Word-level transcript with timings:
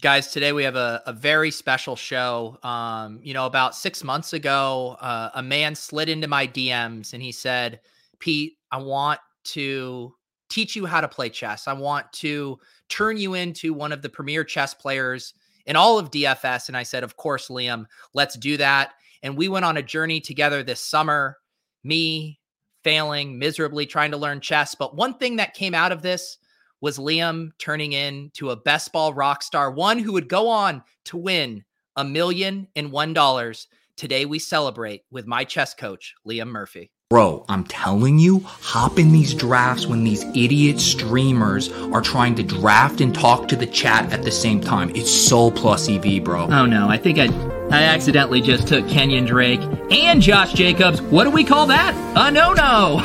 Guys, 0.00 0.28
today 0.28 0.52
we 0.52 0.64
have 0.64 0.76
a, 0.76 1.02
a 1.04 1.12
very 1.12 1.50
special 1.50 1.94
show. 1.94 2.56
Um, 2.62 3.20
you 3.22 3.34
know, 3.34 3.44
about 3.44 3.74
six 3.74 4.02
months 4.02 4.32
ago, 4.32 4.96
uh, 4.98 5.28
a 5.34 5.42
man 5.42 5.74
slid 5.74 6.08
into 6.08 6.26
my 6.26 6.46
DMs 6.46 7.12
and 7.12 7.22
he 7.22 7.32
said, 7.32 7.80
Pete, 8.18 8.56
I 8.72 8.78
want 8.78 9.20
to 9.44 10.14
teach 10.48 10.74
you 10.74 10.86
how 10.86 11.02
to 11.02 11.08
play 11.08 11.28
chess. 11.28 11.68
I 11.68 11.74
want 11.74 12.10
to 12.14 12.58
turn 12.88 13.18
you 13.18 13.34
into 13.34 13.74
one 13.74 13.92
of 13.92 14.00
the 14.00 14.08
premier 14.08 14.42
chess 14.42 14.72
players 14.72 15.34
in 15.66 15.76
all 15.76 15.98
of 15.98 16.10
DFS. 16.10 16.68
And 16.68 16.78
I 16.78 16.82
said, 16.82 17.04
Of 17.04 17.18
course, 17.18 17.48
Liam, 17.48 17.84
let's 18.14 18.38
do 18.38 18.56
that. 18.56 18.92
And 19.22 19.36
we 19.36 19.48
went 19.48 19.66
on 19.66 19.76
a 19.76 19.82
journey 19.82 20.18
together 20.18 20.62
this 20.62 20.80
summer, 20.80 21.36
me 21.84 22.40
failing 22.84 23.38
miserably 23.38 23.84
trying 23.84 24.12
to 24.12 24.16
learn 24.16 24.40
chess. 24.40 24.74
But 24.74 24.96
one 24.96 25.18
thing 25.18 25.36
that 25.36 25.52
came 25.52 25.74
out 25.74 25.92
of 25.92 26.00
this 26.00 26.38
was 26.80 26.98
Liam 26.98 27.50
turning 27.58 27.92
into 27.92 28.50
a 28.50 28.56
best 28.56 28.92
ball 28.92 29.12
rock 29.12 29.42
star, 29.42 29.70
one 29.70 29.98
who 29.98 30.12
would 30.12 30.28
go 30.28 30.48
on 30.48 30.82
to 31.06 31.16
win 31.16 31.64
a 31.96 32.04
million 32.04 32.68
and 32.76 32.92
one 32.92 33.12
dollars. 33.12 33.68
Today 33.96 34.24
we 34.24 34.38
celebrate 34.38 35.02
with 35.10 35.26
my 35.26 35.44
chess 35.44 35.74
coach, 35.74 36.14
Liam 36.26 36.48
Murphy. 36.48 36.90
Bro, 37.10 37.44
I'm 37.48 37.64
telling 37.64 38.20
you, 38.20 38.38
hop 38.40 38.98
in 38.98 39.10
these 39.10 39.34
drafts 39.34 39.84
when 39.84 40.04
these 40.04 40.22
idiot 40.36 40.78
streamers 40.78 41.72
are 41.92 42.00
trying 42.00 42.36
to 42.36 42.44
draft 42.44 43.00
and 43.00 43.12
talk 43.12 43.48
to 43.48 43.56
the 43.56 43.66
chat 43.66 44.12
at 44.12 44.22
the 44.22 44.30
same 44.30 44.60
time. 44.60 44.90
It's 44.94 45.10
so 45.10 45.50
plus 45.50 45.88
EV, 45.88 46.22
bro. 46.22 46.44
Oh 46.44 46.66
no, 46.66 46.88
I 46.88 46.96
think 46.96 47.18
I 47.18 47.26
I 47.72 47.84
accidentally 47.84 48.40
just 48.40 48.66
took 48.66 48.88
Kenyon 48.88 49.26
Drake 49.26 49.60
and 49.92 50.20
Josh 50.20 50.54
Jacobs. 50.54 51.00
What 51.00 51.22
do 51.22 51.30
we 51.30 51.44
call 51.44 51.66
that? 51.66 51.94
A 52.16 52.28
no-no. 52.28 52.98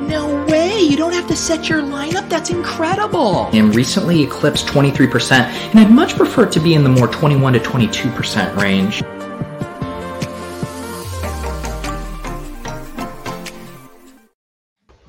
no 0.06 0.46
way. 0.46 0.80
You 0.80 0.96
don't 0.96 1.12
have 1.12 1.28
to 1.28 1.36
set 1.36 1.68
your 1.68 1.82
lineup. 1.82 2.26
That's 2.30 2.48
incredible. 2.48 3.50
And 3.52 3.74
recently 3.74 4.22
eclipsed 4.22 4.66
23%, 4.68 5.32
and 5.32 5.80
I'd 5.80 5.90
much 5.90 6.16
prefer 6.16 6.44
it 6.44 6.52
to 6.52 6.60
be 6.60 6.72
in 6.72 6.82
the 6.82 6.88
more 6.88 7.08
21 7.08 7.52
to 7.52 7.58
22% 7.58 8.56
range. 8.56 9.02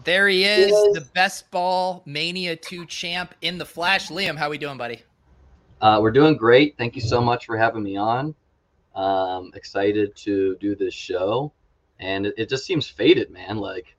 There 0.04 0.28
he 0.28 0.44
is, 0.44 0.72
yes. 0.72 0.94
the 0.94 1.08
best 1.14 1.50
ball 1.50 2.04
mania 2.06 2.58
2 2.58 2.88
champ 2.88 3.36
in 3.42 3.58
the 3.58 3.66
flash. 3.66 4.10
Liam, 4.10 4.36
how 4.36 4.48
are 4.48 4.50
we 4.50 4.58
doing, 4.58 4.78
buddy? 4.78 5.02
Uh, 5.80 6.00
we're 6.02 6.12
doing 6.12 6.36
great. 6.36 6.78
Thank 6.78 6.96
you 6.96 7.02
so 7.02 7.22
much 7.22 7.46
for 7.46 7.56
having 7.56 7.84
me 7.84 7.96
on. 7.96 8.36
Um, 8.96 9.52
excited 9.56 10.16
to 10.18 10.58
do 10.58 10.76
this 10.76 10.94
show, 10.94 11.54
and 12.00 12.26
it, 12.26 12.34
it 12.38 12.50
just 12.50 12.66
seems 12.66 12.88
fated, 12.88 13.32
man. 13.32 13.58
Like, 13.58 13.96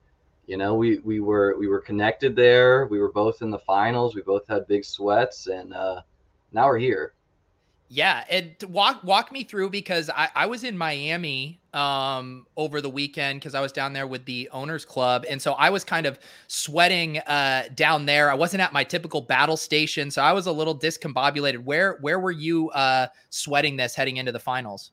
you 0.47 0.57
know, 0.57 0.75
we 0.75 0.99
we 0.99 1.21
were 1.21 1.57
we 1.59 1.67
were 1.67 1.81
connected 1.81 2.37
there. 2.37 2.87
We 2.87 2.99
were 2.99 3.13
both 3.13 3.41
in 3.43 3.51
the 3.51 3.59
finals. 3.61 4.15
We 4.15 4.23
both 4.23 4.47
had 4.49 4.67
big 4.67 4.85
sweats, 4.85 5.47
and 5.47 5.73
uh, 5.73 6.03
now 6.53 6.67
we're 6.67 6.79
here. 6.79 7.15
Yeah, 7.95 8.25
and 8.31 8.55
walk 8.71 9.05
walk 9.05 9.31
me 9.33 9.45
through 9.45 9.69
because 9.69 10.09
I, 10.09 10.31
I 10.35 10.47
was 10.47 10.65
in 10.65 10.79
Miami 10.79 11.61
um, 11.75 12.47
over 12.57 12.81
the 12.81 12.89
weekend 12.89 13.39
because 13.39 13.55
I 13.55 13.61
was 13.61 13.71
down 13.71 13.93
there 13.93 14.07
with 14.07 14.25
the 14.25 14.49
owners 14.51 14.87
club, 14.87 15.27
and 15.29 15.43
so 15.43 15.53
I 15.53 15.69
was 15.69 15.85
kind 15.85 16.07
of 16.07 16.19
sweating 16.47 17.19
uh, 17.19 17.65
down 17.75 18.07
there. 18.07 18.31
I 18.31 18.35
wasn't 18.35 18.63
at 18.63 18.73
my 18.73 18.83
typical 18.83 19.21
battle 19.21 19.59
station, 19.59 20.11
so 20.11 20.23
I 20.23 20.33
was 20.33 20.47
a 20.47 20.53
little 20.53 20.75
discombobulated. 20.75 21.59
Where 21.59 21.99
where 22.01 22.19
were 22.19 22.31
you 22.31 22.71
uh, 22.71 23.09
sweating 23.29 23.77
this 23.77 23.95
heading 23.95 24.17
into 24.17 24.33
the 24.33 24.41
finals? 24.41 24.93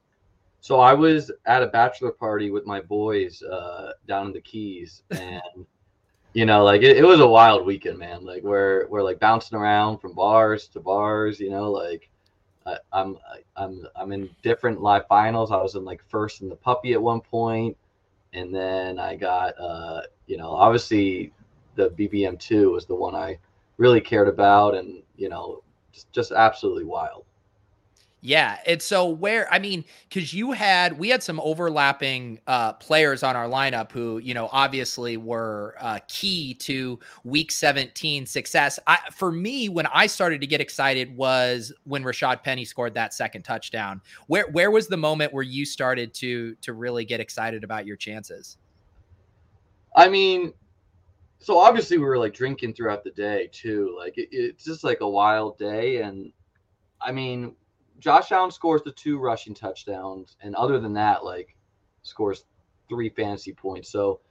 So 0.59 0.81
I 0.81 0.94
was 0.94 1.31
at 1.45 1.64
a 1.64 1.67
bachelor 1.67 2.11
party 2.11 2.52
with 2.52 2.66
my 2.66 2.81
boys 2.81 3.42
uh, 3.44 3.94
down 4.09 4.27
in 4.27 4.33
the 4.33 4.42
Keys, 4.42 5.03
and 5.11 5.66
you 6.33 6.45
know, 6.45 6.66
like 6.66 6.81
it, 6.81 6.97
it 6.97 7.05
was 7.05 7.22
a 7.22 7.27
wild 7.27 7.66
weekend, 7.66 7.97
man. 7.97 8.25
Like 8.25 8.44
we're 8.44 8.89
we're 8.89 9.03
like 9.03 9.22
bouncing 9.22 9.58
around 9.58 10.00
from 10.00 10.14
bars 10.14 10.67
to 10.67 10.81
bars, 10.81 11.39
you 11.39 11.50
know, 11.50 11.72
like 11.72 12.09
I, 12.66 12.78
am 12.94 13.18
I'm 13.56 13.88
I'm 13.96 14.12
in 14.12 14.30
different 14.42 14.82
live 14.82 15.08
finals. 15.08 15.52
I 15.52 15.58
was 15.58 15.76
in 15.76 15.86
like 15.86 16.02
first 16.10 16.42
in 16.42 16.50
the 16.50 16.56
puppy 16.56 16.94
at 16.94 17.02
one 17.02 17.22
point, 17.22 17.78
and 18.34 18.54
then 18.54 19.00
I 19.00 19.16
got 19.16 19.60
uh, 19.60 20.02
you 20.28 20.38
know 20.38 20.52
obviously 20.52 21.32
the 21.76 21.89
BBM 21.92 22.39
two 22.39 22.72
was 22.72 22.86
the 22.86 22.95
one 22.95 23.16
I 23.16 23.38
really 23.78 24.02
cared 24.02 24.28
about, 24.28 24.76
and 24.76 25.02
you 25.17 25.30
know 25.30 25.64
just 25.92 26.11
just 26.11 26.32
absolutely 26.32 26.86
wild. 26.86 27.26
Yeah. 28.22 28.58
And 28.66 28.82
so 28.82 29.08
where 29.08 29.52
I 29.52 29.60
mean, 29.60 29.86
because 30.10 30.34
you 30.34 30.52
had 30.52 31.00
we 31.00 31.08
had 31.08 31.24
some 31.24 31.40
overlapping 31.40 32.40
uh 32.48 32.74
players 32.74 33.24
on 33.24 33.38
our 33.38 33.48
lineup 33.48 33.92
who, 33.94 34.18
you 34.18 34.34
know, 34.34 34.50
obviously 34.52 35.16
were 35.16 35.76
uh 35.80 36.00
key 36.10 36.54
to 36.56 37.00
week 37.24 37.50
17 37.50 38.26
success. 38.26 38.78
I 38.88 38.98
for 39.14 39.32
me, 39.32 39.70
when 39.70 39.86
I 39.88 40.08
started 40.08 40.42
to 40.42 40.48
get 40.48 40.60
excited 40.60 41.16
was 41.16 41.72
when 41.86 42.04
Rashad 42.04 42.44
Penny 42.44 42.66
scored 42.66 42.94
that 42.96 43.14
second 43.14 43.44
touchdown. 43.44 44.02
Where 44.28 44.50
where 44.52 44.70
was 44.70 44.88
the 44.88 44.98
moment 44.98 45.34
where 45.34 45.44
you 45.44 45.66
started 45.66 46.14
to 46.16 46.56
to 46.56 46.74
really 46.74 47.06
get 47.06 47.22
excited 47.22 47.64
about 47.64 47.86
your 47.86 47.96
chances? 47.96 48.58
I 49.96 50.10
mean, 50.10 50.54
so 51.40 51.58
obviously 51.58 51.98
we 51.98 52.04
were 52.04 52.18
like 52.18 52.34
drinking 52.34 52.74
throughout 52.74 53.06
the 53.06 53.12
day 53.12 53.50
too. 53.54 53.96
Like 53.98 54.18
it, 54.18 54.28
it's 54.32 54.66
just 54.66 54.84
like 54.84 55.00
a 55.00 55.10
wild 55.10 55.58
day 55.58 56.02
and 56.02 56.34
I 57.02 57.14
mean, 57.14 57.56
Josh 57.99 58.32
Allen 58.32 58.52
scores 58.52 58.82
the 58.83 58.92
two 58.92 59.20
rushing 59.20 59.54
touchdowns, 59.54 60.37
and 60.42 60.55
other 60.55 60.80
than 60.80 60.93
that, 60.93 61.23
like 61.23 61.55
scores 62.04 62.45
three 62.87 63.10
fantasy 63.10 63.54
points. 63.54 63.89
So 63.89 64.21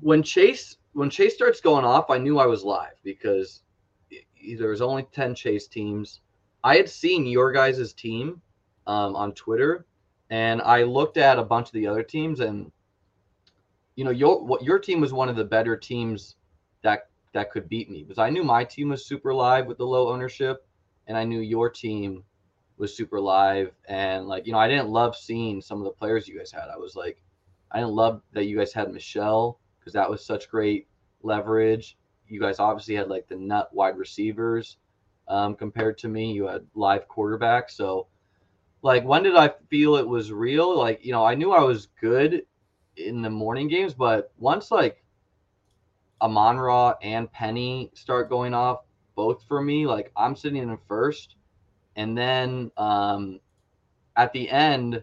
when 0.00 0.22
Chase 0.22 0.76
when 0.92 1.10
Chase 1.10 1.34
starts 1.34 1.60
going 1.60 1.84
off, 1.84 2.10
I 2.10 2.18
knew 2.18 2.38
I 2.38 2.46
was 2.46 2.64
live 2.64 2.94
because 3.02 3.62
there 4.58 4.68
was 4.68 4.82
only 4.82 5.04
ten 5.12 5.34
Chase 5.34 5.66
teams. 5.66 6.20
I 6.62 6.76
had 6.76 6.88
seen 6.88 7.26
your 7.26 7.52
guys' 7.52 7.92
team 7.92 8.40
um, 8.86 9.16
on 9.16 9.32
Twitter, 9.32 9.86
and 10.30 10.60
I 10.62 10.82
looked 10.82 11.16
at 11.16 11.38
a 11.38 11.44
bunch 11.44 11.68
of 11.68 11.72
the 11.72 11.86
other 11.86 12.02
teams, 12.02 12.40
and 12.40 12.70
you 13.96 14.04
know 14.04 14.10
your 14.10 14.44
what 14.44 14.62
your 14.62 14.78
team 14.78 15.00
was 15.00 15.12
one 15.12 15.28
of 15.28 15.36
the 15.36 15.44
better 15.44 15.76
teams 15.76 16.36
that 16.82 17.08
that 17.32 17.50
could 17.50 17.68
beat 17.68 17.90
me 17.90 18.02
because 18.02 18.18
I 18.18 18.30
knew 18.30 18.44
my 18.44 18.64
team 18.64 18.90
was 18.90 19.06
super 19.06 19.34
live 19.34 19.66
with 19.66 19.78
the 19.78 19.86
low 19.86 20.08
ownership, 20.08 20.66
and 21.06 21.16
I 21.16 21.24
knew 21.24 21.40
your 21.40 21.70
team 21.70 22.24
was 22.78 22.96
super 22.96 23.20
live 23.20 23.72
and 23.88 24.26
like 24.26 24.46
you 24.46 24.52
know 24.52 24.58
I 24.58 24.68
didn't 24.68 24.88
love 24.88 25.16
seeing 25.16 25.60
some 25.60 25.78
of 25.78 25.84
the 25.84 25.90
players 25.90 26.28
you 26.28 26.38
guys 26.38 26.52
had. 26.52 26.68
I 26.72 26.76
was 26.76 26.94
like 26.94 27.20
I 27.70 27.80
didn't 27.80 27.94
love 27.94 28.22
that 28.32 28.44
you 28.44 28.56
guys 28.56 28.72
had 28.72 28.92
Mitchell 28.92 29.58
because 29.78 29.92
that 29.92 30.08
was 30.08 30.24
such 30.24 30.48
great 30.48 30.86
leverage. 31.22 31.98
You 32.28 32.40
guys 32.40 32.58
obviously 32.58 32.94
had 32.94 33.08
like 33.08 33.28
the 33.28 33.36
nut 33.36 33.68
wide 33.72 33.98
receivers 33.98 34.78
um, 35.26 35.54
compared 35.54 35.98
to 35.98 36.08
me. 36.08 36.32
You 36.32 36.46
had 36.46 36.66
live 36.74 37.08
quarterbacks. 37.08 37.72
So 37.72 38.06
like 38.82 39.04
when 39.04 39.24
did 39.24 39.36
I 39.36 39.52
feel 39.68 39.96
it 39.96 40.08
was 40.08 40.32
real? 40.32 40.76
Like 40.76 41.04
you 41.04 41.12
know 41.12 41.24
I 41.24 41.34
knew 41.34 41.52
I 41.52 41.62
was 41.62 41.88
good 42.00 42.42
in 42.96 43.22
the 43.22 43.30
morning 43.30 43.68
games, 43.68 43.92
but 43.92 44.32
once 44.38 44.70
like 44.70 45.02
Amon 46.22 46.58
Ra 46.58 46.94
and 47.02 47.30
Penny 47.30 47.90
start 47.94 48.28
going 48.28 48.54
off 48.54 48.80
both 49.16 49.42
for 49.48 49.60
me, 49.60 49.84
like 49.84 50.12
I'm 50.16 50.36
sitting 50.36 50.62
in 50.62 50.78
first 50.86 51.34
and 51.98 52.16
then 52.16 52.70
um, 52.76 53.40
at 54.16 54.32
the 54.32 54.48
end, 54.48 55.02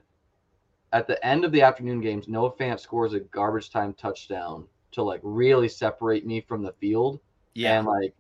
at 0.94 1.08
the 1.08 1.24
end 1.26 1.44
of 1.44 1.52
the 1.52 1.62
afternoon 1.62 2.00
games, 2.00 2.30
Noah 2.30 2.54
Fant 2.54 2.80
scores 2.80 3.14
a 3.14 3.20
garbage 3.20 3.70
time 3.70 3.94
touchdown 3.94 4.66
to 4.94 5.04
like 5.04 5.20
really 5.22 5.68
separate 5.68 6.26
me 6.26 6.40
from 6.40 6.64
the 6.64 6.72
field. 6.80 7.20
Yeah. 7.54 7.78
And 7.78 7.86
like, 7.86 8.16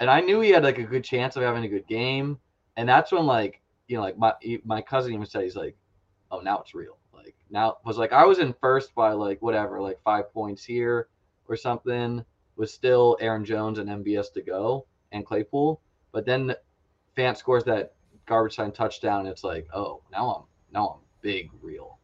and 0.00 0.08
I 0.08 0.20
knew 0.20 0.40
he 0.40 0.48
had 0.48 0.64
like 0.64 0.78
a 0.78 0.84
good 0.84 1.04
chance 1.04 1.36
of 1.36 1.42
having 1.42 1.64
a 1.64 1.68
good 1.68 1.86
game. 1.86 2.38
And 2.78 2.88
that's 2.88 3.12
when 3.12 3.26
like, 3.26 3.60
you 3.88 3.96
know, 3.98 4.02
like 4.02 4.16
my 4.16 4.32
my 4.64 4.80
cousin 4.80 5.12
even 5.12 5.26
said 5.26 5.42
he's 5.42 5.54
like, 5.54 5.76
oh, 6.30 6.40
now 6.40 6.60
it's 6.60 6.74
real. 6.74 6.96
Like 7.12 7.34
now 7.50 7.76
was 7.84 7.98
like 7.98 8.14
I 8.14 8.24
was 8.24 8.38
in 8.38 8.54
first 8.58 8.94
by 8.94 9.12
like 9.12 9.42
whatever, 9.42 9.82
like 9.82 10.00
five 10.02 10.32
points 10.32 10.64
here 10.64 11.08
or 11.46 11.56
something. 11.56 12.24
Was 12.56 12.72
still 12.72 13.18
Aaron 13.20 13.44
Jones 13.44 13.78
and 13.78 13.90
MBS 13.90 14.32
to 14.32 14.40
go 14.40 14.86
and 15.12 15.26
Claypool, 15.26 15.82
but 16.10 16.24
then 16.24 16.54
Fant 17.16 17.36
scores 17.36 17.64
that 17.64 17.94
garbage 18.26 18.56
time 18.56 18.72
touchdown, 18.72 19.26
it's 19.26 19.44
like, 19.44 19.66
oh, 19.74 20.02
now 20.12 20.30
I'm 20.30 20.42
now 20.72 20.88
I'm 20.88 21.00
big 21.20 21.50
real. 21.62 21.98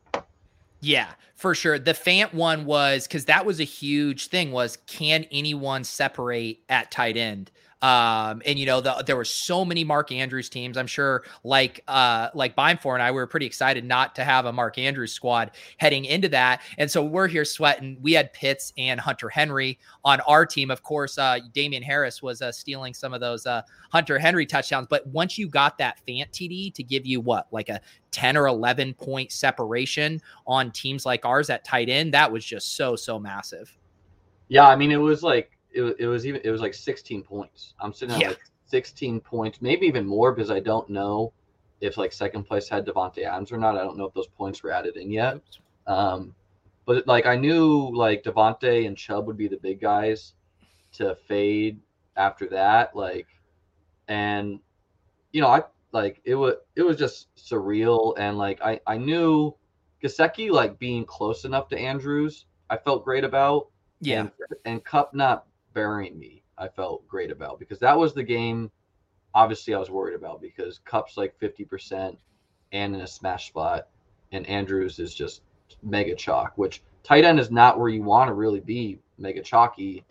Yeah, 0.81 1.08
for 1.34 1.55
sure. 1.55 1.78
The 1.78 1.93
Fant 1.93 2.32
one 2.32 2.64
was 2.64 3.06
because 3.06 3.26
that 3.26 3.44
was 3.44 3.61
a 3.61 3.64
huge 3.64 4.28
thing. 4.28 4.50
Was 4.50 4.78
can 4.87 5.26
anyone 5.31 5.84
separate 5.84 6.61
at 6.69 6.90
tight 6.90 7.17
end? 7.17 7.50
Um, 7.82 8.43
and 8.44 8.59
you 8.59 8.67
know, 8.67 8.81
the, 8.81 9.03
there 9.06 9.17
were 9.17 9.25
so 9.25 9.65
many 9.65 9.85
Mark 9.85 10.12
Andrews 10.12 10.49
teams. 10.49 10.77
I'm 10.77 10.87
sure, 10.87 11.25
like 11.44 11.82
uh, 11.88 12.29
like 12.35 12.55
Beimfohr 12.55 12.94
and 12.94 13.03
I, 13.03 13.11
we 13.11 13.17
were 13.17 13.27
pretty 13.27 13.47
excited 13.47 13.85
not 13.85 14.15
to 14.17 14.25
have 14.25 14.44
a 14.44 14.53
Mark 14.53 14.77
Andrews 14.77 15.12
squad 15.12 15.53
heading 15.79 16.05
into 16.05 16.29
that. 16.29 16.61
And 16.77 16.91
so 16.91 17.03
we're 17.03 17.29
here 17.29 17.44
sweating. 17.44 17.97
We 18.00 18.12
had 18.12 18.32
Pitts 18.32 18.73
and 18.77 19.00
Hunter 19.00 19.31
Henry 19.31 19.79
on 20.05 20.21
our 20.21 20.44
team. 20.44 20.71
Of 20.71 20.82
course, 20.82 21.17
uh, 21.17 21.38
Damien 21.55 21.82
Harris 21.82 22.23
was 22.23 22.43
uh, 22.43 22.53
stealing 22.53 22.93
some 22.93 23.15
of 23.15 23.21
those 23.21 23.47
uh, 23.47 23.62
Hunter 23.91 24.19
Henry 24.19 24.44
touchdowns. 24.44 24.87
But 24.91 25.06
once 25.06 25.38
you 25.38 25.49
got 25.49 25.79
that 25.79 26.00
Fant 26.06 26.31
TD 26.32 26.75
to 26.75 26.82
give 26.82 27.06
you 27.06 27.21
what, 27.21 27.47
like 27.50 27.71
a 27.71 27.81
10 28.11 28.37
or 28.37 28.47
11 28.47 28.94
point 28.94 29.32
separation 29.32 30.21
on 30.47 30.71
teams 30.71 31.06
like 31.06 31.25
ours 31.25 31.49
at 31.49 31.65
tight 31.65 31.88
end, 31.88 32.12
that 32.12 32.31
was 32.31 32.44
just 32.44 32.77
so 32.77 32.94
so 32.94 33.19
massive. 33.19 33.75
Yeah, 34.49 34.69
I 34.69 34.77
mean, 34.77 34.91
it 34.91 34.97
was 34.97 35.23
like 35.23 35.56
it, 35.72 35.96
it 35.99 36.06
was 36.06 36.26
even 36.26 36.40
it 36.44 36.50
was 36.50 36.61
like 36.61 36.75
16 36.75 37.22
points. 37.22 37.75
I'm 37.81 37.93
sitting 37.93 38.14
at 38.14 38.20
yeah. 38.20 38.28
like 38.28 38.40
16 38.67 39.20
points, 39.20 39.61
maybe 39.61 39.87
even 39.87 40.06
more 40.06 40.32
because 40.32 40.50
I 40.50 40.61
don't 40.61 40.88
know 40.88 41.32
if 41.81 41.96
like 41.96 42.12
second 42.12 42.44
place 42.44 42.69
had 42.69 42.87
Davante 42.87 43.25
Adams 43.25 43.52
or 43.52 43.58
not. 43.58 43.76
I 43.76 43.82
don't 43.82 43.96
know 43.96 44.05
if 44.05 44.14
those 44.14 44.26
points 44.26 44.62
were 44.62 44.70
added 44.70 44.96
in 44.96 45.11
yet. 45.11 45.40
Um, 45.87 46.34
but 46.87 47.06
like 47.06 47.26
I 47.26 47.37
knew 47.37 47.90
like 47.94 48.22
Davante 48.22 48.87
and 48.87 48.96
Chubb 48.96 49.26
would 49.26 49.37
be 49.37 49.49
the 49.49 49.56
big 49.56 49.81
guys 49.81 50.34
to 50.93 51.17
fade 51.28 51.81
after 52.17 52.46
that. 52.49 52.94
Like, 52.94 53.28
and 54.08 54.61
you 55.32 55.40
know, 55.40 55.49
I 55.49 55.62
like 55.93 56.20
it 56.25 56.34
was 56.34 56.55
it 56.76 56.82
was 56.82 56.96
just 56.96 57.34
surreal 57.37 58.14
and 58.19 58.38
like 58.38 58.61
I 58.62 58.81
I 58.87 58.96
knew 58.96 59.55
Gesicki 60.02 60.50
like 60.50 60.78
being 60.78 61.05
close 61.05 61.44
enough 61.44 61.69
to 61.69 61.78
Andrews. 61.78 62.46
I 62.69 62.76
felt 62.76 63.05
great 63.05 63.25
about. 63.25 63.69
Yeah. 64.00 64.20
And, 64.20 64.31
and 64.64 64.84
Kupp 64.84 65.12
not 65.14 65.46
burying 65.81 66.19
me. 66.19 66.43
I 66.59 66.69
felt 66.69 67.09
great 67.09 67.31
about 67.31 67.59
because 67.59 67.79
that 67.79 67.97
was 67.97 68.12
the 68.12 68.23
game. 68.23 68.71
Obviously, 69.35 69.75
I 69.75 69.79
was 69.79 69.91
worried 69.91 70.15
about 70.15 70.43
because 70.43 70.81
Kupp's 70.85 71.17
like 71.17 71.38
fifty 71.38 71.65
percent 71.65 72.19
and 72.73 72.94
in 72.94 73.00
a 73.00 73.06
smash 73.06 73.49
spot, 73.49 73.88
and 74.32 74.47
Andrews 74.47 74.99
is 74.99 75.15
just 75.15 75.43
mega 75.82 76.15
chalk. 76.15 76.53
Which 76.56 76.82
tight 77.03 77.25
end 77.25 77.41
is 77.41 77.50
not 77.50 77.79
where 77.79 77.88
you 77.88 78.03
want 78.03 78.29
to 78.29 78.35
really 78.35 78.61
be 78.61 78.99
mega 79.17 79.43
chalky 79.43 80.05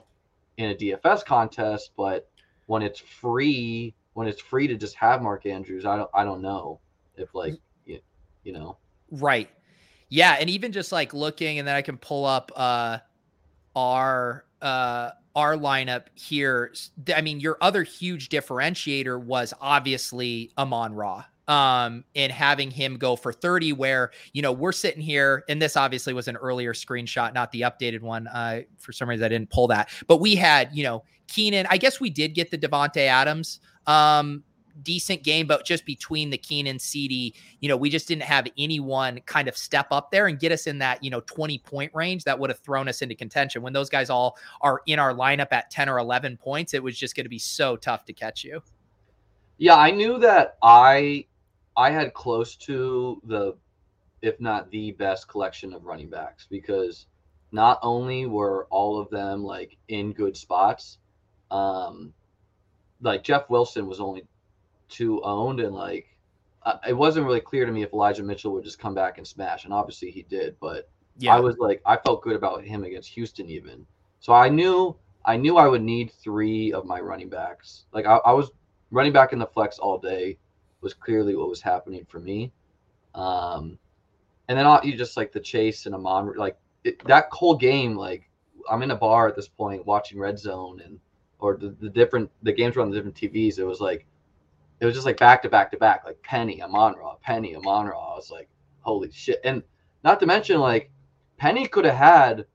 in 0.58 0.72
a 0.72 0.76
DFS 0.76 1.24
contest, 1.24 1.92
but 1.96 2.28
when 2.66 2.82
it's 2.82 3.00
free, 3.00 3.94
when 4.14 4.28
it's 4.28 4.42
free 4.42 4.68
to 4.68 4.76
just 4.76 4.96
have 4.96 5.22
Mark 5.22 5.46
Andrews, 5.46 5.86
I 5.86 5.98
don't 5.98 6.10
I 6.16 6.24
don't 6.24 6.42
know 6.42 6.80
if 7.16 7.36
like 7.36 7.54
you, 7.86 8.00
you 8.44 8.54
know. 8.54 8.78
Right. 9.12 9.50
Yeah, 10.10 10.36
and 10.40 10.50
even 10.50 10.72
just 10.72 10.92
like 10.92 11.14
looking 11.14 11.60
and 11.60 11.68
then 11.68 11.76
I 11.76 11.84
can 11.84 11.98
pull 11.98 12.26
up 12.26 12.52
uh 12.56 12.98
our 13.76 14.46
uh 14.64 15.12
our 15.36 15.56
lineup 15.56 16.06
here. 16.16 16.74
I 17.16 17.22
mean, 17.22 17.40
your 17.40 17.58
other 17.62 17.84
huge 17.84 18.30
differentiator 18.30 19.22
was 19.22 19.54
obviously 19.62 20.52
Amon 20.58 20.94
Ra 20.94 21.24
um, 21.50 22.04
and 22.16 22.32
having 22.32 22.70
him 22.70 22.98
go 22.98 23.16
for 23.16 23.34
30, 23.34 23.74
where, 23.74 24.12
you 24.34 24.42
know, 24.42 24.52
we're 24.52 24.72
sitting 24.72 25.02
here, 25.02 25.44
and 25.50 25.60
this 25.60 25.76
obviously 25.76 26.14
was 26.14 26.28
an 26.28 26.38
earlier 26.38 26.74
screenshot, 26.74 27.34
not 27.34 27.52
the 27.52 27.62
updated 27.62 28.02
one. 28.02 28.28
Uh, 28.28 28.62
for 28.78 28.92
some 28.92 29.10
reason, 29.10 29.26
I 29.26 29.30
didn't 29.30 29.50
pull 29.50 29.68
that, 29.68 29.90
but 30.08 30.18
we 30.18 30.36
had, 30.36 30.70
you 30.74 30.84
know, 30.84 31.04
Keenan. 31.28 31.66
I 31.70 31.78
guess 31.78 32.00
we 32.00 32.10
did 32.12 32.36
get 32.36 32.52
the 32.52 32.58
Davante 32.58 33.02
Adams 33.02 33.60
um, 33.88 34.44
decent 34.84 35.24
game, 35.24 35.48
but 35.48 35.66
just 35.66 35.86
between 35.86 36.30
the 36.30 36.38
Keenan, 36.38 36.78
CeeDee, 36.78 37.34
you 37.60 37.70
know, 37.70 37.78
we 37.78 37.90
just 37.90 38.08
didn't 38.08 38.24
have 38.24 38.48
anyone 38.58 39.20
kind 39.26 39.48
of 39.48 39.58
step 39.58 39.88
up 39.92 40.12
there 40.12 40.28
and 40.28 40.40
get 40.40 40.52
us 40.52 40.68
in 40.68 40.80
that, 40.80 41.04
you 41.04 41.10
know, 41.10 41.22
20 41.22 41.58
point 41.60 41.92
range 41.94 42.24
that 42.24 42.38
would 42.38 42.50
have 42.50 42.60
thrown 42.60 42.88
us 42.88 43.02
into 43.02 43.16
contention. 43.16 43.62
When 43.62 43.74
those 43.74 43.90
guys 43.90 44.10
all 44.10 44.38
are 44.62 44.82
in 44.86 45.00
our 45.00 45.14
lineup 45.14 45.48
at 45.52 45.70
10 45.72 45.90
or 45.90 46.00
11 46.00 46.38
points, 46.38 46.74
it 46.74 46.82
was 46.82 46.98
just 46.98 47.16
going 47.16 47.26
to 47.26 47.30
be 47.30 47.40
so 47.40 47.76
tough 47.76 48.06
to 48.06 48.14
catch 48.14 48.44
you. 48.44 48.62
Yeah, 49.58 49.76
I 49.76 49.92
knew 49.92 50.18
that 50.20 50.58
I 50.64 51.26
I 51.76 51.92
had 51.92 52.14
close 52.14 52.56
to 52.58 53.22
the, 53.26 53.56
if 54.22 54.40
not 54.42 54.70
the 54.72 54.92
best 54.92 55.28
collection 55.28 55.74
of 55.74 55.86
running 55.86 56.10
backs 56.10 56.46
because 56.50 57.08
not 57.52 57.80
only 57.82 58.26
were 58.26 58.68
all 58.70 59.00
of 59.00 59.10
them 59.10 59.44
like 59.44 59.78
in 59.88 60.14
good 60.14 60.36
spots, 60.36 60.98
um, 61.52 62.14
like 63.02 63.24
Jeff 63.24 63.50
Wilson 63.50 63.88
was 63.88 64.00
only 64.00 64.26
two 64.90 65.22
owned, 65.24 65.60
and 65.60 65.74
like 65.74 66.08
uh, 66.64 66.78
it 66.88 66.94
wasn't 66.94 67.26
really 67.26 67.42
clear 67.42 67.66
to 67.66 67.72
me 67.72 67.84
if 67.84 67.94
Elijah 67.94 68.24
Mitchell 68.24 68.54
would 68.54 68.64
just 68.64 68.80
come 68.80 68.94
back 68.94 69.18
and 69.18 69.28
smash, 69.28 69.66
and 69.66 69.74
obviously 69.74 70.12
he 70.12 70.24
did. 70.24 70.56
But 70.60 70.90
yeah. 71.18 71.36
I 71.36 71.40
was 71.40 71.58
like, 71.58 71.82
I 71.86 71.98
felt 71.98 72.22
good 72.22 72.36
about 72.36 72.64
him 72.64 72.84
against 72.84 73.10
Houston 73.10 73.50
even. 73.50 73.86
So 74.20 74.34
I 74.34 74.50
knew 74.50 74.96
I 75.26 75.38
knew 75.38 75.58
I 75.58 75.68
would 75.68 75.82
need 75.82 76.12
three 76.12 76.74
of 76.74 76.86
my 76.86 77.00
running 77.00 77.30
backs. 77.30 77.86
Like 77.94 78.06
I, 78.06 78.18
I 78.18 78.34
was 78.34 78.52
running 78.92 79.14
back 79.14 79.34
in 79.34 79.40
the 79.40 79.46
flex 79.46 79.80
all 79.80 79.98
day 79.98 80.38
was 80.82 80.94
clearly 80.94 81.36
what 81.36 81.50
was 81.50 81.62
happening 81.62 82.06
for 82.10 82.20
me. 82.20 82.52
Um, 83.16 83.78
and 84.48 84.58
then 84.58 84.80
you 84.84 84.98
just 84.98 85.18
like 85.18 85.32
the 85.32 85.40
chase 85.40 85.86
and 85.86 85.94
Amon, 85.94 86.34
like 86.36 86.58
it, 86.84 87.06
that 87.06 87.28
whole 87.32 87.56
game. 87.56 87.96
Like 87.96 88.30
I'm 88.70 88.82
in 88.82 88.92
a 88.92 88.96
bar 88.96 89.28
at 89.28 89.36
this 89.36 89.48
point 89.48 89.86
watching 89.86 90.20
Red 90.20 90.40
Zone 90.40 90.82
and 90.84 91.00
or 91.40 91.56
the, 91.58 91.76
the 91.80 91.90
different 91.90 92.30
the 92.44 92.52
games 92.52 92.76
were 92.76 92.82
on 92.82 92.90
the 92.90 92.96
different 92.96 93.16
TVs. 93.16 93.60
It 93.60 93.66
was 93.66 93.80
like 93.80 94.06
it 94.80 94.86
was 94.86 94.96
just 94.96 95.06
like 95.06 95.18
back 95.18 95.42
to 95.44 95.50
back 95.50 95.72
to 95.72 95.78
back, 95.78 96.04
like 96.06 96.22
Penny, 96.22 96.62
Amon 96.62 96.96
Ra, 96.96 97.16
Penny, 97.22 97.56
Amon 97.56 97.88
Ra. 97.88 98.14
I 98.14 98.16
was 98.16 98.32
like, 98.32 98.50
holy 98.82 99.12
shit! 99.12 99.40
And 99.44 99.64
not 100.04 100.20
to 100.22 100.26
mention 100.26 100.60
like 100.60 100.92
Penny 101.38 101.68
could 101.68 101.86
have 101.86 101.96
had 101.96 102.46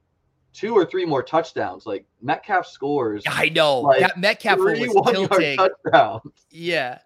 two 0.52 0.74
or 0.74 0.84
three 0.84 1.04
more 1.04 1.22
touchdowns. 1.22 1.86
Like 1.86 2.06
Metcalf 2.22 2.66
scores. 2.66 3.22
I 3.26 3.48
know 3.50 3.80
like 3.80 4.00
that 4.00 4.18
Metcalf 4.18 4.58
three 4.58 4.88
was 4.88 5.12
tilting. 5.12 5.56
Touchdowns. 5.56 6.46
Yeah, 6.50 6.98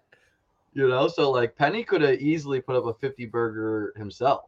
you 0.73 0.87
know, 0.87 1.07
so 1.07 1.31
like 1.31 1.55
Penny 1.55 1.83
could 1.83 2.01
have 2.01 2.21
easily 2.21 2.61
put 2.61 2.75
up 2.75 2.85
a 2.85 2.93
50 2.93 3.25
burger 3.25 3.93
himself. 3.97 4.45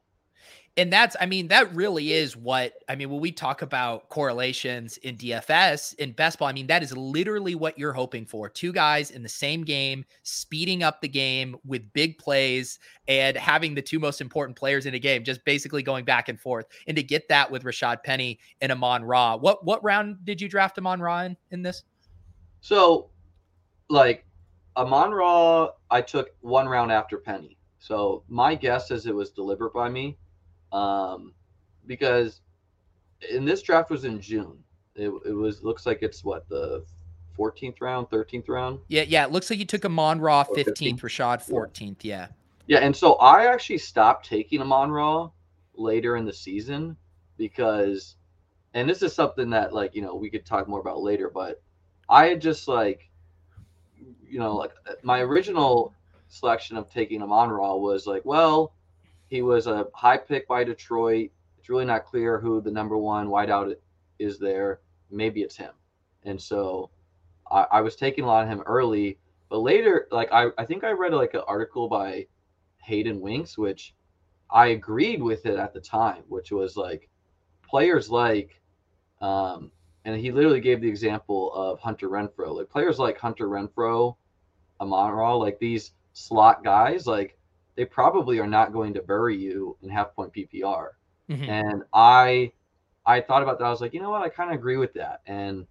And 0.78 0.92
that's, 0.92 1.18
I 1.20 1.26
mean, 1.26 1.50
that 1.50 1.74
really 1.76 2.14
is 2.14 2.38
what, 2.38 2.74
I 2.88 2.96
mean, 2.96 3.10
when 3.10 3.20
we 3.20 3.34
talk 3.34 3.62
about 3.62 4.08
correlations 4.08 4.96
in 4.98 5.18
DFS, 5.18 5.96
in 5.96 6.14
best 6.14 6.40
ball, 6.40 6.48
I 6.48 6.54
mean, 6.54 6.68
that 6.68 6.82
is 6.82 6.96
literally 6.96 7.56
what 7.56 7.78
you're 7.78 7.92
hoping 7.92 8.26
for. 8.26 8.48
Two 8.48 8.72
guys 8.72 9.12
in 9.12 9.22
the 9.22 9.30
same 9.30 9.64
game, 9.64 10.06
speeding 10.24 10.82
up 10.82 11.02
the 11.02 11.10
game 11.10 11.58
with 11.66 11.92
big 11.92 12.18
plays 12.18 12.80
and 13.10 13.36
having 13.36 13.76
the 13.76 13.82
two 13.82 14.00
most 14.00 14.22
important 14.22 14.58
players 14.58 14.86
in 14.86 14.94
a 14.94 15.00
game, 15.00 15.26
just 15.26 15.44
basically 15.44 15.84
going 15.84 16.06
back 16.06 16.30
and 16.30 16.40
forth. 16.40 16.68
And 16.88 16.96
to 16.96 17.04
get 17.04 17.28
that 17.28 17.52
with 17.52 17.64
Rashad 17.64 18.02
Penny 18.04 18.40
and 18.62 18.72
Amon 18.72 19.04
Ra. 19.04 19.36
What, 19.36 19.66
what 19.66 19.84
round 19.84 20.24
did 20.24 20.40
you 20.40 20.48
draft 20.48 20.78
Amon 20.78 21.02
Ra 21.02 21.24
in, 21.24 21.38
in 21.52 21.62
this? 21.64 21.84
So, 22.62 23.10
like, 23.90 24.26
Amon 24.78 25.12
Ra, 25.12 25.70
I 25.90 26.02
took 26.02 26.30
one 26.40 26.70
round 26.70 26.94
after 26.94 27.18
Penny. 27.18 27.58
So 27.80 28.24
my 28.30 28.56
guess 28.56 28.92
is 28.92 29.06
it 29.06 29.16
was 29.16 29.32
deliberate 29.32 29.74
by 29.74 29.90
me, 29.90 30.18
um, 30.72 31.34
because 31.86 32.42
in 33.30 33.46
this 33.46 33.62
draft 33.62 33.90
was 33.90 34.06
in 34.06 34.20
June. 34.20 34.58
It, 34.96 35.10
it 35.26 35.34
was 35.34 35.64
looks 35.64 35.86
like 35.86 36.00
it's 36.02 36.24
what 36.24 36.48
the 36.50 36.84
14th 37.38 37.82
round, 37.82 38.10
13th 38.10 38.50
round. 38.50 38.80
Yeah, 38.88 39.04
yeah. 39.08 39.24
It 39.26 39.32
looks 39.32 39.50
like 39.50 39.60
you 39.60 39.66
took 39.66 39.86
Amon 39.86 40.20
Ra 40.20 40.44
15th, 40.44 41.00
Rashad 41.00 41.48
14th. 41.48 41.98
Yeah. 42.02 42.28
Yeah, 42.68 42.80
and 42.80 42.96
so 42.96 43.14
I 43.16 43.52
actually 43.52 43.80
stopped 43.80 44.28
taking 44.28 44.62
Amon 44.62 44.92
Ra 44.92 45.30
later 45.76 46.18
in 46.18 46.26
the 46.26 46.34
season 46.34 46.96
because, 47.38 48.16
and 48.74 48.90
this 48.90 49.02
is 49.02 49.14
something 49.14 49.50
that 49.50 49.74
like 49.74 49.96
you 49.96 50.02
know 50.02 50.16
we 50.16 50.30
could 50.30 50.46
talk 50.46 50.68
more 50.68 50.80
about 50.80 51.02
later, 51.02 51.30
but 51.30 51.62
I 52.08 52.28
had 52.28 52.42
just 52.42 52.68
like 52.68 53.10
you 54.32 54.40
know, 54.40 54.56
like 54.56 54.72
my 55.04 55.20
original 55.20 55.94
selection 56.30 56.78
of 56.78 56.90
taking 56.90 57.22
Amon 57.22 57.50
Ra 57.50 57.76
was 57.76 58.08
like, 58.08 58.24
well, 58.24 58.74
he 59.32 59.42
was 59.42 59.66
a 59.66 59.88
high 59.96 60.18
pick 60.18 60.46
by 60.46 60.66
Detroit. 60.66 61.32
It's 61.58 61.70
really 61.70 61.86
not 61.86 62.06
clear 62.06 62.38
who 62.38 62.60
the 62.60 62.70
number 62.70 62.98
one 62.98 63.30
wideout 63.30 63.74
is 64.20 64.38
there. 64.38 64.82
Maybe 65.10 65.42
it's 65.42 65.56
him. 65.56 65.72
And 66.24 66.40
so 66.40 66.90
I, 67.50 67.66
I 67.72 67.82
was 67.82 67.96
taking 67.96 68.26
a 68.26 68.28
lot 68.28 68.44
of 68.44 68.50
him 68.50 68.62
early, 68.66 69.18
but 69.50 69.60
later, 69.60 70.10
like 70.12 70.30
I, 70.34 70.48
I 70.58 70.66
think 70.66 70.84
I 70.84 70.92
read 70.92 71.14
like 71.14 71.34
an 71.34 71.44
article 71.48 71.88
by 71.88 72.28
Hayden 72.84 73.22
Winks, 73.22 73.58
which 73.58 73.96
I 74.52 74.68
agreed 74.68 75.24
with 75.24 75.46
it 75.46 75.58
at 75.58 75.74
the 75.74 75.80
time, 75.80 76.24
which 76.28 76.52
was 76.52 76.76
like 76.76 77.10
players 77.64 78.10
like 78.10 78.60
um, 79.22 79.72
and 80.04 80.20
he 80.20 80.32
literally 80.32 80.60
gave 80.60 80.82
the 80.82 80.90
example 80.90 81.54
of 81.54 81.80
Hunter 81.80 82.10
Renfrow, 82.10 82.58
Like 82.58 82.70
players 82.70 83.00
like 83.00 83.18
Hunter 83.18 83.48
Renfrow, 83.48 84.18
Amon 84.82 85.14
Ra, 85.14 85.36
like 85.36 85.58
these 85.58 85.94
slot 86.12 86.66
guys, 86.66 87.08
like 87.08 87.38
they 87.76 87.86
probably 87.86 88.40
are 88.40 88.48
not 88.48 88.74
going 88.74 88.94
to 88.94 89.02
bury 89.02 89.38
you 89.38 89.78
in 89.82 89.90
half 89.90 90.16
point 90.16 90.34
PPR. 90.34 90.90
Mm-hmm. 91.30 91.50
And 91.50 91.84
I 91.94 92.52
I 93.06 93.22
thought 93.22 93.42
about 93.42 93.60
that. 93.60 93.66
I 93.66 93.70
was 93.70 93.82
like, 93.82 93.94
you 93.94 94.02
know 94.02 94.12
what? 94.12 94.22
I 94.22 94.30
kind 94.30 94.52
of 94.52 94.56
agree 94.56 94.78
with 94.78 94.94
that. 94.94 95.22
And 95.26 95.66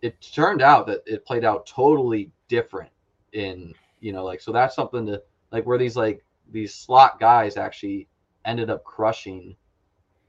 it 0.00 0.20
turned 0.20 0.62
out 0.62 0.86
that 0.86 1.02
it 1.06 1.24
played 1.24 1.44
out 1.44 1.66
totally 1.66 2.30
different 2.48 2.90
in, 3.32 3.74
you 4.00 4.12
know, 4.12 4.24
like 4.24 4.40
so 4.40 4.52
that's 4.52 4.74
something 4.74 5.06
to 5.06 5.22
like 5.50 5.64
where 5.64 5.78
these 5.78 5.96
like 5.96 6.24
these 6.50 6.74
slot 6.74 7.18
guys 7.18 7.56
actually 7.56 8.08
ended 8.44 8.70
up 8.70 8.84
crushing, 8.84 9.56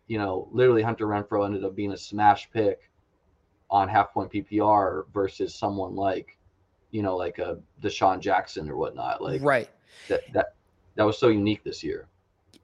you 0.08 0.18
know, 0.18 0.48
literally 0.52 0.82
Hunter 0.82 1.08
Renfrow 1.08 1.46
ended 1.46 1.64
up 1.64 1.76
being 1.76 1.92
a 1.92 1.98
smash 1.98 2.50
pick 2.52 2.90
on 3.70 3.90
half 3.90 4.14
point 4.14 4.32
PPR 4.32 5.04
versus 5.14 5.54
someone 5.56 5.96
like 5.96 6.38
you 6.92 7.02
know, 7.02 7.18
like 7.18 7.40
a 7.40 7.58
DeSean 7.82 8.20
Jackson 8.20 8.70
or 8.70 8.78
whatnot. 8.78 9.22
Like 9.22 9.42
right. 9.42 9.70
That 10.08 10.22
that 10.34 10.54
that 10.96 11.04
was 11.04 11.18
so 11.18 11.30
unique 11.30 11.64
this 11.64 11.84
year. 11.84 12.08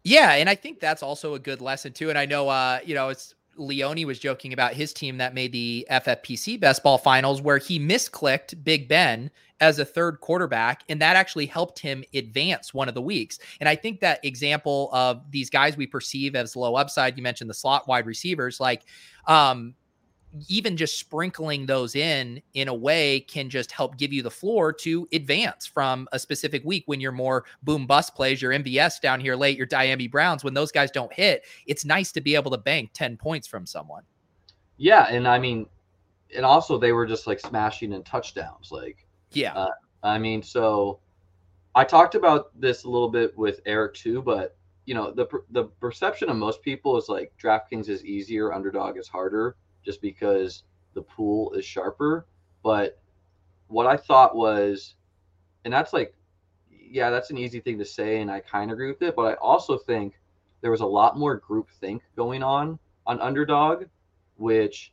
Yeah, 0.03 0.33
and 0.33 0.49
I 0.49 0.55
think 0.55 0.79
that's 0.79 1.03
also 1.03 1.33
a 1.33 1.39
good 1.39 1.61
lesson 1.61 1.93
too. 1.93 2.09
And 2.09 2.17
I 2.17 2.25
know 2.25 2.49
uh, 2.49 2.79
you 2.85 2.95
know, 2.95 3.09
it's 3.09 3.35
Leone 3.59 4.05
was 4.05 4.19
joking 4.19 4.53
about 4.53 4.73
his 4.73 4.93
team 4.93 5.17
that 5.17 5.33
made 5.33 5.51
the 5.51 5.85
FFPC 5.91 6.59
best 6.59 6.81
ball 6.81 6.97
finals 6.97 7.41
where 7.41 7.57
he 7.57 7.79
misclicked 7.79 8.63
Big 8.63 8.87
Ben 8.87 9.29
as 9.61 9.77
a 9.77 9.85
third 9.85 10.21
quarterback 10.21 10.83
and 10.87 11.01
that 11.01 11.17
actually 11.17 11.45
helped 11.45 11.79
him 11.79 12.03
advance 12.13 12.73
one 12.73 12.87
of 12.87 12.95
the 12.95 13.01
weeks. 13.01 13.39
And 13.59 13.67
I 13.67 13.75
think 13.75 13.99
that 13.99 14.23
example 14.23 14.89
of 14.93 15.29
these 15.31 15.49
guys 15.49 15.75
we 15.75 15.85
perceive 15.85 16.35
as 16.35 16.55
low 16.55 16.75
upside, 16.75 17.17
you 17.17 17.23
mentioned 17.23 17.49
the 17.49 17.55
slot 17.55 17.87
wide 17.87 18.05
receivers 18.05 18.59
like 18.59 18.83
um 19.27 19.75
even 20.47 20.77
just 20.77 20.99
sprinkling 20.99 21.65
those 21.65 21.95
in 21.95 22.41
in 22.53 22.67
a 22.67 22.73
way 22.73 23.19
can 23.21 23.49
just 23.49 23.71
help 23.71 23.97
give 23.97 24.13
you 24.13 24.21
the 24.21 24.29
floor 24.29 24.71
to 24.71 25.07
advance 25.11 25.65
from 25.65 26.07
a 26.11 26.19
specific 26.19 26.63
week 26.63 26.83
when 26.85 27.01
you're 27.01 27.11
more 27.11 27.45
boom 27.63 27.87
bust 27.87 28.13
plays 28.15 28.41
your 28.41 28.51
MBS 28.51 29.01
down 29.01 29.19
here 29.19 29.35
late 29.35 29.57
your 29.57 29.67
Dyami 29.67 30.09
Browns 30.09 30.43
when 30.43 30.53
those 30.53 30.71
guys 30.71 30.91
don't 30.91 31.11
hit 31.11 31.43
it's 31.65 31.83
nice 31.83 32.11
to 32.11 32.21
be 32.21 32.35
able 32.35 32.51
to 32.51 32.57
bank 32.57 32.91
10 32.93 33.17
points 33.17 33.47
from 33.47 33.65
someone. 33.65 34.03
Yeah 34.77 35.07
and 35.09 35.27
I 35.27 35.39
mean 35.39 35.65
and 36.35 36.45
also 36.45 36.77
they 36.77 36.91
were 36.91 37.07
just 37.07 37.25
like 37.25 37.39
smashing 37.39 37.93
in 37.93 38.03
touchdowns 38.03 38.71
like 38.71 39.07
yeah. 39.31 39.53
uh, 39.53 39.69
I 40.03 40.19
mean 40.19 40.43
so 40.43 40.99
I 41.73 41.83
talked 41.83 42.15
about 42.15 42.59
this 42.59 42.83
a 42.83 42.89
little 42.89 43.09
bit 43.09 43.35
with 43.37 43.61
Eric 43.65 43.95
too 43.95 44.21
but 44.21 44.55
you 44.85 44.93
know 44.93 45.11
the 45.11 45.27
the 45.51 45.65
perception 45.79 46.29
of 46.29 46.37
most 46.37 46.61
people 46.61 46.97
is 46.97 47.09
like 47.09 47.33
DraftKings 47.41 47.89
is 47.89 48.05
easier 48.05 48.53
underdog 48.53 48.97
is 48.97 49.07
harder 49.07 49.55
just 49.83 50.01
because 50.01 50.63
the 50.93 51.01
pool 51.01 51.53
is 51.53 51.65
sharper. 51.65 52.25
But 52.63 52.99
what 53.67 53.87
I 53.87 53.97
thought 53.97 54.35
was, 54.35 54.95
and 55.65 55.73
that's 55.73 55.93
like, 55.93 56.13
yeah, 56.69 57.09
that's 57.09 57.29
an 57.29 57.37
easy 57.37 57.59
thing 57.59 57.77
to 57.77 57.85
say, 57.85 58.21
and 58.21 58.31
I 58.31 58.39
kind 58.39 58.71
of 58.71 58.75
agree 58.75 58.89
with 58.89 59.01
it. 59.01 59.15
But 59.15 59.25
I 59.25 59.33
also 59.35 59.77
think 59.77 60.19
there 60.61 60.71
was 60.71 60.81
a 60.81 60.85
lot 60.85 61.17
more 61.17 61.37
group 61.37 61.69
think 61.79 62.03
going 62.15 62.43
on 62.43 62.79
on 63.05 63.21
underdog, 63.21 63.85
which 64.37 64.91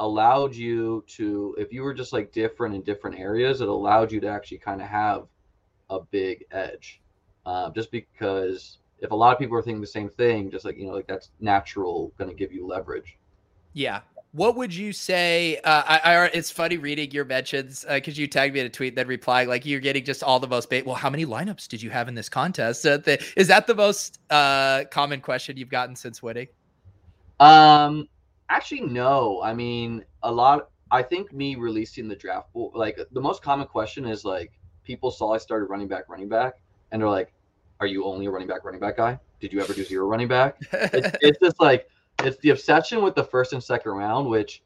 allowed 0.00 0.54
you 0.54 1.04
to, 1.06 1.54
if 1.58 1.72
you 1.72 1.82
were 1.82 1.94
just 1.94 2.12
like 2.12 2.32
different 2.32 2.74
in 2.74 2.82
different 2.82 3.18
areas, 3.18 3.60
it 3.60 3.68
allowed 3.68 4.10
you 4.10 4.20
to 4.20 4.28
actually 4.28 4.58
kind 4.58 4.80
of 4.80 4.88
have 4.88 5.26
a 5.90 6.00
big 6.00 6.44
edge. 6.50 7.00
Uh, 7.44 7.70
just 7.70 7.90
because 7.90 8.78
if 9.00 9.10
a 9.10 9.14
lot 9.14 9.32
of 9.32 9.38
people 9.38 9.56
are 9.56 9.62
thinking 9.62 9.80
the 9.80 9.86
same 9.86 10.08
thing, 10.08 10.50
just 10.50 10.64
like, 10.64 10.78
you 10.78 10.86
know, 10.86 10.92
like 10.92 11.06
that's 11.06 11.30
natural, 11.40 12.12
going 12.18 12.30
to 12.30 12.36
give 12.36 12.52
you 12.52 12.66
leverage. 12.66 13.18
Yeah, 13.74 14.00
what 14.32 14.56
would 14.56 14.74
you 14.74 14.92
say? 14.92 15.58
Uh, 15.58 15.82
I, 15.86 16.14
I, 16.14 16.24
it's 16.26 16.50
funny 16.50 16.78
reading 16.78 17.10
your 17.10 17.26
mentions 17.26 17.84
because 17.88 18.18
uh, 18.18 18.20
you 18.20 18.26
tagged 18.26 18.54
me 18.54 18.60
in 18.60 18.66
a 18.66 18.70
tweet, 18.70 18.96
then 18.96 19.06
replying 19.06 19.48
like 19.48 19.66
you're 19.66 19.80
getting 19.80 20.04
just 20.04 20.22
all 20.22 20.40
the 20.40 20.48
most 20.48 20.70
bait. 20.70 20.86
Well, 20.86 20.94
how 20.94 21.10
many 21.10 21.26
lineups 21.26 21.68
did 21.68 21.82
you 21.82 21.90
have 21.90 22.08
in 22.08 22.14
this 22.14 22.30
contest? 22.30 22.84
Uh, 22.86 22.96
the, 22.96 23.22
is 23.36 23.48
that 23.48 23.66
the 23.66 23.74
most 23.74 24.20
uh, 24.30 24.84
common 24.90 25.20
question 25.20 25.58
you've 25.58 25.68
gotten 25.68 25.94
since 25.94 26.22
winning? 26.22 26.48
Um, 27.40 28.08
actually, 28.48 28.80
no. 28.80 29.42
I 29.42 29.52
mean, 29.52 30.02
a 30.22 30.32
lot. 30.32 30.70
I 30.90 31.02
think 31.02 31.32
me 31.32 31.54
releasing 31.54 32.08
the 32.08 32.16
draft 32.16 32.52
pool, 32.54 32.72
like 32.74 32.98
the 33.12 33.20
most 33.20 33.42
common 33.42 33.66
question 33.66 34.06
is 34.06 34.24
like 34.24 34.52
people 34.82 35.10
saw 35.10 35.34
I 35.34 35.38
started 35.38 35.66
running 35.66 35.88
back, 35.88 36.08
running 36.08 36.28
back, 36.28 36.54
and 36.90 37.02
they're 37.02 37.08
like, 37.08 37.32
"Are 37.80 37.86
you 37.86 38.04
only 38.04 38.26
a 38.26 38.30
running 38.30 38.48
back, 38.48 38.64
running 38.64 38.80
back 38.80 38.96
guy? 38.96 39.18
Did 39.40 39.52
you 39.52 39.60
ever 39.60 39.74
do 39.74 39.84
zero 39.84 40.06
running 40.06 40.28
back?" 40.28 40.56
it's, 40.72 41.16
it's 41.20 41.38
just 41.38 41.60
like 41.60 41.86
it's 42.20 42.38
the 42.38 42.50
obsession 42.50 43.02
with 43.02 43.14
the 43.14 43.24
first 43.24 43.52
and 43.52 43.62
second 43.62 43.92
round, 43.92 44.28
which, 44.28 44.62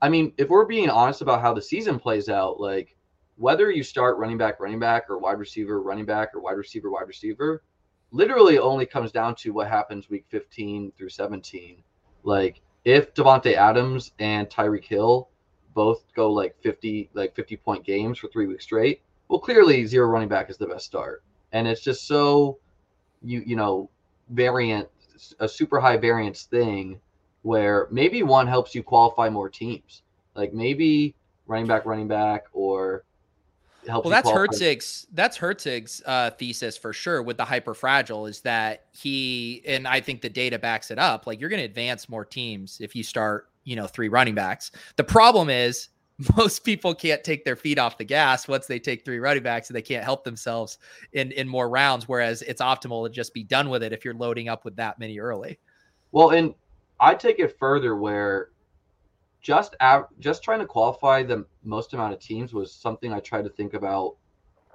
I 0.00 0.08
mean, 0.08 0.32
if 0.38 0.48
we're 0.48 0.64
being 0.64 0.90
honest 0.90 1.22
about 1.22 1.40
how 1.40 1.52
the 1.52 1.62
season 1.62 1.98
plays 1.98 2.28
out, 2.28 2.60
like 2.60 2.96
whether 3.36 3.70
you 3.70 3.82
start 3.82 4.18
running 4.18 4.38
back, 4.38 4.60
running 4.60 4.78
back, 4.78 5.10
or 5.10 5.18
wide 5.18 5.38
receiver, 5.38 5.82
running 5.82 6.06
back, 6.06 6.34
or 6.34 6.40
wide 6.40 6.56
receiver, 6.56 6.90
wide 6.90 7.08
receiver, 7.08 7.62
literally 8.10 8.58
only 8.58 8.86
comes 8.86 9.12
down 9.12 9.34
to 9.34 9.52
what 9.52 9.68
happens 9.68 10.08
week 10.08 10.24
15 10.28 10.92
through 10.96 11.10
17. 11.10 11.82
Like 12.22 12.60
if 12.84 13.14
Davante 13.14 13.54
Adams 13.54 14.12
and 14.18 14.48
Tyreek 14.48 14.84
Hill 14.84 15.28
both 15.74 16.04
go 16.14 16.32
like 16.32 16.56
50 16.62 17.10
like 17.12 17.34
50 17.34 17.56
point 17.58 17.84
games 17.84 18.18
for 18.18 18.28
three 18.28 18.46
weeks 18.46 18.64
straight, 18.64 19.02
well, 19.28 19.40
clearly 19.40 19.84
zero 19.86 20.06
running 20.08 20.28
back 20.28 20.48
is 20.48 20.56
the 20.56 20.66
best 20.66 20.86
start, 20.86 21.22
and 21.52 21.66
it's 21.66 21.82
just 21.82 22.06
so 22.06 22.58
you 23.22 23.42
you 23.44 23.56
know 23.56 23.90
variant 24.30 24.88
a 25.40 25.48
super 25.48 25.80
high 25.80 25.96
variance 25.96 26.44
thing 26.44 27.00
where 27.42 27.86
maybe 27.90 28.22
one 28.22 28.46
helps 28.46 28.74
you 28.74 28.82
qualify 28.82 29.28
more 29.28 29.48
teams. 29.48 30.02
Like 30.34 30.52
maybe 30.52 31.14
running 31.46 31.66
back, 31.66 31.86
running 31.86 32.08
back, 32.08 32.46
or 32.52 33.04
help. 33.88 34.04
Well, 34.04 34.10
that's 34.10 34.28
qualify. 34.28 34.52
Herzig's. 34.52 35.06
That's 35.12 35.38
Herzig's 35.38 36.02
uh, 36.04 36.30
thesis 36.30 36.76
for 36.76 36.92
sure 36.92 37.22
with 37.22 37.36
the 37.36 37.44
hyper 37.44 37.74
fragile 37.74 38.26
is 38.26 38.40
that 38.42 38.86
he 38.92 39.62
and 39.66 39.86
I 39.86 40.00
think 40.00 40.20
the 40.20 40.28
data 40.28 40.58
backs 40.58 40.90
it 40.90 40.98
up. 40.98 41.26
Like 41.26 41.40
you're 41.40 41.50
going 41.50 41.60
to 41.60 41.66
advance 41.66 42.08
more 42.08 42.24
teams 42.24 42.78
if 42.80 42.94
you 42.94 43.02
start, 43.02 43.48
you 43.64 43.76
know, 43.76 43.86
three 43.86 44.08
running 44.08 44.34
backs. 44.34 44.72
The 44.96 45.04
problem 45.04 45.48
is 45.48 45.88
most 46.36 46.64
people 46.64 46.94
can't 46.94 47.22
take 47.22 47.44
their 47.44 47.56
feet 47.56 47.78
off 47.78 47.98
the 47.98 48.04
gas 48.04 48.48
once 48.48 48.66
they 48.66 48.78
take 48.78 49.04
three 49.04 49.18
running 49.18 49.42
backs 49.42 49.68
and 49.68 49.76
they 49.76 49.82
can't 49.82 50.04
help 50.04 50.24
themselves 50.24 50.78
in 51.12 51.30
in 51.32 51.46
more 51.46 51.68
rounds 51.68 52.08
whereas 52.08 52.42
it's 52.42 52.62
optimal 52.62 53.06
to 53.06 53.12
just 53.12 53.34
be 53.34 53.44
done 53.44 53.68
with 53.68 53.82
it 53.82 53.92
if 53.92 54.04
you're 54.04 54.14
loading 54.14 54.48
up 54.48 54.64
with 54.64 54.76
that 54.76 54.98
many 54.98 55.18
early. 55.18 55.58
Well 56.12 56.30
and 56.30 56.54
i 57.00 57.14
take 57.14 57.38
it 57.38 57.58
further 57.58 57.96
where 57.96 58.50
just 59.42 59.76
av- 59.82 60.08
just 60.18 60.42
trying 60.42 60.60
to 60.60 60.66
qualify 60.66 61.22
the 61.22 61.44
most 61.62 61.92
amount 61.92 62.14
of 62.14 62.20
teams 62.20 62.54
was 62.54 62.72
something 62.72 63.12
i 63.12 63.20
tried 63.20 63.44
to 63.44 63.50
think 63.50 63.74
about 63.74 64.16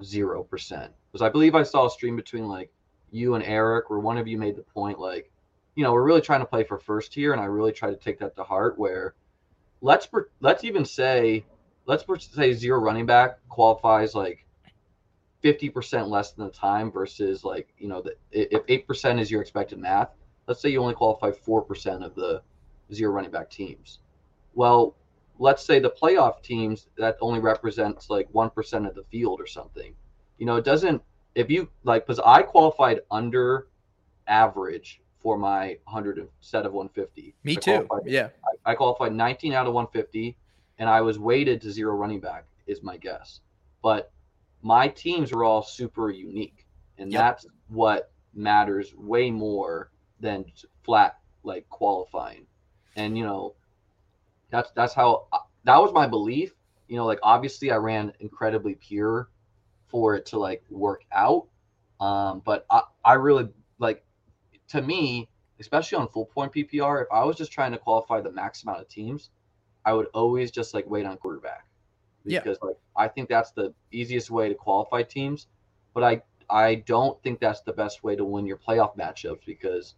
0% 0.03 0.89
because 1.11 1.21
i 1.21 1.29
believe 1.29 1.55
i 1.55 1.63
saw 1.63 1.87
a 1.87 1.89
stream 1.89 2.15
between 2.15 2.47
like 2.47 2.71
you 3.11 3.33
and 3.33 3.43
eric 3.43 3.89
where 3.89 3.99
one 3.99 4.17
of 4.17 4.27
you 4.27 4.37
made 4.37 4.55
the 4.55 4.61
point 4.61 4.99
like 4.99 5.31
you 5.75 5.83
know 5.83 5.91
we're 5.91 6.03
really 6.03 6.21
trying 6.21 6.39
to 6.39 6.45
play 6.45 6.63
for 6.63 6.77
first 6.77 7.13
here 7.13 7.33
and 7.33 7.41
i 7.41 7.45
really 7.45 7.71
try 7.71 7.89
to 7.89 7.95
take 7.95 8.19
that 8.19 8.35
to 8.35 8.43
heart 8.43 8.77
where 8.77 9.15
let's 9.81 10.07
let's 10.39 10.63
even 10.63 10.85
say 10.85 11.43
let's 11.85 12.05
say 12.33 12.53
zero 12.53 12.79
running 12.79 13.05
back 13.05 13.39
qualifies 13.49 14.15
like 14.15 14.45
50% 15.43 16.07
less 16.07 16.33
than 16.33 16.45
the 16.45 16.51
time 16.51 16.91
versus 16.91 17.43
like 17.43 17.73
you 17.77 17.87
know 17.87 18.01
the, 18.01 18.15
if 18.31 18.65
8% 18.87 19.19
is 19.19 19.31
your 19.31 19.41
expected 19.41 19.79
math 19.79 20.09
let's 20.47 20.61
say 20.61 20.69
you 20.69 20.81
only 20.81 20.93
qualify 20.93 21.31
4% 21.31 22.05
of 22.05 22.15
the 22.15 22.41
zero 22.93 23.11
running 23.11 23.31
back 23.31 23.49
teams 23.49 23.99
well 24.53 24.95
let's 25.39 25.65
say 25.65 25.79
the 25.79 25.89
playoff 25.89 26.43
teams 26.43 26.87
that 26.97 27.17
only 27.21 27.39
represents 27.39 28.09
like 28.09 28.31
1% 28.31 28.87
of 28.87 28.95
the 28.95 29.03
field 29.11 29.41
or 29.41 29.47
something 29.47 29.95
you 30.37 30.45
know 30.45 30.57
it 30.57 30.65
doesn't 30.65 31.01
if 31.33 31.49
you 31.49 31.67
like 31.83 32.05
because 32.05 32.21
i 32.25 32.41
qualified 32.41 32.99
under 33.09 33.67
average 34.27 35.01
for 35.21 35.37
my 35.37 35.77
100 35.83 36.27
set 36.39 36.65
of 36.65 36.73
150. 36.73 37.35
Me 37.43 37.53
I 37.53 37.55
too. 37.55 37.87
Yeah. 38.05 38.29
I, 38.65 38.75
qualified 38.75 39.13
19 39.13 39.53
out 39.53 39.67
of 39.67 39.73
150, 39.73 40.37
and 40.77 40.89
I 40.89 41.01
was 41.01 41.19
weighted 41.19 41.61
to 41.61 41.71
zero 41.71 41.95
running 41.95 42.19
back, 42.19 42.45
is 42.67 42.83
my 42.83 42.97
guess. 42.97 43.41
But 43.81 44.11
my 44.61 44.87
teams 44.87 45.31
were 45.31 45.43
all 45.43 45.63
super 45.63 46.09
unique, 46.09 46.65
and 46.97 47.11
yep. 47.11 47.21
that's 47.21 47.47
what 47.69 48.11
matters 48.33 48.93
way 48.95 49.31
more 49.31 49.91
than 50.19 50.45
flat 50.83 51.17
like 51.43 51.67
qualifying. 51.69 52.45
And 52.95 53.17
you 53.17 53.23
know, 53.23 53.55
that's 54.49 54.71
that's 54.71 54.93
how 54.93 55.27
uh, 55.31 55.39
that 55.63 55.77
was 55.77 55.93
my 55.93 56.07
belief. 56.07 56.53
You 56.87 56.97
know, 56.97 57.05
like 57.05 57.19
obviously 57.23 57.71
I 57.71 57.77
ran 57.77 58.13
incredibly 58.19 58.75
pure 58.75 59.29
for 59.87 60.15
it 60.15 60.25
to 60.27 60.39
like 60.39 60.63
work 60.69 61.03
out. 61.11 61.47
Um, 61.99 62.41
but 62.45 62.65
I, 62.69 62.81
I 63.05 63.13
really 63.13 63.49
like 63.79 64.03
to 64.69 64.81
me, 64.81 65.29
especially 65.61 65.99
on 65.99 66.07
full 66.09 66.25
point 66.25 66.51
PPR, 66.51 67.03
if 67.03 67.07
I 67.11 67.23
was 67.23 67.37
just 67.37 67.51
trying 67.51 67.71
to 67.71 67.77
qualify 67.77 68.19
the 68.19 68.31
max 68.31 68.63
amount 68.63 68.81
of 68.81 68.89
teams, 68.89 69.29
I 69.85 69.93
would 69.93 70.07
always 70.13 70.51
just 70.51 70.73
like 70.73 70.89
wait 70.89 71.05
on 71.05 71.17
quarterback 71.17 71.65
because 72.25 72.57
yeah. 72.61 72.67
like 72.67 72.77
I 72.95 73.07
think 73.07 73.29
that's 73.29 73.51
the 73.51 73.73
easiest 73.91 74.29
way 74.29 74.49
to 74.49 74.55
qualify 74.55 75.03
teams. 75.03 75.47
But 75.93 76.03
I 76.03 76.21
I 76.49 76.75
don't 76.75 77.21
think 77.23 77.39
that's 77.39 77.61
the 77.61 77.73
best 77.73 78.03
way 78.03 78.15
to 78.15 78.25
win 78.25 78.45
your 78.45 78.57
playoff 78.57 78.97
matchups 78.97 79.45
because 79.45 79.95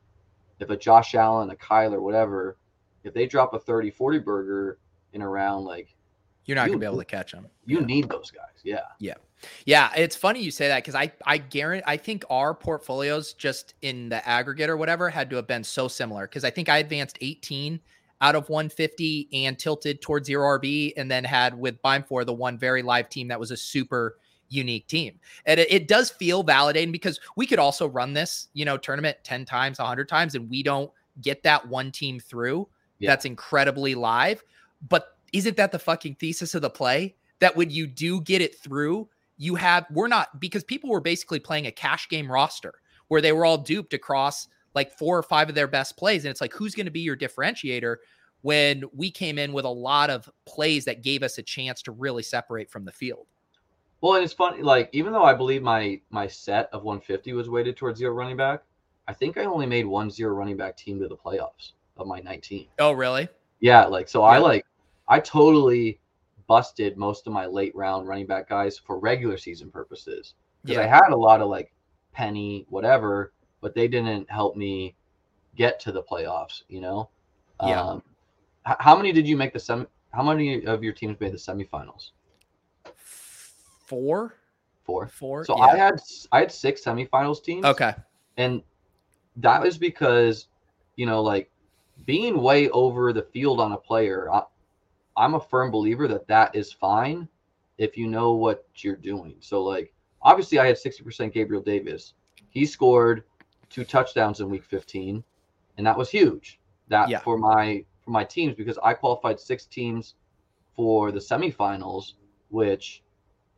if 0.59 0.69
a 0.69 0.77
Josh 0.77 1.15
Allen, 1.15 1.49
a 1.49 1.55
Kyler, 1.55 1.99
whatever, 1.99 2.57
if 3.03 3.13
they 3.13 3.25
drop 3.25 3.53
a 3.53 3.59
30 3.59 3.89
40 3.89 4.19
burger 4.19 4.79
in 5.13 5.21
a 5.21 5.27
round, 5.27 5.65
like 5.65 5.95
you're 6.45 6.55
not 6.55 6.65
you, 6.65 6.73
gonna 6.73 6.79
be 6.79 6.85
able 6.85 6.97
to 6.97 7.05
catch 7.05 7.31
them. 7.31 7.47
You 7.65 7.79
yeah. 7.79 7.85
need 7.85 8.09
those 8.09 8.31
guys. 8.31 8.61
Yeah. 8.63 8.81
Yeah. 8.99 9.15
Yeah, 9.65 9.91
it's 9.97 10.15
funny 10.15 10.41
you 10.41 10.51
say 10.51 10.69
that 10.69 10.83
because 10.83 10.95
I 10.95 11.11
I 11.25 11.37
guarantee 11.37 11.83
I 11.85 11.97
think 11.97 12.23
our 12.29 12.53
portfolios 12.53 13.33
just 13.33 13.73
in 13.81 14.09
the 14.09 14.25
aggregate 14.27 14.69
or 14.69 14.77
whatever 14.77 15.09
had 15.09 15.29
to 15.31 15.35
have 15.35 15.47
been 15.47 15.63
so 15.63 15.89
similar 15.89 16.27
because 16.27 16.45
I 16.45 16.49
think 16.49 16.69
I 16.69 16.77
advanced 16.77 17.17
18 17.19 17.79
out 18.21 18.35
of 18.35 18.47
150 18.47 19.27
and 19.33 19.59
tilted 19.59 20.01
towards 20.01 20.27
zero 20.27 20.57
RB 20.57 20.93
and 20.95 21.11
then 21.11 21.25
had 21.25 21.57
with 21.57 21.81
Beimfohr 21.81 22.25
the 22.25 22.33
one 22.33 22.57
very 22.57 22.81
live 22.81 23.09
team 23.09 23.27
that 23.27 23.39
was 23.39 23.51
a 23.51 23.57
super 23.57 24.17
unique 24.47 24.87
team. 24.87 25.19
And 25.45 25.59
it, 25.59 25.69
it, 25.69 25.87
does 25.89 26.09
feel 26.09 26.43
validating 26.43 26.93
because 26.93 27.19
we 27.35 27.45
could 27.45 27.59
also 27.59 27.87
run 27.87 28.13
this, 28.13 28.47
you 28.53 28.63
know, 28.63 28.77
tournament 28.77 29.17
10 29.23 29.43
times, 29.43 29.79
100 29.79 30.07
times 30.07 30.35
and 30.35 30.49
we 30.49 30.63
don't 30.63 30.89
get 31.21 31.43
that 31.43 31.67
one 31.67 31.91
team 31.91 32.19
through. 32.19 32.67
Yeah. 32.99 33.09
That's 33.09 33.25
incredibly 33.25 33.93
live. 33.93 34.41
But 34.87 35.12
isn't 35.33 35.57
that 35.57 35.71
the 35.71 35.79
fucking 35.79 36.15
thesis 36.15 36.55
of 36.55 36.61
the 36.61 36.69
play? 36.69 37.15
That 37.39 37.55
when 37.55 37.69
you 37.69 37.87
do 37.87 38.21
get 38.21 38.41
it 38.41 38.57
through, 38.57 39.09
you 39.37 39.55
have 39.55 39.85
we're 39.91 40.07
not 40.07 40.39
because 40.39 40.63
people 40.63 40.89
were 40.89 41.01
basically 41.01 41.39
playing 41.39 41.67
a 41.67 41.71
cash 41.71 42.07
game 42.07 42.31
roster 42.31 42.75
where 43.07 43.21
they 43.21 43.31
were 43.31 43.45
all 43.45 43.57
duped 43.57 43.93
across 43.93 44.47
like 44.75 44.91
four 44.91 45.17
or 45.17 45.23
five 45.23 45.49
of 45.49 45.55
their 45.55 45.67
best 45.67 45.97
plays 45.97 46.23
and 46.25 46.31
it's 46.31 46.41
like 46.41 46.53
who's 46.53 46.75
going 46.75 46.85
to 46.85 46.91
be 46.91 47.01
your 47.01 47.17
differentiator 47.17 47.97
when 48.41 48.83
we 48.93 49.09
came 49.09 49.37
in 49.37 49.53
with 49.53 49.65
a 49.65 49.69
lot 49.69 50.09
of 50.09 50.29
plays 50.45 50.85
that 50.85 51.01
gave 51.01 51.23
us 51.23 51.37
a 51.37 51.43
chance 51.43 51.81
to 51.81 51.91
really 51.91 52.23
separate 52.23 52.69
from 52.69 52.85
the 52.85 52.91
field 52.91 53.25
well 54.01 54.15
and 54.15 54.23
it's 54.23 54.33
funny 54.33 54.61
like 54.61 54.89
even 54.93 55.11
though 55.11 55.23
i 55.23 55.33
believe 55.33 55.61
my 55.61 55.99
my 56.09 56.27
set 56.27 56.69
of 56.71 56.83
150 56.83 57.33
was 57.33 57.49
weighted 57.49 57.75
towards 57.75 57.99
zero 57.99 58.13
running 58.13 58.37
back 58.37 58.63
i 59.07 59.13
think 59.13 59.37
i 59.37 59.45
only 59.45 59.65
made 59.65 59.85
one 59.85 60.09
zero 60.09 60.33
running 60.33 60.57
back 60.57 60.77
team 60.77 60.99
to 60.99 61.07
the 61.07 61.17
playoffs 61.17 61.71
of 61.97 62.07
my 62.07 62.19
19 62.19 62.67
oh 62.79 62.91
really 62.91 63.27
yeah 63.59 63.85
like 63.85 64.07
so 64.07 64.21
yeah. 64.21 64.27
i 64.27 64.37
like 64.37 64.65
I 65.07 65.19
totally 65.19 65.99
busted 66.47 66.97
most 66.97 67.25
of 67.27 67.33
my 67.33 67.45
late 67.45 67.75
round 67.75 68.07
running 68.07 68.27
back 68.27 68.49
guys 68.49 68.77
for 68.77 68.99
regular 68.99 69.37
season 69.37 69.69
purposes 69.71 70.33
because 70.63 70.77
Yeah. 70.77 70.83
I 70.83 70.87
had 70.87 71.09
a 71.11 71.15
lot 71.15 71.41
of 71.41 71.49
like 71.49 71.73
penny 72.11 72.65
whatever, 72.69 73.33
but 73.61 73.73
they 73.75 73.87
didn't 73.87 74.29
help 74.29 74.55
me 74.55 74.95
get 75.55 75.79
to 75.81 75.91
the 75.91 76.03
playoffs. 76.03 76.63
You 76.67 76.81
know. 76.81 77.09
Yeah. 77.61 77.81
Um, 77.81 78.03
h- 78.67 78.75
how 78.79 78.95
many 78.95 79.11
did 79.11 79.27
you 79.27 79.37
make 79.37 79.53
the 79.53 79.59
semi? 79.59 79.85
How 80.11 80.23
many 80.23 80.65
of 80.65 80.83
your 80.83 80.93
teams 80.93 81.19
made 81.19 81.31
the 81.33 81.37
semifinals? 81.37 82.11
Four, 83.85 84.35
Four. 84.83 85.07
four. 85.07 85.45
So 85.45 85.57
yeah. 85.57 85.63
I 85.65 85.77
had 85.77 86.01
I 86.31 86.39
had 86.39 86.51
six 86.51 86.83
semifinals 86.83 87.43
teams. 87.43 87.65
okay. 87.65 87.93
and 88.37 88.61
that 89.37 89.61
was 89.61 89.77
because 89.77 90.47
you 90.95 91.05
know 91.05 91.21
like 91.21 91.49
being 92.05 92.41
way 92.41 92.69
over 92.69 93.13
the 93.13 93.21
field 93.23 93.59
on 93.59 93.71
a 93.71 93.77
player 93.77 94.29
I, 94.31 94.43
i'm 95.23 95.35
a 95.35 95.39
firm 95.39 95.71
believer 95.71 96.07
that 96.07 96.27
that 96.27 96.53
is 96.55 96.71
fine 96.71 97.27
if 97.77 97.97
you 97.97 98.07
know 98.07 98.33
what 98.33 98.65
you're 98.77 98.95
doing. 98.95 99.35
So 99.39 99.63
like 99.63 99.93
obviously 100.21 100.59
i 100.59 100.67
had 100.67 100.75
60% 100.75 101.33
gabriel 101.33 101.63
davis. 101.63 102.13
He 102.49 102.65
scored 102.65 103.23
two 103.69 103.83
touchdowns 103.83 104.39
in 104.41 104.49
week 104.49 104.65
15 104.65 105.23
and 105.77 105.87
that 105.87 105.97
was 105.97 106.09
huge. 106.09 106.59
That 106.89 107.09
Yeah. 107.09 107.19
for 107.19 107.37
my 107.37 107.85
for 108.03 108.11
my 108.11 108.25
teams 108.25 108.53
because 108.55 108.77
i 108.83 108.93
qualified 108.93 109.39
six 109.39 109.65
teams 109.65 110.15
for 110.75 111.11
the 111.11 111.19
semifinals 111.19 112.13
which 112.49 113.01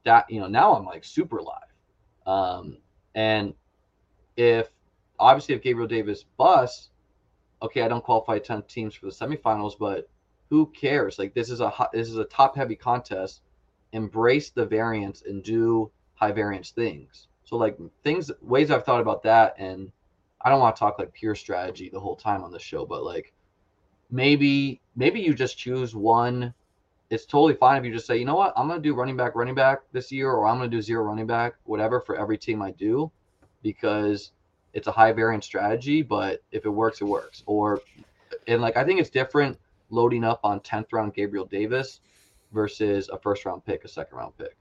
that 0.03 0.29
you 0.29 0.39
know 0.39 0.48
now 0.48 0.75
i'm 0.75 0.86
like 0.86 1.03
super 1.03 1.41
live. 1.41 1.74
Um 2.25 2.77
and 3.15 3.53
if 4.38 4.69
obviously 5.19 5.55
if 5.55 5.62
Gabriel 5.62 5.88
Davis 5.88 6.25
busts, 6.38 6.89
okay, 7.62 7.81
I 7.81 7.88
don't 7.88 8.03
qualify 8.03 8.38
10 8.39 8.63
teams 8.63 8.93
for 8.95 9.07
the 9.07 9.12
semifinals, 9.12 9.74
but 9.79 10.10
who 10.49 10.67
cares? 10.67 11.17
Like 11.19 11.33
this 11.33 11.49
is 11.49 11.61
a 11.61 11.71
this 11.93 12.09
is 12.09 12.17
a 12.17 12.25
top 12.25 12.55
heavy 12.55 12.75
contest. 12.75 13.41
Embrace 13.91 14.49
the 14.49 14.65
variance 14.65 15.23
and 15.25 15.43
do 15.43 15.91
high 16.15 16.31
variance 16.31 16.71
things. 16.71 17.27
So 17.43 17.57
like 17.57 17.77
things 18.03 18.31
ways 18.41 18.71
I've 18.71 18.85
thought 18.85 19.01
about 19.01 19.23
that 19.23 19.55
and 19.57 19.91
I 20.41 20.49
don't 20.49 20.59
want 20.59 20.75
to 20.75 20.79
talk 20.79 20.99
like 20.99 21.13
pure 21.13 21.35
strategy 21.35 21.89
the 21.89 21.99
whole 21.99 22.15
time 22.15 22.43
on 22.43 22.51
the 22.51 22.59
show, 22.59 22.85
but 22.85 23.03
like 23.03 23.33
maybe 24.11 24.81
maybe 24.95 25.19
you 25.21 25.33
just 25.33 25.57
choose 25.57 25.95
one 25.95 26.53
it's 27.09 27.25
totally 27.25 27.53
fine 27.53 27.77
if 27.77 27.85
you 27.85 27.93
just 27.93 28.07
say, 28.07 28.17
you 28.17 28.25
know 28.25 28.35
what, 28.35 28.53
I'm 28.55 28.67
gonna 28.67 28.81
do 28.81 28.95
running 28.95 29.15
back, 29.15 29.35
running 29.35 29.55
back 29.55 29.81
this 29.91 30.11
year, 30.11 30.31
or 30.31 30.47
I'm 30.47 30.57
gonna 30.57 30.69
do 30.69 30.81
zero 30.81 31.03
running 31.03 31.27
back, 31.27 31.55
whatever 31.63 32.01
for 32.01 32.17
every 32.17 32.37
team 32.37 32.61
I 32.61 32.71
do, 32.71 33.11
because 33.61 34.31
it's 34.73 34.87
a 34.87 34.91
high 34.91 35.11
variance 35.11 35.45
strategy. 35.45 36.01
But 36.01 36.41
if 36.51 36.65
it 36.65 36.69
works, 36.69 37.01
it 37.01 37.05
works. 37.05 37.43
Or 37.45 37.81
and 38.47 38.61
like 38.61 38.75
I 38.75 38.83
think 38.83 38.99
it's 38.99 39.09
different 39.09 39.57
loading 39.95 40.23
up 40.23 40.39
on 40.43 40.59
10th 40.59 40.91
round 40.91 41.13
Gabriel 41.13 41.45
Davis 41.45 42.01
versus 42.51 43.09
a 43.09 43.17
first 43.17 43.45
round 43.45 43.65
pick, 43.65 43.83
a 43.85 43.87
second 43.87 44.17
round 44.17 44.37
pick. 44.37 44.55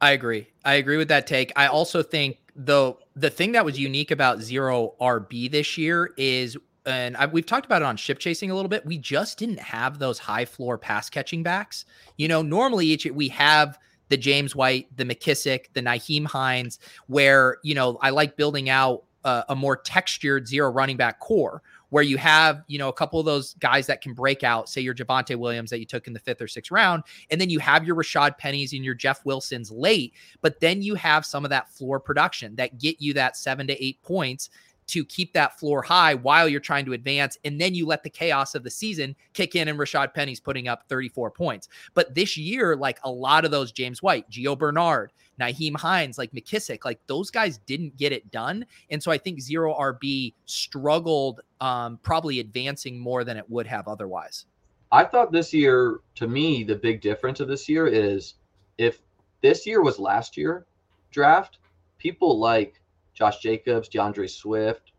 I 0.00 0.12
agree. 0.12 0.48
I 0.64 0.74
agree 0.74 0.96
with 0.96 1.08
that 1.08 1.26
take. 1.26 1.52
I 1.56 1.68
also 1.68 2.02
think 2.02 2.38
though 2.56 2.98
the 3.14 3.30
thing 3.30 3.52
that 3.52 3.64
was 3.64 3.78
unique 3.78 4.10
about 4.10 4.40
zero 4.40 4.94
RB 5.00 5.50
this 5.50 5.78
year 5.78 6.12
is, 6.16 6.56
and 6.84 7.16
I, 7.16 7.26
we've 7.26 7.46
talked 7.46 7.66
about 7.66 7.82
it 7.82 7.84
on 7.84 7.96
ship 7.96 8.18
chasing 8.18 8.50
a 8.50 8.54
little 8.54 8.68
bit. 8.68 8.84
We 8.84 8.98
just 8.98 9.38
didn't 9.38 9.60
have 9.60 10.00
those 10.00 10.18
high 10.18 10.44
floor 10.44 10.76
pass 10.76 11.08
catching 11.08 11.44
backs. 11.44 11.84
You 12.18 12.26
know, 12.26 12.42
normally 12.42 12.86
each 12.86 13.06
we 13.06 13.28
have 13.28 13.78
the 14.08 14.16
James 14.16 14.56
White, 14.56 14.94
the 14.96 15.04
McKissic, 15.04 15.66
the 15.72 15.80
Nyheim 15.80 16.26
Hines, 16.26 16.80
where 17.06 17.58
you 17.62 17.74
know 17.74 17.96
I 18.02 18.10
like 18.10 18.36
building 18.36 18.68
out 18.68 19.04
a, 19.24 19.44
a 19.50 19.54
more 19.54 19.76
textured 19.76 20.48
zero 20.48 20.70
running 20.70 20.96
back 20.96 21.20
core 21.20 21.62
where 21.92 22.02
you 22.02 22.16
have, 22.16 22.64
you 22.68 22.78
know, 22.78 22.88
a 22.88 22.92
couple 22.92 23.20
of 23.20 23.26
those 23.26 23.52
guys 23.60 23.86
that 23.86 24.00
can 24.00 24.14
break 24.14 24.42
out, 24.42 24.66
say 24.66 24.80
your 24.80 24.94
Javonte 24.94 25.36
Williams 25.36 25.68
that 25.68 25.78
you 25.78 25.84
took 25.84 26.06
in 26.06 26.14
the 26.14 26.18
fifth 26.18 26.40
or 26.40 26.48
sixth 26.48 26.70
round, 26.70 27.02
and 27.30 27.38
then 27.38 27.50
you 27.50 27.58
have 27.58 27.84
your 27.84 27.94
Rashad 27.94 28.38
Pennies 28.38 28.72
and 28.72 28.82
your 28.82 28.94
Jeff 28.94 29.22
Wilsons 29.26 29.70
late, 29.70 30.14
but 30.40 30.58
then 30.58 30.80
you 30.80 30.94
have 30.94 31.26
some 31.26 31.44
of 31.44 31.50
that 31.50 31.68
floor 31.68 32.00
production 32.00 32.56
that 32.56 32.78
get 32.78 33.02
you 33.02 33.12
that 33.12 33.36
seven 33.36 33.66
to 33.66 33.84
eight 33.84 34.02
points 34.02 34.48
to 34.88 35.04
keep 35.04 35.32
that 35.32 35.58
floor 35.58 35.82
high 35.82 36.14
while 36.14 36.48
you're 36.48 36.60
trying 36.60 36.84
to 36.86 36.92
advance. 36.92 37.38
And 37.44 37.60
then 37.60 37.74
you 37.74 37.86
let 37.86 38.02
the 38.02 38.10
chaos 38.10 38.54
of 38.54 38.64
the 38.64 38.70
season 38.70 39.16
kick 39.32 39.54
in 39.54 39.68
and 39.68 39.78
Rashad 39.78 40.14
Penny's 40.14 40.40
putting 40.40 40.68
up 40.68 40.88
34 40.88 41.30
points. 41.30 41.68
But 41.94 42.14
this 42.14 42.36
year, 42.36 42.76
like 42.76 42.98
a 43.04 43.10
lot 43.10 43.44
of 43.44 43.50
those 43.50 43.72
James 43.72 44.02
White, 44.02 44.28
Gio 44.30 44.58
Bernard, 44.58 45.12
Nyheim 45.40 45.76
Hines, 45.76 46.18
like 46.18 46.32
McKissic, 46.32 46.84
like 46.84 47.00
those 47.06 47.30
guys 47.30 47.58
didn't 47.58 47.96
get 47.96 48.12
it 48.12 48.30
done. 48.30 48.66
And 48.90 49.02
so 49.02 49.10
I 49.10 49.18
think 49.18 49.40
zero 49.40 49.74
RB 49.74 50.34
struggled 50.46 51.40
um, 51.60 51.98
probably 52.02 52.40
advancing 52.40 52.98
more 52.98 53.24
than 53.24 53.36
it 53.36 53.48
would 53.48 53.66
have 53.66 53.88
otherwise. 53.88 54.46
I 54.90 55.04
thought 55.04 55.32
this 55.32 55.54
year, 55.54 56.00
to 56.16 56.28
me, 56.28 56.64
the 56.64 56.74
big 56.74 57.00
difference 57.00 57.40
of 57.40 57.48
this 57.48 57.68
year 57.68 57.86
is 57.86 58.34
if 58.76 59.00
this 59.40 59.66
year 59.66 59.80
was 59.82 59.98
last 59.98 60.36
year 60.36 60.66
draft, 61.10 61.58
people 61.98 62.38
like 62.38 62.80
Josh 63.14 63.38
Jacobs, 63.38 63.88
DeAndre 63.88 64.28
Swift, 64.28 64.92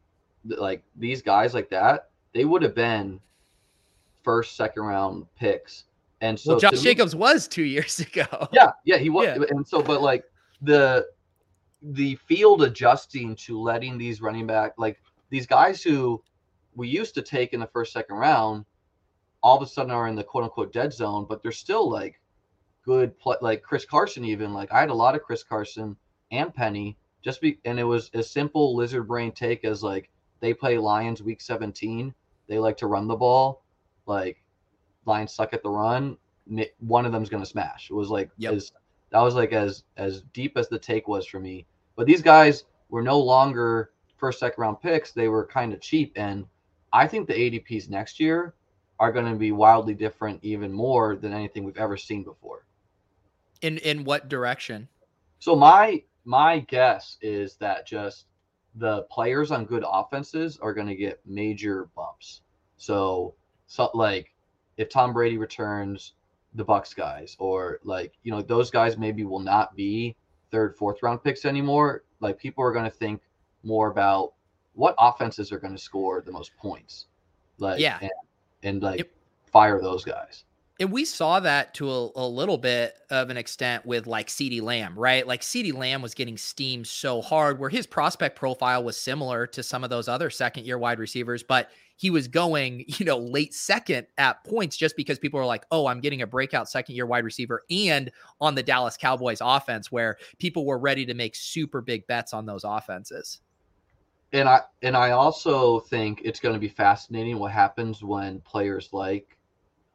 like 0.45 0.83
these 0.95 1.21
guys 1.21 1.53
like 1.53 1.69
that, 1.69 2.09
they 2.33 2.45
would 2.45 2.61
have 2.61 2.75
been 2.75 3.19
first, 4.23 4.55
second 4.55 4.83
round 4.83 5.25
picks. 5.35 5.85
And 6.21 6.39
so 6.39 6.53
well, 6.53 6.59
Josh 6.59 6.73
me- 6.73 6.81
Jacobs 6.81 7.15
was 7.15 7.47
two 7.47 7.63
years 7.75 7.99
ago. 7.99 8.47
yeah, 8.51 8.71
yeah, 8.85 8.97
he 8.97 9.09
was. 9.09 9.25
Yeah. 9.25 9.45
And 9.49 9.67
so, 9.67 9.81
but 9.81 10.01
like 10.01 10.25
the 10.61 11.07
the 11.81 12.15
field 12.27 12.63
adjusting 12.63 13.35
to 13.35 13.59
letting 13.59 13.97
these 13.97 14.21
running 14.21 14.47
back, 14.47 14.73
like 14.77 15.01
these 15.29 15.45
guys 15.45 15.83
who 15.83 16.23
we 16.75 16.87
used 16.87 17.13
to 17.15 17.21
take 17.21 17.53
in 17.53 17.59
the 17.59 17.67
first, 17.67 17.91
second 17.91 18.15
round, 18.15 18.65
all 19.41 19.57
of 19.57 19.63
a 19.63 19.67
sudden 19.67 19.91
are 19.91 20.07
in 20.07 20.15
the 20.15 20.23
quote 20.23 20.45
unquote 20.45 20.71
dead 20.71 20.93
zone, 20.93 21.25
but 21.27 21.43
they're 21.43 21.51
still 21.51 21.89
like 21.89 22.19
good 22.85 23.17
play. 23.19 23.35
Like 23.41 23.61
Chris 23.61 23.85
Carson, 23.85 24.23
even 24.23 24.53
like 24.53 24.71
I 24.71 24.79
had 24.79 24.89
a 24.89 24.93
lot 24.93 25.15
of 25.15 25.23
Chris 25.23 25.43
Carson 25.43 25.95
and 26.31 26.53
Penny, 26.53 26.97
just 27.23 27.41
be, 27.41 27.59
and 27.65 27.79
it 27.79 27.83
was 27.83 28.09
a 28.13 28.21
simple 28.21 28.75
lizard 28.75 29.07
brain 29.07 29.31
take 29.31 29.63
as 29.65 29.81
like 29.83 30.09
they 30.39 30.53
play 30.53 30.77
Lions 30.77 31.23
week 31.23 31.41
17. 31.41 32.13
They 32.47 32.59
like 32.59 32.77
to 32.77 32.87
run 32.87 33.07
the 33.07 33.15
ball, 33.15 33.63
like 34.05 34.43
Lions 35.05 35.33
suck 35.33 35.53
at 35.53 35.63
the 35.63 35.69
run. 35.69 36.17
One 36.79 37.05
of 37.05 37.11
them's 37.11 37.29
gonna 37.29 37.45
smash. 37.45 37.89
It 37.89 37.93
was 37.93 38.09
like 38.09 38.29
Yep. 38.37 38.53
as 38.53 38.71
that 39.11 39.21
was 39.21 39.35
like 39.35 39.53
as 39.53 39.83
as 39.97 40.21
deep 40.33 40.57
as 40.57 40.67
the 40.67 40.79
take 40.79 41.07
was 41.07 41.25
for 41.25 41.39
me. 41.39 41.65
But 41.95 42.07
these 42.07 42.21
guys 42.21 42.65
were 42.89 43.01
no 43.03 43.19
longer 43.19 43.91
first, 44.17 44.39
second 44.39 44.61
round 44.61 44.81
picks. 44.81 45.11
They 45.11 45.27
were 45.29 45.45
kind 45.45 45.73
of 45.73 45.79
cheap, 45.81 46.13
and 46.15 46.45
I 46.91 47.07
think 47.07 47.27
the 47.27 47.33
ADPs 47.33 47.89
next 47.89 48.19
year 48.19 48.53
are 48.99 49.11
going 49.11 49.25
to 49.25 49.35
be 49.37 49.51
wildly 49.51 49.93
different, 49.93 50.39
even 50.43 50.71
more 50.71 51.15
than 51.15 51.33
anything 51.33 51.63
we've 51.63 51.77
ever 51.77 51.97
seen 51.97 52.23
before. 52.23 52.65
In 53.61 53.77
in 53.79 54.03
what 54.03 54.29
direction? 54.29 54.89
So 55.39 55.55
my 55.55 56.03
my 56.25 56.59
guess 56.59 57.17
is 57.21 57.55
that 57.57 57.85
just 57.85 58.25
the 58.75 59.03
players 59.03 59.51
on 59.51 59.65
good 59.65 59.83
offenses 59.87 60.57
are 60.61 60.73
going 60.73 60.87
to 60.87 60.95
get 60.95 61.19
major 61.25 61.89
bumps. 61.95 62.41
So 62.77 63.35
so 63.67 63.89
like 63.93 64.33
if 64.77 64.89
Tom 64.89 65.13
Brady 65.13 65.37
returns, 65.37 66.13
the 66.55 66.65
Bucs 66.65 66.95
guys 66.95 67.35
or 67.39 67.79
like 67.83 68.13
you 68.23 68.31
know 68.31 68.41
those 68.41 68.69
guys 68.71 68.97
maybe 68.97 69.23
will 69.23 69.39
not 69.39 69.75
be 69.75 70.15
third, 70.51 70.75
fourth 70.75 71.01
round 71.03 71.23
picks 71.23 71.45
anymore. 71.45 72.03
Like 72.19 72.37
people 72.37 72.63
are 72.63 72.71
going 72.71 72.85
to 72.85 72.91
think 72.95 73.21
more 73.63 73.89
about 73.89 74.33
what 74.73 74.95
offenses 74.97 75.51
are 75.51 75.59
going 75.59 75.75
to 75.75 75.81
score 75.81 76.21
the 76.21 76.31
most 76.31 76.55
points. 76.57 77.07
Like 77.57 77.79
Yeah. 77.79 77.99
and, 78.01 78.11
and 78.63 78.81
like 78.83 78.99
Yep. 78.99 79.09
fire 79.51 79.81
those 79.81 80.03
guys. 80.03 80.45
And 80.79 80.91
we 80.91 81.05
saw 81.05 81.39
that 81.39 81.75
to 81.75 81.89
a, 81.89 82.09
a 82.15 82.27
little 82.27 82.57
bit 82.57 82.95
of 83.11 83.29
an 83.29 83.37
extent 83.37 83.85
with 83.85 84.07
like 84.07 84.27
CeeDee 84.27 84.61
Lamb, 84.61 84.97
right? 84.97 85.25
Like 85.25 85.41
CeeDee 85.41 85.73
Lamb 85.73 86.01
was 86.01 86.15
getting 86.15 86.35
steamed 86.35 86.87
so 86.87 87.21
hard 87.21 87.59
where 87.59 87.69
his 87.69 87.85
prospect 87.85 88.35
profile 88.35 88.83
was 88.83 88.97
similar 88.97 89.45
to 89.47 89.61
some 89.61 89.83
of 89.83 89.91
those 89.91 90.07
other 90.07 90.31
second 90.31 90.65
year 90.65 90.79
wide 90.79 90.97
receivers, 90.97 91.43
but 91.43 91.69
he 91.95 92.09
was 92.09 92.27
going, 92.27 92.85
you 92.87 93.05
know, 93.05 93.17
late 93.17 93.53
second 93.53 94.07
at 94.17 94.43
points 94.43 94.75
just 94.75 94.97
because 94.97 95.19
people 95.19 95.39
were 95.39 95.45
like, 95.45 95.63
oh, 95.69 95.85
I'm 95.85 95.99
getting 95.99 96.23
a 96.23 96.27
breakout 96.27 96.67
second 96.67 96.95
year 96.95 97.05
wide 97.05 97.23
receiver 97.23 97.63
and 97.69 98.11
on 98.41 98.55
the 98.55 98.63
Dallas 98.63 98.97
Cowboys 98.97 99.39
offense 99.41 99.91
where 99.91 100.17
people 100.39 100.65
were 100.65 100.79
ready 100.79 101.05
to 101.05 101.13
make 101.13 101.35
super 101.35 101.81
big 101.81 102.07
bets 102.07 102.33
on 102.33 102.47
those 102.47 102.63
offenses. 102.63 103.41
and 104.31 104.49
I 104.49 104.61
and 104.81 104.97
I 104.97 105.11
also 105.11 105.81
think 105.81 106.21
it's 106.25 106.39
going 106.39 106.53
to 106.53 106.59
be 106.59 106.67
fascinating 106.67 107.37
what 107.37 107.51
happens 107.51 108.03
when 108.03 108.39
players 108.41 108.89
like 108.91 109.37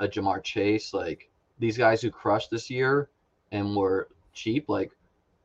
a 0.01 0.09
Ja'Marr 0.09 0.43
Chase, 0.43 0.95
like 0.95 1.31
these 1.59 1.77
guys 1.77 2.01
who 2.01 2.11
crushed 2.11 2.51
this 2.51 2.71
year 2.71 3.11
and 3.53 3.75
were 3.75 4.09
cheap, 4.33 4.69
like 4.69 4.93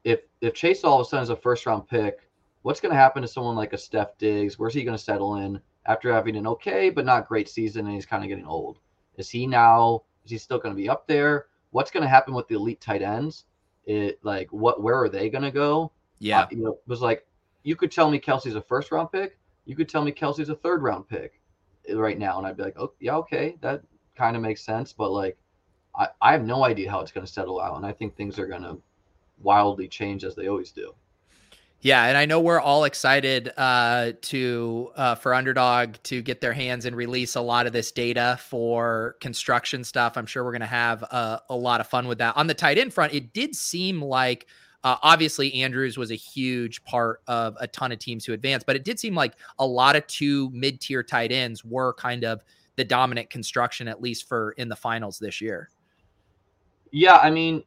if 0.03 0.21
if 0.41 0.53
Chase 0.53 0.83
all 0.83 0.99
of 0.99 1.07
a 1.07 1.09
sudden 1.09 1.23
is 1.23 1.29
a 1.29 1.35
first 1.35 1.65
round 1.65 1.87
pick, 1.87 2.29
what's 2.61 2.79
going 2.79 2.91
to 2.91 2.99
happen 2.99 3.21
to 3.21 3.27
someone 3.27 3.55
like 3.55 3.73
a 3.73 3.77
Steph 3.77 4.17
Diggs? 4.17 4.59
Where's 4.59 4.73
he 4.73 4.83
going 4.83 4.97
to 4.97 5.03
settle 5.03 5.35
in 5.35 5.59
after 5.85 6.11
having 6.11 6.35
an 6.35 6.47
okay 6.47 6.89
but 6.89 7.05
not 7.05 7.27
great 7.27 7.49
season 7.49 7.85
and 7.85 7.95
he's 7.95 8.05
kind 8.05 8.23
of 8.23 8.29
getting 8.29 8.45
old? 8.45 8.79
Is 9.17 9.29
he 9.29 9.47
now? 9.47 10.03
Is 10.25 10.31
he 10.31 10.37
still 10.37 10.59
going 10.59 10.75
to 10.75 10.81
be 10.81 10.89
up 10.89 11.07
there? 11.07 11.47
What's 11.71 11.91
going 11.91 12.03
to 12.03 12.09
happen 12.09 12.33
with 12.33 12.47
the 12.47 12.55
elite 12.55 12.81
tight 12.81 13.01
ends? 13.01 13.45
It 13.85 14.19
like 14.23 14.51
what? 14.51 14.81
Where 14.81 15.01
are 15.01 15.09
they 15.09 15.29
going 15.29 15.43
to 15.43 15.51
go? 15.51 15.91
Yeah. 16.19 16.41
Uh, 16.41 16.47
you 16.51 16.57
know, 16.57 16.71
it 16.71 16.87
was 16.87 17.01
like 17.01 17.25
you 17.63 17.75
could 17.75 17.91
tell 17.91 18.09
me 18.09 18.19
Kelce's 18.19 18.55
a 18.55 18.61
first 18.61 18.91
round 18.91 19.11
pick. 19.11 19.37
You 19.65 19.75
could 19.75 19.89
tell 19.89 20.03
me 20.03 20.11
Kelce's 20.11 20.49
a 20.49 20.55
third 20.55 20.83
round 20.83 21.07
pick 21.07 21.39
right 21.89 22.17
now, 22.17 22.37
and 22.37 22.47
I'd 22.47 22.57
be 22.57 22.63
like, 22.63 22.77
oh 22.77 22.93
yeah, 22.99 23.15
okay, 23.17 23.57
that 23.61 23.83
kind 24.15 24.35
of 24.35 24.41
makes 24.41 24.61
sense. 24.61 24.93
But 24.93 25.11
like 25.11 25.37
I, 25.95 26.07
I 26.21 26.31
have 26.31 26.45
no 26.45 26.63
idea 26.63 26.89
how 26.89 27.01
it's 27.01 27.11
going 27.11 27.25
to 27.25 27.31
settle 27.31 27.59
out, 27.59 27.77
and 27.77 27.85
I 27.85 27.91
think 27.91 28.15
things 28.15 28.39
are 28.39 28.47
going 28.47 28.63
to 28.63 28.77
wildly 29.41 29.87
change 29.87 30.23
as 30.23 30.35
they 30.35 30.47
always 30.47 30.71
do. 30.71 30.93
Yeah, 31.83 32.05
and 32.05 32.17
I 32.17 32.25
know 32.25 32.39
we're 32.39 32.61
all 32.61 32.85
excited 32.85 33.51
uh, 33.57 34.13
to 34.21 34.91
uh, 34.95 35.15
for 35.15 35.33
Underdog 35.33 35.95
to 36.03 36.21
get 36.21 36.39
their 36.39 36.53
hands 36.53 36.85
and 36.85 36.95
release 36.95 37.35
a 37.35 37.41
lot 37.41 37.67
of 37.67 37.73
this 37.73 37.91
data 37.91 38.39
for 38.41 39.17
construction 39.19 39.83
stuff. 39.83 40.15
I'm 40.15 40.25
sure 40.25 40.45
we're 40.45 40.53
going 40.53 40.61
to 40.61 40.65
have 40.65 41.03
a, 41.03 41.41
a, 41.49 41.55
lot 41.55 41.81
of 41.81 41.87
fun 41.87 42.07
with 42.07 42.19
that. 42.19 42.37
On 42.37 42.47
the 42.47 42.53
tight 42.53 42.77
end 42.77 42.93
front, 42.93 43.13
it 43.13 43.33
did 43.33 43.53
seem 43.53 44.01
like 44.01 44.47
uh, 44.85 44.95
obviously 45.01 45.53
Andrews 45.55 45.97
was 45.97 46.09
a 46.09 46.15
huge 46.15 46.81
part 46.85 47.21
of 47.27 47.57
a 47.59 47.67
ton 47.67 47.91
of 47.91 47.99
teams 47.99 48.23
who 48.23 48.31
advanced, 48.31 48.65
but 48.65 48.77
it 48.77 48.85
did 48.85 48.97
seem 48.97 49.13
like 49.13 49.33
a 49.59 49.67
lot 49.67 49.97
of 49.97 50.07
two 50.07 50.49
mid 50.51 50.79
tier 50.79 51.03
tight 51.03 51.33
ends 51.33 51.65
were 51.65 51.93
kind 51.95 52.23
of 52.23 52.45
the 52.75 52.83
dominant 52.83 53.29
construction, 53.29 53.87
at 53.87 54.01
least 54.01 54.27
for 54.27 54.51
in 54.53 54.69
the 54.69 54.75
finals 54.75 55.19
this 55.19 55.41
year. 55.41 55.69
Yeah, 56.91 57.17
I 57.17 57.29
mean, 57.29 57.63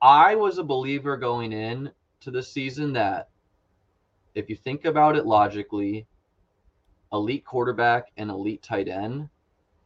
I 0.00 0.34
was 0.34 0.58
a 0.58 0.64
believer 0.64 1.16
going 1.16 1.52
in 1.52 1.90
to 2.20 2.30
the 2.30 2.42
season 2.42 2.92
that 2.94 3.28
if 4.34 4.48
you 4.48 4.56
think 4.56 4.84
about 4.84 5.16
it 5.16 5.26
logically, 5.26 6.06
elite 7.12 7.44
quarterback 7.44 8.12
and 8.16 8.30
elite 8.30 8.62
tight 8.62 8.88
end 8.88 9.28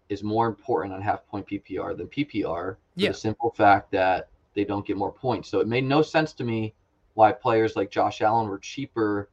is 0.08 0.22
more 0.22 0.46
important 0.46 0.94
on 0.94 1.00
half 1.00 1.26
point 1.26 1.46
PPR 1.46 1.96
than 1.96 2.08
PPR 2.08 2.42
for 2.44 2.78
yeah. 2.96 3.08
the 3.08 3.14
simple 3.14 3.50
fact 3.50 3.90
that 3.92 4.28
they 4.54 4.64
don't 4.64 4.86
get 4.86 4.96
more 4.96 5.12
points. 5.12 5.48
So 5.48 5.60
it 5.60 5.68
made 5.68 5.84
no 5.84 6.02
sense 6.02 6.32
to 6.34 6.44
me 6.44 6.74
why 7.14 7.32
players 7.32 7.76
like 7.76 7.90
Josh 7.90 8.20
Allen 8.20 8.48
were 8.48 8.58
cheaper 8.58 9.30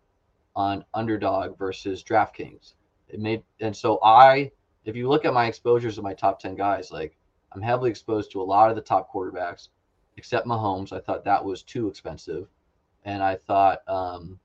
on 0.56 0.86
underdog 0.94 1.58
versus 1.58 2.04
DraftKings. 2.04 2.74
It 3.10 3.20
made 3.20 3.44
and 3.60 3.76
so 3.76 4.00
I 4.04 4.52
if 4.90 4.96
you 4.96 5.08
look 5.08 5.24
at 5.24 5.34
my 5.34 5.46
exposures 5.46 5.98
of 5.98 6.04
my 6.04 6.14
top 6.14 6.40
10 6.40 6.56
guys, 6.56 6.92
like 6.92 7.18
I'm 7.52 7.62
heavily 7.62 7.90
exposed 7.90 8.32
to 8.32 8.42
a 8.42 8.44
lot 8.44 8.70
of 8.70 8.76
the 8.76 8.82
top 8.82 9.12
quarterbacks, 9.12 9.70
except 10.18 10.48
Mahomes. 10.48 10.92
I 10.92 11.00
thought 11.00 11.24
that 11.26 11.44
was 11.44 11.64
too 11.64 11.88
expensive 11.88 12.48
and 13.06 13.24
I 13.24 13.36
thought 13.36 13.88
um, 13.88 14.40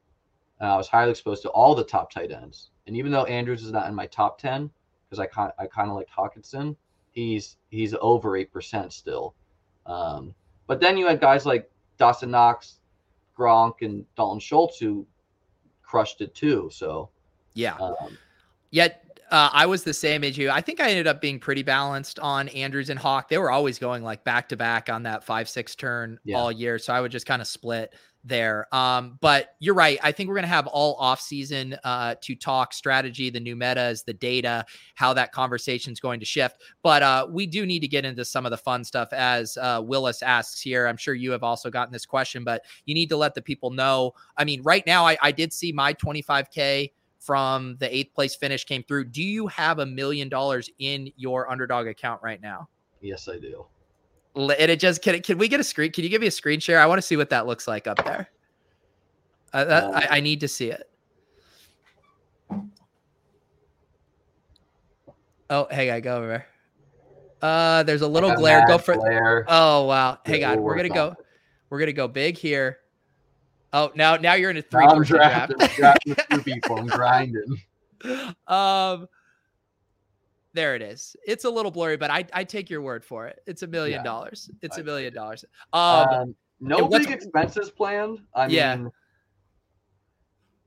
and 0.61 0.71
I 0.71 0.77
was 0.77 0.89
highly 0.89 1.11
exposed 1.11 1.43
to 1.43 1.49
all 1.51 1.75
the 1.75 1.85
top 1.85 2.11
tight 2.11 2.31
ends. 2.31 2.71
And 2.87 2.97
even 2.97 3.11
though 3.11 3.25
Andrews 3.25 3.65
is 3.65 3.73
not 3.73 3.89
in 3.89 3.95
my 3.95 4.07
top 4.07 4.39
ten, 4.39 4.71
because 5.05 5.19
I 5.19 5.27
kind 5.27 5.53
I 5.59 5.67
kind 5.67 5.91
of 5.91 5.97
like 5.97 6.09
Hockenson, 6.09 6.77
he's 7.13 7.57
he's 7.71 7.95
over 8.01 8.37
eight 8.37 8.53
percent 8.53 8.93
still. 8.93 9.35
Um, 9.87 10.35
but 10.67 10.81
then 10.81 10.97
you 10.97 11.07
had 11.07 11.21
guys 11.21 11.45
like 11.45 11.71
Dawson 11.99 12.31
Knox, 12.31 12.81
Gronk, 13.37 13.83
and 13.83 14.05
Dalton 14.17 14.41
Schultz 14.41 14.79
who 14.79 15.07
crushed 15.83 16.21
it 16.21 16.35
too. 16.35 16.69
So 16.73 17.11
yeah. 17.55 17.77
Um, 17.77 18.19
Yet 18.71 19.04
uh, 19.35 19.51
I 19.53 19.67
was 19.67 19.83
the 19.83 19.93
same 19.93 20.23
as 20.23 20.39
you. 20.39 20.49
I 20.49 20.61
think 20.61 20.79
I 20.79 20.91
ended 20.91 21.09
up 21.09 21.21
being 21.21 21.41
pretty 21.41 21.65
balanced 21.65 22.21
on 22.21 22.49
Andrews 22.51 22.89
and 22.89 22.99
Hawk. 23.01 23.29
They 23.29 23.37
were 23.39 23.51
always 23.51 23.81
going 23.81 24.05
like 24.05 24.23
back 24.23 24.49
to 24.51 24.57
back 24.57 24.89
on 24.89 25.03
that 25.03 25.25
five 25.25 25.49
six 25.49 25.75
turn 25.75 26.21
yeah. 26.23 26.37
all 26.37 26.53
year, 26.53 26.79
so 26.79 26.95
I 26.95 27.01
would 27.01 27.11
just 27.11 27.27
kind 27.27 27.43
of 27.43 27.49
split 27.49 27.93
there. 28.23 28.73
Um, 28.73 29.19
but 29.21 29.57
you're 29.59 29.75
right. 29.75 29.99
I 30.05 30.13
think 30.13 30.29
we're 30.29 30.37
going 30.37 30.45
to 30.45 30.49
have 30.49 30.69
all 30.69 30.95
off 31.01 31.21
season 31.21 31.77
uh, 31.83 32.15
to 32.21 32.37
talk 32.37 32.73
strategy, 32.73 33.29
the 33.29 33.41
new 33.41 33.57
metas, 33.57 34.05
the 34.05 34.15
data, 34.15 34.65
how 34.95 35.13
that 35.15 35.33
conversation 35.33 35.93
is 35.93 35.99
going 35.99 36.21
to 36.21 36.27
shift. 36.27 36.63
But 36.85 37.03
uh, 37.03 37.27
we 37.29 37.45
do 37.45 37.67
need 37.67 37.81
to 37.81 37.89
get 37.89 38.05
into 38.05 38.25
some 38.25 38.47
of 38.47 38.51
the 38.51 38.57
fun 38.57 38.85
stuff 38.85 39.13
as 39.13 39.57
uh, 39.57 39.83
Willis 39.85 40.23
asks 40.23 40.61
here. 40.61 40.87
I'm 40.87 40.97
sure 40.97 41.15
you 41.15 41.33
have 41.33 41.43
also 41.43 41.71
gotten 41.71 41.93
this 41.93 42.07
question, 42.07 42.45
but 42.45 42.63
you 42.87 42.95
need 42.95 43.09
to 43.09 43.17
let 43.17 43.35
the 43.35 43.43
people 43.43 43.71
know. 43.71 44.13
I 44.37 44.45
mean, 44.45 44.63
right 44.63 44.87
now, 44.87 45.05
I, 45.05 45.19
I 45.21 45.33
did 45.33 45.53
see 45.53 45.73
my 45.73 45.93
25K 45.93 46.93
from 47.25 47.77
the 47.81 47.95
eighth 47.95 48.15
place 48.15 48.35
finish 48.35 48.65
came 48.65 48.83
through. 48.83 49.05
Do 49.05 49.23
you 49.23 49.47
have 49.49 49.79
a 49.79 49.87
million 49.87 50.29
dollars 50.29 50.71
in 50.79 51.11
your 51.17 51.51
underdog 51.51 51.87
account 51.87 52.23
right 52.23 52.41
now? 52.41 52.69
Yes, 53.01 53.29
I 53.29 53.39
do 53.39 53.67
and 54.35 54.71
it 54.71 54.81
just 54.81 55.03
can 55.03 55.21
can 55.23 55.39
we 55.39 55.49
get 55.49 55.61
a 55.61 55.65
screen? 55.65 55.93
Can 55.93 56.05
you 56.05 56.11
give 56.11 56.21
me 56.21 56.27
a 56.27 56.31
screen 56.31 56.61
share? 56.61 56.81
I 56.81 56.87
want 56.87 56.99
to 56.99 57.03
see 57.03 57.17
what 57.17 57.31
that 57.31 57.47
looks 57.47 57.69
like 57.69 57.87
up 57.87 58.05
there. 58.05 58.29
Uh, 59.53 59.65
that, 59.65 59.85
um, 59.85 59.95
I, 59.95 60.07
I 60.11 60.21
need 60.21 60.41
to 60.41 60.49
see 60.49 60.71
it. 60.71 60.91
Oh, 65.51 65.69
hey, 65.71 65.91
I 65.91 66.01
go 66.01 66.17
over. 66.17 66.47
Uh, 67.41 67.83
there's 67.85 68.01
a 68.03 68.09
little 68.09 68.35
glare. 68.35 68.65
Go 68.67 68.79
for 68.79 68.95
glare. 68.97 69.45
Oh 69.47 69.85
wow. 69.85 70.19
Hey, 70.25 70.41
God, 70.41 70.59
we're 70.59 70.77
gonna 70.77 70.89
go. 70.89 71.15
We're 71.71 71.79
gonna 71.79 71.93
go 71.93 72.09
big 72.09 72.37
here. 72.37 72.79
Oh, 73.75 73.91
now 73.97 74.15
now 74.15 74.35
you're 74.35 74.51
in 74.51 74.57
a 74.57 74.63
three. 74.63 74.85
I'm 74.85 75.03
drafting, 75.03 75.57
drafting 75.75 76.41
people. 76.45 76.79
I'm 76.79 76.87
grinding. 76.87 77.61
Um, 78.47 79.09
there 80.53 80.77
it 80.77 80.83
is. 80.83 81.17
It's 81.27 81.45
a 81.45 81.51
little 81.51 81.73
blurry, 81.73 81.97
but 81.97 82.09
I 82.09 82.25
I 82.33 82.45
take 82.45 82.71
your 82.71 82.83
word 82.83 83.05
for 83.05 83.27
it. 83.27 83.41
It's 83.49 83.65
a 83.65 83.67
million 83.67 83.99
yeah, 83.99 84.05
dollars. 84.05 84.49
It's 84.63 84.79
I 84.79 84.83
a 84.83 84.85
million 84.85 85.13
dollars. 85.13 85.45
Um, 85.73 86.09
um 86.09 86.37
no 86.61 86.87
big 86.87 87.11
expenses 87.11 87.69
planned. 87.69 88.21
I 88.33 88.47
mean, 88.47 88.57
yeah. 88.57 88.85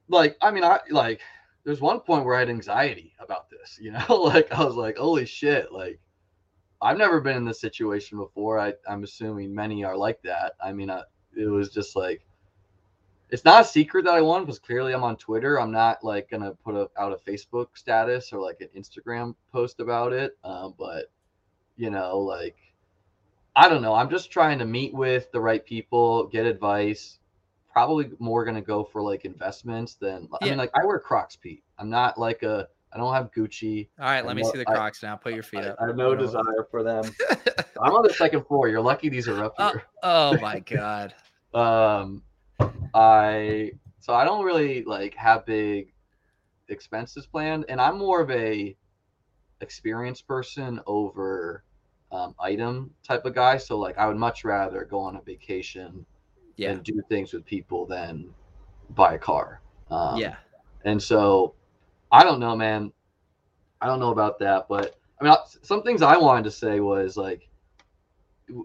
like 0.09 0.35
I 0.41 0.51
mean, 0.51 0.65
I 0.65 0.81
like. 0.91 1.21
There's 1.63 1.79
one 1.79 2.01
point 2.01 2.25
where 2.25 2.35
I 2.35 2.39
had 2.39 2.49
anxiety 2.49 3.13
about 3.19 3.49
this. 3.49 3.79
You 3.79 3.91
know, 3.91 4.05
like 4.09 4.51
I 4.51 4.65
was 4.65 4.75
like, 4.75 4.97
holy 4.97 5.25
shit, 5.25 5.71
like. 5.71 5.99
I've 6.79 6.99
never 6.99 7.19
been 7.19 7.37
in 7.37 7.45
this 7.45 7.59
situation 7.59 8.19
before. 8.19 8.59
I, 8.59 8.71
I'm 8.87 9.03
assuming 9.03 9.51
many 9.51 9.83
are 9.83 9.97
like 9.97 10.21
that. 10.21 10.53
I 10.63 10.73
mean, 10.73 10.91
I, 10.91 11.01
it 11.35 11.47
was 11.47 11.71
just 11.71 11.95
like 11.95 12.26
it's 13.29 13.43
not 13.43 13.61
a 13.61 13.65
secret 13.65 14.05
that 14.05 14.13
I 14.13 14.21
won 14.21 14.45
because 14.45 14.59
clearly 14.59 14.93
I'm 14.93 15.03
on 15.03 15.17
Twitter. 15.17 15.59
I'm 15.59 15.71
not 15.71 16.03
like 16.03 16.29
gonna 16.29 16.53
put 16.63 16.75
a, 16.75 16.89
out 16.97 17.11
a 17.11 17.29
Facebook 17.29 17.67
status 17.73 18.31
or 18.31 18.41
like 18.41 18.61
an 18.61 18.69
Instagram 18.75 19.35
post 19.51 19.79
about 19.79 20.13
it. 20.13 20.37
Um, 20.43 20.73
but 20.77 21.11
you 21.75 21.89
know, 21.89 22.19
like 22.19 22.57
I 23.55 23.67
don't 23.67 23.81
know. 23.81 23.93
I'm 23.93 24.09
just 24.09 24.31
trying 24.31 24.59
to 24.59 24.65
meet 24.65 24.93
with 24.93 25.31
the 25.31 25.41
right 25.41 25.65
people, 25.65 26.27
get 26.27 26.45
advice. 26.45 27.19
Probably 27.71 28.09
more 28.19 28.45
gonna 28.45 28.61
go 28.61 28.83
for 28.83 29.01
like 29.01 29.25
investments 29.25 29.95
than 29.95 30.29
I 30.41 30.45
mean, 30.45 30.57
like 30.57 30.71
I 30.73 30.85
wear 30.85 30.99
Crocs, 30.99 31.35
Pete. 31.35 31.63
I'm 31.77 31.89
not 31.89 32.17
like 32.17 32.43
a 32.43 32.67
I 32.93 32.97
don't 32.97 33.13
have 33.13 33.31
Gucci. 33.31 33.89
All 33.99 34.05
right, 34.05 34.25
let 34.25 34.37
me 34.37 34.43
see 34.43 34.57
the 34.57 34.65
Crocs 34.65 35.03
I, 35.03 35.07
now. 35.07 35.15
Put 35.17 35.33
your 35.33 35.43
feet 35.43 35.59
I, 35.59 35.69
up. 35.69 35.77
I 35.81 35.87
have 35.87 35.97
no 35.97 36.15
desire 36.15 36.65
for 36.71 36.81
them. 36.81 37.03
I'm 37.81 37.93
on 37.93 38.03
the 38.07 38.13
second 38.13 38.45
floor. 38.47 38.69
You're 38.69 38.81
lucky 38.81 39.09
these 39.09 39.27
are 39.27 39.43
up 39.43 39.53
uh, 39.57 39.71
here. 39.71 39.83
Uh, 40.01 40.31
oh 40.33 40.41
my 40.41 40.59
god. 40.59 41.13
um, 41.53 42.23
I 42.93 43.71
so 43.99 44.13
I 44.13 44.25
don't 44.25 44.45
really 44.45 44.83
like 44.83 45.13
have 45.15 45.45
big 45.45 45.93
expenses 46.69 47.25
planned, 47.25 47.65
and 47.69 47.79
I'm 47.79 47.97
more 47.97 48.21
of 48.21 48.31
a 48.31 48.75
experienced 49.61 50.27
person 50.27 50.79
over 50.85 51.63
um, 52.11 52.35
item 52.39 52.91
type 53.03 53.25
of 53.25 53.35
guy. 53.35 53.57
So 53.57 53.77
like 53.77 53.97
I 53.97 54.07
would 54.07 54.17
much 54.17 54.43
rather 54.43 54.85
go 54.85 54.99
on 54.99 55.15
a 55.15 55.21
vacation 55.21 56.05
yeah. 56.55 56.71
and 56.71 56.83
do 56.83 57.01
things 57.09 57.33
with 57.33 57.45
people 57.45 57.85
than 57.85 58.29
buy 58.91 59.15
a 59.15 59.19
car. 59.19 59.61
Um, 59.89 60.17
yeah. 60.17 60.35
And 60.85 61.01
so 61.01 61.53
I 62.11 62.23
don't 62.23 62.39
know, 62.39 62.55
man. 62.55 62.91
I 63.81 63.87
don't 63.87 63.99
know 63.99 64.11
about 64.11 64.39
that, 64.39 64.67
but 64.67 64.97
I 65.19 65.23
mean, 65.23 65.33
some 65.61 65.83
things 65.83 66.01
I 66.01 66.17
wanted 66.17 66.43
to 66.45 66.51
say 66.51 66.79
was 66.79 67.17
like, 67.17 67.47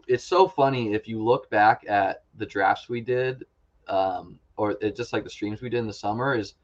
it's 0.07 0.25
so 0.25 0.47
funny 0.47 0.95
if 0.95 1.09
you 1.09 1.23
look 1.23 1.51
back 1.51 1.85
at 1.89 2.25
the 2.37 2.47
drafts 2.47 2.89
we 2.89 3.01
did 3.01 3.45
um, 3.89 4.39
or 4.57 4.77
it, 4.81 4.97
just 4.97 5.13
like 5.13 5.25
the 5.25 5.31
streams 5.31 5.63
we 5.63 5.69
did 5.69 5.79
in 5.79 5.87
the 5.87 5.93
summer 5.93 6.35
is 6.35 6.55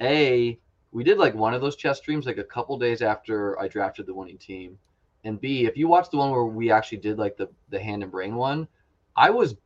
a 0.00 0.58
we 0.92 1.04
did 1.04 1.18
like 1.18 1.34
one 1.34 1.54
of 1.54 1.60
those 1.60 1.76
chess 1.76 1.98
streams 1.98 2.26
like 2.26 2.38
a 2.38 2.44
couple 2.44 2.78
days 2.78 3.02
after 3.02 3.58
I 3.60 3.68
drafted 3.68 4.06
the 4.06 4.14
winning 4.14 4.38
team, 4.38 4.78
and 5.24 5.40
b 5.40 5.66
if 5.66 5.76
you 5.76 5.88
watch 5.88 6.10
the 6.10 6.16
one 6.16 6.30
where 6.30 6.44
we 6.44 6.70
actually 6.70 6.98
did 6.98 7.18
like 7.18 7.36
the 7.36 7.48
the 7.70 7.80
hand 7.80 8.02
and 8.02 8.12
brain 8.12 8.34
one, 8.36 8.68
I 9.16 9.30
was 9.30 9.56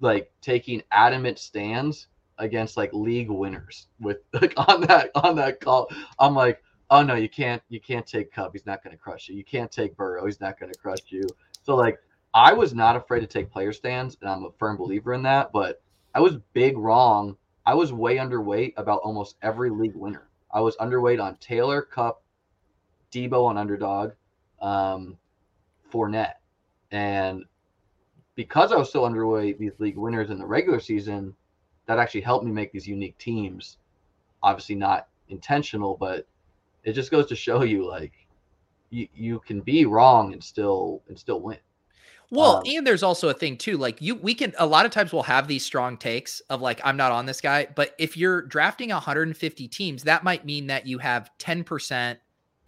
like 0.00 0.30
taking 0.40 0.82
adamant 0.92 1.38
stands 1.38 2.08
against 2.38 2.76
like 2.76 2.92
league 2.92 3.30
winners 3.30 3.86
with 4.00 4.18
like 4.32 4.54
on 4.56 4.82
that 4.82 5.10
on 5.14 5.36
that 5.36 5.60
call. 5.60 5.88
I'm 6.18 6.34
like, 6.34 6.62
oh 6.90 7.02
no, 7.02 7.14
you 7.14 7.28
can't 7.28 7.62
you 7.68 7.80
can't 7.80 8.06
take 8.06 8.32
Kupp, 8.32 8.52
He's 8.52 8.66
not 8.66 8.82
going 8.82 8.94
to 8.94 9.02
crush 9.02 9.28
you. 9.28 9.36
You 9.36 9.44
can't 9.44 9.70
take 9.70 9.96
Burrow. 9.96 10.26
He's 10.26 10.40
not 10.40 10.58
going 10.58 10.72
to 10.72 10.78
crush 10.78 11.00
you. 11.08 11.26
So 11.62 11.74
like 11.74 11.98
I 12.34 12.52
was 12.52 12.74
not 12.74 12.96
afraid 12.96 13.20
to 13.20 13.26
take 13.26 13.50
player 13.50 13.72
stands, 13.72 14.18
and 14.20 14.28
I'm 14.28 14.44
a 14.44 14.50
firm 14.58 14.76
believer 14.76 15.14
in 15.14 15.22
that. 15.22 15.52
But 15.52 15.80
I 16.16 16.20
was 16.20 16.38
big 16.54 16.78
wrong. 16.78 17.36
I 17.66 17.74
was 17.74 17.92
way 17.92 18.16
underweight 18.16 18.72
about 18.78 19.00
almost 19.00 19.36
every 19.42 19.68
league 19.68 19.94
winner. 19.94 20.26
I 20.50 20.60
was 20.60 20.74
underweight 20.78 21.22
on 21.22 21.36
Taylor, 21.36 21.82
Kupp, 21.82 22.22
Deebo 23.12 23.44
on 23.44 23.58
underdog, 23.58 24.12
um, 24.62 25.18
Fournette. 25.92 26.36
And 26.90 27.44
because 28.34 28.72
I 28.72 28.76
was 28.76 28.88
still 28.88 29.02
underweight 29.02 29.58
these 29.58 29.78
league 29.78 29.98
winners 29.98 30.30
in 30.30 30.38
the 30.38 30.46
regular 30.46 30.80
season, 30.80 31.36
that 31.84 31.98
actually 31.98 32.22
helped 32.22 32.46
me 32.46 32.50
make 32.50 32.72
these 32.72 32.88
unique 32.88 33.18
teams. 33.18 33.76
Obviously 34.42 34.76
not 34.76 35.08
intentional, 35.28 35.98
but 36.00 36.26
it 36.82 36.94
just 36.94 37.10
goes 37.10 37.26
to 37.26 37.36
show 37.36 37.62
you 37.62 37.86
like 37.86 38.14
you, 38.88 39.06
you 39.14 39.40
can 39.40 39.60
be 39.60 39.84
wrong 39.84 40.32
and 40.32 40.42
still 40.42 41.02
and 41.08 41.18
still 41.18 41.42
win. 41.42 41.58
Well, 42.30 42.56
um, 42.56 42.62
and 42.66 42.86
there's 42.86 43.02
also 43.02 43.28
a 43.28 43.34
thing 43.34 43.56
too. 43.56 43.76
Like 43.76 44.00
you, 44.02 44.16
we 44.16 44.34
can 44.34 44.52
a 44.58 44.66
lot 44.66 44.84
of 44.84 44.90
times 44.92 45.12
we'll 45.12 45.22
have 45.22 45.46
these 45.46 45.64
strong 45.64 45.96
takes 45.96 46.40
of 46.50 46.60
like 46.60 46.80
I'm 46.84 46.96
not 46.96 47.12
on 47.12 47.26
this 47.26 47.40
guy, 47.40 47.68
but 47.74 47.94
if 47.98 48.16
you're 48.16 48.42
drafting 48.42 48.90
150 48.90 49.68
teams, 49.68 50.02
that 50.04 50.24
might 50.24 50.44
mean 50.44 50.66
that 50.66 50.86
you 50.86 50.98
have 50.98 51.30
10% 51.38 52.18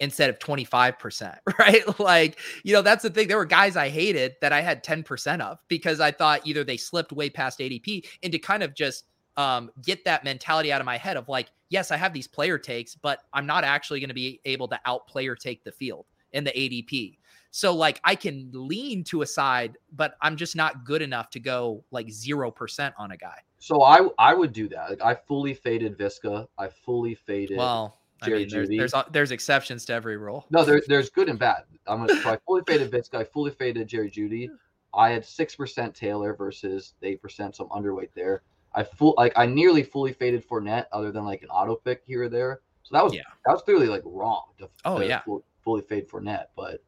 instead 0.01 0.31
of 0.31 0.39
25%, 0.39 1.39
right? 1.59 1.99
Like, 1.99 2.39
you 2.63 2.73
know, 2.73 2.83
that's 2.83 3.03
the 3.03 3.11
thing. 3.11 3.27
There 3.27 3.37
were 3.37 3.45
guys 3.45 3.77
I 3.77 3.89
hated 3.89 4.37
that 4.41 4.53
I 4.53 4.61
had 4.61 4.85
10% 4.85 5.41
of 5.41 5.59
because 5.67 5.99
I 6.01 6.13
thought 6.13 6.47
either 6.47 6.63
they 6.63 6.77
slipped 6.77 7.13
way 7.13 7.29
past 7.29 7.59
ADP 7.59 8.07
and 8.23 8.33
to 8.33 8.39
kind 8.39 8.63
of 8.63 8.75
just 8.75 9.07
um, 9.37 9.71
get 9.83 10.05
that 10.05 10.23
mentality 10.25 10.73
out 10.73 10.81
of 10.81 10.85
my 10.85 10.97
head 10.97 11.17
of 11.17 11.29
like, 11.29 11.49
yes, 11.69 11.91
I 11.91 11.97
have 11.97 12.13
these 12.13 12.29
player 12.29 12.59
takes, 12.59 12.95
but 12.95 13.21
I'm 13.33 13.47
not 13.47 13.65
actually 13.65 13.99
going 14.01 14.09
to 14.09 14.15
be 14.15 14.41
able 14.45 14.69
to 14.69 14.79
out 14.85 15.09
player 15.09 15.35
take 15.35 15.65
the 15.65 15.73
field 15.73 16.07
in 16.33 16.45
the 16.45 16.51
ADP. 16.51 17.19
So 17.51 17.75
like 17.75 18.01
I 18.05 18.15
can 18.15 18.51
lean 18.53 19.05
to 19.05 19.23
a 19.23 19.27
side, 19.27 19.79
but 19.93 20.17
I'm 20.21 20.37
just 20.37 20.55
not 20.55 20.85
good 20.85 21.03
enough 21.03 21.31
to 21.31 21.41
go 21.41 21.85
like 21.91 22.09
0% 22.09 22.93
on 22.99 23.11
a 23.11 23.17
guy. 23.17 23.41
So 23.59 23.83
I 23.83 24.09
I 24.19 24.35
would 24.35 24.53
do 24.53 24.69
that. 24.69 24.91
Like 24.91 25.03
I 25.03 25.15
fully 25.15 25.55
faded 25.55 25.99
Visca. 25.99 26.47
I 26.59 26.69
fully 26.69 27.15
faded 27.15 27.57
well, 27.57 27.99
I 28.23 28.31
mean, 28.31 28.49
there's, 28.49 28.69
there's, 28.69 28.95
uh, 28.95 29.05
there's 29.11 29.31
exceptions 29.31 29.85
to 29.87 29.93
every 29.93 30.17
rule. 30.17 30.47
No, 30.51 30.65
there, 30.65 30.83
there's 30.89 31.11
good 31.11 31.29
and 31.29 31.39
bad. 31.39 31.65
I'm 31.87 32.05
gonna 32.05 32.21
try 32.21 32.37
fully 32.47 32.63
faded 32.67 32.91
Visca. 32.91 33.15
I 33.15 33.25
fully 33.25 33.51
faded 33.51 33.89
Jerry 33.89 34.11
Jeudy. 34.11 34.51
I 34.95 35.11
had 35.11 35.25
six 35.25 35.55
percent 35.55 35.95
Taylor 35.95 36.35
versus 36.35 36.95
eight 37.03 37.23
percent, 37.23 37.57
so 37.57 37.69
I'm 37.71 37.83
underweight 37.83 38.11
there. 38.15 38.43
I 38.75 38.83
full 38.83 39.15
like 39.17 39.33
I 39.37 39.47
nearly 39.47 39.83
fully 39.83 40.13
faded 40.13 40.47
Fournette, 40.47 40.87
other 40.93 41.13
than 41.13 41.25
like 41.25 41.43
an 41.43 41.49
auto 41.49 41.77
pick 41.77 42.03
here 42.07 42.25
or 42.25 42.29
there. 42.29 42.61
So 42.83 42.95
that 42.95 43.05
was 43.05 43.15
yeah. 43.15 43.23
that 43.47 43.53
was 43.53 43.63
clearly 43.63 43.87
like 43.87 44.03
wrong. 44.05 44.45
To, 44.59 44.69
oh 44.85 44.99
to 44.99 45.07
yeah, 45.07 45.23
fully 45.63 45.83
fade 45.83 46.09
Fournette, 46.09 46.47
but 46.57 46.83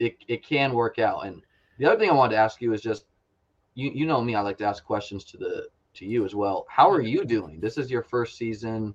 it 0.00 0.16
it 0.26 0.44
can 0.44 0.72
work 0.72 0.98
out. 0.98 1.26
And 1.26 1.42
the 1.78 1.86
other 1.86 1.98
thing 1.98 2.10
I 2.10 2.14
wanted 2.14 2.34
to 2.34 2.40
ask 2.40 2.60
you 2.60 2.72
is 2.72 2.82
just 2.82 3.04
you 3.74 3.90
you 3.94 4.06
know 4.06 4.20
me, 4.20 4.34
I 4.34 4.40
like 4.40 4.58
to 4.58 4.64
ask 4.64 4.84
questions 4.84 5.24
to 5.26 5.36
the 5.36 5.68
to 5.94 6.06
you 6.06 6.24
as 6.24 6.34
well. 6.34 6.66
How 6.68 6.90
are 6.90 7.02
you 7.02 7.24
doing? 7.24 7.60
This 7.60 7.78
is 7.78 7.90
your 7.90 8.02
first 8.02 8.36
season 8.36 8.94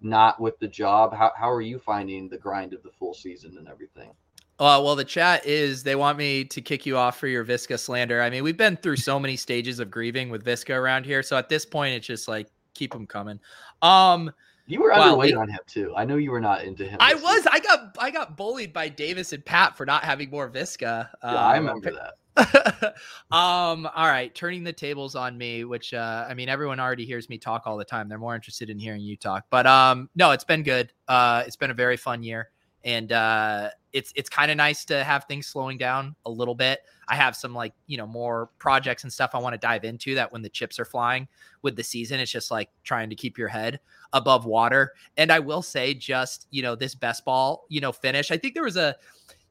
not 0.00 0.38
with 0.38 0.58
the 0.58 0.68
job. 0.68 1.14
How, 1.14 1.32
how 1.34 1.50
are 1.50 1.62
you 1.62 1.78
finding 1.78 2.28
the 2.28 2.36
grind 2.36 2.74
of 2.74 2.82
the 2.82 2.90
full 2.90 3.14
season 3.14 3.56
and 3.58 3.66
everything? 3.66 4.10
Uh, 4.58 4.80
well, 4.84 4.94
the 4.94 5.04
chat 5.04 5.44
is 5.44 5.82
they 5.82 5.96
want 5.96 6.16
me 6.16 6.44
to 6.44 6.60
kick 6.60 6.86
you 6.86 6.96
off 6.96 7.18
for 7.18 7.26
your 7.26 7.44
Visca 7.44 7.78
slander. 7.78 8.22
I 8.22 8.30
mean, 8.30 8.44
we've 8.44 8.56
been 8.56 8.76
through 8.76 8.96
so 8.96 9.18
many 9.18 9.34
stages 9.34 9.80
of 9.80 9.90
grieving 9.90 10.30
with 10.30 10.44
Visca 10.44 10.76
around 10.76 11.04
here. 11.04 11.22
So 11.22 11.36
at 11.36 11.48
this 11.48 11.64
point, 11.64 11.94
it's 11.94 12.06
just 12.06 12.28
like 12.28 12.46
keep 12.74 12.92
them 12.92 13.06
coming. 13.06 13.40
Um, 13.82 14.30
you 14.66 14.80
were 14.80 14.90
well, 14.90 15.16
underweight 15.16 15.38
on 15.38 15.48
him 15.48 15.60
too. 15.66 15.94
I 15.96 16.04
know 16.04 16.16
you 16.16 16.30
were 16.30 16.40
not 16.40 16.64
into 16.64 16.84
him. 16.84 16.96
I 17.00 17.14
was. 17.14 17.46
I 17.50 17.60
got 17.60 17.96
I 17.98 18.10
got 18.10 18.36
bullied 18.36 18.72
by 18.72 18.88
Davis 18.88 19.32
and 19.32 19.44
Pat 19.44 19.76
for 19.76 19.84
not 19.84 20.04
having 20.04 20.30
more 20.30 20.48
Visca. 20.48 21.08
Yeah, 21.22 21.28
um, 21.28 21.36
I 21.36 21.56
remember 21.56 21.92
that. 21.92 22.14
um 23.30 23.86
all 23.86 24.08
right 24.08 24.34
turning 24.34 24.64
the 24.64 24.72
tables 24.72 25.14
on 25.14 25.38
me 25.38 25.62
which 25.62 25.94
uh 25.94 26.26
i 26.28 26.34
mean 26.34 26.48
everyone 26.48 26.80
already 26.80 27.04
hears 27.04 27.28
me 27.28 27.38
talk 27.38 27.62
all 27.64 27.76
the 27.76 27.84
time 27.84 28.08
they're 28.08 28.18
more 28.18 28.34
interested 28.34 28.70
in 28.70 28.76
hearing 28.76 29.00
you 29.00 29.16
talk 29.16 29.44
but 29.50 29.68
um 29.68 30.10
no 30.16 30.32
it's 30.32 30.42
been 30.42 30.64
good 30.64 30.92
uh 31.06 31.44
it's 31.46 31.54
been 31.54 31.70
a 31.70 31.74
very 31.74 31.96
fun 31.96 32.24
year 32.24 32.50
and 32.84 33.12
uh 33.12 33.70
it's 33.92 34.12
it's 34.16 34.28
kind 34.28 34.50
of 34.50 34.56
nice 34.56 34.84
to 34.84 35.04
have 35.04 35.24
things 35.24 35.46
slowing 35.46 35.78
down 35.78 36.14
a 36.26 36.30
little 36.30 36.54
bit. 36.54 36.80
I 37.08 37.16
have 37.16 37.36
some 37.36 37.54
like 37.54 37.72
you 37.86 37.96
know 37.96 38.06
more 38.06 38.50
projects 38.58 39.04
and 39.04 39.12
stuff 39.12 39.30
i 39.34 39.38
want 39.38 39.52
to 39.52 39.58
dive 39.58 39.84
into 39.84 40.14
that 40.14 40.32
when 40.32 40.42
the 40.42 40.48
chips 40.48 40.78
are 40.78 40.84
flying 40.84 41.28
with 41.62 41.76
the 41.76 41.84
season 41.84 42.18
it's 42.18 42.30
just 42.30 42.50
like 42.50 42.70
trying 42.82 43.10
to 43.10 43.16
keep 43.16 43.36
your 43.36 43.48
head 43.48 43.78
above 44.12 44.46
water. 44.46 44.92
And 45.16 45.30
i 45.30 45.38
will 45.38 45.62
say 45.62 45.94
just 45.94 46.46
you 46.50 46.62
know 46.62 46.74
this 46.74 46.94
best 46.94 47.24
ball 47.24 47.66
you 47.68 47.80
know 47.80 47.92
finish 47.92 48.30
i 48.30 48.36
think 48.36 48.54
there 48.54 48.64
was 48.64 48.76
a 48.76 48.96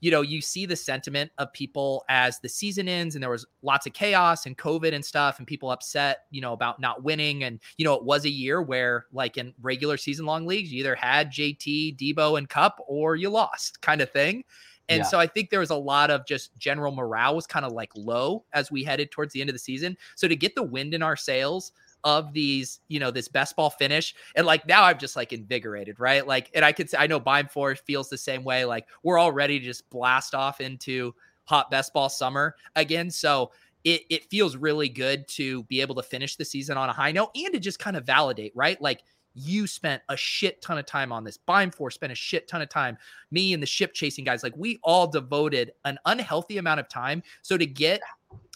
you 0.04 0.12
know, 0.12 0.20
you 0.20 0.42
see 0.42 0.66
the 0.66 0.76
sentiment 0.76 1.32
of 1.38 1.54
people 1.54 2.04
as 2.10 2.38
the 2.40 2.50
season 2.50 2.90
ends 2.90 3.16
and 3.16 3.24
there 3.24 3.30
was 3.30 3.46
lots 3.62 3.88
of 3.88 3.94
chaos 3.94 4.46
and 4.46 4.58
COVID 4.58 4.94
and 4.94 5.04
stuff 5.04 5.38
and 5.38 5.48
people 5.48 5.72
upset, 5.72 6.26
you 6.30 6.42
know, 6.42 6.52
about 6.52 6.78
not 6.82 7.06
winning. 7.06 7.46
And, 7.46 7.62
you 7.78 7.86
know, 7.86 7.94
it 7.94 8.04
was 8.04 8.26
a 8.26 8.30
year 8.30 8.62
where, 8.62 9.06
like 9.14 9.38
in 9.38 9.54
regular 9.62 9.96
season 9.96 10.26
long 10.26 10.46
leagues, 10.46 10.74
you 10.74 10.82
either 10.82 10.94
had 10.94 11.32
JT, 11.32 11.96
Deebo, 11.96 12.38
and 12.38 12.50
Kupp 12.50 12.82
or 12.86 13.16
you 13.16 13.30
lost 13.30 13.82
kind 13.82 14.02
of 14.02 14.12
thing. 14.12 14.44
And 14.90 15.00
yeah. 15.00 15.06
so 15.06 15.22
I 15.22 15.26
think 15.26 15.50
there 15.50 15.62
was 15.62 15.70
a 15.70 15.76
lot 15.76 16.12
of 16.12 16.28
just 16.28 16.54
general 16.58 16.92
morale 16.92 17.34
was 17.34 17.48
kind 17.48 17.66
of 17.66 17.72
like 17.72 17.92
low 17.96 18.44
as 18.52 18.70
we 18.70 18.84
headed 18.84 19.10
towards 19.10 19.32
the 19.32 19.40
end 19.40 19.50
of 19.50 19.56
the 19.56 19.60
season. 19.60 19.96
So 20.18 20.28
to 20.28 20.36
get 20.36 20.54
the 20.54 20.64
wind 20.64 20.94
in 20.94 21.02
our 21.02 21.16
sails 21.16 21.72
of 22.04 22.34
these, 22.34 22.80
you 22.88 23.00
know, 23.00 23.12
this 23.12 23.28
best 23.28 23.56
ball 23.56 23.70
finish. 23.70 24.14
And 24.36 24.46
like 24.46 24.68
now 24.68 24.84
I'm 24.84 24.98
just 24.98 25.16
like 25.16 25.34
invigorated, 25.34 26.00
right? 26.00 26.26
Like, 26.26 26.52
and 26.54 26.66
I 26.66 26.72
could 26.72 26.90
say, 26.90 26.98
I 26.98 27.08
know 27.08 27.20
Beimfohr 27.20 27.78
feels 27.78 28.10
the 28.10 28.18
same 28.18 28.44
way. 28.44 28.66
Like 28.66 28.88
we're 29.04 29.18
all 29.18 29.32
ready 29.32 29.60
to 29.60 29.66
just 29.66 29.90
blast 29.90 30.36
off 30.36 30.62
into 30.62 31.14
hot 31.46 31.72
best 31.72 31.94
ball 31.94 32.10
summer 32.10 32.56
again. 32.76 33.10
So 33.10 33.52
it, 33.84 34.04
it 34.10 34.30
feels 34.30 34.56
really 34.56 34.90
good 34.90 35.28
to 35.30 35.64
be 35.64 35.82
able 35.82 35.96
to 35.96 36.04
finish 36.04 36.36
the 36.36 36.46
season 36.46 36.78
on 36.78 36.90
a 36.90 36.94
high 36.94 37.12
note 37.12 37.32
and 37.36 37.54
to 37.54 37.60
just 37.60 37.80
kind 37.80 37.98
of 37.98 38.06
validate, 38.06 38.54
right? 38.56 38.82
Like 38.82 39.04
you 39.36 39.68
spent 39.68 40.02
a 40.10 40.18
shit 40.18 40.62
ton 40.62 40.78
of 40.78 40.86
time 40.86 41.12
on 41.12 41.24
this. 41.24 41.40
Beimfohr 41.48 41.92
spent 41.92 42.12
a 42.12 42.16
shit 42.16 42.48
ton 42.48 42.62
of 42.62 42.70
time. 42.70 42.98
Me 43.32 43.54
and 43.54 43.62
the 43.62 43.68
ship 43.68 43.94
chasing 43.94 44.24
guys, 44.24 44.44
like 44.44 44.56
we 44.56 44.80
all 44.84 45.08
devoted 45.08 45.72
an 45.86 45.98
unhealthy 46.06 46.58
amount 46.58 46.80
of 46.80 46.88
time. 46.88 47.24
So 47.42 47.58
to 47.58 47.66
get 47.66 48.02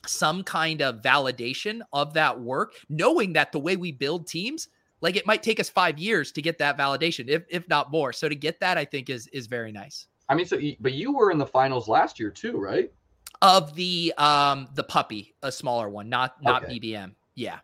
some 0.05 0.43
kind 0.43 0.81
of 0.81 1.01
validation 1.01 1.81
of 1.93 2.13
that 2.13 2.39
work, 2.39 2.73
knowing 2.89 3.33
that 3.33 3.51
the 3.51 3.59
way 3.59 3.75
we 3.75 3.91
build 3.91 4.27
teams, 4.27 4.69
like 5.01 5.15
it 5.15 5.25
might 5.25 5.43
take 5.43 5.59
us 5.59 5.69
five 5.69 5.97
years 5.97 6.31
to 6.33 6.41
get 6.41 6.57
that 6.59 6.77
validation, 6.77 7.27
if 7.27 7.43
if 7.49 7.67
not 7.67 7.91
more. 7.91 8.13
So 8.13 8.29
to 8.29 8.35
get 8.35 8.59
that, 8.59 8.77
I 8.77 8.85
think 8.85 9.09
is 9.09 9.27
is 9.27 9.47
very 9.47 9.71
nice. 9.71 10.07
I 10.29 10.35
mean, 10.35 10.45
so 10.45 10.59
but 10.79 10.93
you 10.93 11.13
were 11.13 11.31
in 11.31 11.37
the 11.37 11.45
finals 11.45 11.87
last 11.87 12.19
year 12.19 12.29
too, 12.29 12.57
right? 12.57 12.91
Of 13.41 13.75
the 13.75 14.13
um 14.17 14.67
the 14.75 14.83
puppy, 14.83 15.35
a 15.43 15.51
smaller 15.51 15.89
one, 15.89 16.09
not 16.09 16.41
not 16.41 16.65
okay. 16.65 16.79
BBM. 16.79 17.13
Yeah. 17.35 17.59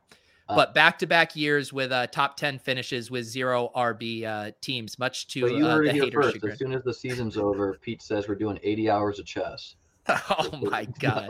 Uh, 0.49 0.55
but 0.57 0.73
back 0.73 0.99
to 0.99 1.07
back 1.07 1.35
years 1.37 1.71
with 1.71 1.91
uh, 1.93 2.05
top 2.07 2.35
10 2.35 2.59
finishes 2.59 3.09
with 3.09 3.23
zero 3.25 3.71
RB 3.75 4.25
uh, 4.25 4.51
teams, 4.59 4.99
much 4.99 5.27
to 5.27 5.39
you 5.39 5.65
uh, 5.65 5.77
the 5.77 5.91
haters. 5.93 6.33
First. 6.33 6.45
As 6.45 6.59
soon 6.59 6.73
as 6.73 6.83
the 6.83 6.93
season's 6.93 7.37
over, 7.37 7.77
Pete 7.81 8.01
says 8.01 8.27
we're 8.27 8.35
doing 8.35 8.59
80 8.61 8.89
hours 8.89 9.19
of 9.19 9.25
chess. 9.25 9.75
oh 10.29 10.59
my 10.61 10.85
god. 10.99 11.29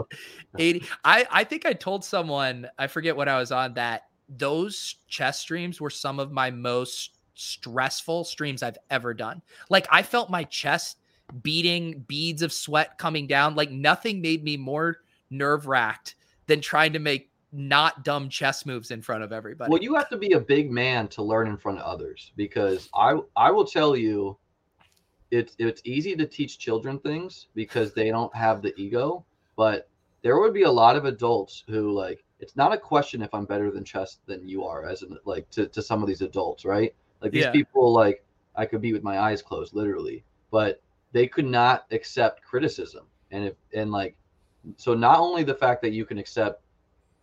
80 0.57 0.83
i 1.03 1.25
i 1.31 1.43
think 1.43 1.65
i 1.65 1.73
told 1.73 2.03
someone 2.03 2.67
i 2.77 2.87
forget 2.87 3.15
what 3.15 3.27
i 3.27 3.37
was 3.37 3.51
on 3.51 3.73
that 3.75 4.03
those 4.29 4.95
chess 5.07 5.39
streams 5.39 5.79
were 5.79 5.89
some 5.89 6.19
of 6.19 6.31
my 6.31 6.49
most 6.49 7.17
stressful 7.35 8.23
streams 8.23 8.63
i've 8.63 8.77
ever 8.89 9.13
done. 9.13 9.41
Like 9.69 9.87
i 9.91 10.01
felt 10.01 10.29
my 10.29 10.43
chest 10.45 10.97
beating 11.41 12.03
beads 12.07 12.41
of 12.41 12.53
sweat 12.53 12.97
coming 12.97 13.27
down. 13.27 13.55
Like 13.55 13.71
nothing 13.71 14.21
made 14.21 14.43
me 14.43 14.57
more 14.57 14.97
nerve 15.29 15.67
wracked 15.67 16.15
than 16.47 16.61
trying 16.61 16.93
to 16.93 16.99
make 16.99 17.31
not 17.51 18.03
dumb 18.03 18.29
chess 18.29 18.65
moves 18.65 18.91
in 18.91 19.01
front 19.01 19.23
of 19.23 19.31
everybody. 19.31 19.69
Well 19.71 19.81
you 19.81 19.95
have 19.95 20.09
to 20.09 20.17
be 20.17 20.33
a 20.33 20.39
big 20.39 20.71
man 20.71 21.07
to 21.09 21.23
learn 21.23 21.47
in 21.47 21.57
front 21.57 21.79
of 21.79 21.85
others 21.85 22.31
because 22.35 22.89
i 22.95 23.17
i 23.35 23.51
will 23.51 23.65
tell 23.65 23.95
you 23.95 24.37
it's 25.33 25.55
it's 25.57 25.81
easy 25.83 26.15
to 26.15 26.25
teach 26.25 26.59
children 26.59 26.99
things 26.99 27.47
because 27.55 27.93
they 27.93 28.09
don't 28.09 28.33
have 28.35 28.61
the 28.61 28.73
ego, 28.79 29.25
but 29.55 29.89
there 30.21 30.39
would 30.39 30.53
be 30.53 30.63
a 30.63 30.71
lot 30.71 30.95
of 30.95 31.05
adults 31.05 31.63
who 31.67 31.91
like 31.91 32.23
it's 32.39 32.55
not 32.55 32.73
a 32.73 32.77
question 32.77 33.21
if 33.21 33.33
I'm 33.33 33.45
better 33.45 33.71
than 33.71 33.83
chess 33.83 34.19
than 34.25 34.47
you 34.47 34.63
are 34.63 34.85
as 34.85 35.01
in 35.01 35.17
like 35.25 35.49
to, 35.51 35.67
to 35.67 35.81
some 35.81 36.01
of 36.01 36.07
these 36.07 36.21
adults, 36.21 36.65
right? 36.65 36.93
Like 37.21 37.31
these 37.31 37.45
yeah. 37.45 37.51
people 37.51 37.91
like 37.91 38.23
I 38.55 38.65
could 38.65 38.81
be 38.81 38.93
with 38.93 39.03
my 39.03 39.19
eyes 39.19 39.41
closed 39.41 39.73
literally, 39.73 40.23
but 40.51 40.81
they 41.11 41.27
could 41.27 41.45
not 41.45 41.85
accept 41.91 42.43
criticism. 42.43 43.05
And 43.31 43.45
if 43.45 43.53
and 43.73 43.91
like 43.91 44.15
so 44.77 44.93
not 44.93 45.19
only 45.19 45.43
the 45.43 45.55
fact 45.55 45.81
that 45.81 45.93
you 45.93 46.05
can 46.05 46.17
accept 46.19 46.61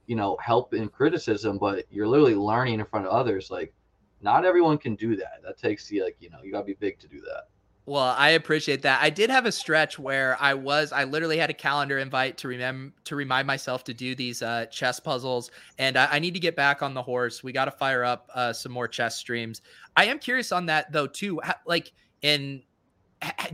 you 0.07 0.17
know 0.17 0.37
help 0.43 0.75
in 0.75 0.89
criticism, 0.89 1.59
but 1.59 1.85
you're 1.91 2.09
literally 2.09 2.35
learning 2.35 2.81
in 2.81 2.87
front 2.87 3.07
of 3.07 3.13
others 3.13 3.51
like 3.51 3.73
not 4.21 4.45
everyone 4.45 4.79
can 4.79 4.95
do 4.95 5.17
that. 5.17 5.41
That 5.43 5.59
takes 5.59 5.91
you 5.91 6.05
like, 6.05 6.17
you 6.21 6.31
know, 6.31 6.39
you 6.43 6.53
got 6.53 6.61
to 6.61 6.65
be 6.65 6.75
big 6.75 6.99
to 7.01 7.09
do 7.09 7.21
that. 7.21 7.49
Well, 7.91 8.15
I 8.17 8.29
appreciate 8.31 8.83
that. 8.83 9.03
I 9.03 9.11
did 9.11 9.31
have 9.31 9.47
a 9.47 9.51
stretch 9.51 9.99
where 9.99 10.37
I 10.39 10.55
was 10.55 10.93
I 10.93 11.03
literally 11.03 11.39
had 11.39 11.51
a 11.51 11.53
calendar 11.53 11.99
invite 11.99 12.39
to 12.39 12.47
remember 12.47 12.95
to 13.03 13.17
remind 13.17 13.49
myself 13.49 13.83
to 13.83 13.93
do 13.93 14.15
these 14.15 14.43
uh, 14.43 14.67
chess 14.67 15.01
puzzles, 15.01 15.51
and 15.77 15.97
I, 15.97 16.07
I, 16.13 16.19
need 16.21 16.35
to 16.35 16.39
get 16.39 16.55
back 16.55 16.83
on 16.83 16.95
the 16.95 17.03
horse. 17.03 17.43
We 17.43 17.51
got 17.51 17.65
to 17.65 17.73
fire 17.73 18.05
up 18.05 18.31
uh, 18.33 18.53
some 18.53 18.71
more 18.71 18.87
chess 18.87 19.17
streams. 19.17 19.63
I 19.97 20.05
am 20.05 20.21
curious 20.21 20.53
on 20.53 20.67
that 20.67 20.93
though 20.93 21.09
too. 21.09 21.41
Like, 21.67 21.91
in 22.23 22.63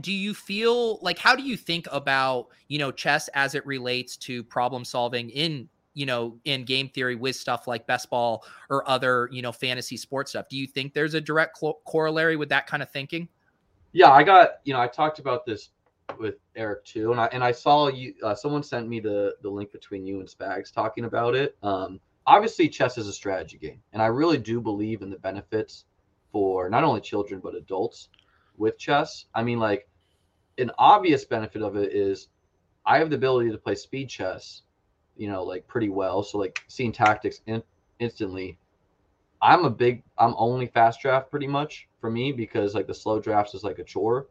do 0.03 0.13
you 0.13 0.35
feel 0.35 0.99
like 0.99 1.19
how 1.19 1.35
do 1.35 1.43
you 1.43 1.57
think 1.57 1.89
about 1.91 2.49
you 2.69 2.79
know 2.79 2.93
chess 2.93 3.29
as 3.29 3.55
it 3.55 3.65
relates 3.65 4.19
to 4.19 4.45
problem 4.45 4.85
solving 4.85 5.31
in 5.31 5.67
you 5.95 6.05
know 6.05 6.37
in 6.45 6.67
game 6.67 6.91
theory 6.91 7.15
with 7.15 7.37
stuff 7.37 7.67
like 7.67 7.87
best 7.87 8.11
ball 8.11 8.45
or 8.69 8.87
other 8.87 9.31
you 9.33 9.41
know 9.41 9.51
fantasy 9.51 9.97
sports 9.97 10.33
stuff? 10.33 10.47
Do 10.51 10.59
you 10.59 10.67
think 10.67 10.93
there's 10.93 11.15
a 11.15 11.23
direct 11.23 11.59
corollary 11.87 12.37
with 12.37 12.51
that 12.51 12.67
kind 12.67 12.83
of 12.83 12.91
thinking? 12.91 13.31
Yeah, 13.97 14.11
I 14.11 14.23
got 14.25 14.61
you 14.65 14.75
know 14.75 14.81
I 14.81 14.89
talked 14.89 15.21
about 15.21 15.47
this 15.47 15.71
with 16.19 16.35
Eric 16.55 16.85
too, 16.85 17.13
and 17.13 17.21
I 17.21 17.27
and 17.33 17.43
I 17.43 17.51
saw 17.51 17.89
you. 17.89 18.13
Uh, 18.23 18.35
someone 18.35 18.63
sent 18.63 18.87
me 18.89 19.01
the 19.01 19.35
the 19.41 19.49
link 19.49 19.73
between 19.73 20.05
you 20.07 20.21
and 20.21 20.29
Spags 20.29 20.71
talking 20.71 21.07
about 21.07 21.35
it. 21.35 21.57
Um, 21.63 21.99
obviously, 22.27 22.69
chess 22.69 22.99
is 22.99 23.09
a 23.09 23.13
strategy 23.13 23.57
game, 23.57 23.81
and 23.95 24.03
I 24.03 24.07
really 24.07 24.37
do 24.37 24.61
believe 24.61 25.01
in 25.01 25.09
the 25.09 25.17
benefits 25.17 25.87
for 26.31 26.69
not 26.69 26.85
only 26.85 27.01
children 27.01 27.41
but 27.43 27.55
adults 27.55 28.11
with 28.59 28.77
chess. 28.77 29.25
I 29.35 29.43
mean, 29.43 29.59
like 29.59 29.89
an 30.59 30.71
obvious 30.77 31.25
benefit 31.25 31.63
of 31.63 31.77
it 31.77 31.95
is 31.95 32.29
I 32.85 32.99
have 32.99 33.09
the 33.09 33.17
ability 33.17 33.51
to 33.51 33.59
play 33.59 33.77
speed 33.77 34.11
chess, 34.11 34.61
you 35.17 35.27
know, 35.27 35.43
like 35.43 35.67
pretty 35.67 35.89
well. 35.89 36.23
So 36.23 36.37
like 36.37 36.59
seeing 36.69 36.93
tactics 36.93 37.41
in, 37.47 37.63
instantly 37.99 38.59
I'm 39.41 39.65
a 39.65 39.71
big 39.71 40.03
I'm 40.19 40.35
only 40.37 40.67
fast 40.67 41.01
draft 41.01 41.31
pretty 41.31 41.47
much 41.47 41.89
for 42.07 42.11
me 42.13 42.31
because 42.31 42.73
like 42.73 42.87
the 42.87 42.95
slow 42.95 43.19
drafts 43.19 43.53
is 43.53 43.65
like 43.65 43.81
a 43.81 43.85
chore. 43.85 44.29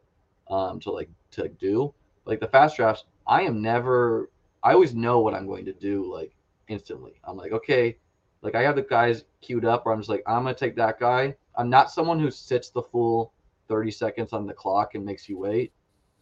um, 0.50 0.80
to 0.80 0.92
like 0.92 1.10
to 1.32 1.50
do. 1.50 1.94
Like 2.24 2.40
the 2.40 2.48
fast 2.48 2.78
drafts, 2.78 3.04
I 3.28 3.42
am 3.42 3.62
never. 3.62 4.30
I 4.64 4.72
always 4.72 4.96
know 4.96 5.20
what 5.20 5.34
I'm 5.34 5.46
going 5.46 5.66
to 5.66 5.74
do 5.74 6.10
like 6.10 6.32
instantly. 6.70 7.20
I'm 7.26 7.36
like, 7.36 7.52
okay, 7.52 7.98
like 8.42 8.56
I 8.56 8.62
have 8.62 8.78
the 8.78 8.84
guys 8.84 9.26
queued 9.42 9.66
up, 9.66 9.86
where 9.86 9.94
I'm 9.94 10.00
just 10.00 10.10
like, 10.10 10.24
I'm 10.26 10.44
gonna 10.44 10.56
take 10.56 10.78
that 10.78 11.02
guy. 11.02 11.36
I'm 11.58 11.70
not 11.70 11.92
someone 11.92 12.18
who 12.18 12.32
sits 12.32 12.70
the 12.70 12.82
full 12.82 13.34
30 13.68 13.92
seconds 13.92 14.32
on 14.32 14.48
the 14.48 14.54
clock 14.54 14.96
and 14.96 15.04
makes 15.04 15.28
you 15.28 15.38
wait. 15.38 15.74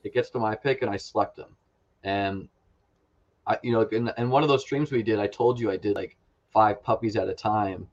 It 0.04 0.14
gets 0.16 0.32
to 0.32 0.40
my 0.40 0.56
pick 0.56 0.82
and 0.82 0.90
I 0.90 0.98
select 0.98 1.36
them. 1.36 1.56
And 2.04 2.50
I, 3.46 3.60
you 3.62 3.72
know, 3.74 3.82
in, 3.82 4.12
in 4.18 4.30
one 4.32 4.42
of 4.42 4.50
those 4.50 4.64
streams 4.64 4.92
we 4.92 5.04
did, 5.04 5.20
I 5.20 5.28
told 5.28 5.60
you 5.60 5.70
I 5.70 5.78
did 5.78 5.96
like 5.96 6.18
five 6.52 6.82
puppies 6.82 7.16
at 7.16 7.30
a 7.30 7.34
time, 7.34 7.88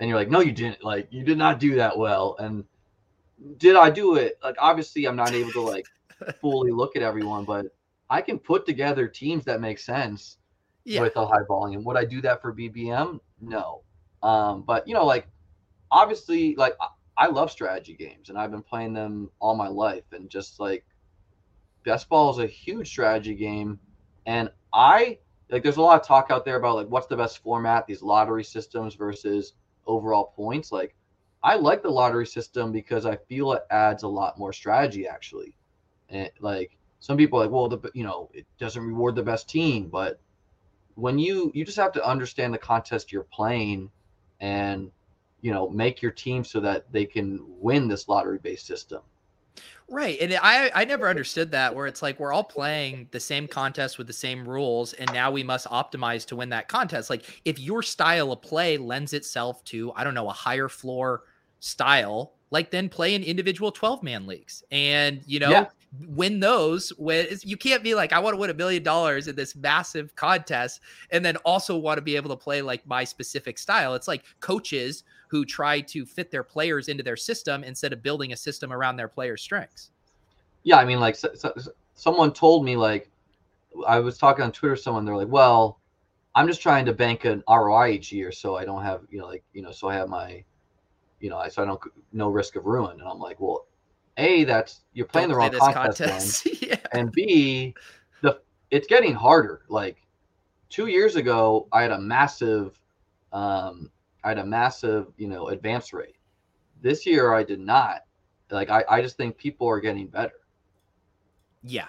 and 0.00 0.08
you're 0.08 0.18
like, 0.18 0.30
no, 0.30 0.40
you 0.40 0.52
didn't. 0.52 0.82
Like, 0.82 1.06
you 1.10 1.22
did 1.22 1.38
not 1.38 1.60
do 1.60 1.76
that 1.76 1.96
well. 1.96 2.34
And 2.40 2.64
did 3.56 3.76
I 3.76 3.90
do 3.90 4.16
it? 4.16 4.38
Like, 4.42 4.56
obviously, 4.58 5.06
I'm 5.06 5.16
not 5.16 5.32
able 5.32 5.52
to 5.52 5.60
like 5.60 5.86
fully 6.40 6.70
look 6.70 6.96
at 6.96 7.02
everyone, 7.02 7.44
but 7.44 7.66
I 8.10 8.22
can 8.22 8.38
put 8.38 8.66
together 8.66 9.06
teams 9.06 9.44
that 9.44 9.60
make 9.60 9.78
sense 9.78 10.38
yeah. 10.84 11.00
with 11.00 11.16
a 11.16 11.26
high 11.26 11.44
volume. 11.46 11.84
Would 11.84 11.96
I 11.96 12.04
do 12.04 12.20
that 12.22 12.40
for 12.40 12.52
BBM? 12.54 13.20
No. 13.40 13.82
Um, 14.22 14.62
but 14.62 14.88
you 14.88 14.94
know, 14.94 15.04
like 15.04 15.28
obviously, 15.90 16.54
like 16.56 16.76
I 17.16 17.26
love 17.26 17.50
strategy 17.50 17.94
games, 17.94 18.28
and 18.28 18.38
I've 18.38 18.50
been 18.50 18.62
playing 18.62 18.94
them 18.94 19.30
all 19.40 19.54
my 19.54 19.68
life, 19.68 20.04
and 20.12 20.28
just 20.30 20.58
like 20.58 20.84
best 21.84 22.08
ball 22.08 22.30
is 22.30 22.38
a 22.38 22.46
huge 22.46 22.88
strategy 22.88 23.34
game, 23.34 23.78
and 24.26 24.50
I 24.72 25.18
like. 25.50 25.62
There's 25.62 25.76
a 25.76 25.82
lot 25.82 26.00
of 26.00 26.06
talk 26.06 26.28
out 26.30 26.44
there 26.44 26.56
about 26.56 26.76
like 26.76 26.88
what's 26.88 27.06
the 27.06 27.16
best 27.16 27.38
format, 27.38 27.86
these 27.86 28.02
lottery 28.02 28.44
systems 28.44 28.94
versus 28.94 29.54
overall 29.86 30.32
points. 30.36 30.72
Like, 30.72 30.94
I 31.42 31.54
like 31.54 31.82
the 31.82 31.90
lottery 31.90 32.26
system 32.26 32.72
because 32.72 33.06
I 33.06 33.16
feel 33.28 33.52
it 33.52 33.62
adds 33.70 34.02
a 34.02 34.08
lot 34.08 34.38
more 34.38 34.52
strategy 34.52 35.06
actually, 35.06 35.54
and 36.08 36.30
like 36.40 36.76
some 37.00 37.16
people 37.16 37.38
like, 37.38 37.50
well, 37.50 37.68
the 37.68 37.90
you 37.94 38.04
know 38.04 38.30
it 38.34 38.46
doesn't 38.58 38.82
reward 38.82 39.14
the 39.14 39.22
best 39.22 39.48
team, 39.48 39.88
but 39.88 40.20
when 40.94 41.18
you 41.18 41.52
you 41.54 41.64
just 41.64 41.78
have 41.78 41.92
to 41.92 42.04
understand 42.04 42.52
the 42.52 42.58
contest 42.58 43.12
you're 43.12 43.22
playing 43.22 43.88
and 44.40 44.90
you 45.40 45.52
know 45.52 45.68
make 45.68 46.02
your 46.02 46.10
team 46.10 46.42
so 46.44 46.58
that 46.60 46.90
they 46.92 47.04
can 47.04 47.40
win 47.46 47.86
this 47.86 48.08
lottery 48.08 48.38
based 48.38 48.66
system. 48.66 49.00
Right 49.88 50.18
and 50.20 50.34
i 50.42 50.70
i 50.74 50.84
never 50.84 51.08
understood 51.08 51.52
that 51.52 51.74
where 51.74 51.86
it's 51.86 52.02
like 52.02 52.20
we're 52.20 52.32
all 52.32 52.44
playing 52.44 53.08
the 53.10 53.20
same 53.20 53.46
contest 53.48 53.96
with 53.96 54.06
the 54.06 54.12
same 54.12 54.46
rules 54.46 54.92
and 54.92 55.10
now 55.14 55.30
we 55.30 55.42
must 55.42 55.66
optimize 55.68 56.26
to 56.26 56.36
win 56.36 56.50
that 56.50 56.68
contest. 56.68 57.08
Like 57.08 57.24
if 57.44 57.58
your 57.58 57.82
style 57.82 58.32
of 58.32 58.42
play 58.42 58.76
lends 58.76 59.12
itself 59.12 59.64
to 59.64 59.92
i 59.94 60.04
don't 60.04 60.14
know 60.14 60.28
a 60.28 60.32
higher 60.32 60.68
floor 60.68 61.22
style 61.60 62.34
like 62.50 62.70
then 62.70 62.88
play 62.88 63.14
in 63.14 63.22
individual 63.22 63.70
12 63.70 64.02
man 64.02 64.26
leagues. 64.26 64.62
And 64.70 65.22
you 65.26 65.38
know 65.38 65.50
yeah. 65.50 65.66
win 66.06 66.40
those 66.40 66.90
when 66.98 67.26
you 67.42 67.56
can't 67.56 67.82
be 67.82 67.94
like 67.94 68.12
i 68.12 68.18
want 68.18 68.34
to 68.34 68.40
win 68.40 68.50
a 68.50 68.54
million 68.54 68.82
dollars 68.82 69.28
in 69.28 69.36
this 69.36 69.56
massive 69.56 70.14
contest 70.16 70.80
and 71.10 71.24
then 71.24 71.36
also 71.38 71.76
want 71.76 71.98
to 71.98 72.02
be 72.02 72.16
able 72.16 72.30
to 72.30 72.36
play 72.36 72.62
like 72.62 72.86
my 72.86 73.04
specific 73.04 73.58
style. 73.58 73.94
It's 73.94 74.08
like 74.08 74.24
coaches 74.40 75.04
who 75.28 75.44
try 75.44 75.80
to 75.80 76.06
fit 76.06 76.30
their 76.30 76.42
players 76.42 76.88
into 76.88 77.02
their 77.02 77.16
system 77.16 77.64
instead 77.64 77.92
of 77.92 78.02
building 78.02 78.32
a 78.32 78.36
system 78.36 78.72
around 78.72 78.96
their 78.96 79.08
players 79.08 79.42
strengths. 79.42 79.90
Yeah 80.64 80.76
i 80.78 80.84
mean 80.84 81.00
like 81.00 81.16
so, 81.16 81.30
so, 81.34 81.52
someone 81.94 82.32
told 82.32 82.64
me 82.64 82.76
like 82.76 83.10
i 83.86 83.98
was 83.98 84.18
talking 84.18 84.44
on 84.44 84.52
twitter 84.52 84.76
someone 84.76 85.04
they're 85.04 85.16
like 85.16 85.28
well 85.28 85.78
i'm 86.34 86.46
just 86.46 86.60
trying 86.60 86.84
to 86.86 86.92
bank 86.92 87.24
an 87.24 87.42
roi 87.48 87.90
each 87.90 88.12
year 88.12 88.32
so 88.32 88.56
i 88.56 88.64
don't 88.64 88.82
have 88.82 89.02
you 89.10 89.18
know 89.18 89.26
like 89.26 89.44
you 89.52 89.62
know 89.62 89.70
so 89.70 89.88
i 89.88 89.94
have 89.94 90.08
my 90.08 90.42
you 91.20 91.30
know 91.30 91.38
I 91.38 91.48
so 91.48 91.62
i 91.62 91.66
don't 91.66 91.80
no 92.12 92.28
risk 92.28 92.56
of 92.56 92.66
ruin. 92.66 93.00
And 93.00 93.08
i'm 93.08 93.18
like 93.18 93.40
well 93.40 93.66
a 94.16 94.44
that's 94.44 94.80
you're 94.92 95.06
playing 95.06 95.28
Don't 95.28 95.52
the 95.52 95.58
wrong 95.58 95.72
contest, 95.72 96.44
contest. 96.44 96.62
yeah. 96.62 96.76
and 96.92 97.12
b 97.12 97.74
the 98.22 98.40
it's 98.70 98.86
getting 98.86 99.14
harder. 99.14 99.62
Like 99.68 100.04
two 100.68 100.86
years 100.86 101.16
ago 101.16 101.68
i 101.72 101.82
had 101.82 101.92
a 101.92 101.98
massive 101.98 102.78
um 103.32 103.90
i 104.24 104.28
had 104.28 104.38
a 104.38 104.46
massive 104.46 105.06
you 105.16 105.28
know 105.28 105.48
advance 105.48 105.92
rate. 105.92 106.16
This 106.82 107.06
year 107.06 107.34
i 107.34 107.42
did 107.42 107.60
not. 107.60 108.02
Like 108.50 108.70
i, 108.70 108.84
I 108.88 109.02
just 109.02 109.16
think 109.16 109.36
people 109.36 109.68
are 109.68 109.80
getting 109.80 110.06
better. 110.08 110.40
Yeah 111.62 111.88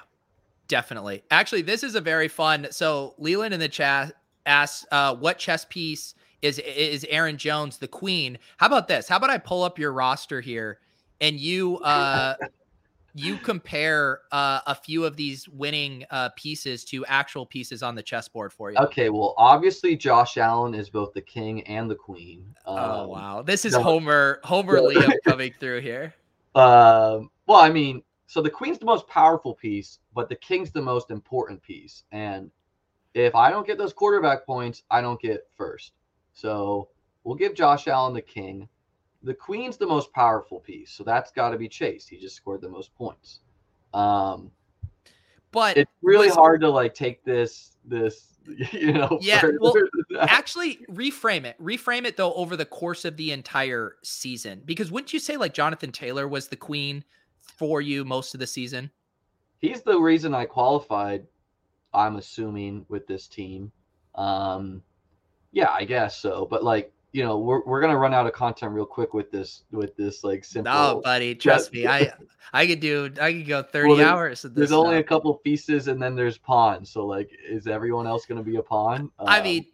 definitely. 0.67 1.23
Actually 1.31 1.63
this 1.63 1.83
is 1.83 1.95
a 1.95 2.01
very 2.01 2.27
fun 2.27 2.67
so 2.71 3.15
leland 3.17 3.53
in 3.53 3.59
the 3.59 3.67
chat 3.67 4.13
asks 4.45 4.85
uh 4.91 5.13
what 5.15 5.37
chess 5.37 5.65
piece 5.65 6.15
is 6.41 6.60
is 6.60 7.06
aaron 7.10 7.38
jones 7.38 7.78
the 7.78 7.88
queen 7.88 8.38
how 8.58 8.67
about 8.67 8.88
this 8.88 9.08
how 9.08 9.17
about 9.17 9.30
i 9.30 9.38
pull 9.38 9.63
up 9.63 9.78
your 9.78 9.91
roster 9.91 10.41
here 10.41 10.80
and 11.21 11.39
you 11.39 11.78
uh 11.80 12.36
you 13.13 13.38
compare 13.38 14.21
uh, 14.32 14.62
a 14.67 14.75
few 14.75 15.06
of 15.06 15.15
these 15.15 15.47
winning 15.49 16.06
uh, 16.12 16.30
pieces 16.36 16.84
to 16.86 17.06
actual 17.06 17.45
pieces 17.45 17.82
on 17.84 17.95
the 17.95 18.04
chessboard 18.04 18.54
for 18.54 18.71
you. 18.71 18.78
Okay, 18.78 19.10
well, 19.10 19.34
obviously 19.38 19.95
Josh 19.95 20.38
Allen 20.38 20.73
is 20.73 20.89
both 20.89 21.13
the 21.13 21.21
king 21.21 21.62
and 21.63 21.89
the 21.89 21.95
queen. 21.95 22.45
Oh, 22.65 22.78
um, 22.78 22.91
oh 22.91 23.08
wow, 23.08 23.41
this 23.41 23.65
is 23.65 23.73
no, 23.73 23.82
Homer 23.82 24.39
Homer 24.43 24.75
no. 24.75 24.88
Liam 24.88 25.13
coming 25.25 25.54
through 25.60 25.82
here. 25.82 26.13
Um, 26.56 27.30
well, 27.47 27.60
I 27.60 27.69
mean, 27.69 28.04
so 28.28 28.41
the 28.41 28.49
queen's 28.49 28.80
the 28.80 28.86
most 28.86 29.08
powerful 29.08 29.54
piece, 29.56 29.99
but 30.13 30.30
the 30.30 30.36
king's 30.36 30.71
the 30.71 30.82
most 30.82 31.10
important 31.10 31.62
piece, 31.62 32.04
and 32.12 32.52
if 33.13 33.34
I 33.36 33.49
don't 33.49 33.65
get 33.65 33.78
those 33.78 33.93
quarterback 33.93 34.45
points, 34.45 34.84
I 34.91 35.02
don't 35.02 35.19
get 35.19 35.47
first. 35.58 35.93
So 36.39 36.89
we'll 37.23 37.36
give 37.36 37.54
Josh 37.54 37.88
Allen 37.88 38.13
the 38.13 38.21
king 38.21 38.67
the 39.23 39.34
queen's 39.34 39.78
the 39.78 39.88
most 39.88 40.13
powerful 40.13 40.60
piece, 40.60 40.91
so 40.91 41.04
that's 41.04 41.32
got 41.32 41.49
to 41.49 41.58
be 41.58 41.67
Chase. 41.67 42.08
He 42.08 42.17
just 42.17 42.36
scored 42.36 42.62
the 42.62 42.69
most 42.69 42.95
points. 42.95 43.39
Um, 43.93 44.52
but 45.52 45.78
it's 45.78 45.91
really 46.02 46.28
was, 46.28 46.36
hard 46.36 46.62
to 46.62 46.69
like 46.69 46.93
take 46.93 47.23
this 47.23 47.75
this 47.84 48.38
you 48.71 48.93
know. 48.93 49.17
Yeah, 49.21 49.43
well, 49.60 49.73
actually, 50.19 50.80
reframe 50.89 51.45
it. 51.45 51.62
Reframe 51.62 52.06
it 52.06 52.17
though 52.17 52.34
over 52.34 52.56
the 52.56 52.65
course 52.65 53.04
of 53.04 53.17
the 53.17 53.32
entire 53.32 53.95
season, 54.04 54.62
because 54.65 54.91
wouldn't 54.91 55.12
you 55.12 55.19
say 55.19 55.38
like 55.38 55.54
Jonathan 55.54 55.91
Taylor 55.91 56.28
was 56.28 56.47
the 56.47 56.56
queen 56.56 57.04
for 57.41 57.82
you 57.82 58.06
most 58.06 58.34
of 58.34 58.39
the 58.39 58.47
season? 58.47 58.89
He's 59.58 59.82
the 59.82 59.99
reason 59.99 60.34
I 60.34 60.45
qualified. 60.45 61.25
I'm 61.93 62.15
assuming 62.15 62.86
with 62.88 63.08
this 63.08 63.28
team. 63.28 63.71
Um, 64.15 64.82
yeah, 65.51 65.69
I 65.71 65.85
guess 65.85 66.17
so. 66.17 66.47
But 66.49 66.63
like 66.63 66.93
you 67.12 67.23
know 67.23 67.38
we're, 67.39 67.63
we're 67.65 67.81
gonna 67.81 67.97
run 67.97 68.13
out 68.13 68.27
of 68.27 68.33
content 68.33 68.71
real 68.71 68.85
quick 68.85 69.13
with 69.13 69.31
this 69.31 69.63
with 69.71 69.95
this 69.95 70.23
like 70.23 70.45
simple 70.45 70.71
no 70.71 71.01
buddy 71.03 71.33
trust 71.33 71.73
me 71.73 71.88
i 71.88 72.12
i 72.53 72.67
could 72.67 72.79
do 72.79 73.12
i 73.19 73.33
could 73.33 73.47
go 73.47 73.63
30 73.63 73.89
well, 73.89 74.01
hours 74.01 74.43
there's 74.43 74.71
only 74.71 74.97
a 74.97 75.03
couple 75.03 75.33
pieces 75.35 75.88
and 75.88 76.01
then 76.01 76.15
there's 76.15 76.38
pawns 76.38 76.91
so 76.91 77.05
like 77.05 77.31
is 77.47 77.65
everyone 77.67 78.05
else 78.05 78.25
gonna 78.25 78.43
be 78.43 78.57
a 78.57 78.62
pawn 78.62 79.09
um, 79.19 79.27
i 79.27 79.41
mean 79.41 79.65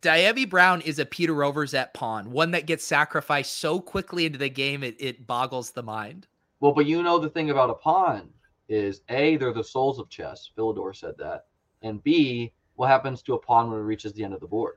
Dyami 0.00 0.48
Brown 0.48 0.80
is 0.82 1.00
a 1.00 1.04
Peter 1.04 1.34
Overzet 1.34 1.92
pawn, 1.92 2.30
one 2.30 2.52
that 2.52 2.66
gets 2.66 2.84
sacrificed 2.84 3.58
so 3.58 3.80
quickly 3.80 4.26
into 4.26 4.38
the 4.38 4.48
game 4.48 4.84
it, 4.84 4.94
it 5.00 5.26
boggles 5.26 5.72
the 5.72 5.82
mind. 5.82 6.28
Well, 6.60 6.70
but 6.70 6.86
you 6.86 7.02
know 7.02 7.18
the 7.18 7.28
thing 7.28 7.50
about 7.50 7.70
a 7.70 7.74
pawn 7.74 8.28
is 8.68 9.00
A, 9.08 9.36
they're 9.38 9.52
the 9.52 9.64
souls 9.64 9.98
of 9.98 10.08
chess. 10.08 10.52
Philidor 10.56 10.94
said 10.94 11.14
that. 11.18 11.46
And 11.82 12.00
B, 12.04 12.52
what 12.76 12.88
happens 12.88 13.22
to 13.22 13.34
a 13.34 13.38
pawn 13.40 13.72
when 13.72 13.80
it 13.80 13.82
reaches 13.82 14.12
the 14.12 14.22
end 14.22 14.34
of 14.34 14.40
the 14.40 14.46
board? 14.46 14.76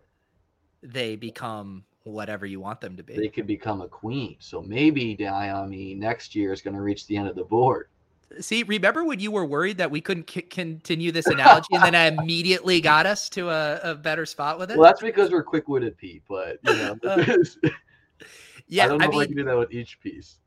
They 0.83 1.15
become 1.15 1.83
whatever 2.03 2.45
you 2.45 2.59
want 2.59 2.81
them 2.81 2.97
to 2.97 3.03
be. 3.03 3.15
They 3.15 3.27
could 3.27 3.47
become 3.47 3.81
a 3.81 3.87
queen. 3.87 4.37
So 4.39 4.61
maybe 4.61 5.15
Dyami 5.15 5.97
next 5.97 6.35
year 6.35 6.51
is 6.51 6.61
going 6.61 6.75
to 6.75 6.81
reach 6.81 7.07
the 7.07 7.17
end 7.17 7.27
of 7.27 7.35
the 7.35 7.43
board. 7.43 7.87
See, 8.39 8.63
remember 8.63 9.03
when 9.03 9.19
you 9.19 9.29
were 9.29 9.45
worried 9.45 9.77
that 9.77 9.91
we 9.91 9.99
couldn't 9.99 10.29
c- 10.29 10.41
continue 10.43 11.11
this 11.11 11.25
analogy, 11.27 11.67
and 11.73 11.83
then 11.83 11.95
I 11.95 12.05
immediately 12.21 12.79
got 12.79 13.05
us 13.05 13.29
to 13.31 13.49
a, 13.49 13.79
a, 13.83 13.95
better 13.95 14.25
spot 14.25 14.57
with 14.57 14.71
it? 14.71 14.77
Well, 14.77 14.85
that's 14.85 15.01
because 15.01 15.31
we're 15.31 15.43
quick-witted, 15.43 15.97
Pete. 15.97 16.23
But 16.29 16.59
you 16.63 16.73
know, 16.73 16.97
uh, 17.03 17.25
yeah, 18.67 18.85
I 18.85 18.87
don't 18.87 18.99
know 18.99 19.05
I 19.05 19.07
if 19.07 19.11
mean, 19.11 19.21
I 19.21 19.25
can 19.25 19.35
do 19.35 19.43
that 19.43 19.57
with 19.57 19.73
each 19.73 19.99
piece. 19.99 20.37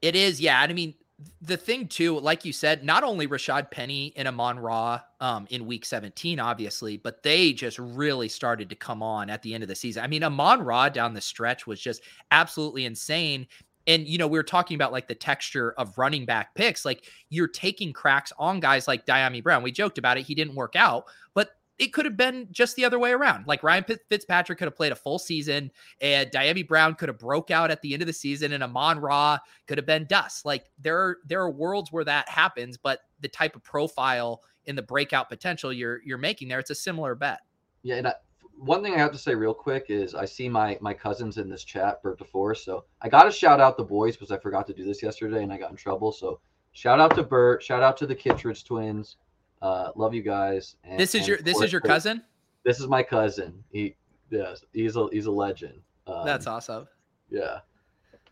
It 0.00 0.16
is, 0.16 0.40
yeah. 0.40 0.62
And 0.64 0.72
I 0.72 0.74
mean, 0.74 0.94
the 1.40 1.56
thing 1.56 1.86
too, 1.86 2.18
like 2.18 2.44
you 2.44 2.52
said, 2.52 2.84
not 2.84 3.04
only 3.04 3.28
Rashad 3.28 3.70
Penny 3.70 4.12
and 4.16 4.26
Amon 4.26 4.58
Ra 4.58 5.00
um, 5.22 5.46
in 5.50 5.66
week 5.66 5.84
17, 5.84 6.40
obviously, 6.40 6.96
but 6.96 7.22
they 7.22 7.52
just 7.52 7.78
really 7.78 8.28
started 8.28 8.68
to 8.68 8.74
come 8.74 9.04
on 9.04 9.30
at 9.30 9.40
the 9.40 9.54
end 9.54 9.62
of 9.62 9.68
the 9.68 9.74
season. 9.76 10.02
I 10.02 10.08
mean, 10.08 10.24
Amon 10.24 10.62
Ra 10.62 10.88
down 10.88 11.14
the 11.14 11.20
stretch 11.20 11.64
was 11.64 11.80
just 11.80 12.02
absolutely 12.32 12.84
insane. 12.84 13.46
And, 13.86 14.04
you 14.08 14.18
know, 14.18 14.26
we 14.26 14.36
were 14.36 14.42
talking 14.42 14.74
about 14.74 14.90
like 14.90 15.06
the 15.06 15.14
texture 15.14 15.74
of 15.78 15.96
running 15.96 16.26
back 16.26 16.56
picks. 16.56 16.84
Like 16.84 17.04
you're 17.30 17.46
taking 17.46 17.92
cracks 17.92 18.32
on 18.36 18.58
guys 18.58 18.88
like 18.88 19.06
Dyami 19.06 19.40
Brown. 19.44 19.62
We 19.62 19.70
joked 19.70 19.96
about 19.96 20.18
it. 20.18 20.26
He 20.26 20.34
didn't 20.34 20.56
work 20.56 20.74
out, 20.74 21.04
but 21.34 21.50
it 21.78 21.92
could 21.92 22.04
have 22.04 22.16
been 22.16 22.48
just 22.50 22.74
the 22.74 22.84
other 22.84 22.98
way 22.98 23.12
around. 23.12 23.46
Like 23.46 23.62
Ryan 23.62 23.84
Fitzpatrick 24.08 24.58
could 24.58 24.66
have 24.66 24.76
played 24.76 24.92
a 24.92 24.96
full 24.96 25.18
season, 25.20 25.70
and 26.00 26.30
Dyami 26.30 26.66
Brown 26.66 26.94
could 26.94 27.08
have 27.08 27.18
broke 27.18 27.50
out 27.50 27.70
at 27.70 27.80
the 27.80 27.92
end 27.92 28.02
of 28.02 28.06
the 28.06 28.12
season, 28.12 28.52
and 28.52 28.62
Amon 28.62 28.98
Ra 28.98 29.38
could 29.66 29.78
have 29.78 29.86
been 29.86 30.06
dust. 30.06 30.44
Like 30.44 30.66
there 30.80 30.98
are 30.98 31.18
there 31.26 31.40
are 31.40 31.50
worlds 31.50 31.90
where 31.90 32.04
that 32.04 32.28
happens, 32.28 32.76
but 32.76 33.00
the 33.20 33.28
type 33.28 33.56
of 33.56 33.64
profile 33.64 34.42
in 34.66 34.76
the 34.76 34.82
breakout 34.82 35.28
potential 35.28 35.72
you're 35.72 36.00
you're 36.04 36.18
making 36.18 36.48
there, 36.48 36.58
it's 36.58 36.70
a 36.70 36.74
similar 36.74 37.14
bet. 37.14 37.40
Yeah, 37.82 37.96
and 37.96 38.08
I, 38.08 38.14
one 38.56 38.82
thing 38.82 38.94
I 38.94 38.98
have 38.98 39.12
to 39.12 39.18
say 39.18 39.34
real 39.34 39.54
quick 39.54 39.86
is 39.88 40.14
I 40.14 40.24
see 40.24 40.48
my 40.48 40.78
my 40.80 40.94
cousins 40.94 41.38
in 41.38 41.48
this 41.48 41.64
chat, 41.64 42.02
Bert 42.02 42.20
DeForest. 42.20 42.58
So 42.58 42.84
I 43.00 43.08
got 43.08 43.24
to 43.24 43.30
shout 43.30 43.60
out 43.60 43.76
the 43.76 43.84
boys 43.84 44.16
because 44.16 44.30
I 44.30 44.38
forgot 44.38 44.66
to 44.68 44.72
do 44.72 44.84
this 44.84 45.02
yesterday 45.02 45.42
and 45.42 45.52
I 45.52 45.58
got 45.58 45.70
in 45.70 45.76
trouble. 45.76 46.12
So 46.12 46.40
shout 46.72 47.00
out 47.00 47.14
to 47.16 47.22
Bert. 47.22 47.62
Shout 47.62 47.82
out 47.82 47.96
to 47.98 48.06
the 48.06 48.14
Kittredge 48.14 48.64
twins. 48.64 49.16
Uh, 49.60 49.90
love 49.96 50.14
you 50.14 50.22
guys. 50.22 50.76
And, 50.84 50.98
this 50.98 51.14
is 51.14 51.26
your 51.26 51.38
this 51.38 51.60
is 51.60 51.72
your 51.72 51.80
cousin. 51.80 52.22
This 52.64 52.78
is 52.78 52.86
my 52.86 53.02
cousin. 53.02 53.64
He 53.70 53.96
yes, 54.30 54.64
he's 54.72 54.96
a 54.96 55.08
he's 55.12 55.26
a 55.26 55.32
legend. 55.32 55.80
Um, 56.06 56.24
That's 56.24 56.46
awesome. 56.46 56.86
Yeah. 57.30 57.60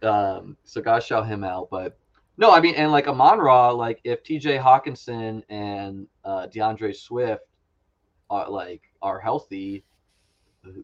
Um, 0.03 0.57
so 0.65 0.81
gotta 0.81 1.01
shout 1.01 1.27
him 1.27 1.45
out. 1.45 1.69
But 1.71 1.99
no, 2.41 2.53
I 2.53 2.61
mean, 2.61 2.75
and 2.75 2.91
like 2.91 3.07
Amon 3.07 3.39
Ra, 3.39 3.71
like 3.71 4.01
if 4.03 4.25
TJ 4.25 4.61
Hockenson 4.63 5.43
and 5.51 6.07
uh, 6.25 6.47
D'Andre 6.47 6.93
Swift 6.93 7.45
are 8.31 8.51
like 8.51 8.83
are 9.03 9.21
healthy, 9.21 9.85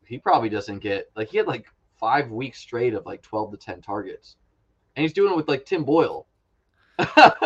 he 0.05 0.19
probably 0.19 0.51
doesn't 0.51 0.81
get 0.81 1.11
like 1.17 1.29
he 1.29 1.39
had 1.39 1.47
like 1.47 1.65
five 1.99 2.31
weeks 2.31 2.59
straight 2.59 2.93
of 2.93 3.07
like 3.07 3.23
12 3.23 3.53
to 3.53 3.57
10 3.57 3.81
targets. 3.81 4.37
And 4.95 5.03
he's 5.03 5.15
doing 5.15 5.33
it 5.33 5.37
with 5.37 5.49
like 5.49 5.65
Tim 5.65 5.83
Boyle. 5.83 6.27
uh, 6.99 7.41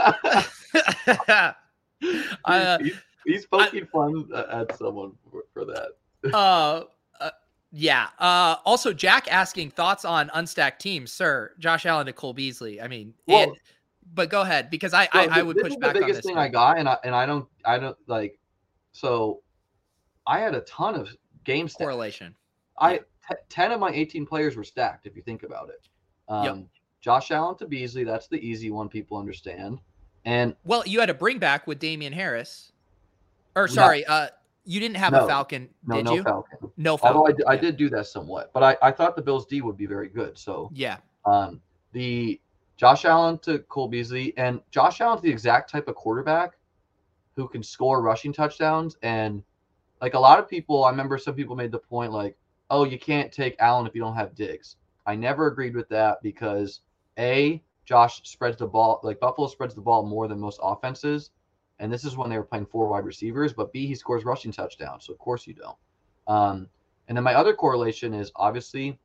he's, 2.81 2.97
he's 3.25 3.47
poking 3.47 3.85
I, 3.85 3.93
fun 3.93 4.29
at 4.51 4.77
someone 4.77 5.13
for, 5.31 5.45
for 5.53 5.65
that. 5.67 5.91
uh, 6.35 6.83
uh, 7.21 7.31
yeah. 7.71 8.09
Uh, 8.19 8.57
also, 8.65 8.93
Jack 8.93 9.33
asking 9.33 9.71
thoughts 9.71 10.05
on 10.05 10.31
unstacked 10.31 10.81
teams, 10.81 11.13
sir. 11.13 11.53
Josh 11.61 11.87
Allen 11.87 12.07
to 12.07 12.13
Cole 12.13 12.33
Beasley. 12.33 12.81
I 12.81 12.89
mean, 12.89 13.15
well, 13.27 13.51
and, 13.51 13.57
but 14.15 14.31
go 14.31 14.43
ahead 14.43 14.71
because 14.71 14.95
I 14.95 15.09
I, 15.13 15.29
I, 15.31 15.43
would 15.43 15.57
push 15.57 15.75
back. 15.77 15.95
The 15.95 16.01
biggest 16.01 16.25
thing 16.25 16.37
one. 16.37 16.45
I 16.45 16.49
got, 16.49 16.79
and 16.79 16.89
I 16.89 16.97
and 17.05 17.15
I 17.15 17.27
don't 17.27 17.49
I 17.65 17.79
don't 17.79 17.97
like. 18.07 18.39
So, 18.93 19.43
I 20.27 20.41
had 20.41 20.55
a 20.55 20.63
ton 20.63 20.95
of 20.95 21.15
game 21.45 21.69
stats. 21.69 21.79
correlation. 21.79 22.35
I 22.79 22.99
t- 22.99 23.37
ten 23.49 23.73
of 23.73 23.81
my 23.81 23.91
eighteen 23.91 24.27
players 24.27 24.57
were 24.57 24.65
stacked. 24.65 25.07
If 25.07 25.17
you 25.17 25.23
think 25.23 25.43
about 25.43 25.69
it, 25.69 25.89
um, 26.29 26.45
yep. 26.45 26.57
Josh 27.01 27.31
Allen 27.31 27.57
to 27.59 27.67
Beasley. 27.67 28.05
That's 28.05 28.27
the 28.27 28.39
easy 28.39 28.71
one 28.71 28.89
people 28.89 29.17
understand. 29.17 29.81
And 30.25 30.55
well, 30.65 30.83
you 30.87 31.01
had 31.01 31.11
a 31.11 31.15
bring 31.15 31.39
back 31.39 31.67
with 31.67 31.79
Damien 31.79 32.13
Harris, 32.13 32.73
or 33.57 33.69
sorry, 33.69 34.05
no, 34.07 34.15
uh, 34.15 34.29
you 34.65 34.81
didn't 34.81 34.99
have 34.99 35.13
no, 35.13 35.25
a 35.25 35.29
Falcon, 35.29 35.69
no, 35.87 35.97
did 35.97 36.05
no 36.05 36.15
you? 36.15 36.23
Falcon. 36.23 36.59
No 36.77 36.97
Falcon. 36.97 37.17
Although 37.17 37.45
i 37.49 37.57
did 37.57 37.77
do 37.77 37.89
that 37.91 38.07
somewhat, 38.07 38.51
but 38.53 38.63
I, 38.63 38.77
I 38.83 38.93
thought 38.93 39.17
the 39.17 39.23
Bills 39.23 39.47
D 39.47 39.63
would 39.63 39.77
be 39.77 39.87
very 39.87 40.09
good. 40.09 40.37
So 40.37 40.71
yeah, 40.75 40.99
um, 41.25 41.61
the 41.93 42.41
Josh 42.81 43.05
Allen 43.05 43.37
to 43.41 43.59
Cole 43.59 43.89
Beasley, 43.89 44.33
and 44.39 44.59
Josh 44.71 45.03
Allen's 45.03 45.21
the 45.21 45.29
exact 45.29 45.69
type 45.69 45.87
of 45.87 45.95
quarterback 45.97 46.57
who 47.37 47.47
can 47.47 47.63
score 47.63 48.01
rushing 48.01 48.33
touchdowns. 48.33 48.97
And 49.03 49.43
like 50.01 50.15
a 50.15 50.19
lot 50.19 50.39
of 50.39 50.49
people, 50.49 50.85
I 50.85 50.91
remember 50.91 51.19
some 51.19 51.35
people 51.35 51.55
made 51.55 51.73
the 51.73 51.79
point 51.79 52.11
like, 52.11 52.39
oh, 52.71 52.85
you 52.85 52.99
can't 52.99 53.31
take 53.31 53.55
Allen 53.59 53.87
if 53.87 53.95
you 53.95 54.01
don't 54.01 54.15
have 54.15 54.35
Diggs. 54.35 54.77
I 55.05 55.15
never 55.15 55.49
agreed 55.49 55.77
with 55.77 55.91
that 55.91 56.23
because 56.23 56.81
a 57.19 57.63
Josh 57.85 58.27
spreads 58.27 58.57
the 58.57 58.67
ball 58.67 58.99
like 59.03 59.21
Buffalo 59.21 59.47
spreads 59.49 59.75
the 59.75 59.83
ball 59.83 60.07
more 60.07 60.27
than 60.27 60.41
most 60.41 60.59
offenses, 60.63 61.33
and 61.81 61.93
this 61.93 62.07
is 62.07 62.17
when 62.17 62.31
they 62.31 62.39
were 62.39 62.45
playing 62.45 62.65
four 62.65 62.89
wide 62.89 63.05
receivers. 63.05 63.53
But 63.53 63.75
B 63.75 63.87
he 63.87 63.95
scores 63.95 64.25
rushing 64.25 64.53
touchdowns, 64.53 65.05
so 65.05 65.13
of 65.13 65.19
course 65.19 65.47
you 65.47 65.53
don't. 65.53 65.77
Um, 66.27 66.67
and 67.09 67.17
then 67.19 67.25
my 67.25 67.35
other 67.35 67.53
correlation 67.53 68.15
is 68.15 68.33
obviously 68.37 68.99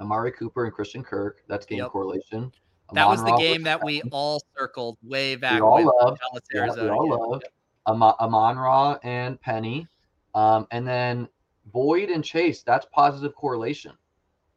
Amari 0.00 0.32
Cooper 0.32 0.64
and 0.64 0.72
Christian 0.72 1.04
Kirk. 1.04 1.42
That's 1.46 1.66
game 1.66 1.80
yep. 1.80 1.90
correlation. 1.90 2.50
That 2.92 3.08
was 3.08 3.22
the 3.24 3.36
game 3.36 3.62
that 3.64 3.82
we 3.82 4.02
all 4.12 4.42
circled 4.56 4.96
way 5.02 5.36
back. 5.36 5.54
We 5.54 5.60
all 5.60 5.84
love. 5.84 6.18
Yeah, 6.52 6.72
we 6.72 6.88
all 6.88 7.30
love. 7.30 7.42
Amon 7.86 8.56
Ra 8.56 8.98
and 9.02 9.40
Penny, 9.40 9.86
um, 10.34 10.66
and 10.70 10.86
then 10.86 11.28
Boyd 11.66 12.10
and 12.10 12.24
Chase. 12.24 12.62
That's 12.62 12.86
positive 12.92 13.34
correlation, 13.34 13.92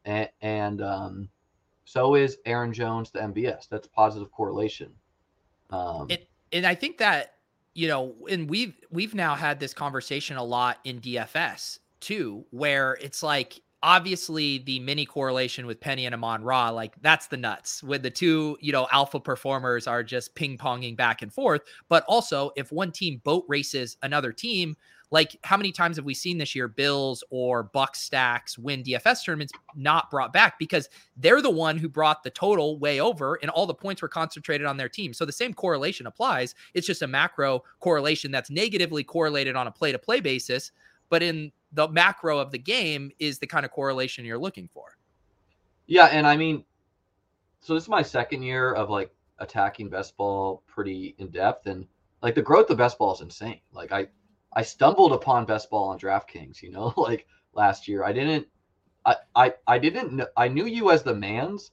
and, 0.04 0.28
and 0.42 0.82
um, 0.82 1.28
so 1.84 2.14
is 2.14 2.38
Aaron 2.46 2.72
Jones 2.72 3.10
to 3.10 3.18
MVS. 3.18 3.68
That's 3.68 3.88
positive 3.88 4.30
correlation. 4.32 4.90
Um, 5.70 6.06
it, 6.08 6.28
and 6.52 6.66
I 6.66 6.74
think 6.74 6.98
that 6.98 7.34
you 7.74 7.88
know, 7.88 8.14
and 8.30 8.48
we've 8.48 8.74
we've 8.90 9.14
now 9.14 9.34
had 9.34 9.60
this 9.60 9.74
conversation 9.74 10.36
a 10.36 10.44
lot 10.44 10.78
in 10.84 11.00
DFS 11.00 11.78
too, 12.00 12.44
where 12.50 12.98
it's 13.00 13.22
like 13.22 13.60
obviously 13.82 14.58
the 14.58 14.80
mini 14.80 15.06
correlation 15.06 15.66
with 15.66 15.80
Penny 15.80 16.06
and 16.06 16.14
Amon 16.14 16.42
Ra, 16.42 16.70
like 16.70 16.94
that's 17.00 17.26
the 17.26 17.36
nuts. 17.36 17.82
With 17.82 18.02
the 18.02 18.10
two, 18.10 18.58
you 18.60 18.72
know, 18.72 18.86
alpha 18.92 19.20
performers 19.20 19.86
are 19.86 20.02
just 20.02 20.34
ping 20.34 20.58
ponging 20.58 20.96
back 20.96 21.22
and 21.22 21.32
forth. 21.32 21.62
But 21.88 22.04
also, 22.06 22.50
if 22.56 22.72
one 22.72 22.92
team 22.92 23.20
boat 23.24 23.44
races 23.48 23.96
another 24.02 24.32
team, 24.32 24.76
like 25.10 25.36
how 25.42 25.56
many 25.56 25.72
times 25.72 25.96
have 25.96 26.04
we 26.04 26.14
seen 26.14 26.38
this 26.38 26.54
year 26.54 26.68
Bills 26.68 27.24
or 27.30 27.64
Bucs 27.64 27.96
stacks 27.96 28.56
win 28.56 28.82
DFS 28.82 29.24
tournaments 29.24 29.52
not 29.74 30.10
brought 30.10 30.32
back 30.32 30.58
because 30.58 30.88
they're 31.16 31.42
the 31.42 31.50
one 31.50 31.76
who 31.76 31.88
brought 31.88 32.22
the 32.22 32.30
total 32.30 32.78
way 32.78 33.00
over 33.00 33.38
and 33.42 33.50
all 33.50 33.66
the 33.66 33.74
points 33.74 34.02
were 34.02 34.08
concentrated 34.08 34.66
on 34.66 34.76
their 34.76 34.88
team. 34.88 35.12
So 35.12 35.24
the 35.24 35.32
same 35.32 35.52
correlation 35.52 36.06
applies. 36.06 36.54
It's 36.74 36.86
just 36.86 37.02
a 37.02 37.08
macro 37.08 37.64
correlation 37.80 38.30
that's 38.30 38.50
negatively 38.50 39.02
correlated 39.02 39.56
on 39.56 39.66
a 39.66 39.72
play 39.72 39.90
to 39.90 39.98
play 39.98 40.20
basis, 40.20 40.70
but 41.08 41.22
in 41.22 41.50
the 41.72 41.88
macro 41.88 42.38
of 42.38 42.50
the 42.50 42.58
game 42.58 43.10
is 43.18 43.38
the 43.38 43.46
kind 43.46 43.64
of 43.64 43.70
correlation 43.70 44.24
you're 44.24 44.38
looking 44.38 44.68
for. 44.72 44.96
Yeah, 45.86 46.06
and 46.06 46.26
I 46.26 46.36
mean 46.36 46.64
so 47.60 47.74
this 47.74 47.84
is 47.84 47.88
my 47.88 48.02
second 48.02 48.42
year 48.42 48.72
of 48.72 48.90
like 48.90 49.10
attacking 49.38 49.88
best 49.88 50.16
ball 50.16 50.62
pretty 50.66 51.14
in 51.18 51.28
depth 51.28 51.66
and 51.66 51.86
like 52.22 52.34
the 52.34 52.42
growth 52.42 52.70
of 52.70 52.78
best 52.78 52.98
ball 52.98 53.14
is 53.14 53.20
insane. 53.20 53.60
Like 53.72 53.92
I 53.92 54.08
I 54.52 54.62
stumbled 54.62 55.12
upon 55.12 55.46
best 55.46 55.70
ball 55.70 55.88
on 55.88 55.98
DraftKings, 55.98 56.62
you 56.62 56.70
know, 56.70 56.92
like 56.96 57.26
last 57.52 57.86
year. 57.86 58.04
I 58.04 58.12
didn't 58.12 58.46
I 59.04 59.16
I 59.34 59.54
I 59.66 59.78
didn't 59.78 60.12
know 60.12 60.26
I 60.36 60.48
knew 60.48 60.66
you 60.66 60.90
as 60.90 61.02
the 61.02 61.14
man's 61.14 61.70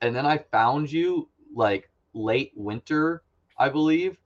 and 0.00 0.14
then 0.14 0.26
I 0.26 0.38
found 0.38 0.90
you 0.90 1.28
like 1.54 1.90
late 2.12 2.52
winter, 2.54 3.22
I 3.58 3.68
believe, 3.68 4.18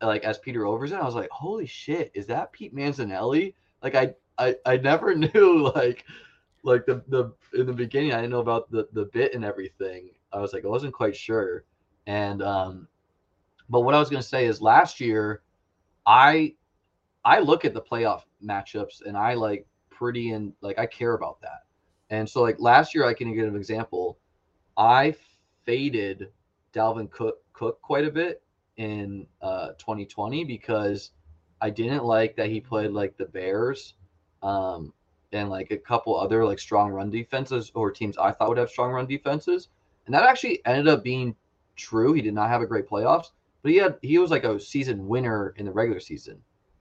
like 0.00 0.24
as 0.24 0.38
Peter 0.38 0.62
Overzet. 0.62 1.00
I 1.00 1.04
was 1.04 1.14
like, 1.14 1.30
holy 1.30 1.66
shit, 1.66 2.10
is 2.14 2.26
that 2.26 2.52
Pete 2.52 2.74
Manzanelli? 2.74 3.54
Like 3.82 3.94
I 3.94 4.14
I 4.38 4.56
I 4.66 4.76
never 4.76 5.14
knew 5.14 5.70
like 5.74 6.04
like 6.62 6.86
the 6.86 7.02
the 7.08 7.32
in 7.58 7.66
the 7.66 7.72
beginning 7.72 8.12
I 8.12 8.16
didn't 8.16 8.30
know 8.30 8.40
about 8.40 8.70
the 8.70 8.88
the 8.92 9.06
bit 9.06 9.34
and 9.34 9.44
everything. 9.44 10.10
I 10.32 10.40
was 10.40 10.52
like 10.52 10.64
I 10.64 10.68
wasn't 10.68 10.94
quite 10.94 11.16
sure. 11.16 11.64
And 12.06 12.42
um 12.42 12.88
but 13.68 13.80
what 13.80 13.94
I 13.94 13.98
was 13.98 14.10
going 14.10 14.22
to 14.22 14.28
say 14.28 14.46
is 14.46 14.60
last 14.60 15.00
year 15.00 15.42
I 16.06 16.54
I 17.24 17.40
look 17.40 17.64
at 17.64 17.72
the 17.72 17.80
playoff 17.80 18.22
matchups 18.44 19.06
and 19.06 19.16
I 19.16 19.34
like 19.34 19.66
pretty 19.90 20.30
and 20.30 20.52
like 20.60 20.78
I 20.78 20.86
care 20.86 21.14
about 21.14 21.40
that. 21.40 21.64
And 22.10 22.28
so 22.28 22.42
like 22.42 22.60
last 22.60 22.94
year 22.94 23.06
I 23.06 23.14
can 23.14 23.34
give 23.34 23.48
an 23.48 23.56
example. 23.56 24.18
I 24.76 25.14
faded 25.64 26.28
Dalvin 26.72 27.10
Cook 27.10 27.38
Cook 27.52 27.80
quite 27.80 28.04
a 28.04 28.10
bit 28.10 28.42
in 28.76 29.26
uh 29.40 29.68
2020 29.78 30.44
because 30.44 31.12
I 31.60 31.70
didn't 31.70 32.04
like 32.04 32.36
that 32.36 32.50
he 32.50 32.60
played 32.60 32.90
like 32.90 33.16
the 33.16 33.26
Bears 33.26 33.94
um 34.44 34.92
and 35.32 35.50
like 35.50 35.72
a 35.72 35.76
couple 35.76 36.18
other 36.18 36.44
like 36.44 36.60
strong 36.60 36.90
run 36.90 37.10
defenses 37.10 37.72
or 37.74 37.90
teams 37.90 38.16
I 38.16 38.30
thought 38.30 38.48
would 38.48 38.58
have 38.58 38.70
strong 38.70 38.92
run 38.92 39.06
defenses. 39.06 39.68
And 40.06 40.14
that 40.14 40.22
actually 40.22 40.64
ended 40.64 40.86
up 40.86 41.02
being 41.02 41.34
true. 41.76 42.12
He 42.12 42.22
did 42.22 42.34
not 42.34 42.50
have 42.50 42.62
a 42.62 42.66
great 42.66 42.88
playoffs, 42.88 43.32
but 43.62 43.72
he 43.72 43.78
had 43.78 43.96
he 44.02 44.18
was 44.18 44.30
like 44.30 44.44
a 44.44 44.60
season 44.60 45.08
winner 45.08 45.54
in 45.56 45.64
the 45.66 45.72
regular 45.72 46.00
season. 46.00 46.38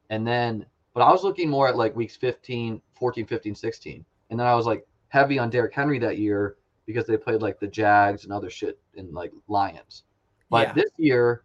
And 0.09 0.27
then, 0.27 0.65
but 0.93 1.01
I 1.01 1.11
was 1.11 1.23
looking 1.23 1.49
more 1.49 1.67
at 1.67 1.75
like 1.75 1.95
weeks 1.95 2.15
15, 2.15 2.81
14, 2.93 3.25
15, 3.25 3.55
16. 3.55 4.05
And 4.29 4.39
then 4.39 4.45
I 4.45 4.53
was 4.53 4.65
like 4.65 4.85
heavy 5.09 5.39
on 5.39 5.49
Derrick 5.49 5.73
Henry 5.73 5.97
that 5.99 6.19
year 6.19 6.57
because 6.85 7.07
they 7.07 7.17
played 7.17 7.41
like 7.41 7.59
the 7.59 7.67
Jags 7.67 8.23
and 8.23 8.33
other 8.33 8.49
shit 8.49 8.79
and 8.95 9.13
like 9.13 9.31
Lions. 9.47 10.03
But 10.49 10.67
yeah. 10.67 10.73
this 10.73 10.91
year, 10.97 11.43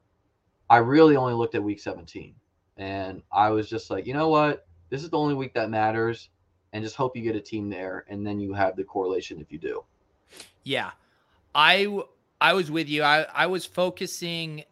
I 0.69 0.79
really 0.79 1.17
only 1.17 1.33
looked 1.33 1.55
at 1.55 1.63
week 1.63 1.81
17. 1.81 2.35
And 2.77 3.23
I 3.33 3.51
was 3.51 3.71
just 3.71 3.91
like, 3.91 4.07
you 4.07 4.15
know 4.15 4.29
what? 4.29 4.68
This 4.91 5.03
is 5.03 5.11
the 5.11 5.19
only 5.19 5.35
week 5.35 5.55
that 5.55 5.71
matters. 5.71 6.29
And 6.73 6.85
just 6.85 6.97
hope 6.97 7.17
you 7.17 7.23
get 7.23 7.35
a 7.35 7.41
team 7.41 7.71
there. 7.71 8.05
And 8.09 8.27
then 8.27 8.41
you 8.41 8.53
have 8.53 8.77
the 8.77 8.85
correlation 8.85 9.41
if 9.41 9.51
you 9.51 9.59
do. 9.59 9.85
Yeah. 10.65 10.91
I 11.55 12.03
I 12.41 12.53
was 12.53 12.71
with 12.71 12.89
you. 12.89 13.03
I, 13.03 13.27
I 13.35 13.47
was 13.47 13.65
focusing 13.65 14.65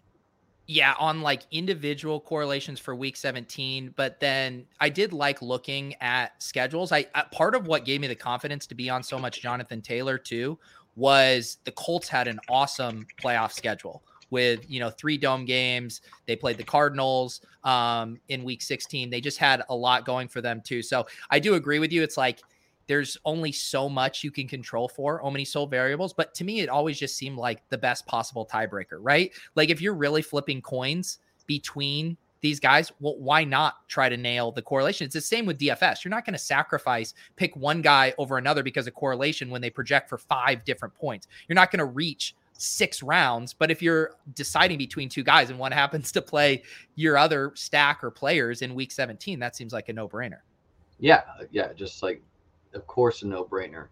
yeah, 0.68 0.94
on 0.98 1.22
like 1.22 1.42
individual 1.52 2.20
correlations 2.20 2.80
for 2.80 2.94
week 2.94 3.16
17, 3.16 3.94
but 3.96 4.18
then 4.18 4.66
I 4.80 4.88
did 4.88 5.12
like 5.12 5.40
looking 5.40 5.94
at 6.00 6.42
schedules. 6.42 6.90
I, 6.90 7.06
I, 7.14 7.22
part 7.30 7.54
of 7.54 7.68
what 7.68 7.84
gave 7.84 8.00
me 8.00 8.08
the 8.08 8.16
confidence 8.16 8.66
to 8.68 8.74
be 8.74 8.90
on 8.90 9.02
so 9.04 9.18
much 9.18 9.40
Jonathan 9.40 9.80
Taylor 9.80 10.18
too 10.18 10.58
was 10.96 11.58
the 11.64 11.72
Colts 11.72 12.08
had 12.08 12.26
an 12.26 12.40
awesome 12.48 13.06
playoff 13.22 13.52
schedule 13.52 14.02
with, 14.30 14.68
you 14.68 14.80
know, 14.80 14.90
three 14.90 15.16
dome 15.18 15.44
games. 15.44 16.00
They 16.26 16.36
played 16.36 16.58
the 16.58 16.64
Cardinals 16.64 17.40
um 17.64 18.18
in 18.28 18.44
week 18.44 18.62
16. 18.62 19.10
They 19.10 19.20
just 19.20 19.38
had 19.38 19.62
a 19.68 19.74
lot 19.74 20.04
going 20.04 20.28
for 20.28 20.40
them 20.40 20.60
too. 20.64 20.82
So, 20.82 21.06
I 21.30 21.38
do 21.38 21.54
agree 21.54 21.78
with 21.78 21.92
you. 21.92 22.02
It's 22.02 22.16
like 22.16 22.40
there's 22.86 23.16
only 23.24 23.52
so 23.52 23.88
much 23.88 24.22
you 24.22 24.30
can 24.30 24.46
control 24.46 24.88
for, 24.88 25.20
so 25.22 25.30
many 25.30 25.44
sole 25.44 25.66
variables. 25.66 26.12
But 26.12 26.34
to 26.34 26.44
me, 26.44 26.60
it 26.60 26.68
always 26.68 26.98
just 26.98 27.16
seemed 27.16 27.36
like 27.36 27.62
the 27.68 27.78
best 27.78 28.06
possible 28.06 28.46
tiebreaker, 28.46 28.98
right? 29.00 29.32
Like 29.54 29.70
if 29.70 29.80
you're 29.80 29.94
really 29.94 30.22
flipping 30.22 30.62
coins 30.62 31.18
between 31.46 32.16
these 32.40 32.60
guys, 32.60 32.92
well, 33.00 33.16
why 33.18 33.44
not 33.44 33.88
try 33.88 34.08
to 34.08 34.16
nail 34.16 34.52
the 34.52 34.62
correlation? 34.62 35.04
It's 35.04 35.14
the 35.14 35.20
same 35.20 35.46
with 35.46 35.58
DFS. 35.58 36.04
You're 36.04 36.10
not 36.10 36.24
going 36.24 36.34
to 36.34 36.38
sacrifice 36.38 37.14
pick 37.36 37.56
one 37.56 37.82
guy 37.82 38.14
over 38.18 38.38
another 38.38 38.62
because 38.62 38.86
of 38.86 38.94
correlation 38.94 39.50
when 39.50 39.62
they 39.62 39.70
project 39.70 40.08
for 40.08 40.18
five 40.18 40.64
different 40.64 40.94
points. 40.94 41.26
You're 41.48 41.54
not 41.54 41.70
going 41.70 41.78
to 41.78 41.86
reach 41.86 42.34
six 42.58 43.02
rounds. 43.02 43.52
But 43.52 43.70
if 43.70 43.82
you're 43.82 44.12
deciding 44.34 44.78
between 44.78 45.08
two 45.08 45.22
guys 45.22 45.50
and 45.50 45.58
one 45.58 45.72
happens 45.82 46.12
to 46.12 46.22
play 46.22 46.62
your 46.94 47.16
other 47.16 47.52
stack 47.54 48.02
or 48.02 48.10
players 48.10 48.62
in 48.62 48.74
week 48.74 48.92
17, 48.92 49.38
that 49.38 49.56
seems 49.56 49.72
like 49.72 49.88
a 49.88 49.92
no 49.92 50.08
brainer. 50.08 50.40
Yeah. 50.98 51.22
Yeah. 51.50 51.72
Just 51.72 52.02
like, 52.02 52.22
of 52.74 52.86
course, 52.86 53.22
a 53.22 53.26
no 53.26 53.44
brainer. 53.44 53.88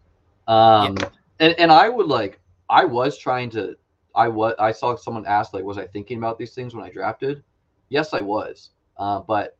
Um, 0.46 0.96
yeah. 0.98 1.08
and, 1.40 1.54
and 1.58 1.72
I 1.72 1.88
would 1.88 2.06
like, 2.06 2.40
I 2.68 2.84
was 2.84 3.18
trying 3.18 3.50
to, 3.50 3.76
I 4.14 4.28
was, 4.28 4.54
I 4.58 4.72
saw 4.72 4.96
someone 4.96 5.26
ask, 5.26 5.52
like, 5.52 5.64
was 5.64 5.78
I 5.78 5.86
thinking 5.86 6.18
about 6.18 6.38
these 6.38 6.54
things 6.54 6.74
when 6.74 6.84
I 6.84 6.90
drafted? 6.90 7.42
Yes, 7.88 8.14
I 8.14 8.20
was. 8.20 8.70
Uh, 8.96 9.20
but 9.20 9.56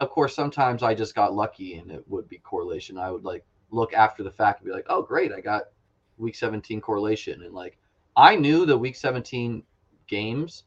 of 0.00 0.10
course, 0.10 0.34
sometimes 0.34 0.82
I 0.82 0.94
just 0.94 1.14
got 1.14 1.34
lucky 1.34 1.74
and 1.74 1.90
it 1.90 2.04
would 2.06 2.28
be 2.28 2.38
correlation. 2.38 2.98
I 2.98 3.10
would 3.10 3.24
like 3.24 3.44
look 3.70 3.92
after 3.92 4.22
the 4.22 4.30
fact 4.30 4.60
and 4.60 4.66
be 4.66 4.72
like, 4.72 4.86
oh, 4.88 5.02
great, 5.02 5.32
I 5.32 5.40
got 5.40 5.64
week 6.16 6.36
17 6.36 6.80
correlation. 6.80 7.42
And 7.42 7.54
like, 7.54 7.78
I 8.18 8.34
knew 8.34 8.66
the 8.66 8.76
week 8.76 8.96
17 8.96 9.62
games 10.08 10.64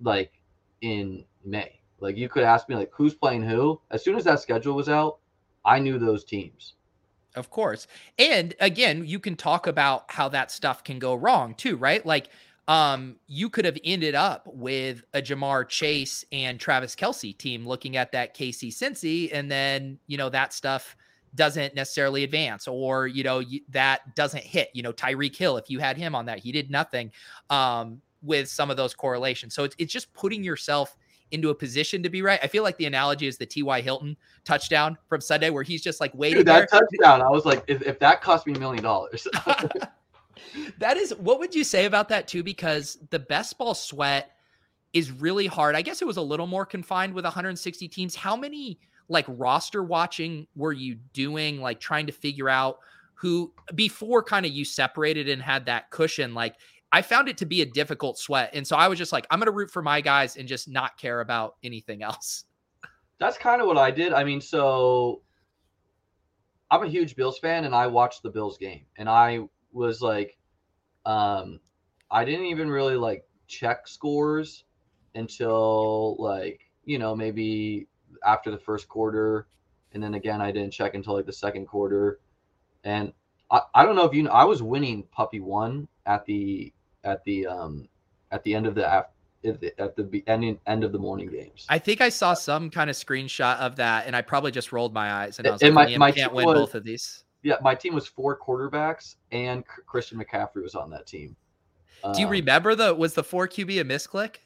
like 0.00 0.32
in 0.80 1.24
May. 1.44 1.80
Like, 2.00 2.16
you 2.16 2.28
could 2.28 2.42
ask 2.42 2.68
me, 2.68 2.74
like, 2.74 2.90
who's 2.92 3.14
playing 3.14 3.42
who. 3.42 3.80
As 3.90 4.02
soon 4.02 4.16
as 4.16 4.24
that 4.24 4.40
schedule 4.40 4.74
was 4.74 4.88
out, 4.88 5.18
I 5.64 5.78
knew 5.78 5.98
those 5.98 6.24
teams. 6.24 6.74
Of 7.36 7.50
course. 7.50 7.86
And 8.18 8.54
again, 8.58 9.04
you 9.06 9.20
can 9.20 9.36
talk 9.36 9.66
about 9.66 10.10
how 10.10 10.28
that 10.30 10.50
stuff 10.50 10.82
can 10.82 10.98
go 10.98 11.14
wrong 11.14 11.54
too, 11.54 11.76
right? 11.76 12.04
Like, 12.04 12.28
um, 12.68 13.16
you 13.26 13.50
could 13.50 13.64
have 13.64 13.78
ended 13.84 14.14
up 14.14 14.46
with 14.46 15.04
a 15.14 15.20
Ja'Marr 15.20 15.68
Chase 15.68 16.24
and 16.32 16.58
Travis 16.58 16.96
Kelce 16.96 17.36
team 17.36 17.66
looking 17.66 17.96
at 17.96 18.12
that 18.12 18.36
KC 18.36 18.68
Cincy, 18.68 19.30
and 19.32 19.50
then 19.50 19.98
you 20.06 20.16
know 20.16 20.28
that 20.28 20.52
stuff 20.52 20.96
doesn't 21.34 21.74
necessarily 21.74 22.24
advance, 22.24 22.68
or 22.68 23.06
you 23.06 23.24
know 23.24 23.42
that 23.70 24.14
doesn't 24.14 24.44
hit. 24.44 24.70
You 24.74 24.82
know 24.82 24.92
Tyreek 24.92 25.36
Hill, 25.36 25.56
if 25.56 25.70
you 25.70 25.78
had 25.78 25.96
him 25.96 26.14
on 26.14 26.26
that, 26.26 26.38
he 26.38 26.52
did 26.52 26.70
nothing 26.70 27.12
um, 27.50 28.00
with 28.22 28.48
some 28.48 28.70
of 28.70 28.76
those 28.76 28.94
correlations. 28.94 29.54
So 29.54 29.64
it's 29.64 29.76
it's 29.78 29.92
just 29.92 30.12
putting 30.14 30.44
yourself 30.44 30.96
into 31.32 31.48
a 31.48 31.54
position 31.54 32.02
to 32.02 32.10
be 32.10 32.22
right. 32.22 32.38
I 32.42 32.46
feel 32.46 32.62
like 32.62 32.76
the 32.76 32.84
analogy 32.84 33.26
is 33.26 33.38
the 33.38 33.46
T.Y. 33.46 33.80
Hilton 33.80 34.16
touchdown 34.44 34.98
from 35.08 35.20
Sunday, 35.20 35.50
where 35.50 35.62
he's 35.62 35.82
just 35.82 36.00
like 36.00 36.14
waiting. 36.14 36.38
Dude, 36.38 36.46
that 36.46 36.70
there. 36.70 36.80
touchdown, 36.80 37.22
I 37.22 37.30
was 37.30 37.44
like, 37.44 37.64
if, 37.66 37.82
if 37.82 37.98
that 38.00 38.20
cost 38.20 38.46
me 38.46 38.54
a 38.54 38.58
million 38.58 38.82
dollars. 38.82 39.26
that 40.78 40.96
is 40.96 41.14
what 41.16 41.38
would 41.38 41.54
you 41.54 41.64
say 41.64 41.86
about 41.86 42.08
that 42.10 42.28
too? 42.28 42.42
Because 42.42 42.98
the 43.10 43.18
best 43.18 43.58
ball 43.58 43.74
sweat 43.74 44.32
is 44.92 45.10
really 45.10 45.46
hard. 45.46 45.74
I 45.74 45.82
guess 45.82 46.02
it 46.02 46.04
was 46.04 46.18
a 46.18 46.22
little 46.22 46.46
more 46.46 46.66
confined 46.66 47.14
with 47.14 47.24
160 47.24 47.88
teams. 47.88 48.14
How 48.14 48.36
many 48.36 48.78
like 49.12 49.26
roster 49.28 49.82
watching 49.82 50.46
were 50.56 50.72
you 50.72 50.96
doing? 51.12 51.60
Like 51.60 51.80
trying 51.80 52.06
to 52.06 52.12
figure 52.12 52.48
out 52.48 52.78
who 53.14 53.52
before 53.74 54.22
kind 54.22 54.44
of 54.44 54.52
you 54.52 54.64
separated 54.64 55.28
and 55.28 55.40
had 55.40 55.66
that 55.66 55.90
cushion. 55.90 56.34
Like 56.34 56.56
I 56.90 57.02
found 57.02 57.28
it 57.28 57.38
to 57.38 57.46
be 57.46 57.62
a 57.62 57.66
difficult 57.66 58.18
sweat. 58.18 58.50
And 58.52 58.66
so 58.66 58.76
I 58.76 58.88
was 58.88 58.98
just 58.98 59.12
like, 59.12 59.26
I'm 59.30 59.38
going 59.38 59.46
to 59.46 59.52
root 59.52 59.70
for 59.70 59.82
my 59.82 60.00
guys 60.00 60.36
and 60.36 60.48
just 60.48 60.68
not 60.68 60.98
care 60.98 61.20
about 61.20 61.56
anything 61.62 62.02
else. 62.02 62.44
That's 63.18 63.38
kind 63.38 63.62
of 63.62 63.68
what 63.68 63.78
I 63.78 63.90
did. 63.90 64.12
I 64.12 64.24
mean, 64.24 64.40
so 64.40 65.22
I'm 66.70 66.82
a 66.82 66.88
huge 66.88 67.14
Bills 67.14 67.38
fan 67.38 67.64
and 67.64 67.74
I 67.74 67.86
watched 67.86 68.22
the 68.22 68.30
Bills 68.30 68.58
game 68.58 68.86
and 68.96 69.08
I 69.08 69.40
was 69.72 70.00
like, 70.00 70.36
um, 71.06 71.60
I 72.10 72.24
didn't 72.24 72.46
even 72.46 72.68
really 72.68 72.96
like 72.96 73.24
check 73.46 73.86
scores 73.86 74.64
until 75.14 76.16
like 76.18 76.60
you 76.84 76.98
know 76.98 77.14
maybe 77.14 77.86
after 78.24 78.50
the 78.50 78.58
first 78.58 78.88
quarter, 78.88 79.46
and 79.92 80.02
then 80.02 80.14
again 80.14 80.40
I 80.40 80.50
didn't 80.52 80.72
check 80.72 80.94
until 80.94 81.14
like 81.14 81.26
the 81.26 81.32
second 81.32 81.66
quarter, 81.66 82.20
and 82.84 83.12
I, 83.50 83.60
I 83.74 83.84
don't 83.84 83.96
know 83.96 84.04
if 84.04 84.14
you 84.14 84.22
know 84.22 84.30
I 84.30 84.44
was 84.44 84.62
winning 84.62 85.04
puppy 85.12 85.40
one 85.40 85.88
at 86.06 86.24
the 86.26 86.72
at 87.04 87.24
the 87.24 87.46
um 87.46 87.88
at 88.30 88.42
the 88.44 88.54
end 88.54 88.66
of 88.66 88.74
the 88.74 88.86
at 88.88 89.10
the, 89.42 89.72
at 89.78 89.96
the 89.96 90.24
end 90.26 90.58
end 90.66 90.84
of 90.84 90.92
the 90.92 90.98
morning 90.98 91.28
games. 91.28 91.66
I 91.68 91.78
think 91.78 92.00
I 92.00 92.08
saw 92.08 92.34
some 92.34 92.70
kind 92.70 92.88
of 92.88 92.96
screenshot 92.96 93.58
of 93.58 93.76
that, 93.76 94.06
and 94.06 94.14
I 94.14 94.22
probably 94.22 94.52
just 94.52 94.72
rolled 94.72 94.92
my 94.92 95.12
eyes 95.12 95.38
and 95.38 95.48
I 95.48 95.52
was 95.52 95.62
and 95.62 95.74
like, 95.74 95.90
my, 95.90 95.96
my 95.98 96.12
can't 96.12 96.32
win 96.32 96.46
was, 96.46 96.58
both 96.58 96.74
of 96.74 96.84
these 96.84 97.24
yeah, 97.42 97.56
my 97.60 97.74
team 97.74 97.94
was 97.94 98.06
four 98.06 98.38
quarterbacks, 98.38 99.16
and 99.32 99.64
Christian 99.66 100.18
McCaffrey 100.18 100.62
was 100.62 100.74
on 100.74 100.90
that 100.90 101.06
team. 101.06 101.36
Do 102.14 102.20
you 102.20 102.26
um, 102.26 102.32
remember 102.32 102.74
the 102.74 102.94
was 102.94 103.14
the 103.14 103.24
four 103.24 103.46
QB 103.46 103.80
a 103.80 103.84
misclick? 103.84 104.36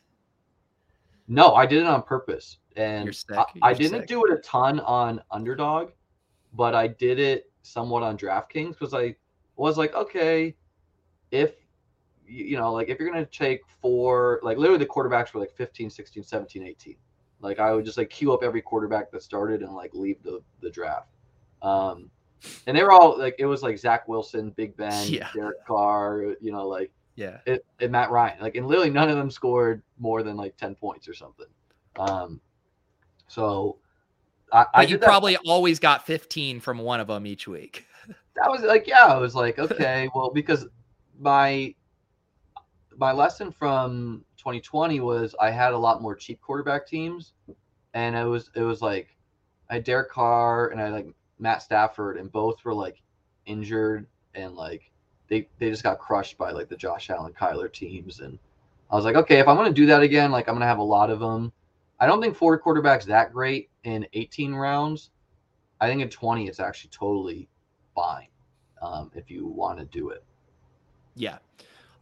No, 1.29 1.55
I 1.55 1.67
did 1.67 1.83
it 1.83 1.87
on 1.87 2.03
purpose, 2.03 2.59
and 2.77 3.17
I, 3.31 3.45
I, 3.63 3.75
didn't 3.75 4.01
sick. 4.01 4.09
do 4.09 4.25
it 4.25 4.33
a 4.33 4.37
ton 4.43 4.81
on 4.81 5.23
underdog, 5.31 5.91
but 6.53 6.75
I 6.75 6.89
did 6.89 7.19
it 7.19 7.51
somewhat 7.63 8.03
on 8.03 8.17
DraftKings 8.17 8.79
because 8.79 8.95
I 8.95 9.17
was 9.57 9.79
like, 9.79 9.95
okay, 9.95 10.55
if 11.31 11.55
you 12.27 12.57
know, 12.57 12.73
like 12.73 12.89
if 12.89 12.99
you're 12.99 13.09
gonna 13.09 13.25
take 13.27 13.63
four, 13.81 14.41
like 14.43 14.59
literally 14.59 14.79
the 14.79 14.91
quarterbacks 14.91 15.33
were 15.33 15.41
like 15.41 15.53
15, 15.57 15.91
16, 15.91 16.23
17, 16.23 16.63
18. 16.63 16.97
Like 17.41 17.59
I 17.59 17.73
would 17.73 17.85
just 17.85 17.99
like 17.99 18.11
queue 18.11 18.33
up 18.33 18.43
every 18.43 18.63
quarterback 18.63 19.11
that 19.13 19.23
started 19.23 19.63
and 19.63 19.73
like 19.73 19.95
leave 19.95 20.23
the 20.23 20.43
the 20.61 20.71
draft. 20.71 21.09
Um, 21.63 22.11
and 22.67 22.77
they 22.77 22.83
were 22.83 22.93
all 22.93 23.19
like 23.19 23.37
it 23.39 23.47
was 23.47 23.63
like 23.63 23.79
Zach 23.79 24.09
Wilson, 24.09 24.51
Big 24.51 24.77
Ben, 24.77 25.09
yeah. 25.09 25.29
Derek 25.35 25.65
Carr, 25.67 26.35
you 26.41 26.53
know, 26.53 26.67
like 26.67 26.91
yeah, 27.17 27.39
it, 27.47 27.65
and 27.81 27.91
Matt 27.91 28.11
Ryan. 28.11 28.41
Like, 28.41 28.57
and 28.57 28.67
literally 28.67 28.91
none 28.91 29.09
of 29.09 29.17
them 29.17 29.31
scored 29.31 29.83
more 29.99 30.23
than 30.23 30.37
like 30.37 30.57
ten 30.57 30.75
points 30.75 31.09
or 31.09 31.15
something. 31.15 31.47
Um, 31.99 32.41
so 33.29 33.79
I, 34.53 34.67
I 34.75 34.83
you 34.83 34.99
probably 34.99 35.35
that. 35.35 35.43
always 35.47 35.79
got 35.79 36.07
fifteen 36.07 36.61
from 36.61 36.79
one 36.79 37.01
of 37.01 37.09
them 37.09 37.27
each 37.27 37.49
week. 37.49 37.87
that 38.09 38.51
was 38.51 38.63
like 38.63 38.87
yeah, 38.87 39.07
I 39.07 39.19
was 39.19 39.35
like 39.35 39.59
okay, 39.59 40.09
well 40.15 40.31
because 40.31 40.67
my 41.19 41.75
my 42.99 43.13
lesson 43.13 43.53
from 43.53 44.25
2020 44.39 45.01
was 45.01 45.35
I 45.41 45.51
had 45.51 45.73
a 45.73 45.79
lot 45.79 46.01
more 46.01 46.15
cheap 46.15 46.41
quarterback 46.41 46.87
teams, 46.87 47.33
and 47.95 48.17
it 48.17 48.25
was 48.25 48.51
it 48.55 48.63
was 48.63 48.81
like 48.81 49.09
I 49.71 49.75
had 49.75 49.85
Derek 49.85 50.11
Carr 50.11 50.69
and 50.69 50.81
I 50.81 50.89
like 50.89 51.09
Matt 51.39 51.63
Stafford, 51.63 52.17
and 52.17 52.31
both 52.31 52.65
were 52.65 52.75
like 52.75 53.03
injured 53.47 54.07
and 54.35 54.55
like 54.55 54.91
they 55.29 55.49
they 55.59 55.71
just 55.71 55.83
got 55.83 55.99
crushed 55.99 56.39
by 56.39 56.51
like 56.51 56.69
the 56.69 56.77
Josh 56.77 57.11
Allen 57.11 57.33
Kyler 57.33 57.73
teams. 57.73 58.21
And 58.21 58.39
I 58.91 58.97
was 58.97 59.05
like, 59.05 59.17
okay, 59.17 59.39
if 59.39 59.49
I'm 59.49 59.57
gonna 59.57 59.73
do 59.73 59.87
that 59.87 60.03
again, 60.03 60.31
like 60.31 60.49
I'm 60.49 60.55
gonna 60.55 60.67
have 60.67 60.79
a 60.79 60.83
lot 60.83 61.11
of 61.11 61.21
them. 61.21 61.53
I 61.99 62.07
don't 62.07 62.21
think 62.21 62.37
four 62.37 62.61
quarterbacks 62.61 63.05
that 63.05 63.33
great 63.33 63.71
in 63.85 64.07
18 64.13 64.55
rounds. 64.55 65.11
I 65.81 65.89
think 65.89 66.03
in 66.03 66.09
20 66.09 66.47
it's 66.47 66.61
actually 66.61 66.91
totally 66.91 67.49
fine 67.95 68.29
um, 68.83 69.11
if 69.15 69.31
you 69.31 69.47
want 69.47 69.79
to 69.79 69.85
do 69.87 70.11
it. 70.11 70.25
Yeah. 71.15 71.39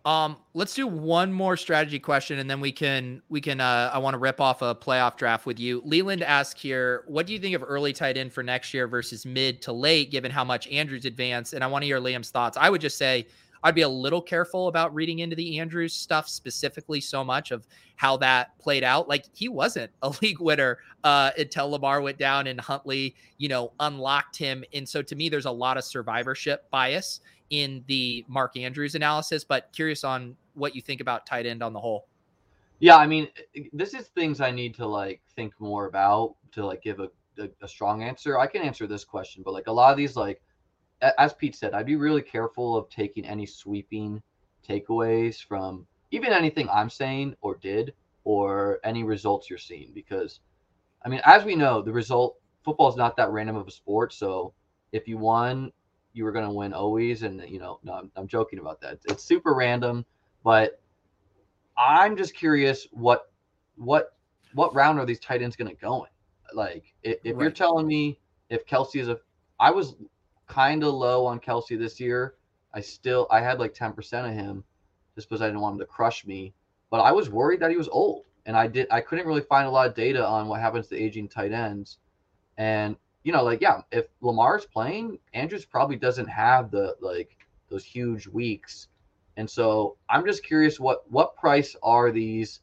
Um, 0.05 0.37
let's 0.53 0.75
do 0.75 0.87
one 0.87 1.33
more 1.33 1.57
strategy 1.57 1.99
question, 1.99 2.39
and 2.39 2.51
then 2.51 2.61
we 2.61 2.73
can 2.73 3.23
we 3.31 3.41
can. 3.41 3.59
Uh, 3.59 3.91
I 3.91 3.97
want 3.99 4.13
to 4.13 4.19
rip 4.19 4.39
off 4.39 4.61
a 4.61 4.75
playoff 4.75 5.17
draft 5.17 5.47
with 5.47 5.59
you. 5.59 5.81
Leland 5.83 6.23
asked 6.23 6.59
here, 6.59 7.05
what 7.07 7.27
do 7.27 7.33
you 7.33 7.39
think 7.39 7.55
of 7.55 7.65
early 7.67 7.95
tight 7.95 8.19
end 8.19 8.31
for 8.31 8.43
next 8.43 8.75
year 8.75 8.87
versus 8.87 9.25
mid 9.25 9.63
to 9.63 9.73
late, 9.73 10.11
given 10.11 10.31
how 10.31 10.45
much 10.45 10.69
Andrews 10.69 11.07
advanced? 11.07 11.55
And 11.55 11.65
I 11.65 11.69
want 11.69 11.83
to 11.83 11.87
hear 11.87 12.01
Liam's 12.01 12.29
thoughts. 12.29 12.59
I 12.61 12.69
would 12.69 12.83
just 12.83 12.99
say 12.99 13.27
I'd 13.65 13.75
be 13.75 13.83
a 13.83 13.89
little 13.89 14.21
careful 14.21 14.69
about 14.69 14.95
reading 14.95 15.21
into 15.21 15.35
the 15.35 15.59
Andrews 15.59 15.95
stuff 15.95 16.29
specifically 16.29 17.01
so 17.01 17.25
much 17.25 17.51
of 17.51 17.67
how 17.97 18.19
that 18.19 18.57
played 18.59 18.85
out. 18.85 19.09
Like 19.09 19.25
he 19.33 19.49
wasn't 19.49 19.91
a 20.03 20.13
league 20.23 20.39
winner 20.39 20.79
uh, 21.03 21.31
until 21.39 21.71
Lamar 21.71 22.03
went 22.03 22.19
down 22.19 22.47
and 22.47 22.61
Huntley, 22.61 23.17
you 23.39 23.49
know, 23.49 23.73
unlocked 23.81 24.37
him. 24.37 24.65
And 24.75 24.87
so 24.87 25.01
to 25.01 25.17
me, 25.17 25.31
there's 25.31 25.47
a 25.47 25.51
lot 25.51 25.79
of 25.79 25.85
survivorship 25.85 26.71
bias 26.71 27.21
in 27.49 27.83
the 27.87 28.25
Mark 28.29 28.57
Andrews 28.59 28.95
analysis, 28.95 29.45
but 29.45 29.71
curious 29.73 30.05
on 30.05 30.37
what 30.53 30.77
you 30.77 30.83
think 30.83 31.01
about 31.01 31.25
tight 31.25 31.47
end 31.47 31.63
on 31.63 31.73
the 31.73 31.81
whole. 31.81 32.07
Yeah, 32.81 32.97
I 32.97 33.07
mean, 33.07 33.29
this 33.73 33.95
is 33.95 34.09
things 34.09 34.43
I 34.43 34.51
need 34.51 34.75
to 34.75 34.87
like 34.87 35.23
think 35.35 35.55
more 35.59 35.87
about 35.87 36.35
to 36.53 36.67
like 36.67 36.83
give 36.83 37.01
a, 37.01 37.09
a, 37.39 37.49
a 37.63 37.69
strong 37.69 38.03
answer. 38.03 38.39
I 38.39 38.47
can 38.47 38.61
answer 38.61 38.87
this 38.87 39.05
question, 39.05 39.43
but 39.43 39.55
like 39.55 39.69
a 39.69 39.73
lot 39.73 39.91
of 39.91 39.97
these, 39.97 40.17
like 40.17 40.43
as 41.19 41.35
Pete 41.35 41.55
said, 41.57 41.75
I'd 41.75 41.87
be 41.87 41.97
really 41.97 42.23
careful 42.23 42.77
of 42.77 42.89
taking 42.89 43.25
any 43.25 43.47
sweeping 43.47 44.23
takeaways 44.67 45.43
from 45.43 45.87
even 46.11 46.33
anything 46.33 46.69
I'm 46.71 46.91
saying 46.91 47.37
or 47.41 47.57
did 47.57 47.93
or 48.25 48.81
any 48.85 49.05
results 49.05 49.51
you're 49.51 49.59
seeing 49.59 49.93
because 49.95 50.41
I 51.05 51.09
mean, 51.09 51.21
as 51.25 51.45
we 51.45 51.55
know, 51.55 51.83
the 51.83 51.93
result 51.93 52.37
football 52.65 52.89
is 52.89 52.97
not 52.97 53.17
that 53.17 53.31
random 53.31 53.57
of 53.57 53.69
a 53.69 53.71
sport. 53.71 54.13
So 54.15 54.55
if 54.93 55.07
you 55.07 55.19
won 55.19 55.71
you 56.15 56.25
were 56.25 56.33
going 56.33 56.47
to 56.47 56.51
win 56.53 56.73
always. 56.73 57.23
And, 57.23 57.43
you 57.47 57.59
know, 57.59 57.81
no, 57.83 57.93
I'm, 57.93 58.11
I'm 58.17 58.27
joking 58.27 58.61
about 58.61 58.81
that. 58.81 59.01
It's 59.05 59.23
super 59.23 59.55
random, 59.55 60.07
but 60.43 60.81
I'm 61.77 62.17
just 62.17 62.35
curious 62.35 62.87
what, 62.93 63.31
what, 63.77 64.15
what 64.55 64.75
round 64.75 64.99
are 64.99 65.05
these 65.05 65.19
tight 65.19 65.43
ends 65.43 65.57
going 65.57 65.69
to 65.69 65.77
go 65.77 66.05
in? 66.05 66.57
Like, 66.57 66.95
if, 67.03 67.19
if 67.25 67.35
right. 67.35 67.43
you're 67.43 67.51
telling 67.51 67.87
me 67.87 68.21
if 68.49 68.65
Kelce 68.65 69.01
is 69.01 69.09
a, 69.09 69.19
I 69.59 69.71
was 69.71 69.97
kind 70.55 70.85
of 70.85 70.95
low 70.95 71.27
on 71.27 71.41
Kelce 71.41 71.79
this 71.79 71.99
year. 72.01 72.35
I 72.73 72.81
still, 72.81 73.27
I 73.31 73.41
had 73.41 73.59
like 73.59 73.75
10% 73.75 74.29
of 74.29 74.35
him 74.35 74.65
just 75.15 75.29
because 75.29 75.43
I 75.43 75.47
didn't 75.47 75.61
want 75.61 75.75
him 75.75 75.81
to 75.81 75.87
crush 75.87 76.27
me. 76.27 76.55
But 76.91 77.01
I 77.01 77.13
was 77.13 77.29
worried 77.31 77.61
that 77.61 77.71
he 77.71 77.77
was 77.77 77.89
old. 77.89 78.25
And 78.47 78.57
I 78.57 78.67
did, 78.67 78.87
I 78.91 79.01
couldn't 79.01 79.27
really 79.27 79.41
find 79.41 79.67
a 79.67 79.71
lot 79.71 79.89
of 79.89 79.95
data 79.95 80.25
on 80.27 80.49
what 80.49 80.61
happens 80.61 80.89
to 80.89 80.97
aging 80.97 81.29
tight 81.29 81.53
ends. 81.53 81.99
And 82.59 82.97
you 83.25 83.33
know, 83.33 83.43
like 83.43 83.61
yeah, 83.61 83.81
if 83.91 84.07
Lamar's 84.21 84.67
playing, 84.67 85.19
Andrews 85.33 85.65
probably 85.65 85.97
doesn't 85.97 86.29
have 86.29 86.71
the 86.71 86.95
like 87.01 87.39
those 87.71 87.85
huge 87.85 88.27
weeks 88.29 88.89
And 89.37 89.51
so 89.51 89.97
I'm 90.09 90.25
just 90.25 90.45
curious 90.45 90.79
what 90.79 91.11
what 91.11 91.37
price 91.37 91.75
are 91.83 92.13
these 92.13 92.61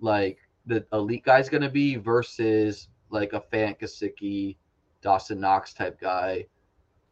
like 0.00 0.38
the 0.66 0.84
elite 0.92 1.24
guys 1.24 1.48
to 1.48 1.68
be 1.68 1.96
versus 1.96 2.88
like 3.10 3.32
a 3.32 3.40
Fant 3.40 3.80
Gesicki, 3.80 4.56
Dawson 5.02 5.40
Knox 5.40 5.72
type 5.72 5.98
guy. 6.00 6.46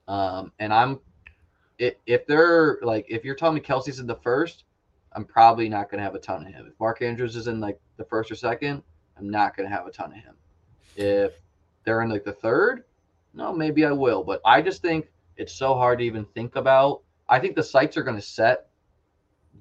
Um, 0.09 0.53
and 0.59 0.73
I'm 0.73 1.01
if, 1.79 2.27
they're 2.27 2.79
like 2.83 3.07
if 3.09 3.25
you're 3.25 3.37
telling 3.37 3.55
me 3.55 3.61
Kelce's 3.61 4.01
in 4.01 4.07
the 4.07 4.17
first, 4.17 4.65
I'm 5.13 5.25
probably 5.25 5.69
not 5.69 5.91
going 5.91 5.99
to 5.99 6.05
have 6.05 6.15
a 6.15 6.19
ton 6.19 6.45
of 6.47 6.53
him. 6.53 6.67
If 6.67 6.81
Mark 6.81 7.03
Andrews 7.03 7.37
is 7.37 7.47
in 7.47 7.61
like 7.61 7.79
the 7.97 8.05
first 8.05 8.31
or 8.31 8.35
second, 8.35 8.83
I'm 9.17 9.31
not 9.31 9.57
going 9.57 9.69
to 9.69 9.75
have 9.75 9.87
a 9.87 9.91
ton 9.93 10.13
of 10.13 10.19
him. 10.19 10.35
If 10.97 11.35
they're 11.85 12.03
in 12.03 12.09
like 12.09 12.25
the 12.25 12.33
third, 12.33 12.85
no, 13.35 13.53
maybe 13.53 13.85
I 13.85 13.93
will. 13.93 14.25
But 14.25 14.41
I 14.45 14.63
just 14.63 14.83
think 14.83 15.07
it's 15.37 15.53
so 15.53 15.75
hard 15.75 15.99
to 16.01 16.05
even 16.05 16.25
think 16.35 16.57
about. 16.57 17.03
I 17.29 17.39
think 17.39 17.55
the 17.55 17.63
sites 17.63 17.97
are 17.97 18.03
going 18.03 18.17
to 18.17 18.23
set 18.23 18.69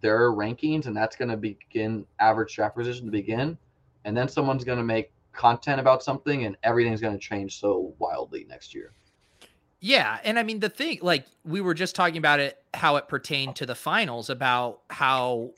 their 0.02 0.32
rankings, 0.32 0.88
and 0.88 0.96
that's 0.96 1.16
going 1.16 1.30
to 1.30 1.38
begin 1.38 2.06
average 2.20 2.56
draft 2.56 2.76
position 2.76 3.06
to 3.06 3.12
begin, 3.12 3.58
and 4.06 4.16
then 4.16 4.28
someone's 4.28 4.64
going 4.64 4.78
to 4.78 4.84
make 4.84 5.12
content 5.34 5.80
about 5.80 6.02
something, 6.02 6.46
and 6.46 6.56
everything's 6.64 7.02
going 7.02 7.14
to 7.14 7.20
change 7.20 7.60
so 7.60 7.94
wildly 8.00 8.46
next 8.50 8.74
year. 8.74 8.94
Yeah, 9.80 10.20
and 10.24 10.40
I 10.40 10.44
mean 10.44 10.60
the 10.60 10.70
thing, 10.70 11.00
like 11.02 11.26
we 11.44 11.62
were 11.62 11.74
just 11.74 11.96
talking 11.96 12.18
about 12.18 12.40
it, 12.40 12.58
how 12.74 12.96
it 12.96 13.08
pertained 13.08 13.56
to 13.58 13.66
the 13.66 13.76
finals, 13.76 14.30
about 14.30 14.82
how 14.90 15.52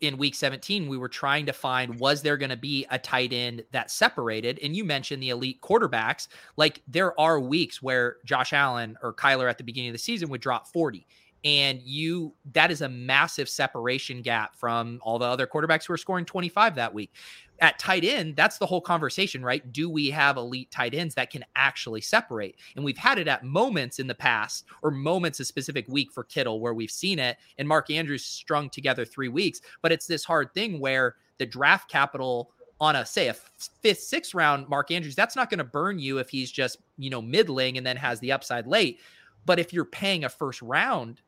in 0.00 0.16
week 0.16 0.34
17 0.34 0.88
we 0.88 0.96
were 0.96 1.08
trying 1.08 1.46
to 1.46 1.52
find 1.52 2.00
was 2.00 2.22
there 2.22 2.38
going 2.38 2.50
to 2.50 2.56
be 2.56 2.86
a 2.90 2.98
tight 2.98 3.32
end 3.32 3.62
that 3.72 3.90
separated? 3.90 4.58
And 4.62 4.74
you 4.74 4.84
mentioned 4.84 5.22
the 5.22 5.28
elite 5.28 5.60
quarterbacks. 5.60 6.26
Like 6.56 6.82
there 6.88 7.18
are 7.20 7.38
weeks 7.38 7.82
where 7.82 8.16
josh 8.24 8.52
allen 8.52 8.96
or 9.02 9.12
kyler 9.12 9.48
at 9.48 9.58
the 9.58 9.64
beginning 9.64 9.90
of 9.90 9.94
the 9.94 9.98
season 9.98 10.30
would 10.30 10.40
drop 10.40 10.66
40 10.68 11.06
and 11.44 11.80
you 11.82 12.34
that 12.52 12.70
is 12.70 12.82
a 12.82 12.88
massive 12.88 13.48
separation 13.48 14.22
gap 14.22 14.54
from 14.54 14.98
all 15.02 15.18
the 15.18 15.24
other 15.24 15.46
quarterbacks 15.46 15.86
who 15.86 15.92
are 15.92 15.98
scoring 15.98 16.24
25 16.24 16.74
that 16.74 16.92
week. 16.92 17.12
At 17.60 17.78
tight 17.78 18.04
end 18.04 18.36
that's 18.36 18.58
the 18.58 18.66
whole 18.66 18.80
conversation 18.80 19.42
right? 19.42 19.72
Do 19.72 19.88
we 19.88 20.10
have 20.10 20.36
elite 20.36 20.70
tight 20.70 20.94
ends 20.94 21.14
that 21.14 21.30
can 21.30 21.44
actually 21.56 22.00
separate? 22.00 22.56
And 22.76 22.84
we've 22.84 22.98
had 22.98 23.18
it 23.18 23.28
at 23.28 23.44
moments 23.44 23.98
in 23.98 24.06
the 24.06 24.14
past 24.14 24.64
or 24.82 24.90
moments 24.90 25.40
a 25.40 25.44
specific 25.44 25.86
week 25.88 26.12
for 26.12 26.24
kittle 26.24 26.60
where 26.60 26.74
we've 26.74 26.90
seen 26.90 27.18
it 27.18 27.38
and 27.58 27.66
mark 27.66 27.90
andrews 27.90 28.24
strung 28.24 28.68
together 28.70 29.04
three 29.04 29.28
weeks 29.28 29.60
but 29.82 29.92
it's 29.92 30.06
this 30.06 30.24
hard 30.24 30.52
thing 30.54 30.80
where 30.80 31.16
the 31.38 31.46
draft 31.46 31.90
capital 31.90 32.50
on 32.80 32.96
a 32.96 33.04
say 33.04 33.28
a 33.28 33.34
fifth 33.34 34.00
sixth 34.00 34.34
round 34.34 34.68
mark 34.68 34.90
andrews 34.90 35.14
that's 35.14 35.36
not 35.36 35.50
going 35.50 35.58
to 35.58 35.64
burn 35.64 35.98
you 35.98 36.18
if 36.18 36.30
he's 36.30 36.50
just 36.50 36.78
you 36.96 37.10
know 37.10 37.20
middling 37.20 37.76
and 37.76 37.86
then 37.86 37.96
has 37.96 38.20
the 38.20 38.32
upside 38.32 38.66
late. 38.66 39.00
But 39.46 39.58
if 39.58 39.72
you're 39.72 39.84
paying 39.84 40.24
a 40.24 40.28
first 40.28 40.62
round 40.62 41.20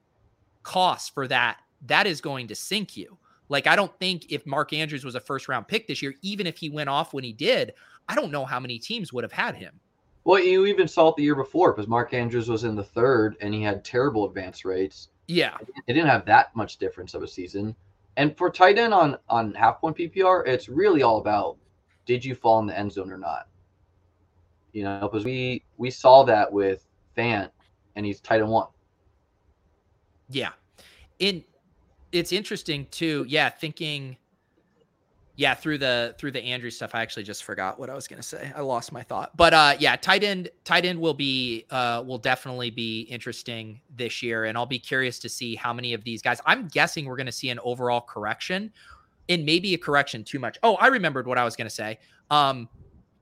cost 0.62 1.14
for 1.14 1.28
that, 1.28 1.60
that 1.86 2.06
is 2.06 2.20
going 2.20 2.48
to 2.48 2.54
sink 2.54 2.96
you. 2.96 3.18
Like, 3.48 3.66
I 3.66 3.76
don't 3.76 3.96
think 3.98 4.30
if 4.30 4.46
Mark 4.46 4.72
Andrews 4.72 5.04
was 5.04 5.14
a 5.14 5.20
first 5.20 5.48
round 5.48 5.68
pick 5.68 5.86
this 5.86 6.00
year, 6.00 6.14
even 6.22 6.46
if 6.46 6.56
he 6.56 6.70
went 6.70 6.88
off 6.88 7.12
when 7.12 7.24
he 7.24 7.32
did, 7.32 7.74
I 8.08 8.14
don't 8.14 8.32
know 8.32 8.44
how 8.44 8.58
many 8.58 8.78
teams 8.78 9.12
would 9.12 9.24
have 9.24 9.32
had 9.32 9.54
him. 9.54 9.78
Well, 10.24 10.42
you 10.42 10.66
even 10.66 10.86
saw 10.86 11.08
it 11.08 11.16
the 11.16 11.22
year 11.22 11.34
before 11.34 11.72
because 11.72 11.88
Mark 11.88 12.14
Andrews 12.14 12.48
was 12.48 12.64
in 12.64 12.76
the 12.76 12.84
third 12.84 13.36
and 13.40 13.52
he 13.52 13.62
had 13.62 13.84
terrible 13.84 14.24
advance 14.24 14.64
rates. 14.64 15.08
Yeah. 15.26 15.56
It 15.86 15.94
didn't 15.94 16.08
have 16.08 16.24
that 16.26 16.54
much 16.54 16.78
difference 16.78 17.14
of 17.14 17.22
a 17.22 17.28
season. 17.28 17.74
And 18.16 18.36
for 18.36 18.50
tight 18.50 18.78
end 18.78 18.94
on 18.94 19.16
on 19.28 19.54
half 19.54 19.80
point 19.80 19.96
PPR, 19.96 20.46
it's 20.46 20.68
really 20.68 21.02
all 21.02 21.18
about 21.18 21.56
did 22.04 22.24
you 22.24 22.34
fall 22.34 22.58
in 22.60 22.66
the 22.66 22.78
end 22.78 22.92
zone 22.92 23.10
or 23.10 23.18
not? 23.18 23.48
You 24.72 24.84
know, 24.84 25.00
because 25.00 25.24
we 25.24 25.64
we 25.76 25.90
saw 25.90 26.22
that 26.24 26.52
with 26.52 26.86
Fant 27.16 27.50
and 27.96 28.04
he's 28.06 28.20
tight 28.20 28.40
end 28.40 28.50
one. 28.50 28.68
Yeah. 30.32 30.50
In 31.18 31.44
it's 32.10 32.32
interesting 32.32 32.86
too. 32.90 33.24
Yeah, 33.28 33.48
thinking 33.48 34.16
yeah, 35.36 35.54
through 35.54 35.78
the 35.78 36.14
through 36.18 36.32
the 36.32 36.42
Andrew 36.42 36.70
stuff, 36.70 36.94
I 36.94 37.00
actually 37.00 37.22
just 37.22 37.44
forgot 37.44 37.78
what 37.78 37.88
I 37.88 37.94
was 37.94 38.06
gonna 38.06 38.22
say. 38.22 38.52
I 38.54 38.60
lost 38.60 38.92
my 38.92 39.02
thought. 39.02 39.36
But 39.36 39.54
uh 39.54 39.74
yeah, 39.78 39.96
tight 39.96 40.22
end 40.22 40.50
tight 40.64 40.84
end 40.84 41.00
will 41.00 41.14
be 41.14 41.64
uh 41.70 42.02
will 42.06 42.18
definitely 42.18 42.70
be 42.70 43.02
interesting 43.02 43.80
this 43.96 44.22
year. 44.22 44.44
And 44.44 44.58
I'll 44.58 44.66
be 44.66 44.78
curious 44.78 45.18
to 45.20 45.28
see 45.28 45.54
how 45.54 45.72
many 45.72 45.94
of 45.94 46.04
these 46.04 46.20
guys. 46.20 46.40
I'm 46.44 46.68
guessing 46.68 47.06
we're 47.06 47.16
gonna 47.16 47.32
see 47.32 47.48
an 47.48 47.58
overall 47.64 48.02
correction 48.02 48.72
and 49.28 49.46
maybe 49.46 49.72
a 49.72 49.78
correction 49.78 50.22
too 50.22 50.38
much. 50.38 50.58
Oh, 50.62 50.74
I 50.76 50.88
remembered 50.88 51.26
what 51.26 51.38
I 51.38 51.44
was 51.44 51.56
gonna 51.56 51.70
say. 51.70 51.98
Um 52.30 52.68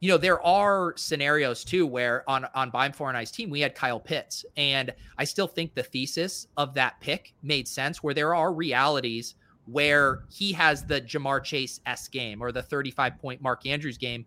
you 0.01 0.09
know, 0.09 0.17
there 0.17 0.45
are 0.45 0.95
scenarios 0.97 1.63
too 1.63 1.87
where 1.87 2.29
on 2.29 2.47
on 2.55 2.73
Beimfohr 2.73 3.15
I's 3.15 3.31
team 3.31 3.51
we 3.51 3.61
had 3.61 3.75
Kyle 3.75 4.01
Pitts, 4.01 4.45
and 4.57 4.93
I 5.19 5.25
still 5.25 5.47
think 5.47 5.75
the 5.75 5.83
thesis 5.83 6.47
of 6.57 6.75
that 6.75 6.99
pick 7.01 7.35
made 7.43 7.69
sense. 7.69 8.03
Where 8.03 8.15
there 8.15 8.35
are 8.35 8.53
realities 8.53 9.35
where 9.67 10.25
he 10.31 10.53
has 10.53 10.85
the 10.85 11.01
Ja'Marr 11.03 11.45
Chase 11.45 11.81
s 11.87 12.09
game 12.09 12.43
or 12.43 12.51
the 12.51 12.63
35 12.63 13.19
point 13.19 13.43
Mark 13.43 13.67
Andrews 13.67 13.99
game 13.99 14.25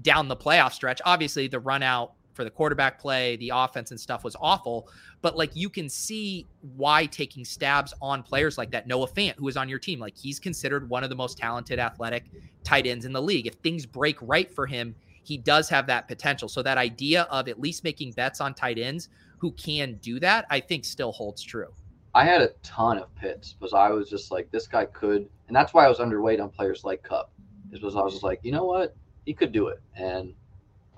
down 0.00 0.28
the 0.28 0.36
playoff 0.36 0.72
stretch. 0.72 1.02
Obviously, 1.04 1.48
the 1.48 1.58
run 1.58 1.82
out 1.82 2.12
for 2.32 2.44
the 2.44 2.50
quarterback 2.50 3.00
play, 3.00 3.34
the 3.36 3.50
offense 3.52 3.90
and 3.90 3.98
stuff 3.98 4.22
was 4.22 4.36
awful. 4.40 4.88
But 5.22 5.36
like 5.36 5.56
you 5.56 5.68
can 5.68 5.88
see 5.88 6.46
why 6.76 7.06
taking 7.06 7.44
stabs 7.44 7.92
on 8.00 8.22
players 8.22 8.58
like 8.58 8.70
that. 8.70 8.86
Noah 8.86 9.08
Fant, 9.08 9.34
who 9.36 9.48
is 9.48 9.56
on 9.56 9.68
your 9.68 9.78
team, 9.80 9.98
like 9.98 10.16
he's 10.16 10.38
considered 10.38 10.88
one 10.88 11.02
of 11.02 11.10
the 11.10 11.16
most 11.16 11.36
talented 11.36 11.80
athletic 11.80 12.24
tight 12.62 12.86
ends 12.86 13.06
in 13.06 13.12
the 13.12 13.22
league. 13.22 13.46
If 13.46 13.54
things 13.54 13.86
break 13.86 14.18
right 14.20 14.54
for 14.54 14.66
him, 14.66 14.94
he 15.26 15.36
does 15.36 15.68
have 15.68 15.88
that 15.88 16.06
potential. 16.06 16.48
So 16.48 16.62
that 16.62 16.78
idea 16.78 17.22
of 17.24 17.48
at 17.48 17.58
least 17.58 17.82
making 17.82 18.12
bets 18.12 18.40
on 18.40 18.54
tight 18.54 18.78
ends 18.78 19.08
who 19.38 19.50
can 19.52 19.94
do 19.94 20.20
that, 20.20 20.46
I 20.50 20.60
think 20.60 20.84
still 20.84 21.10
holds 21.10 21.42
true. 21.42 21.74
I 22.14 22.24
had 22.24 22.40
a 22.40 22.50
ton 22.62 22.98
of 22.98 23.12
Pitts 23.16 23.52
because 23.52 23.74
I 23.74 23.90
was 23.90 24.08
just 24.08 24.30
like, 24.30 24.50
this 24.52 24.68
guy 24.68 24.84
could, 24.86 25.28
and 25.48 25.56
that's 25.56 25.74
why 25.74 25.84
I 25.84 25.88
was 25.88 25.98
underweight 25.98 26.40
on 26.40 26.48
players 26.48 26.84
like 26.84 27.02
Kupp, 27.02 27.32
Is 27.72 27.80
because 27.80 27.96
I 27.96 28.02
was 28.02 28.12
just 28.14 28.22
like, 28.22 28.38
you 28.44 28.52
know 28.52 28.64
what, 28.64 28.94
he 29.24 29.34
could 29.34 29.50
do 29.50 29.66
it. 29.66 29.80
And 29.96 30.32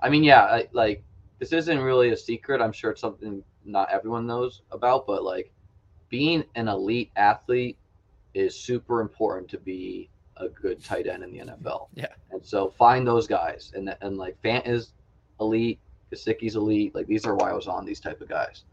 I 0.01 0.09
mean, 0.09 0.23
yeah, 0.23 0.43
I, 0.43 0.67
like 0.73 1.03
this 1.39 1.51
isn't 1.51 1.79
really 1.79 2.11
a 2.11 2.17
secret. 2.17 2.61
I'm 2.61 2.71
sure 2.71 2.91
it's 2.91 3.01
something 3.01 3.43
not 3.65 3.89
everyone 3.91 4.27
knows 4.27 4.61
about, 4.71 5.07
but 5.07 5.23
like 5.23 5.51
being 6.09 6.43
an 6.53 6.67
elite 6.67 7.11
athlete 7.15 7.77
is 8.35 8.55
super 8.55 9.01
important 9.01 9.49
to 9.49 9.57
be 9.57 10.09
a 10.39 10.47
good 10.49 10.83
tight 10.83 11.07
end 11.07 11.23
in 11.23 11.31
the 11.31 11.39
NFL. 11.39 11.87
Yeah. 11.95 12.07
And 12.31 12.45
so 12.45 12.69
find 12.69 13.07
those 13.07 13.27
guys. 13.27 13.71
And 13.75 13.95
and 14.01 14.17
like 14.17 14.41
Fant 14.41 14.67
is 14.67 14.93
elite, 15.39 15.79
Gesicki's 16.11 16.55
elite. 16.55 16.95
Like 16.95 17.07
these 17.07 17.25
are 17.25 17.35
why 17.35 17.51
I 17.51 17.53
was 17.53 17.67
on 17.67 17.85
these 17.85 17.99
type 17.99 18.21
of 18.21 18.29
guys. 18.29 18.63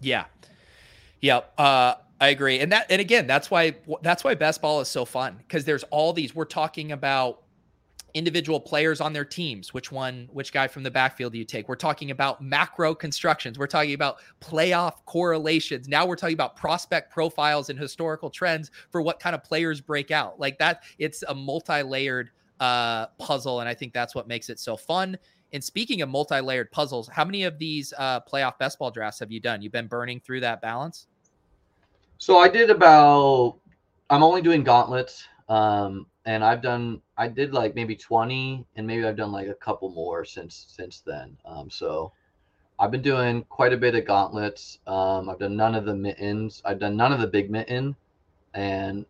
Yeah. 0.00 0.24
Yep. 1.20 1.52
Uh 1.58 1.94
I 2.20 2.28
agree. 2.28 2.60
And 2.60 2.72
that 2.72 2.86
and 2.90 3.00
again, 3.00 3.26
that's 3.26 3.50
why 3.50 3.76
that's 4.02 4.24
why 4.24 4.34
best 4.34 4.60
ball 4.60 4.80
is 4.80 4.88
so 4.88 5.04
fun 5.04 5.36
because 5.38 5.64
there's 5.64 5.84
all 5.84 6.12
these 6.12 6.34
we're 6.34 6.44
talking 6.44 6.92
about 6.92 7.42
individual 8.14 8.60
players 8.60 9.00
on 9.00 9.12
their 9.12 9.24
teams. 9.24 9.72
Which 9.72 9.92
one, 9.92 10.28
which 10.32 10.52
guy 10.52 10.68
from 10.68 10.82
the 10.82 10.90
backfield 10.90 11.32
do 11.32 11.38
you 11.38 11.44
take? 11.44 11.68
We're 11.68 11.76
talking 11.76 12.10
about 12.10 12.42
macro 12.42 12.94
constructions. 12.94 13.58
We're 13.58 13.66
talking 13.66 13.94
about 13.94 14.18
playoff 14.40 15.04
correlations. 15.06 15.88
Now 15.88 16.06
we're 16.06 16.16
talking 16.16 16.34
about 16.34 16.56
prospect 16.56 17.12
profiles 17.12 17.70
and 17.70 17.78
historical 17.78 18.30
trends 18.30 18.70
for 18.90 19.02
what 19.02 19.20
kind 19.20 19.34
of 19.34 19.44
players 19.44 19.80
break 19.80 20.10
out. 20.10 20.38
Like 20.38 20.58
that, 20.58 20.82
it's 20.98 21.22
a 21.28 21.34
multi 21.34 21.82
layered 21.82 22.30
uh, 22.60 23.06
puzzle. 23.18 23.60
And 23.60 23.68
I 23.68 23.74
think 23.74 23.92
that's 23.92 24.14
what 24.14 24.28
makes 24.28 24.50
it 24.50 24.58
so 24.60 24.76
fun. 24.76 25.18
And 25.52 25.62
speaking 25.62 26.02
of 26.02 26.08
multi 26.08 26.40
layered 26.40 26.70
puzzles, 26.70 27.08
how 27.08 27.24
many 27.24 27.42
of 27.44 27.58
these 27.58 27.92
uh, 27.98 28.20
playoff 28.20 28.58
best 28.58 28.78
ball 28.78 28.90
drafts 28.90 29.18
have 29.20 29.32
you 29.32 29.40
done? 29.40 29.62
You've 29.62 29.72
been 29.72 29.88
burning 29.88 30.20
through 30.20 30.40
that 30.40 30.60
balance? 30.62 31.06
So 32.18 32.38
I 32.38 32.48
did 32.48 32.70
about, 32.70 33.56
I'm 34.10 34.22
only 34.22 34.42
doing 34.42 34.62
gauntlets. 34.62 35.26
Um, 35.50 36.06
and 36.26 36.44
I've 36.44 36.62
done 36.62 37.02
I 37.18 37.26
did 37.26 37.52
like 37.52 37.74
maybe 37.74 37.96
20 37.96 38.64
and 38.76 38.86
maybe 38.86 39.04
I've 39.04 39.16
done 39.16 39.32
like 39.32 39.48
a 39.48 39.54
couple 39.54 39.90
more 39.90 40.24
since 40.24 40.66
since 40.68 41.00
then. 41.00 41.36
Um, 41.44 41.68
so 41.68 42.12
I've 42.78 42.92
been 42.92 43.02
doing 43.02 43.44
quite 43.50 43.72
a 43.72 43.76
bit 43.76 43.94
of 43.96 44.06
gauntlets. 44.06 44.78
Um, 44.86 45.28
I've 45.28 45.40
done 45.40 45.56
none 45.56 45.74
of 45.74 45.84
the 45.84 45.94
mittens. 45.94 46.62
I've 46.64 46.78
done 46.78 46.96
none 46.96 47.12
of 47.12 47.20
the 47.20 47.26
big 47.26 47.50
mitten 47.50 47.96
and 48.54 49.04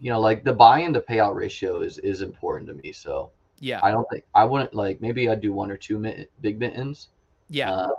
you 0.00 0.10
know 0.10 0.20
like 0.20 0.42
the 0.44 0.52
buy 0.52 0.80
in 0.80 0.92
to 0.94 1.00
payout 1.00 1.34
ratio 1.34 1.82
is 1.82 1.98
is 1.98 2.22
important 2.22 2.68
to 2.68 2.74
me. 2.74 2.92
So 2.92 3.30
yeah, 3.58 3.80
I 3.82 3.90
don't 3.90 4.08
think 4.10 4.24
I 4.34 4.44
wouldn't 4.44 4.74
like 4.74 5.00
maybe 5.00 5.28
I'd 5.28 5.40
do 5.40 5.52
one 5.52 5.72
or 5.72 5.76
two 5.76 5.98
big 6.40 6.60
mittens. 6.60 7.08
Yeah. 7.50 7.72
Uh, 7.72 7.94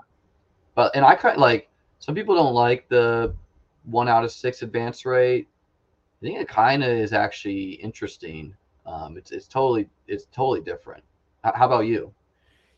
but 0.75 0.95
and 0.95 1.03
I 1.03 1.15
kind 1.15 1.35
of 1.35 1.41
like 1.41 1.69
some 1.99 2.15
people 2.15 2.35
don't 2.35 2.53
like 2.53 2.87
the 2.87 3.33
one 3.83 4.07
out 4.07 4.23
of 4.23 4.31
six 4.31 4.61
advance 4.61 5.05
rate. 5.05 5.47
I 6.23 6.25
think 6.25 6.39
it 6.39 6.47
kind 6.47 6.83
of 6.83 6.89
is 6.89 7.11
actually 7.11 7.71
interesting. 7.73 8.55
Um, 8.85 9.17
it's 9.17 9.31
it's 9.31 9.47
totally 9.47 9.89
it's 10.07 10.25
totally 10.31 10.61
different. 10.61 11.03
H- 11.45 11.53
how 11.55 11.65
about 11.65 11.81
you? 11.81 12.13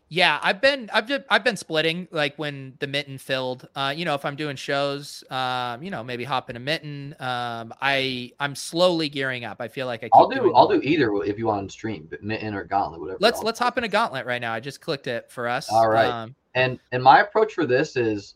Yeah, 0.09 0.39
I've 0.41 0.61
been 0.61 0.89
I've 0.91 1.07
just, 1.07 1.21
I've 1.29 1.43
been 1.43 1.57
splitting 1.57 2.07
like 2.09 2.35
when 2.37 2.73
the 2.79 2.87
mitten 2.87 3.19
filled. 3.19 3.67
Uh, 3.75 3.93
you 3.95 4.03
know, 4.03 4.15
if 4.15 4.25
I'm 4.25 4.35
doing 4.35 4.55
shows, 4.55 5.23
um, 5.29 5.83
you 5.83 5.91
know, 5.91 6.03
maybe 6.03 6.23
hop 6.23 6.49
in 6.49 6.55
a 6.55 6.59
mitten. 6.59 7.15
Um, 7.19 7.71
I 7.81 8.31
I'm 8.39 8.55
slowly 8.55 9.09
gearing 9.09 9.45
up. 9.45 9.57
I 9.59 9.67
feel 9.67 9.85
like 9.85 10.03
I. 10.03 10.09
I'll 10.13 10.27
do 10.27 10.51
I'll 10.55 10.67
do 10.67 10.81
either 10.81 11.13
if 11.23 11.37
you 11.37 11.45
want 11.45 11.69
to 11.69 11.71
stream, 11.71 12.07
but 12.09 12.23
mitten 12.23 12.55
or 12.55 12.63
gauntlet, 12.63 12.99
whatever. 12.99 13.19
Let's 13.21 13.43
let's 13.43 13.59
hop 13.59 13.77
in 13.77 13.83
a 13.83 13.87
gauntlet 13.87 14.25
right 14.25 14.41
now. 14.41 14.53
I 14.53 14.59
just 14.59 14.81
clicked 14.81 15.05
it 15.05 15.29
for 15.29 15.47
us. 15.47 15.69
All 15.71 15.87
right. 15.87 16.09
Um, 16.09 16.35
and 16.55 16.79
and 16.91 17.03
my 17.03 17.19
approach 17.19 17.53
for 17.53 17.67
this 17.67 17.95
is, 17.95 18.35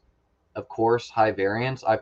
of 0.55 0.68
course, 0.70 1.10
high 1.10 1.32
variance. 1.32 1.84
I 1.84 1.97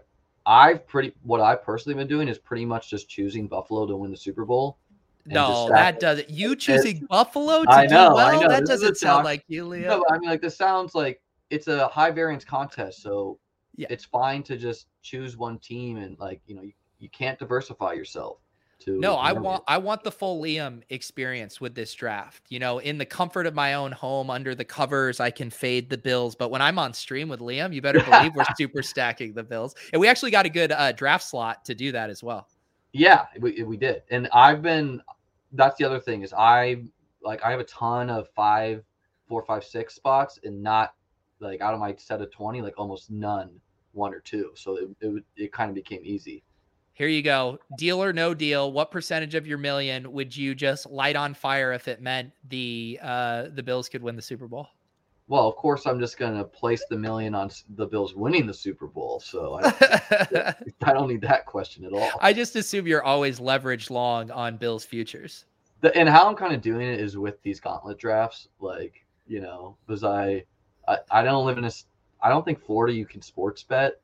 I've 0.48 0.88
pretty 0.88 1.14
what 1.24 1.42
I've 1.42 1.62
personally 1.62 1.96
been 1.96 2.08
doing 2.08 2.28
is 2.30 2.40
pretty 2.40 2.66
much 2.66 2.90
just 2.90 3.10
choosing 3.10 3.48
Buffalo 3.48 3.86
to 3.86 3.96
win 3.98 4.10
the 4.12 4.18
Super 4.18 4.46
Bowl. 4.46 4.78
No, 5.26 5.68
that 5.70 6.00
doesn't. 6.00 6.30
You 6.30 6.56
choosing 6.56 7.06
Buffalo 7.10 7.66
to 7.66 7.70
I 7.70 7.86
know, 7.86 8.10
do 8.10 8.16
well? 8.16 8.18
I 8.20 8.42
know. 8.42 8.48
That 8.48 8.62
This 8.62 8.70
doesn't 8.70 8.96
sound 8.96 9.26
like 9.26 9.44
you, 9.50 9.66
Leo. 9.66 9.90
No, 9.90 10.04
but 10.08 10.16
I 10.16 10.20
mean, 10.20 10.30
like 10.30 10.42
this 10.42 10.56
sounds 10.56 10.96
like 10.96 11.22
it's 11.50 11.68
a 11.68 11.90
high 11.90 12.12
variance 12.12 12.46
contest, 12.46 13.02
so 13.02 13.38
Yeah. 13.76 13.88
it's 13.90 14.06
fine 14.06 14.42
to 14.44 14.56
just 14.58 14.88
choose 15.02 15.36
one 15.36 15.60
team 15.60 15.98
and 15.98 16.18
like 16.18 16.42
you 16.46 16.56
know 16.56 16.62
you, 16.62 16.72
you 17.00 17.10
can't 17.10 17.38
diversify 17.38 17.92
yourself. 17.92 18.38
To 18.80 19.00
No, 19.00 19.16
I 19.16 19.34
win 19.34 19.42
it. 19.42 19.46
want 19.46 19.64
I 19.68 19.78
want 19.78 20.04
the 20.04 20.12
full 20.12 20.42
Liam 20.42 20.82
experience 20.90 21.60
with 21.60 21.74
this 21.74 21.94
draft. 21.94 22.44
You 22.50 22.60
know, 22.60 22.78
in 22.80 22.98
the 22.98 23.06
comfort 23.06 23.48
of 23.48 23.56
my 23.56 23.74
own 23.74 23.92
home 23.92 24.30
under 24.30 24.54
the 24.54 24.66
covers, 24.66 25.20
I 25.20 25.32
can 25.32 25.50
fade 25.50 25.90
the 25.90 25.98
Bills. 25.98 26.36
But 26.36 26.52
when 26.52 26.62
I'm 26.62 26.78
on 26.78 26.94
stream 26.94 27.28
with 27.30 27.40
Liam, 27.40 27.74
you 27.74 27.82
better 27.82 28.04
believe 28.04 28.34
we're 28.36 28.46
super 28.58 28.84
stacking 28.84 29.34
the 29.34 29.44
Bills. 29.44 29.76
And 29.94 30.00
we 30.00 30.08
actually 30.08 30.32
got 30.32 30.46
a 30.46 30.50
good 30.50 30.72
uh, 30.72 30.92
draft 30.92 31.24
slot 31.24 31.66
to 31.66 31.76
do 31.76 31.92
that 31.92 32.10
as 32.10 32.22
well. 32.22 32.48
Yeah, 32.94 33.26
we, 33.40 33.64
we 33.64 33.78
did. 33.78 34.04
And 34.10 34.28
I've 34.34 34.62
been 34.62 35.02
that's 35.54 35.78
the 35.78 35.86
other 35.86 36.00
thing 36.00 36.24
is 36.24 36.34
I 36.34 36.84
like 37.22 37.44
I 37.44 37.52
have 37.52 37.60
a 37.60 37.66
ton 37.66 38.10
of 38.10 38.28
five, 38.36 38.84
four, 39.28 39.44
five, 39.46 39.64
six 39.64 39.96
spots 39.96 40.40
and 40.44 40.62
not 40.62 40.94
like 41.40 41.62
out 41.62 41.74
of 41.74 41.80
my 41.80 41.96
set 41.98 42.22
of 42.22 42.32
20, 42.32 42.62
like 42.62 42.74
almost 42.78 43.12
none, 43.12 43.50
one 43.92 44.14
or 44.14 44.20
two. 44.20 44.52
So 44.56 44.78
it 44.78 44.90
it, 45.02 45.24
it 45.36 45.52
kind 45.52 45.70
of 45.70 45.76
became 45.76 46.02
easy. 46.04 46.44
Here 46.98 47.08
you 47.08 47.22
go. 47.22 47.60
Deal 47.78 48.04
or 48.04 48.12
no 48.12 48.34
deal. 48.34 48.72
What 48.72 48.90
percentage 48.90 49.36
of 49.36 49.46
your 49.46 49.60
million 49.60 50.12
would 50.14 50.36
you 50.36 50.56
just 50.56 50.88
light 50.88 51.16
on 51.16 51.36
fire 51.36 51.72
if 51.72 51.88
it 51.88 52.02
meant 52.02 52.32
the 52.50 53.00
uh 53.04 53.50
the 53.54 53.62
Bills 53.62 53.88
could 53.88 54.02
win 54.02 54.16
the 54.16 54.22
Super 54.24 54.48
Bowl? 54.48 54.70
Well, 55.28 55.48
of 55.48 55.56
course 55.58 55.86
I'm 55.86 56.00
just 56.00 56.18
gonna 56.18 56.44
place 56.44 56.84
the 56.90 56.98
million 56.98 57.36
on 57.36 57.52
the 57.76 57.86
Bills 57.86 58.16
winning 58.16 58.48
the 58.48 58.54
Super 58.54 58.88
Bowl. 58.88 59.20
So 59.20 59.60
I, 59.62 60.56
I 60.82 60.94
don't 60.94 61.08
need 61.08 61.22
that 61.22 61.46
question 61.46 61.86
at 61.86 61.94
all. 61.94 62.10
I 62.20 62.34
just 62.34 62.56
assume 62.56 62.88
you're 62.88 63.04
always 63.04 63.40
leveraged 63.40 63.92
long 63.92 64.32
on 64.32 64.58
Bills 64.58 64.84
futures. 64.84 65.46
the, 65.82 65.96
and 65.96 66.10
how 66.10 66.28
I'm 66.28 66.36
kind 66.36 66.56
of 66.56 66.62
doing 66.62 66.88
it 66.88 67.00
is 67.00 67.16
with 67.16 67.40
these 67.44 67.60
gauntlet 67.60 68.00
drafts, 68.00 68.48
like 68.60 69.06
you 69.28 69.40
know, 69.40 69.78
because 69.86 70.04
I, 70.04 70.46
I 70.88 70.98
I 71.12 71.22
don't 71.22 71.46
live 71.46 71.60
in 71.60 71.66
a, 71.66 71.72
I 72.24 72.30
don't 72.30 72.44
think 72.44 72.60
Florida 72.60 72.92
you 72.92 73.06
can 73.06 73.22
sports 73.22 73.62
bet 73.62 74.02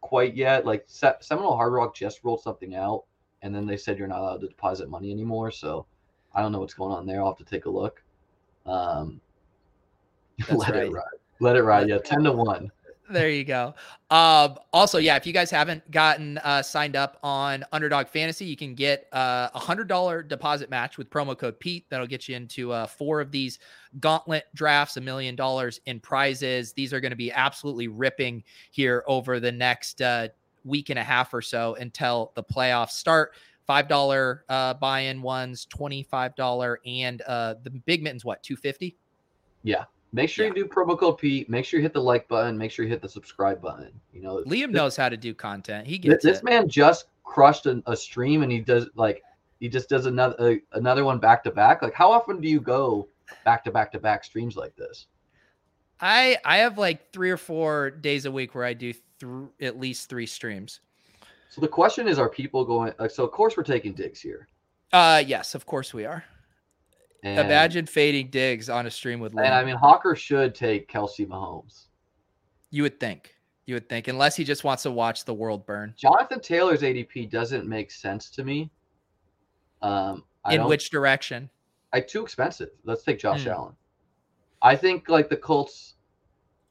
quite 0.00 0.34
yet. 0.34 0.66
Like 0.66 0.84
Se- 0.86 1.20
Seminole 1.20 1.56
Hard 1.56 1.72
Rock 1.72 1.94
just 1.94 2.24
rolled 2.24 2.42
something 2.42 2.74
out, 2.74 3.04
and 3.42 3.54
then 3.54 3.66
they 3.66 3.76
said 3.76 3.98
you're 3.98 4.08
not 4.08 4.20
allowed 4.20 4.40
to 4.40 4.48
deposit 4.48 4.88
money 4.88 5.10
anymore. 5.10 5.50
So 5.50 5.86
I 6.34 6.42
don't 6.42 6.52
know 6.52 6.60
what's 6.60 6.74
going 6.74 6.92
on 6.92 7.06
there. 7.06 7.20
I'll 7.20 7.28
have 7.28 7.38
to 7.38 7.44
take 7.44 7.66
a 7.66 7.70
look. 7.70 8.02
Um, 8.66 9.20
let 10.50 10.70
right. 10.70 10.84
it 10.84 10.92
ride. 10.92 11.04
Let 11.40 11.56
it 11.56 11.62
ride. 11.62 11.88
Yeah, 11.88 11.98
ten 11.98 12.22
to 12.24 12.32
one. 12.32 12.70
There 13.10 13.30
you 13.30 13.44
go. 13.44 13.74
Um, 14.10 14.58
also, 14.70 14.98
yeah, 14.98 15.16
if 15.16 15.26
you 15.26 15.32
guys 15.32 15.50
haven't 15.50 15.90
gotten 15.90 16.36
uh, 16.38 16.62
signed 16.62 16.94
up 16.94 17.18
on 17.22 17.64
Underdog 17.72 18.06
Fantasy, 18.08 18.44
you 18.44 18.56
can 18.56 18.74
get 18.74 19.08
uh, 19.12 19.48
a 19.54 19.58
hundred 19.58 19.88
dollar 19.88 20.22
deposit 20.22 20.68
match 20.68 20.98
with 20.98 21.08
promo 21.08 21.36
code 21.36 21.58
Pete. 21.58 21.86
That'll 21.88 22.06
get 22.06 22.28
you 22.28 22.36
into 22.36 22.70
uh, 22.70 22.86
four 22.86 23.22
of 23.22 23.30
these 23.30 23.60
gauntlet 24.00 24.44
drafts, 24.54 24.98
a 24.98 25.00
million 25.00 25.36
dollars 25.36 25.80
in 25.86 26.00
prizes. 26.00 26.74
These 26.74 26.92
are 26.92 27.00
going 27.00 27.10
to 27.10 27.16
be 27.16 27.32
absolutely 27.32 27.88
ripping 27.88 28.44
here 28.72 29.04
over 29.06 29.40
the 29.40 29.52
next 29.52 30.02
uh, 30.02 30.28
week 30.64 30.90
and 30.90 30.98
a 30.98 31.04
half 31.04 31.32
or 31.32 31.40
so 31.40 31.76
until 31.76 32.32
the 32.34 32.42
playoffs 32.42 32.90
start. 32.90 33.32
Five 33.66 33.88
dollar 33.88 34.44
uh, 34.50 34.74
buy-in 34.74 35.22
ones, 35.22 35.64
twenty 35.66 36.02
five 36.02 36.36
dollar, 36.36 36.80
and 36.84 37.22
uh, 37.22 37.54
the 37.62 37.70
big 37.70 38.02
mittens. 38.02 38.24
What 38.24 38.42
two 38.42 38.56
fifty? 38.56 38.96
Yeah. 39.62 39.84
Make 40.12 40.30
sure 40.30 40.46
Yeah. 40.46 40.52
you 40.54 40.64
do 40.64 40.70
promo 40.70 40.98
code 40.98 41.18
Pete. 41.18 41.50
Make 41.50 41.64
sure 41.64 41.78
you 41.78 41.82
hit 41.84 41.92
the 41.92 42.00
like 42.02 42.28
button. 42.28 42.56
Make 42.56 42.70
sure 42.70 42.84
you 42.84 42.90
hit 42.90 43.02
the 43.02 43.08
subscribe 43.08 43.60
button. 43.60 43.90
You 44.12 44.22
know, 44.22 44.36
Liam 44.46 44.66
this- 44.68 44.70
knows 44.76 44.96
how 44.96 45.08
to 45.08 45.16
do 45.16 45.34
content. 45.34 45.86
He 45.86 45.98
gets 45.98 46.24
this 46.24 46.38
it. 46.38 46.44
man 46.44 46.68
just 46.68 47.06
crushed 47.24 47.66
a, 47.66 47.82
a 47.86 47.94
stream 47.96 48.42
and 48.42 48.50
he 48.50 48.58
does 48.60 48.88
like 48.94 49.22
he 49.60 49.68
just 49.68 49.88
does 49.90 50.06
another 50.06 50.34
uh, 50.38 50.54
another 50.78 51.04
one 51.04 51.18
back 51.18 51.44
to 51.44 51.50
back 51.50 51.82
like 51.82 51.92
how 51.92 52.10
often 52.10 52.40
do 52.40 52.48
you 52.48 52.58
go 52.60 53.06
back 53.44 53.62
to 53.64 53.70
back 53.70 53.92
to 53.92 53.98
back 53.98 54.24
streams 54.24 54.56
like 54.56 54.74
this 54.76 55.08
I 56.00 56.38
I 56.44 56.58
have 56.58 56.78
like 56.78 57.12
three 57.12 57.30
or 57.30 57.36
four 57.36 57.90
days 57.90 58.24
a 58.24 58.30
week 58.30 58.54
where 58.54 58.64
I 58.64 58.72
do 58.72 58.94
th- 59.20 59.32
at 59.60 59.78
least 59.78 60.08
three 60.08 60.24
streams. 60.24 60.80
so 61.50 61.60
the 61.60 61.68
question 61.68 62.08
is 62.08 62.18
are 62.18 62.30
people 62.30 62.64
going 62.64 62.94
like 62.98 63.10
so 63.10 63.24
of 63.24 63.30
course 63.32 63.58
we're 63.58 63.62
taking 63.62 63.92
digs 63.92 64.20
here 64.22 64.48
Uh 64.94 65.22
yes, 65.26 65.54
of 65.54 65.66
course 65.66 65.92
we 65.92 66.06
are. 66.06 66.24
And, 67.24 67.40
Imagine 67.40 67.86
fading 67.86 68.30
digs 68.30 68.68
on 68.70 68.86
a 68.86 68.90
stream 68.90 69.18
with 69.18 69.32
Liam. 69.34 69.44
and 69.44 69.54
i 69.54 69.64
mean 69.64 69.74
hawker 69.76 70.14
should 70.14 70.54
take 70.54 70.88
kelce 70.90 71.26
mahomes 71.26 71.86
you 72.70 72.82
would 72.82 73.00
think. 73.00 73.34
You 73.64 73.74
would 73.74 73.88
think, 73.88 74.08
unless 74.08 74.36
he 74.36 74.44
just 74.44 74.62
wants 74.64 74.82
to 74.84 74.90
watch 74.90 75.24
the 75.24 75.34
world 75.34 75.66
burn. 75.66 75.94
jonathan 75.96 76.40
taylor's 76.40 76.82
adp 76.82 77.28
doesn't 77.30 77.66
make 77.66 77.90
sense 77.90 78.30
to 78.30 78.44
me 78.44 78.70
um 79.82 80.24
I 80.44 80.54
In 80.54 80.64
which 80.64 80.90
direction? 80.90 81.50
I 81.92 82.00
too 82.00 82.22
expensive. 82.22 82.70
Let's 82.84 83.02
take 83.02 83.18
Josh 83.18 83.42
Hmm. 83.44 83.50
Allen. 83.50 83.76
I 84.62 84.76
think 84.76 85.08
like 85.08 85.28
the 85.28 85.36
Colts. 85.36 85.94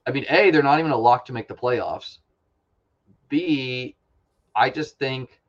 I 0.07 0.11
mean, 0.11 0.25
a 0.29 0.49
they're 0.51 0.63
not 0.63 0.79
even 0.79 0.91
a 0.91 0.97
lock 0.97 1.25
to 1.25 1.33
make 1.33 1.47
the 1.47 1.53
playoffs. 1.53 2.19
B, 3.29 3.95
I 4.55 4.69
just 4.69 4.97
think. 4.97 5.41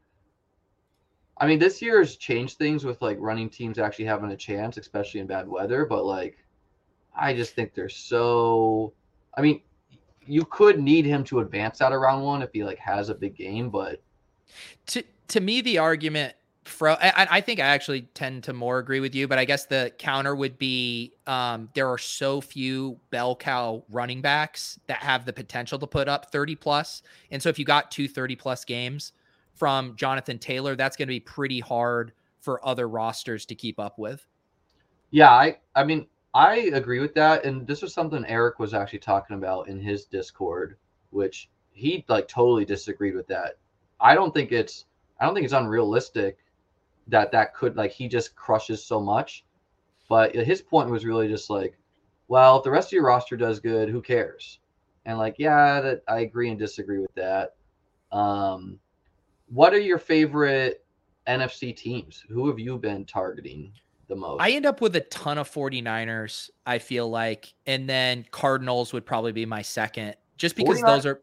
I 1.41 1.47
mean, 1.47 1.59
this 1.59 1.81
year 1.81 1.99
has 1.99 2.17
changed 2.17 2.59
things 2.59 2.85
with 2.85 3.01
like 3.01 3.17
running 3.21 3.49
teams 3.49 3.79
actually 3.79 4.07
having 4.07 4.33
a 4.33 4.37
chance, 4.37 4.77
especially 4.77 5.21
in 5.21 5.27
bad 5.27 5.49
weather. 5.49 5.87
But 5.87 6.05
like, 6.05 6.39
I 7.17 7.35
just 7.35 7.55
think 7.55 7.75
they're 7.75 7.89
so. 7.89 8.93
I 9.37 9.41
mean, 9.41 9.61
you 10.27 10.45
could 10.45 10.81
need 10.81 11.07
him 11.07 11.25
to 11.25 11.41
advance 11.41 11.81
out 11.81 11.93
of 11.93 12.01
round 12.01 12.25
one 12.25 12.43
if 12.43 12.51
he 12.53 12.65
like 12.65 12.79
has 12.79 13.09
a 13.09 13.15
big 13.15 13.37
game, 13.37 13.71
but 13.71 14.03
To 14.87 15.03
to 15.29 15.41
me, 15.41 15.61
the 15.61 15.79
argument 15.79 16.35
from 16.65 16.97
I, 17.01 17.27
I 17.31 17.41
think 17.41 17.61
I 17.61 17.67
actually 17.67 18.03
tend 18.03 18.45
to 18.45 18.53
more 18.53 18.79
agree 18.79 19.01
with 19.01 19.15
you, 19.15 19.27
but 19.27 19.39
I 19.39 19.45
guess 19.45 19.67
the 19.67 19.93
counter 19.99 20.35
would 20.35 20.59
be 20.59 21.15
um, 21.27 21.71
there 21.75 21.89
are 21.89 21.99
so 21.99 22.41
few 22.41 22.99
bell 23.11 23.35
cow 23.35 23.85
running 23.89 24.21
backs 24.21 24.79
that 24.87 24.99
have 24.99 25.25
the 25.25 25.33
potential 25.33 25.79
to 25.79 25.87
put 25.87 26.09
up 26.09 26.31
30 26.31 26.57
plus. 26.57 27.03
And 27.31 27.43
so 27.43 27.49
if 27.49 27.59
you 27.59 27.65
got 27.65 27.91
two 27.91 28.09
30 28.09 28.37
plus 28.37 28.65
games 28.65 29.13
from 29.59 29.97
Jonathan 29.97 30.39
Taylor, 30.39 30.77
that's 30.77 30.97
going 30.97 31.09
to 31.09 31.13
be 31.13 31.21
pretty 31.21 31.61
hard 31.61 32.13
for 32.41 32.67
other 32.67 32.89
rosters 32.89 33.45
to 33.47 33.55
keep 33.55 33.79
up 33.81 33.99
with. 33.99 34.25
Yeah, 35.11 35.31
I 35.31 35.59
I 35.75 35.85
mean 35.85 36.07
I 36.35 36.71
agree 36.75 37.01
with 37.01 37.15
that, 37.15 37.45
and 37.45 37.67
this 37.67 37.83
was 37.83 37.93
something 37.93 38.25
Eric 38.27 38.59
was 38.59 38.75
actually 38.75 39.01
talking 39.01 39.37
about 39.37 39.69
in 39.69 39.81
his 39.81 40.05
Discord, 40.05 40.77
which 41.11 41.49
he 41.73 42.05
like 42.09 42.29
totally 42.29 42.65
disagreed 42.65 43.15
with 43.15 43.27
that. 43.29 43.55
I 44.01 44.15
don't 44.15 44.33
think 44.33 44.53
it's 44.53 44.87
I 45.19 45.25
don't 45.25 45.35
think 45.35 45.45
it's 45.45 45.55
unrealistic 45.55 46.39
that 47.09 47.33
that 47.33 47.55
could 47.55 47.77
like 47.77 47.91
he 47.91 48.09
just 48.09 48.37
crushes 48.37 48.85
so 48.85 49.01
much, 49.01 49.45
but 50.09 50.35
his 50.35 50.63
point 50.63 50.91
was 50.91 51.07
really 51.07 51.29
just 51.29 51.51
like, 51.51 51.77
well, 52.29 52.59
if 52.59 52.65
the 52.65 52.71
rest 52.71 52.89
of 52.89 52.93
your 52.93 53.07
roster 53.07 53.37
does 53.37 53.59
good, 53.59 53.89
who 53.89 54.03
cares? 54.03 54.61
And 55.07 55.19
like, 55.19 55.37
yeah, 55.39 55.81
that 55.81 56.03
I 56.07 56.21
agree 56.21 56.51
and 56.51 56.59
disagree 56.59 56.99
with 56.99 57.15
that. 57.15 57.55
Um, 58.13 58.79
what 59.51 59.73
are 59.73 59.81
your 59.81 59.99
favorite 59.99 60.85
NFC 61.27 61.77
teams? 61.77 62.25
Who 62.29 62.49
have 62.49 62.59
you 62.59 62.79
been 62.79 63.05
targeting 63.05 63.73
the 64.09 64.17
most? 64.17 64.41
I 64.41 64.51
end 64.51 64.67
up 64.67 64.81
with 64.81 64.97
a 64.97 65.01
ton 65.03 65.39
of 65.39 65.51
49ers, 65.51 66.51
I 66.67 66.79
feel 66.79 67.09
like, 67.09 67.53
and 67.67 67.89
then 67.89 68.25
Cardinals 68.31 68.93
would 68.93 69.07
probably 69.07 69.33
be 69.33 69.47
my 69.47 69.63
second, 69.63 70.17
just 70.37 70.57
because 70.57 70.81
those 70.83 71.07
are 71.07 71.23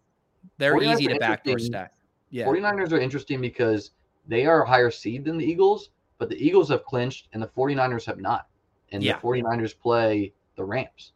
they're 0.58 0.82
easy 0.82 1.08
to 1.08 1.18
backdoor 1.20 1.60
stack. 1.60 1.94
Yeah. 2.30 2.46
49ers 2.46 2.92
are 2.92 3.00
interesting 3.00 3.42
because 3.42 3.92
they 4.28 4.46
are 4.46 4.64
a 4.64 4.68
higher 4.68 4.92
seed 4.92 5.26
than 5.26 5.38
the 5.38 5.46
Eagles, 5.46 5.90
but 6.18 6.30
the 6.30 6.36
Eagles 6.36 6.70
have 6.70 6.84
clinched 6.84 7.28
and 7.34 7.42
the 7.42 7.48
49ers 7.48 8.06
have 8.06 8.20
not. 8.20 8.48
And 8.92 9.04
Yeah. 9.04 9.14
the 9.14 9.22
49ers 9.22 9.78
play 9.78 10.34
the 10.56 10.64
Rams. 10.64 11.14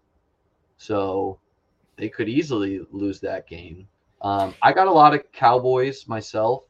So 0.78 1.40
they 1.98 2.10
could 2.10 2.30
easily 2.30 2.82
lose 2.92 3.20
that 3.22 3.48
game. 3.48 3.88
Um, 4.22 4.54
I 4.62 4.74
got 4.74 4.88
a 4.88 4.92
lot 4.92 5.14
of 5.14 5.30
Cowboys 5.32 6.08
myself. 6.08 6.64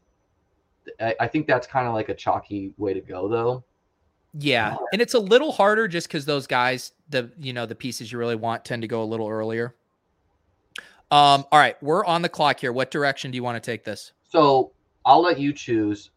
I, 1.00 1.16
I 1.22 1.28
think 1.28 1.48
that's 1.48 1.68
kind 1.68 1.88
of 1.88 1.94
like 1.94 2.10
a 2.10 2.14
chalky 2.16 2.74
way 2.78 2.94
to 2.94 3.02
go, 3.02 3.28
though. 3.28 3.64
Yeah, 4.34 4.76
and 4.94 5.02
it's 5.02 5.16
a 5.16 5.20
little 5.20 5.52
harder 5.52 5.88
just 5.88 6.08
because 6.08 6.26
those 6.26 6.46
guys, 6.46 6.92
the 7.10 7.32
you 7.40 7.52
know 7.52 7.66
the 7.66 7.74
pieces 7.76 8.12
you 8.12 8.20
really 8.20 8.36
want, 8.36 8.64
tend 8.64 8.84
to 8.84 8.88
go 8.88 9.02
a 9.02 9.06
little 9.06 9.28
earlier. 9.28 9.76
Um, 11.12 11.46
all 11.52 11.60
right, 11.60 11.82
we're 11.82 12.06
on 12.06 12.22
the 12.22 12.30
clock 12.30 12.60
here. 12.60 12.72
What 12.72 12.92
direction 12.92 13.32
do 13.32 13.36
you 13.36 13.44
want 13.44 13.62
to 13.62 13.72
take 13.72 13.84
this? 13.84 14.12
So 14.30 14.72
I'll 15.06 15.22
let 15.22 15.40
you 15.40 15.52
choose. 15.54 16.12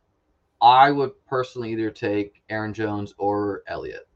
I 0.60 0.90
would 0.90 1.12
personally 1.26 1.72
either 1.72 1.90
take 1.90 2.42
Aaron 2.50 2.74
Jones 2.74 3.14
or 3.16 3.62
Elliott. 3.66 4.06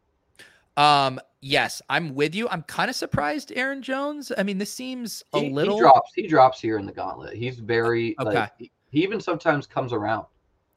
Um, 0.76 1.18
yes, 1.40 1.80
I'm 1.88 2.14
with 2.14 2.34
you. 2.34 2.48
I'm 2.50 2.62
kind 2.64 2.90
of 2.90 2.94
surprised, 2.96 3.50
Aaron 3.56 3.80
Jones. 3.80 4.30
I 4.36 4.42
mean, 4.42 4.58
this 4.58 4.72
seems 4.72 5.24
a 5.32 5.40
He, 5.40 5.50
little. 5.50 5.76
he 5.76 5.80
drops. 5.80 6.12
He 6.14 6.26
drops 6.26 6.60
here 6.60 6.78
in 6.78 6.84
the 6.84 6.92
gauntlet. 6.92 7.34
He's 7.34 7.58
very 7.58 8.14
Okay. 8.20 8.30
like 8.34 8.52
he, 8.58 8.70
he 8.90 9.02
even 9.02 9.20
sometimes 9.20 9.66
comes 9.66 9.94
around. 9.94 10.26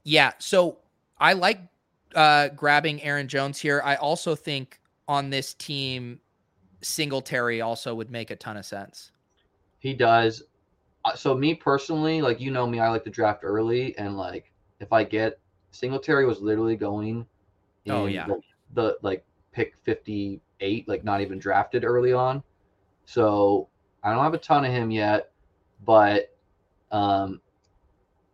Yeah, 0.10 0.32
so 0.40 0.80
I 1.20 1.34
like 1.34 1.60
uh 2.16 2.48
grabbing 2.50 3.00
Aaron 3.04 3.28
Jones 3.28 3.60
here. 3.60 3.80
I 3.86 3.96
also 3.98 4.34
think 4.34 4.80
on 5.08 5.30
this 5.30 5.54
team, 5.54 6.20
Singletary 6.82 7.62
also 7.62 7.94
would 7.94 8.10
make 8.10 8.32
a 8.32 8.36
ton 8.36 8.58
of 8.58 8.66
sense. 8.66 9.12
He 9.78 9.94
does. 9.94 10.42
uh, 11.06 11.16
so 11.16 11.36
me 11.36 11.54
personally, 11.54 12.24
like 12.24 12.42
you 12.42 12.50
know 12.50 12.66
me, 12.66 12.80
I 12.80 12.90
like 12.90 13.04
to 13.04 13.12
draft 13.12 13.42
early, 13.44 13.96
and 14.00 14.18
like 14.18 14.52
if 14.80 14.92
I 14.92 15.04
get 15.04 15.38
Singletary 15.70 16.26
was 16.26 16.42
literally 16.42 16.76
going. 16.76 17.28
Oh, 17.88 18.08
yeah. 18.08 18.26
the, 18.26 18.42
the 18.74 18.98
like 19.04 19.24
pick 19.52 19.76
fifty 19.84 20.42
eight, 20.60 20.88
like 20.88 21.04
not 21.04 21.22
even 21.22 21.38
drafted 21.38 21.84
early 21.86 22.14
on. 22.14 22.42
So 23.06 23.68
I 24.02 24.12
don't 24.12 24.24
have 24.24 24.34
a 24.34 24.40
ton 24.40 24.66
of 24.66 24.72
him 24.72 24.90
yet, 24.90 25.30
but 25.86 26.36
um, 26.92 27.42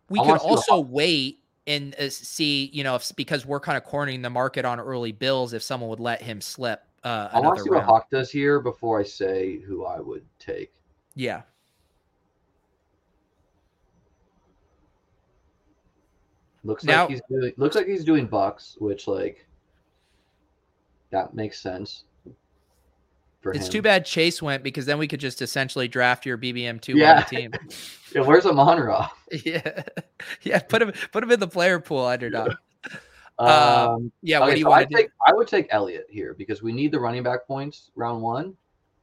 We 0.10 0.22
I 0.22 0.24
could 0.24 0.38
also 0.38 0.80
wait 0.80 1.42
and 1.68 1.96
uh, 2.00 2.10
see, 2.10 2.70
you 2.74 2.84
know, 2.84 2.96
if 2.96 3.12
because 3.16 3.46
we're 3.46 3.60
kind 3.60 3.78
of 3.78 3.84
cornering 3.84 4.22
the 4.22 4.30
market 4.30 4.66
on 4.66 4.80
early 4.80 5.12
bills, 5.12 5.54
if 5.54 5.64
someone 5.64 5.90
would 5.90 6.00
let 6.00 6.22
him 6.22 6.42
slip 6.42 6.84
uh, 7.06 7.30
I 7.32 7.40
want 7.40 7.58
to 7.60 7.64
see 7.64 7.70
what. 7.70 7.84
Hawk 7.84 8.10
does 8.10 8.32
here 8.32 8.60
before 8.60 9.00
I 9.00 9.04
say 9.04 9.60
who 9.60 9.86
I 9.86 10.00
would 10.00 10.26
take. 10.40 10.74
Yeah. 11.14 11.44
Looks 16.64 16.84
Now- 16.84 17.04
like 17.04 17.12
he's 17.12 17.22
doing. 17.30 17.54
Looks 17.58 17.76
like 17.76 17.86
he's 17.86 18.04
doing 18.04 18.28
Bucs, 18.28 18.82
which 18.82 19.08
like 19.08 19.46
that 21.12 21.36
makes 21.36 21.62
sense. 21.62 22.05
It's 23.54 23.68
him. 23.68 23.72
too 23.72 23.82
bad 23.82 24.06
Chase 24.06 24.42
went 24.42 24.64
because 24.64 24.86
then 24.86 24.98
we 24.98 25.08
could 25.08 25.20
just 25.20 25.42
essentially 25.42 25.88
draft 25.88 26.26
your 26.26 26.38
BBM 26.38 26.82
two 26.82 26.98
Yeah. 26.98 27.12
on 27.12 27.18
the 27.18 27.24
team. 27.24 27.54
Yeah, 28.14 28.22
where's 28.22 28.46
Amonra? 28.46 29.10
yeah, 29.46 29.84
yeah. 30.44 30.60
Put 30.60 30.82
him, 30.82 30.94
put 31.12 31.22
him 31.22 31.32
in 31.32 31.40
the 31.40 31.48
player 31.50 31.82
pool 31.82 32.06
underdog. 32.06 32.54
Um, 33.40 33.48
Uh, 33.48 33.98
Yeah. 34.22 34.40
what 34.40 34.52
do 34.54 34.60
you 34.60 34.64
so 34.64 34.70
want 34.70 34.90
to 34.90 34.96
do? 35.04 35.08
I 35.28 35.34
would 35.34 35.50
take 35.50 35.68
Elliott 35.72 36.06
here 36.10 36.34
because 36.34 36.64
we 36.64 36.72
need 36.72 36.94
the 36.94 37.00
running 37.00 37.24
back 37.24 37.46
points 37.46 37.92
round 37.96 38.22
one, 38.22 38.56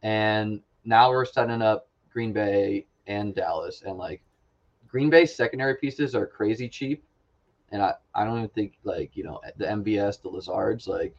and 0.03 0.63
now 0.87 1.11
we're 1.11 1.27
setting 1.27 1.61
up 1.61 1.89
Green 2.11 2.33
Bay 2.33 2.87
and 3.07 3.35
Dallas, 3.35 3.83
and 3.85 3.99
like 3.99 4.23
Green 4.89 5.11
Bay 5.11 5.27
secondary 5.27 5.75
pieces 5.75 6.15
are 6.15 6.27
crazy 6.27 6.69
cheap, 6.71 7.05
and 7.71 7.83
I 7.83 7.95
I 8.15 8.25
don't 8.25 8.39
even 8.39 8.49
think 8.51 8.79
like 8.85 9.15
you 9.15 9.25
know 9.25 9.43
the 9.59 9.67
MVS 9.67 10.23
the 10.23 10.31
Lazards, 10.31 10.89
like 10.89 11.15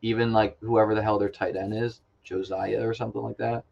even 0.00 0.32
like 0.32 0.56
whoever 0.60 0.94
the 0.94 1.02
hell 1.02 1.18
their 1.18 1.28
tight 1.28 1.56
end 1.56 1.74
is 1.74 2.00
Josiah 2.24 2.86
or 2.86 2.94
something 2.94 3.22
like 3.22 3.36
that. 3.38 3.64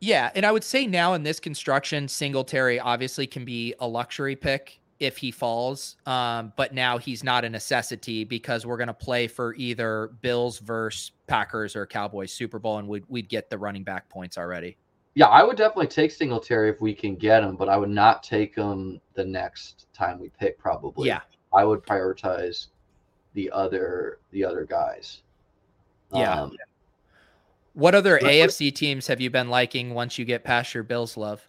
Yeah, 0.00 0.30
and 0.34 0.44
I 0.44 0.52
would 0.52 0.64
say 0.64 0.86
now 0.86 1.14
in 1.14 1.22
this 1.22 1.40
construction, 1.40 2.08
Singletary 2.08 2.78
obviously 2.78 3.26
can 3.26 3.44
be 3.44 3.74
a 3.78 3.88
luxury 3.88 4.36
pick 4.36 4.80
if 5.00 5.16
he 5.16 5.30
falls, 5.30 5.96
um, 6.06 6.52
but 6.56 6.74
now 6.74 6.98
he's 6.98 7.24
not 7.24 7.44
a 7.44 7.48
necessity 7.48 8.24
because 8.24 8.66
we're 8.66 8.76
going 8.76 8.88
to 8.88 8.94
play 8.94 9.26
for 9.26 9.54
either 9.54 10.10
Bills 10.20 10.58
versus 10.58 11.12
Packers 11.26 11.74
or 11.74 11.86
Cowboys 11.86 12.32
Super 12.32 12.58
Bowl, 12.58 12.78
and 12.78 12.88
we'd 12.88 13.04
we'd 13.08 13.28
get 13.28 13.50
the 13.50 13.58
running 13.58 13.82
back 13.82 14.08
points 14.08 14.36
already. 14.36 14.76
Yeah, 15.14 15.26
I 15.26 15.42
would 15.44 15.56
definitely 15.56 15.86
take 15.86 16.10
Singletary 16.10 16.70
if 16.70 16.80
we 16.80 16.92
can 16.92 17.14
get 17.14 17.42
him, 17.42 17.56
but 17.56 17.68
I 17.68 17.76
would 17.76 17.90
not 17.90 18.22
take 18.22 18.54
him 18.54 19.00
the 19.14 19.24
next 19.24 19.86
time 19.94 20.18
we 20.18 20.30
pick. 20.38 20.58
Probably. 20.58 21.08
Yeah, 21.08 21.20
I 21.52 21.64
would 21.64 21.82
prioritize 21.82 22.66
the 23.34 23.50
other 23.50 24.18
the 24.32 24.44
other 24.44 24.64
guys. 24.64 25.22
Yeah. 26.12 26.42
Um, 26.42 26.56
What 27.74 27.94
other 27.94 28.18
But- 28.20 28.30
AFC 28.30 28.70
teams 28.74 29.06
have 29.08 29.20
you 29.20 29.30
been 29.30 29.50
liking 29.50 29.94
once 29.94 30.18
you 30.18 30.24
get 30.24 30.44
past 30.44 30.74
your 30.74 30.82
Bills 30.84 31.16
love? 31.16 31.46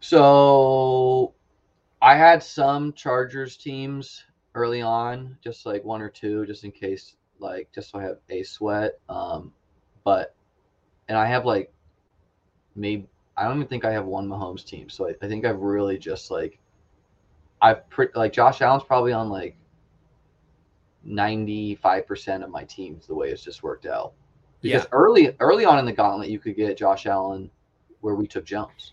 so 0.00 1.32
I 2.02 2.14
had 2.14 2.42
some 2.42 2.92
Chargers 2.92 3.56
teams 3.56 4.22
early 4.54 4.82
on, 4.82 5.36
just 5.42 5.64
like 5.64 5.82
one 5.82 6.02
or 6.02 6.10
two, 6.10 6.44
just 6.44 6.62
in 6.64 6.70
case, 6.72 7.16
like 7.38 7.68
just 7.74 7.90
so 7.90 7.98
I 7.98 8.02
have 8.02 8.18
a 8.28 8.42
sweat. 8.42 8.98
Um, 9.08 9.50
but 10.04 10.34
and 11.08 11.16
I 11.16 11.24
have 11.26 11.46
like 11.46 11.72
maybe 12.76 13.08
I 13.36 13.44
don't 13.44 13.56
even 13.56 13.66
think 13.68 13.86
I 13.86 13.92
have 13.92 14.04
one 14.04 14.28
Mahomes 14.28 14.64
team. 14.64 14.90
So 14.90 15.08
I, 15.08 15.14
I 15.22 15.28
think 15.28 15.46
I've 15.46 15.60
really 15.60 15.96
just 15.96 16.30
like 16.30 16.58
I've 17.62 17.88
pre- 17.88 18.08
like 18.14 18.34
Josh 18.34 18.60
Allen's 18.60 18.84
probably 18.84 19.12
on 19.14 19.30
like 19.30 19.56
ninety 21.04 21.74
five 21.76 22.06
percent 22.06 22.42
of 22.42 22.50
my 22.50 22.64
teams 22.64 23.06
the 23.06 23.14
way 23.14 23.30
it's 23.30 23.42
just 23.42 23.62
worked 23.62 23.86
out. 23.86 24.12
Because 24.60 24.84
Yeah. 24.84 24.88
early 24.92 25.36
early 25.40 25.64
on 25.64 25.78
in 25.78 25.84
the 25.84 25.92
gauntlet 25.92 26.28
you 26.30 26.38
could 26.38 26.56
get 26.56 26.76
Josh 26.76 27.06
Allen 27.06 27.50
where 28.00 28.14
we 28.14 28.26
took 28.26 28.44
Jones. 28.44 28.92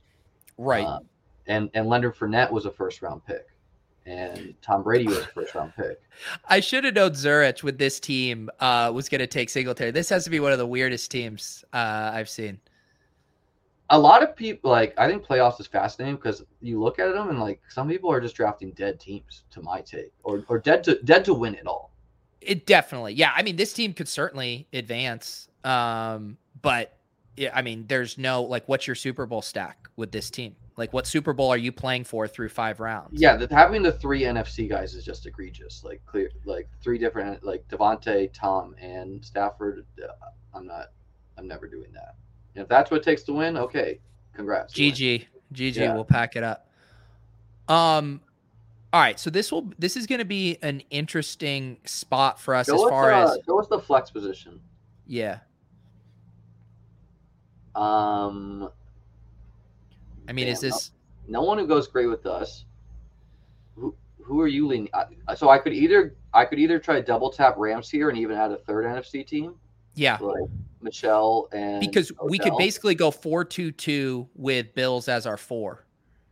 Right. 0.57 0.86
Um, 0.86 1.03
and 1.47 1.70
and 1.74 1.88
Leonard 1.88 2.16
Fournette 2.16 2.51
was 2.51 2.66
a 2.66 2.72
first 2.72 3.01
round 3.01 3.26
pick. 3.26 3.47
And 4.07 4.55
Tom 4.64 4.82
Brady 4.82 5.07
was 5.07 5.20
a 5.20 5.26
first 5.28 5.53
round 5.53 5.74
pick. 5.76 6.01
I 6.49 6.59
should 6.59 6.84
have 6.86 6.95
known 6.95 7.14
Zurich 7.14 7.62
with 7.62 7.78
this 7.78 7.99
team 7.99 8.49
uh, 8.59 8.91
was 8.93 9.07
going 9.07 9.20
to 9.20 9.28
take 9.28 9.47
Singletary. 9.49 9.91
This 9.91 10.09
has 10.09 10.24
to 10.24 10.32
be 10.32 10.39
one 10.39 10.51
of 10.51 10.57
the 10.57 10.66
weirdest 10.66 11.12
teams 11.12 11.64
uh, 11.72 12.09
I've 12.14 12.30
seen. 12.30 12.59
A 13.91 13.99
lot 13.99 14.24
of 14.24 14.36
people 14.36 14.72
like 14.72 14.97
I 14.97 15.07
think 15.07 15.26
playoffs 15.26 15.59
is 15.59 15.68
fascinating 15.68 16.16
because 16.16 16.43
you 16.62 16.82
look 16.82 16.97
at 16.97 17.14
them 17.14 17.30
and 17.30 17.39
like 17.39 17.62
some 17.70 17.89
people 17.89 18.09
are 18.12 18.22
just 18.22 18.36
drafting 18.36 18.72
dead 18.72 18.99
teams 18.99 19.43
to 19.51 19.62
my 19.62 19.82
take 19.82 20.12
or 20.24 20.45
or 20.47 20.57
dead 20.59 20.84
to 20.86 21.01
dead 21.03 21.26
to 21.26 21.34
win 21.34 21.53
it 21.55 21.68
all. 21.68 21.90
It 22.41 22.65
definitely, 22.65 23.13
yeah. 23.13 23.31
I 23.35 23.43
mean, 23.43 23.55
this 23.55 23.71
team 23.73 23.93
could 23.93 24.07
certainly 24.07 24.67
advance, 24.73 25.47
um, 25.63 26.37
but 26.61 26.97
yeah, 27.37 27.51
I 27.53 27.61
mean, 27.61 27.85
there's 27.87 28.17
no 28.17 28.43
like, 28.43 28.67
what's 28.67 28.87
your 28.87 28.95
Super 28.95 29.25
Bowl 29.25 29.41
stack 29.41 29.87
with 29.95 30.11
this 30.11 30.29
team? 30.29 30.55
Like, 30.77 30.93
what 30.93 31.05
Super 31.05 31.33
Bowl 31.33 31.49
are 31.49 31.57
you 31.57 31.71
playing 31.71 32.05
for 32.05 32.27
through 32.27 32.49
five 32.49 32.79
rounds? 32.79 33.21
Yeah, 33.21 33.35
that 33.37 33.51
having 33.51 33.83
the 33.83 33.91
three 33.91 34.21
NFC 34.21 34.67
guys 34.67 34.95
is 34.95 35.05
just 35.05 35.25
egregious. 35.25 35.83
Like 35.83 36.01
clear, 36.05 36.31
like 36.45 36.67
three 36.81 36.97
different, 36.97 37.43
like 37.43 37.67
Davante, 37.67 38.31
Tom, 38.33 38.75
and 38.79 39.23
Stafford. 39.23 39.85
Uh, 40.01 40.07
I'm 40.55 40.65
not. 40.65 40.87
I'm 41.37 41.47
never 41.47 41.67
doing 41.67 41.91
that. 41.93 42.15
And 42.55 42.63
if 42.63 42.69
that's 42.69 42.91
what 42.91 43.01
it 43.01 43.03
takes 43.03 43.23
to 43.23 43.33
win, 43.33 43.57
okay, 43.57 43.99
congrats. 44.33 44.73
GG, 44.73 45.25
GG. 45.53 45.75
Yeah. 45.75 45.93
We'll 45.93 46.03
pack 46.03 46.35
it 46.35 46.43
up. 46.43 46.67
Um, 47.67 48.21
all 48.93 48.99
right. 49.01 49.19
So 49.19 49.29
this 49.29 49.51
will 49.51 49.71
this 49.79 49.95
is 49.95 50.05
going 50.07 50.19
to 50.19 50.25
be 50.25 50.57
an 50.61 50.81
interesting 50.89 51.77
spot 51.85 52.39
for 52.39 52.53
us 52.55 52.67
Go 52.67 52.85
as 52.85 52.89
far 52.89 53.11
uh, 53.11 53.23
as 53.33 53.39
go 53.45 53.57
with 53.57 53.69
the 53.69 53.79
flex 53.79 54.11
position. 54.11 54.59
yeah. 55.07 55.39
Um, 57.75 58.69
I 60.27 60.33
mean, 60.33 60.47
is 60.47 60.59
Damn, 60.59 60.69
no- 60.69 60.75
this 60.75 60.91
no 61.27 61.41
one 61.43 61.57
who 61.57 61.67
goes 61.67 61.87
great 61.87 62.07
with 62.07 62.25
us. 62.25 62.65
Who 63.75 63.95
who 64.21 64.41
are 64.41 64.47
you 64.47 64.67
leaning? 64.67 64.89
I- 64.93 65.35
So 65.35 65.49
I 65.49 65.57
could 65.57 65.73
either 65.73 66.15
I 66.33 66.45
could 66.45 66.59
either 66.59 66.79
try 66.79 66.95
to 66.95 67.01
double 67.01 67.29
tap 67.29 67.55
Rams 67.57 67.89
here 67.89 68.09
and 68.09 68.17
even 68.17 68.35
add 68.35 68.51
a 68.51 68.57
third 68.57 68.85
NFC 68.85 69.25
team 69.25 69.55
yeah? 69.95 70.17
like 70.19 70.49
Michel 70.81 71.47
and 71.53 71.79
Because 71.79 72.11
we 72.23 72.39
could 72.39 72.57
basically 72.57 72.95
go 72.95 73.11
four 73.11 73.45
two 73.45 73.71
two 73.71 74.27
with 74.35 74.73
Bills 74.73 75.07
as 75.07 75.25
our 75.25 75.37
four. 75.37 75.85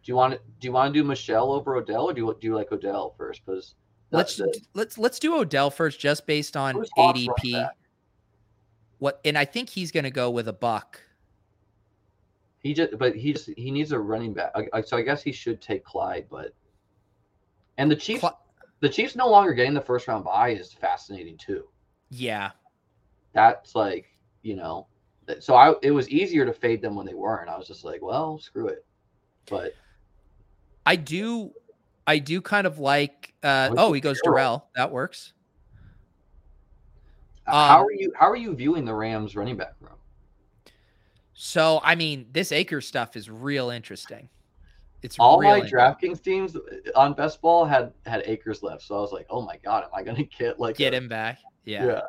Do 0.10 0.14
you 0.14 0.18
want 0.18 0.34
to 0.34 0.40
do 0.60 0.68
you 0.68 0.72
want 0.72 0.92
to 0.92 1.00
do 1.00 1.04
Michel 1.08 1.52
over 1.52 1.76
Odell 1.76 2.10
or 2.10 2.14
do 2.14 2.22
you 2.26 2.38
do 2.42 2.48
you 2.48 2.56
like 2.56 2.72
Odell 2.72 3.14
first? 3.16 3.46
Because 3.46 3.76
Let's 4.10 4.42
let's 4.74 4.98
let's 4.98 5.20
do 5.20 5.36
Odell 5.36 5.70
first, 5.70 6.00
just 6.00 6.26
based 6.26 6.58
on 6.58 6.74
Who's 6.74 6.90
Hawks 6.98 7.20
running 7.20 7.30
ADP. 7.46 7.70
What 8.98 9.20
and 9.24 9.38
I 9.38 9.46
think 9.46 9.70
he's 9.70 9.92
going 9.92 10.06
to 10.06 10.10
go 10.10 10.32
with 10.32 10.48
a 10.48 10.54
buck. 10.54 11.00
he 12.64 12.74
just 12.74 12.98
but 12.98 13.16
he 13.16 13.34
just 13.34 13.52
he 13.56 13.70
needs 13.70 13.92
a 13.92 14.00
running 14.00 14.34
back. 14.34 14.52
I- 14.56 14.68
I- 14.74 14.82
So 14.82 14.98
I 14.98 15.04
guess 15.04 15.22
he 15.22 15.32
should 15.32 15.62
take 15.62 15.84
Clyde, 15.86 16.26
but 16.28 16.56
and 17.78 17.92
the 17.92 17.96
Chiefs 17.96 18.22
Cl- 18.22 18.40
the 18.80 18.90
Chiefs 18.90 19.16
no 19.16 19.30
longer 19.30 19.54
getting 19.54 19.76
the 19.76 19.80
first 19.82 20.08
round 20.08 20.24
bye 20.26 20.50
is 20.50 20.74
fascinating 20.74 21.38
too. 21.38 21.66
yeah, 22.10 22.50
that's 23.34 23.76
like 23.76 24.08
you 24.42 24.56
know 24.56 24.88
so 25.40 25.54
i 25.54 25.76
it 25.84 25.92
was 25.92 26.10
easier 26.10 26.48
to 26.48 26.52
fade 26.54 26.82
them 26.82 26.96
when 26.96 27.06
they 27.06 27.14
weren't 27.14 27.48
i 27.48 27.56
was 27.56 27.68
just 27.68 27.84
like 27.86 28.02
well 28.02 28.40
screw 28.40 28.68
it 28.68 28.84
but 29.48 29.76
I 30.86 30.96
do. 30.96 31.52
I 32.08 32.20
do 32.20 32.42
kind 32.42 32.66
of 32.68 32.80
like. 32.80 33.34
Uh, 33.44 33.70
oh, 33.78 33.94
he 33.94 34.02
goes 34.02 34.20
Darrel? 34.24 34.66
That 34.76 34.92
works. 34.92 35.34
how 37.46 37.80
Um, 37.80 37.86
are 37.86 37.92
you 37.92 38.12
how 38.18 38.30
are 38.30 38.36
you 38.36 38.54
viewing 38.54 38.86
the 38.86 38.94
rams 38.94 39.36
running 39.36 39.56
back 39.58 39.74
room 39.80 39.96
So 41.34 41.80
I 41.84 41.96
mean, 41.96 42.28
this 42.32 42.52
Akers 42.52 42.88
stuff 42.88 43.16
is 43.16 43.30
real 43.30 43.70
interesting. 43.70 44.30
It's 45.02 45.18
all 45.18 45.42
my. 45.42 45.62
DraftKings 45.62 46.22
teams 46.22 46.58
on 46.96 47.14
best 47.14 47.42
ball 47.42 47.66
had 47.66 47.94
had 48.06 48.24
Akers 48.26 48.62
left 48.62 48.82
so 48.82 48.98
i 48.98 49.00
was 49.00 49.14
like 49.14 49.26
oh 49.30 49.42
my 49.42 49.56
god 49.64 49.84
am 49.86 49.90
i 49.94 50.04
gonna 50.04 50.24
get 50.38 50.60
like 50.60 50.76
Get 50.76 50.94
a- 50.94 50.98
him 50.98 51.08
back. 51.08 51.40
Yeah. 51.64 51.86
yeah 51.86 52.02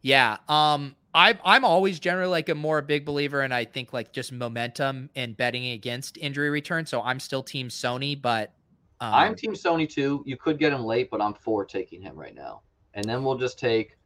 Yeah. 0.00 0.36
Um, 0.48 0.94
I 1.14 1.38
I'm 1.44 1.64
always 1.64 1.98
generally 1.98 2.30
like 2.30 2.48
a 2.48 2.54
more 2.54 2.82
big 2.82 3.04
believer 3.04 3.40
and 3.40 3.52
I 3.52 3.64
think 3.64 3.92
like 3.92 4.12
just 4.12 4.32
momentum 4.32 5.10
and 5.16 5.36
betting 5.36 5.70
against 5.70 6.18
injury 6.18 6.50
return. 6.50 6.86
So 6.86 7.02
I'm 7.02 7.20
still 7.20 7.42
team 7.42 7.68
Sony, 7.68 8.20
but 8.20 8.52
um, 9.00 9.14
i'm 9.14 9.36
team 9.36 9.52
sony 9.52 9.88
too 9.88 10.24
you 10.26 10.36
could 10.36 10.58
get 10.58 10.72
him 10.72 10.84
late 10.84 11.08
but 11.08 11.22
i'm 11.22 11.32
for 11.32 11.64
taking 11.64 12.02
him 12.02 12.16
right 12.16 12.34
now 12.34 12.62
and 12.94 13.04
then 13.04 13.22
we'll 13.22 13.38
just 13.38 13.56
take 13.56 13.96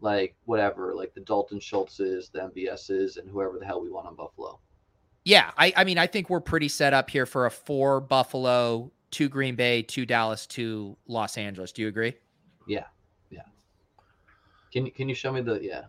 like 0.00 0.36
whatever 0.44 0.94
like 0.94 1.14
the 1.14 1.22
dalton 1.22 1.58
schultz's 1.58 2.28
the 2.28 2.38
mvs's 2.38 3.16
and 3.16 3.30
whoever 3.30 3.58
the 3.58 3.64
hell 3.64 3.80
we 3.80 3.88
want 3.88 4.06
on 4.06 4.14
buffalo 4.14 4.60
yeah, 5.24 5.52
I 5.56 5.72
I 5.76 5.84
mean 5.84 5.98
I 5.98 6.06
think 6.06 6.30
we're 6.30 6.40
pretty 6.40 6.68
set 6.68 6.92
up 6.94 7.08
here 7.08 7.26
for 7.26 7.46
a 7.46 7.50
four 7.50 8.00
Buffalo, 8.00 8.90
two 9.10 9.28
Green 9.28 9.54
Bay, 9.54 9.82
two 9.82 10.04
Dallas, 10.04 10.46
two 10.46 10.96
Los 11.06 11.38
Angeles. 11.38 11.72
Do 11.72 11.82
you 11.82 11.88
agree? 11.88 12.14
Yeah, 12.66 12.86
yeah. 13.30 13.42
Can, 14.72 14.86
you 14.86 14.92
can 14.92 15.08
you 15.08 15.14
show 15.14 15.32
me 15.32 15.40
the 15.40 15.60
yeah 15.62 15.82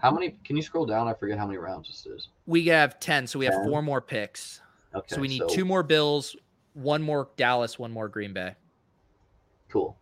how 0.00 0.10
many 0.10 0.36
can 0.44 0.56
you 0.56 0.62
scroll 0.62 0.86
down 0.86 1.08
i 1.08 1.14
forget 1.14 1.38
how 1.38 1.46
many 1.46 1.58
rounds 1.58 1.88
this 1.88 2.06
is 2.06 2.28
We 2.46 2.66
have 2.66 3.00
ten, 3.00 3.26
so 3.26 3.38
we 3.38 3.44
have 3.46 3.54
10. 3.54 3.64
four 3.68 3.82
more 3.82 4.00
picks. 4.00 4.60
Okay, 4.94 5.14
so 5.14 5.20
we 5.20 5.28
need 5.28 5.40
so... 5.40 5.48
two 5.48 5.64
more 5.64 5.82
Bills, 5.82 6.36
one 6.74 7.02
more 7.02 7.28
Dallas, 7.36 7.78
one 7.78 7.92
more 7.92 8.08
Green 8.08 8.32
Bay. 8.32 8.54
Cool. 9.68 9.96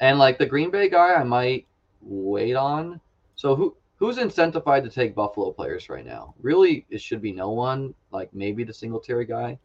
And 0.00 0.18
like 0.18 0.38
the 0.38 0.46
Green 0.46 0.70
Bay 0.70 0.88
guy, 0.88 1.14
I 1.14 1.24
might 1.24 1.66
wait 2.00 2.54
on. 2.54 3.00
So 3.36 3.54
who 3.54 3.76
who's 3.96 4.16
incentivized 4.16 4.84
to 4.84 4.90
take 4.90 5.14
Buffalo 5.14 5.52
players 5.52 5.88
right 5.88 6.04
now? 6.04 6.34
Really, 6.40 6.86
it 6.90 7.00
should 7.00 7.20
be 7.20 7.32
no 7.32 7.50
one. 7.50 7.94
Like 8.10 8.32
maybe 8.32 8.64
the 8.64 8.72
Singletary 8.72 9.26
guy. 9.26 9.58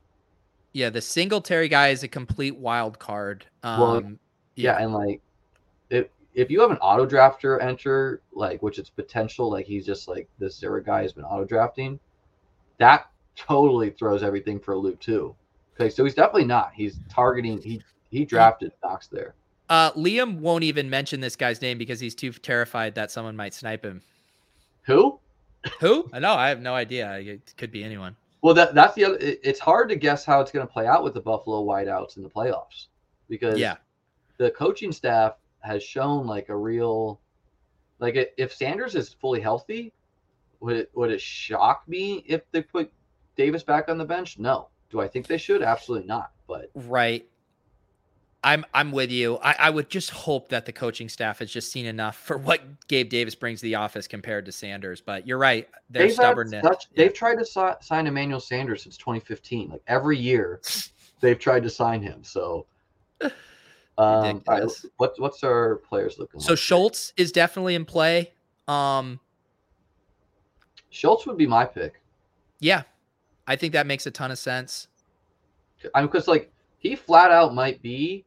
Yeah, 0.73 0.89
the 0.89 1.01
Singletary 1.01 1.69
guy 1.69 1.89
is 1.89 2.03
a 2.03 2.07
complete 2.07 2.57
wild 2.57 2.99
card. 2.99 3.45
Um, 3.63 3.79
well, 3.79 4.01
yeah. 4.55 4.77
yeah, 4.77 4.83
and 4.83 4.93
like 4.93 5.21
if 5.89 6.07
if 6.35 6.51
you 6.51 6.59
have 6.61 6.69
an 6.69 6.77
auto 6.77 7.05
drafter 7.05 7.61
enter, 7.61 8.21
like 8.33 8.61
which 8.61 8.77
is 8.77 8.89
potential, 8.89 9.49
like 9.49 9.65
he's 9.65 9.85
just 9.85 10.07
like 10.07 10.29
this 10.37 10.57
zero 10.57 10.81
guy 10.81 11.01
has 11.01 11.13
been 11.13 11.23
auto 11.23 11.45
drafting, 11.45 11.99
that 12.77 13.09
totally 13.35 13.89
throws 13.89 14.21
everything 14.21 14.59
for 14.59 14.73
a 14.73 14.77
loop 14.77 14.99
too. 14.99 15.35
Okay, 15.75 15.89
so 15.89 16.03
he's 16.03 16.13
definitely 16.13 16.45
not. 16.45 16.71
He's 16.73 16.99
targeting. 17.09 17.61
He 17.61 17.81
he 18.09 18.25
drafted 18.25 18.71
Knox 18.83 19.07
there. 19.07 19.33
Uh, 19.69 19.91
Liam 19.93 20.39
won't 20.39 20.63
even 20.63 20.89
mention 20.89 21.21
this 21.21 21.35
guy's 21.35 21.61
name 21.61 21.77
because 21.77 21.99
he's 21.99 22.13
too 22.13 22.31
terrified 22.31 22.95
that 22.95 23.11
someone 23.11 23.35
might 23.35 23.53
snipe 23.53 23.83
him. 23.83 24.01
Who? 24.83 25.19
Who? 25.79 26.07
I 26.13 26.19
know. 26.19 26.33
I 26.33 26.49
have 26.49 26.61
no 26.61 26.75
idea. 26.75 27.11
It 27.17 27.53
could 27.57 27.71
be 27.71 27.83
anyone. 27.83 28.15
Well, 28.41 28.53
that 28.53 28.75
that's 28.75 28.93
the 28.93 29.05
other. 29.05 29.17
it's 29.19 29.59
hard 29.59 29.89
to 29.89 29.95
guess 29.95 30.23
how 30.23 30.41
it's 30.41 30.51
going 30.51 30.67
to 30.67 30.71
play 30.71 30.85
out 30.85 31.03
with 31.03 31.13
the 31.13 31.21
Buffalo 31.21 31.65
wideouts 31.65 32.17
in 32.17 32.23
the 32.23 32.29
playoffs 32.29 32.87
because 33.27 33.57
yeah, 33.57 33.77
the 34.37 34.51
coaching 34.51 34.91
staff 34.91 35.35
has 35.65 35.83
shown 35.83 36.27
like 36.27 36.49
a 36.49 36.55
real, 36.55 37.19
like 37.99 38.33
if 38.37 38.53
Sanders 38.53 38.95
is 38.95 39.09
fully 39.09 39.41
healthy, 39.41 39.93
would 40.59 40.77
it 40.77 40.91
would 40.95 41.11
it 41.11 41.21
shock 41.21 41.87
me 41.87 42.23
if 42.27 42.49
they 42.51 42.61
put 42.61 42.91
Davis 43.35 43.63
back 43.63 43.89
on 43.89 43.97
the 43.97 44.05
bench? 44.05 44.39
No. 44.39 44.69
Do 44.89 45.01
I 45.01 45.07
think 45.07 45.27
they 45.27 45.37
should? 45.37 45.61
Absolutely 45.61 46.07
not. 46.07 46.31
But 46.47 46.69
right. 46.73 47.27
I'm 48.43 48.63
I'm 48.75 48.91
with 48.91 49.11
you. 49.11 49.37
I, 49.41 49.55
I 49.57 49.69
would 49.71 49.89
just 49.89 50.11
hope 50.11 50.49
that 50.49 50.67
the 50.67 50.71
coaching 50.71 51.09
staff 51.09 51.39
has 51.39 51.51
just 51.51 51.71
seen 51.71 51.87
enough 51.87 52.15
for 52.15 52.37
what 52.37 52.61
Gabe 52.87 53.09
Davis 53.09 53.33
brings 53.33 53.61
to 53.61 53.63
the 53.63 53.75
office 53.75 54.07
compared 54.07 54.45
to 54.45 54.51
Sanders. 54.51 55.01
But 55.01 55.25
you're 55.25 55.39
right. 55.39 55.67
Their 55.89 56.09
stubbornness. 56.11 56.63
Such, 56.63 56.87
yeah. 56.91 57.03
They've 57.03 57.13
tried 57.13 57.39
to 57.39 57.45
si- 57.45 57.81
sign 57.81 58.05
Emmanuel 58.05 58.39
Sanders 58.39 58.83
since 58.83 58.97
2015. 58.97 59.69
Like 59.69 59.81
every 59.87 60.17
year, 60.17 60.61
they've 61.21 61.39
tried 61.39 61.63
to 61.63 61.71
sign 61.71 62.03
him. 62.03 62.23
So, 62.23 62.67
um, 63.97 64.43
right, 64.47 64.69
what, 64.97 65.13
what's 65.17 65.43
our 65.43 65.77
players 65.77 66.17
looking 66.19 66.39
so 66.39 66.43
like? 66.43 66.49
So 66.49 66.55
Schultz 66.55 67.13
is 67.17 67.31
definitely 67.31 67.75
in 67.75 67.85
play. 67.85 68.33
Um, 68.67 69.19
Schultz 70.89 71.25
would 71.25 71.37
be 71.37 71.47
my 71.47 71.65
pick. 71.65 72.01
Yeah, 72.59 72.83
I 73.47 73.55
think 73.55 73.73
that 73.73 73.87
makes 73.87 74.05
a 74.05 74.11
ton 74.11 74.31
of 74.31 74.39
sense. 74.39 74.87
I'm 75.93 76.07
because 76.07 76.27
like 76.27 76.51
he 76.77 76.95
flat 76.95 77.31
out 77.31 77.53
might 77.53 77.81
be 77.81 78.25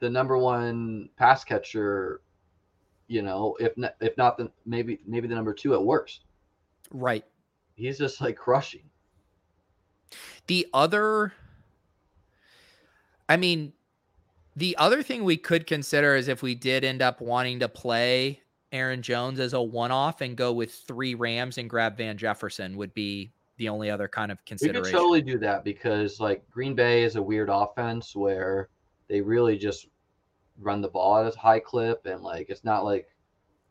the 0.00 0.10
number 0.10 0.36
one 0.36 1.08
pass 1.16 1.44
catcher, 1.44 2.20
you 3.06 3.22
know, 3.22 3.56
if 3.60 3.76
not, 3.76 3.94
if 4.00 4.16
not 4.16 4.36
the 4.36 4.50
maybe 4.66 4.98
maybe 5.06 5.28
the 5.28 5.34
number 5.34 5.52
two 5.52 5.74
at 5.74 5.82
worst. 5.82 6.24
Right. 6.90 7.24
He's 7.76 7.98
just 7.98 8.20
like 8.20 8.36
crushing. 8.36 8.82
The 10.46 10.66
other 10.74 11.32
I 13.28 13.36
mean, 13.36 13.72
the 14.56 14.76
other 14.76 15.02
thing 15.02 15.24
we 15.24 15.36
could 15.36 15.66
consider 15.66 16.16
is 16.16 16.28
if 16.28 16.42
we 16.42 16.54
did 16.54 16.84
end 16.84 17.02
up 17.02 17.20
wanting 17.20 17.60
to 17.60 17.68
play 17.68 18.40
Aaron 18.72 19.02
Jones 19.02 19.40
as 19.40 19.52
a 19.52 19.62
one-off 19.62 20.20
and 20.20 20.36
go 20.36 20.52
with 20.52 20.72
three 20.72 21.14
Rams 21.14 21.58
and 21.58 21.68
grab 21.68 21.96
Van 21.96 22.16
Jefferson 22.16 22.76
would 22.76 22.94
be 22.94 23.32
the 23.56 23.68
only 23.68 23.90
other 23.90 24.08
kind 24.08 24.32
of 24.32 24.44
consideration. 24.44 24.82
We 24.82 24.90
could 24.90 24.96
totally 24.96 25.22
do 25.22 25.38
that 25.38 25.64
because 25.64 26.20
like 26.20 26.48
Green 26.50 26.74
Bay 26.74 27.02
is 27.02 27.16
a 27.16 27.22
weird 27.22 27.48
offense 27.50 28.16
where 28.16 28.68
they 29.08 29.20
really 29.20 29.58
just 29.58 29.88
run 30.60 30.80
the 30.80 30.88
ball 30.88 31.18
at 31.18 31.34
a 31.34 31.38
high 31.38 31.60
clip, 31.60 32.06
and 32.06 32.22
like 32.22 32.48
it's 32.48 32.64
not 32.64 32.84
like 32.84 33.08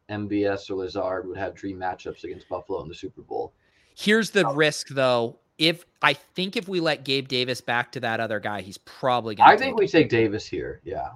MVS 0.09 0.69
or 0.69 0.75
Lazard 0.75 1.27
would 1.27 1.37
have 1.37 1.55
dream 1.55 1.77
matchups 1.77 2.23
against 2.23 2.49
Buffalo 2.49 2.81
in 2.81 2.87
the 2.87 2.95
Super 2.95 3.21
Bowl. 3.21 3.53
Here's 3.95 4.31
the 4.31 4.47
risk, 4.47 4.89
though. 4.89 5.39
If 5.59 5.85
I 6.01 6.13
think 6.13 6.57
if 6.57 6.67
we 6.67 6.79
let 6.79 7.03
Gabe 7.03 7.27
Davis 7.27 7.61
back 7.61 7.91
to 7.91 7.99
that 7.99 8.19
other 8.19 8.39
guy, 8.39 8.61
he's 8.61 8.77
probably 8.79 9.35
going. 9.35 9.47
to 9.47 9.53
I 9.53 9.57
think 9.57 9.77
we 9.77 9.85
him. 9.85 9.91
take 9.91 10.09
Davis 10.09 10.47
here. 10.47 10.81
Yeah. 10.83 11.09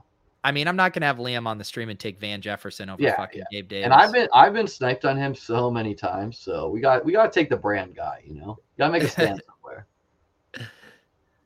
I 0.43 0.51
mean, 0.51 0.67
I'm 0.67 0.75
not 0.75 0.91
going 0.91 1.01
to 1.01 1.07
have 1.07 1.17
Liam 1.17 1.47
on 1.47 1.57
the 1.57 1.63
stream 1.63 1.89
and 1.89 1.97
take 1.97 2.19
Van 2.19 2.41
Jefferson 2.41 2.89
over 2.89 3.01
yeah, 3.01 3.15
fucking 3.15 3.39
yeah. 3.39 3.61
Gabe 3.61 3.69
Davis. 3.69 3.85
And 3.85 3.93
I've 3.93 4.11
been 4.11 4.27
I've 4.33 4.53
been 4.53 4.67
sniped 4.67 5.05
on 5.05 5.17
him 5.17 5.33
so 5.33 5.71
many 5.71 5.95
times. 5.95 6.37
So 6.37 6.69
we 6.69 6.81
got 6.81 7.05
we 7.05 7.13
got 7.13 7.31
to 7.31 7.39
take 7.39 7.49
the 7.49 7.57
brand 7.57 7.95
guy. 7.95 8.21
You 8.25 8.35
know, 8.35 8.59
got 8.77 8.87
to 8.87 8.91
make 8.91 9.03
a 9.03 9.09
stand 9.09 9.41
somewhere. 9.63 9.87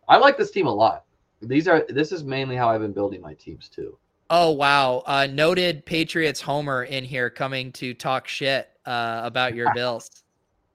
I 0.09 0.17
like 0.17 0.37
this 0.37 0.51
team 0.51 0.67
a 0.67 0.73
lot. 0.73 1.03
These 1.41 1.67
are 1.67 1.85
this 1.89 2.11
is 2.11 2.23
mainly 2.23 2.55
how 2.55 2.69
I've 2.69 2.81
been 2.81 2.93
building 2.93 3.21
my 3.21 3.35
teams 3.35 3.69
too. 3.69 3.97
Oh 4.29 4.51
wow! 4.51 5.03
Uh, 5.05 5.27
noted 5.27 5.85
Patriots 5.85 6.41
homer 6.41 6.83
in 6.83 7.03
here 7.03 7.29
coming 7.29 7.71
to 7.73 7.93
talk 7.93 8.27
shit 8.27 8.69
uh, 8.85 9.21
about 9.23 9.53
your 9.53 9.71
Bills. 9.75 10.09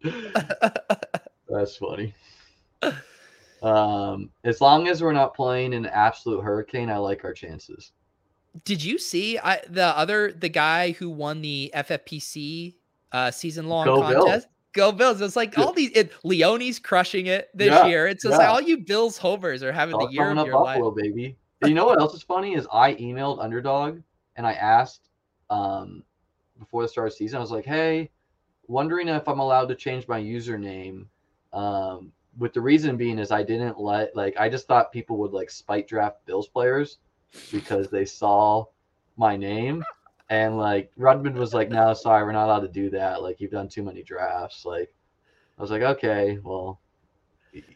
That's 1.52 1.76
funny. 1.76 2.14
Um, 3.62 4.30
as 4.42 4.60
long 4.60 4.88
as 4.88 5.02
we're 5.02 5.12
not 5.12 5.34
playing 5.34 5.72
an 5.72 5.86
absolute 5.86 6.42
hurricane, 6.42 6.90
I 6.90 6.96
like 6.96 7.24
our 7.24 7.32
chances. 7.32 7.92
Did 8.64 8.82
you 8.82 8.98
see 8.98 9.38
I, 9.38 9.60
the 9.68 9.96
other 9.96 10.32
the 10.32 10.48
guy 10.48 10.90
who 10.92 11.08
won 11.08 11.40
the 11.40 11.70
FFPC 11.74 12.74
uh, 13.12 13.30
season 13.30 13.68
long 13.68 13.86
contest? 13.86 14.48
Go 14.72 14.90
Bills! 14.90 15.20
It's 15.20 15.36
like 15.36 15.56
all 15.58 15.72
these. 15.72 15.90
It, 15.94 16.12
Leone's 16.24 16.78
crushing 16.78 17.26
it 17.26 17.50
this 17.54 17.68
yeah, 17.68 17.86
year. 17.86 18.06
It's 18.08 18.24
just 18.24 18.32
yeah. 18.32 18.38
like 18.38 18.48
all 18.48 18.60
you 18.60 18.78
Bills 18.78 19.16
homers 19.16 19.62
are 19.62 19.70
having 19.70 19.94
all 19.94 20.06
the 20.06 20.12
year 20.12 20.30
of 20.30 20.46
your 20.46 20.64
Buffalo, 20.64 20.88
life, 20.88 20.96
baby. 20.96 21.36
you 21.64 21.74
know 21.74 21.84
what 21.84 22.00
else 22.00 22.14
is 22.14 22.22
funny 22.22 22.54
is 22.54 22.66
I 22.72 22.94
emailed 22.94 23.42
Underdog 23.42 24.00
and 24.36 24.46
I 24.46 24.54
asked 24.54 25.10
um, 25.50 26.02
before 26.58 26.82
the 26.82 26.88
start 26.88 27.08
of 27.08 27.12
the 27.12 27.18
season. 27.18 27.36
I 27.36 27.40
was 27.40 27.50
like, 27.50 27.66
"Hey, 27.66 28.10
wondering 28.66 29.08
if 29.08 29.28
I'm 29.28 29.40
allowed 29.40 29.68
to 29.68 29.74
change 29.74 30.08
my 30.08 30.20
username." 30.20 31.06
Um, 31.52 32.12
with 32.38 32.54
the 32.54 32.60
reason 32.60 32.96
being 32.96 33.18
is 33.18 33.30
I 33.30 33.42
didn't 33.42 33.78
let 33.78 34.16
like 34.16 34.34
I 34.38 34.48
just 34.48 34.66
thought 34.66 34.92
people 34.92 35.18
would 35.18 35.32
like 35.32 35.50
spite 35.50 35.86
draft 35.86 36.24
Bills 36.24 36.48
players 36.48 36.98
because 37.50 37.90
they 37.90 38.04
saw 38.04 38.64
my 39.16 39.36
name. 39.36 39.84
And 40.30 40.56
like 40.56 40.90
Rudman 40.98 41.34
was 41.34 41.52
like, 41.52 41.68
no, 41.68 41.92
sorry, 41.92 42.24
we're 42.24 42.32
not 42.32 42.46
allowed 42.46 42.60
to 42.60 42.68
do 42.68 42.88
that. 42.90 43.22
Like 43.22 43.40
you've 43.40 43.50
done 43.50 43.68
too 43.68 43.82
many 43.82 44.02
drafts. 44.02 44.64
Like 44.64 44.94
I 45.58 45.62
was 45.62 45.70
like, 45.70 45.82
okay, 45.82 46.38
well, 46.42 46.80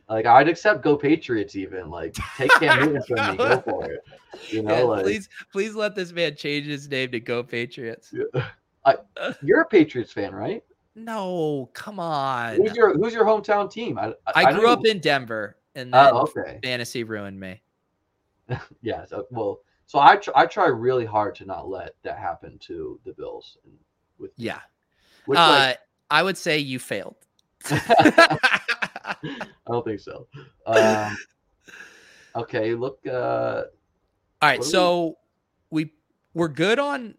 like 0.09 0.24
I'd 0.24 0.49
accept 0.49 0.83
go 0.83 0.97
Patriots 0.97 1.55
even. 1.55 1.91
Like 1.91 2.16
take 2.37 2.51
Cam 2.53 2.81
Newton 2.87 3.03
from 3.03 3.31
me, 3.31 3.37
go 3.37 3.61
for 3.61 3.91
it. 3.91 4.01
You 4.49 4.62
know, 4.62 4.77
yeah, 4.77 4.83
like, 4.83 5.05
please, 5.05 5.29
please 5.53 5.74
let 5.74 5.95
this 5.95 6.12
man 6.12 6.35
change 6.37 6.66
his 6.66 6.89
name 6.89 7.11
to 7.12 7.20
Go 7.20 7.43
Patriots. 7.43 8.12
Yeah. 8.12 8.47
I, 8.85 8.97
you're 9.43 9.62
a 9.62 9.66
Patriots 9.66 10.12
fan, 10.12 10.35
right? 10.35 10.62
No, 10.99 11.68
come 11.74 12.01
on. 12.01 12.57
Who's 12.57 12.74
your 12.74 12.94
Who's 12.94 13.12
your 13.12 13.26
hometown 13.26 13.70
team? 13.70 13.99
I 13.99 14.14
I, 14.34 14.47
I 14.47 14.53
grew 14.53 14.68
up 14.68 14.86
in 14.86 14.99
Denver, 14.99 15.59
and 15.74 15.92
then 15.92 16.11
oh, 16.12 16.22
okay. 16.22 16.59
fantasy 16.64 17.05
ruined 17.05 17.38
me. 17.38 17.61
yeah. 18.82 19.05
So, 19.05 19.26
well, 19.30 19.61
so 19.86 19.99
I 19.99 20.16
tr- 20.16 20.30
I 20.34 20.47
try 20.47 20.68
really 20.68 21.05
hard 21.05 21.34
to 21.36 21.44
not 21.44 21.68
let 21.68 21.97
that 22.03 22.18
happen 22.18 22.59
to 22.61 22.99
the 23.05 23.12
Bills. 23.12 23.59
With 24.18 24.30
yeah, 24.38 24.61
which, 25.26 25.38
uh, 25.38 25.49
like, 25.49 25.78
I 26.11 26.22
would 26.22 26.38
say 26.38 26.59
you 26.59 26.78
failed. 26.78 27.16
I 27.70 29.16
don't 29.68 29.84
think 29.84 30.01
so. 30.01 30.26
Um, 30.64 31.14
okay, 32.36 32.74
look. 32.74 33.01
Uh, 33.07 33.64
All 34.40 34.49
right, 34.49 34.64
so 34.64 35.18
we... 35.68 35.84
we 35.84 35.90
we're 36.32 36.49
good 36.49 36.78
on. 36.78 37.16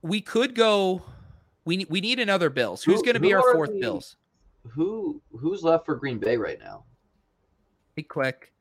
We 0.00 0.22
could 0.22 0.54
go. 0.54 1.02
We 1.64 1.86
we 1.88 2.00
need 2.00 2.18
another 2.18 2.50
Bills. 2.50 2.82
Who's 2.82 2.96
who, 2.96 3.04
going 3.04 3.14
to 3.14 3.20
be 3.20 3.34
our 3.34 3.52
fourth 3.52 3.72
we, 3.72 3.80
Bills? 3.80 4.16
Who 4.70 5.20
who's 5.38 5.62
left 5.62 5.86
for 5.86 5.94
Green 5.94 6.18
Bay 6.18 6.36
right 6.36 6.58
now? 6.58 6.84
Be 7.94 8.02
quick. 8.02 8.52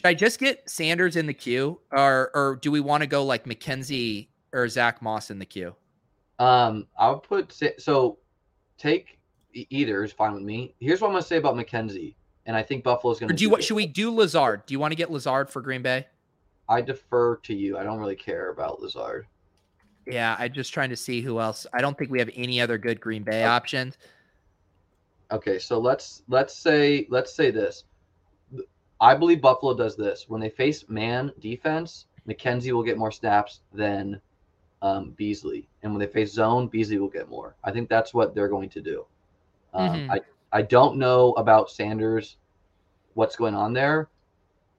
Should 0.00 0.08
I 0.08 0.14
just 0.14 0.38
get 0.38 0.68
Sanders 0.68 1.16
in 1.16 1.26
the 1.26 1.34
queue, 1.34 1.80
or 1.92 2.30
or 2.34 2.58
do 2.62 2.70
we 2.70 2.80
want 2.80 3.02
to 3.02 3.06
go 3.06 3.24
like 3.24 3.44
McKenzie 3.44 4.28
or 4.52 4.68
Zach 4.68 5.02
Moss 5.02 5.30
in 5.30 5.38
the 5.38 5.44
queue? 5.44 5.74
Um, 6.38 6.86
I'll 6.98 7.18
put 7.18 7.54
so 7.78 8.18
take 8.78 9.18
either 9.52 10.02
is 10.02 10.12
fine 10.12 10.32
with 10.32 10.42
me. 10.42 10.74
Here's 10.80 11.00
what 11.00 11.08
I'm 11.08 11.12
gonna 11.12 11.22
say 11.22 11.36
about 11.36 11.54
McKenzie, 11.54 12.14
and 12.46 12.56
I 12.56 12.62
think 12.62 12.82
Buffalo's 12.82 13.20
gonna. 13.20 13.32
Or 13.32 13.36
do? 13.36 13.56
Do 13.56 13.62
should 13.62 13.74
we 13.74 13.86
do 13.86 14.10
Lazard? 14.14 14.64
Do 14.66 14.72
you 14.72 14.80
want 14.80 14.92
to 14.92 14.96
get 14.96 15.10
Lazard 15.10 15.50
for 15.50 15.60
Green 15.60 15.82
Bay? 15.82 16.06
I 16.68 16.80
defer 16.80 17.36
to 17.36 17.54
you. 17.54 17.76
I 17.76 17.82
don't 17.82 17.98
really 17.98 18.16
care 18.16 18.50
about 18.50 18.80
Lazard. 18.80 19.26
Yeah, 20.12 20.36
I'm 20.38 20.52
just 20.52 20.72
trying 20.72 20.90
to 20.90 20.96
see 20.96 21.20
who 21.20 21.40
else. 21.40 21.66
I 21.72 21.80
don't 21.80 21.96
think 21.96 22.10
we 22.10 22.18
have 22.18 22.30
any 22.34 22.60
other 22.60 22.78
good 22.78 23.00
Green 23.00 23.22
Bay 23.22 23.40
okay. 23.40 23.44
options. 23.44 23.98
Okay, 25.30 25.58
so 25.58 25.78
let's 25.78 26.22
let's 26.28 26.56
say 26.56 27.06
let's 27.10 27.32
say 27.32 27.50
this. 27.50 27.84
I 29.00 29.14
believe 29.14 29.40
Buffalo 29.40 29.74
does 29.74 29.96
this 29.96 30.26
when 30.28 30.40
they 30.40 30.50
face 30.50 30.88
man 30.88 31.32
defense. 31.40 32.06
McKenzie 32.28 32.72
will 32.72 32.82
get 32.82 32.98
more 32.98 33.10
snaps 33.10 33.60
than 33.72 34.20
um, 34.82 35.10
Beasley, 35.16 35.68
and 35.82 35.92
when 35.92 36.00
they 36.00 36.06
face 36.06 36.32
zone, 36.32 36.68
Beasley 36.68 36.98
will 36.98 37.08
get 37.08 37.28
more. 37.28 37.54
I 37.64 37.70
think 37.70 37.88
that's 37.88 38.12
what 38.12 38.34
they're 38.34 38.48
going 38.48 38.68
to 38.70 38.80
do. 38.80 39.06
Um, 39.72 39.90
mm-hmm. 39.90 40.10
I 40.10 40.20
I 40.52 40.62
don't 40.62 40.96
know 40.96 41.32
about 41.32 41.70
Sanders 41.70 42.36
what's 43.14 43.36
going 43.36 43.54
on 43.54 43.72
there. 43.72 44.08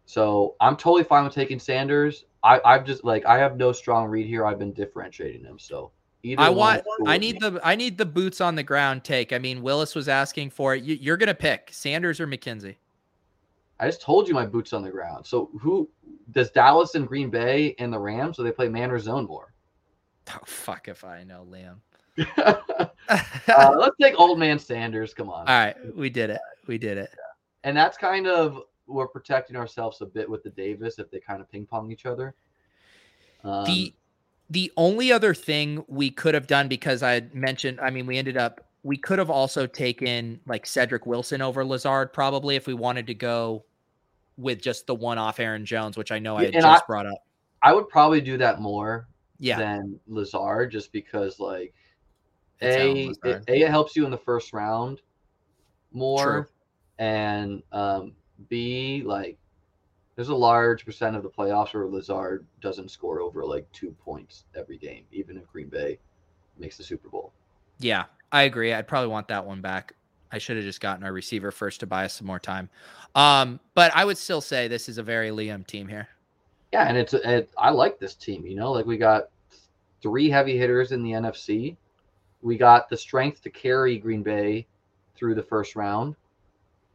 So 0.06 0.56
I'm 0.60 0.76
totally 0.76 1.04
fine 1.04 1.24
with 1.24 1.34
taking 1.34 1.60
Sanders. 1.60 2.26
I, 2.44 2.60
I've 2.66 2.86
just 2.86 3.04
like 3.04 3.26
I 3.26 3.38
have 3.38 3.58
no 3.58 3.72
strong 3.72 4.08
read 4.08 4.28
here. 4.28 4.46
I've 4.46 4.60
been 4.60 4.74
differentiating 4.74 5.44
them. 5.44 5.60
So 5.60 5.92
either 6.24 6.42
I 6.42 6.50
want 6.50 6.84
cool 6.84 7.08
I 7.08 7.18
need 7.18 7.40
the 7.40 7.60
I 7.64 7.76
need 7.76 7.98
the 7.98 8.06
boots 8.06 8.42
on 8.42 8.56
the 8.56 8.64
ground 8.64 9.04
take. 9.04 9.32
I 9.32 9.38
mean, 9.38 9.62
Willis 9.62 9.96
was 9.96 10.08
asking 10.08 10.50
for 10.50 10.76
it. 10.76 10.84
You, 10.84 10.96
you're 10.96 11.18
gonna 11.18 11.34
pick 11.34 11.70
Sanders 11.72 12.20
or 12.20 12.28
McKenzie. 12.28 12.76
I 13.80 13.88
just 13.88 14.02
told 14.02 14.28
you 14.28 14.34
my 14.34 14.46
boots 14.46 14.74
on 14.74 14.84
the 14.84 14.92
ground. 14.92 15.26
So 15.26 15.50
who 15.60 15.90
does 16.32 16.52
Dallas 16.52 16.96
and 16.96 17.08
Green 17.08 17.30
Bay 17.30 17.76
and 17.80 17.92
the 17.92 18.00
Rams? 18.00 18.38
So 18.38 18.44
they 18.44 18.52
play 18.52 18.70
man 18.70 18.92
or 18.92 19.00
zone 19.00 19.26
more? 19.26 19.54
Oh 20.30 20.40
fuck 20.46 20.88
if 20.88 21.04
I 21.04 21.24
know, 21.24 21.48
Liam. 21.50 21.78
uh, 23.48 23.76
let's 23.78 23.96
take 24.00 24.20
old 24.20 24.40
man 24.40 24.58
Sanders. 24.58 25.14
Come 25.14 25.30
on. 25.30 25.48
All 25.48 25.60
right, 25.60 25.76
we 25.96 26.10
did 26.10 26.30
it. 26.30 26.42
We 26.68 26.78
did 26.78 26.98
it. 26.98 27.12
And 27.64 27.78
that's 27.78 27.98
kind 27.98 28.26
of 28.26 28.64
we're 28.92 29.08
protecting 29.08 29.56
ourselves 29.56 30.02
a 30.02 30.06
bit 30.06 30.30
with 30.30 30.44
the 30.44 30.50
Davis 30.50 31.00
if 31.00 31.10
they 31.12 31.20
kind 31.20 31.42
of 31.42 31.52
ping 31.52 31.66
pong 31.66 31.92
each 31.92 32.06
other. 32.06 32.36
Um, 33.44 33.66
the 33.66 33.94
the 34.50 34.72
only 34.76 35.12
other 35.12 35.34
thing 35.34 35.84
we 35.88 36.10
could 36.10 36.34
have 36.34 36.46
done 36.46 36.68
because 36.68 37.04
I 37.04 37.22
mentioned, 37.34 37.80
I 37.80 37.90
mean, 37.90 38.06
we 38.06 38.18
ended 38.18 38.38
up 38.38 38.66
we 38.84 38.98
could 38.98 39.20
have 39.20 39.30
also 39.30 39.68
taken 39.68 40.40
like 40.48 40.66
Cedric 40.66 41.06
Wilson 41.06 41.42
over 41.42 41.64
Lazard 41.64 42.14
probably 42.14 42.56
if 42.56 42.68
we 42.68 42.74
wanted 42.74 43.08
to 43.08 43.14
go 43.14 43.64
with 44.38 44.62
just 44.62 44.88
the 44.88 44.96
one 44.96 45.18
off 45.18 45.40
Aaron 45.40 45.66
Jones, 45.66 45.98
which 45.98 46.12
I 46.12 46.20
know 46.20 46.38
I 46.38 46.50
just 46.50 46.66
I, 46.66 46.80
brought 46.88 47.06
up. 47.06 47.24
I 47.62 47.74
would 47.74 47.90
probably 47.90 48.22
do 48.22 48.38
that 48.38 48.60
more 48.60 49.08
yeah. 49.40 49.58
than 49.58 50.00
Lazard 50.08 50.72
just 50.72 50.92
because 50.92 51.40
like 51.40 51.74
a 52.62 53.10
it, 53.10 53.18
a 53.24 53.62
it 53.66 53.70
helps 53.70 53.96
you 53.96 54.06
in 54.06 54.12
the 54.12 54.18
first 54.18 54.54
round 54.54 55.02
more 55.92 56.24
True. 56.24 56.46
and 57.00 57.64
um 57.72 58.14
B, 58.50 59.04
like 59.06 59.38
there's 60.16 60.30
a 60.30 60.36
large 60.36 60.86
percent 60.86 61.16
of 61.16 61.24
the 61.24 61.30
playoffs 61.30 61.74
where 61.74 61.88
Lazard 61.88 62.46
doesn't 62.62 62.92
score 62.92 63.22
over 63.22 63.46
like 63.46 63.72
two 63.72 63.96
points 64.04 64.46
every 64.56 64.78
game, 64.78 65.04
even 65.12 65.38
if 65.38 65.52
Green 65.52 65.70
Bay 65.70 66.00
makes 66.58 66.78
the 66.78 66.84
Super 66.84 67.10
Bowl. 67.10 67.32
Yeah, 67.80 68.06
I 68.32 68.44
agree. 68.44 68.74
I'd 68.74 68.88
probably 68.88 69.10
want 69.10 69.28
that 69.30 69.46
one 69.46 69.62
back. 69.62 69.94
I 70.32 70.38
should 70.38 70.56
have 70.56 70.66
just 70.66 70.80
gotten 70.80 71.04
our 71.04 71.12
receiver 71.12 71.52
first 71.52 71.80
to 71.82 71.88
buy 71.88 72.06
us 72.06 72.14
some 72.14 72.28
more 72.28 72.40
time. 72.40 72.70
Um, 73.16 73.60
but 73.74 73.92
I 73.96 74.06
would 74.06 74.18
still 74.18 74.42
say 74.42 74.68
this 74.68 74.88
is 74.88 74.98
a 74.98 75.04
very 75.04 75.30
Liam 75.30 75.66
team 75.66 75.88
here. 75.88 76.08
Yeah, 76.72 76.88
and 76.88 76.98
it's 76.98 77.14
it, 77.14 77.50
I 77.58 77.70
like 77.70 78.00
this 78.00 78.16
team. 78.16 78.46
You 78.46 78.56
know, 78.56 78.72
like 78.72 78.86
we 78.86 78.98
got 78.98 79.30
three 80.02 80.30
heavy 80.30 80.58
hitters 80.58 80.92
in 80.92 81.04
the 81.04 81.12
NFC. 81.12 81.76
We 82.42 82.58
got 82.58 82.90
the 82.90 82.98
strength 82.98 83.44
to 83.44 83.50
carry 83.50 83.98
Green 83.98 84.24
Bay 84.24 84.66
through 85.16 85.36
the 85.36 85.44
first 85.44 85.76
round. 85.76 86.16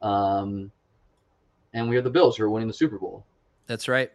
Um, 0.00 0.72
and 1.76 1.90
we 1.90 1.94
have 1.94 2.04
the 2.04 2.10
Bills 2.10 2.36
who 2.38 2.44
are 2.44 2.50
winning 2.50 2.68
the 2.68 2.74
Super 2.74 2.98
Bowl. 2.98 3.24
That's 3.66 3.86
right. 3.86 4.10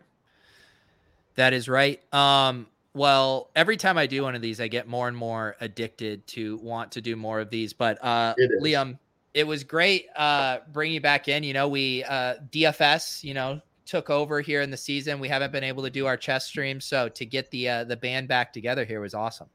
That 1.35 1.53
is 1.53 1.69
right. 1.69 2.01
Um, 2.13 2.67
well, 2.93 3.51
every 3.55 3.77
time 3.77 3.97
I 3.97 4.07
do 4.07 4.23
one 4.23 4.35
of 4.35 4.41
these, 4.41 4.59
I 4.59 4.67
get 4.67 4.87
more 4.87 5.07
and 5.07 5.15
more 5.15 5.55
addicted 5.61 6.25
to 6.27 6.57
want 6.57 6.93
to 6.93 7.01
do 7.01 7.15
more 7.15 7.39
of 7.39 7.49
these. 7.51 7.71
But 7.71 8.03
uh, 8.03 8.33
Liam, 8.61 8.97
it 9.33 9.45
was 9.45 9.63
great 9.63 10.07
uh, 10.15 10.57
bringing 10.73 10.95
you 10.95 11.01
back 11.01 11.27
in. 11.27 11.43
You 11.43 11.53
know, 11.53 11.69
we 11.69 12.03
uh, 12.03 12.35
DFS, 12.51 13.23
you 13.23 13.35
know, 13.35 13.61
took 13.85 14.09
over 14.09 14.41
here 14.41 14.61
in 14.61 14.71
the 14.71 14.77
season. 14.77 15.19
We 15.19 15.29
haven't 15.29 15.51
been 15.51 15.63
able 15.63 15.83
to 15.83 15.91
do 15.91 16.07
our 16.07 16.17
chess 16.17 16.47
stream, 16.47 16.81
so 16.81 17.09
to 17.09 17.25
get 17.25 17.51
the 17.51 17.69
uh, 17.69 17.83
the 17.83 17.95
band 17.95 18.27
back 18.27 18.51
together 18.51 18.85
here 18.85 18.99
was 18.99 19.13
awesome. 19.13 19.49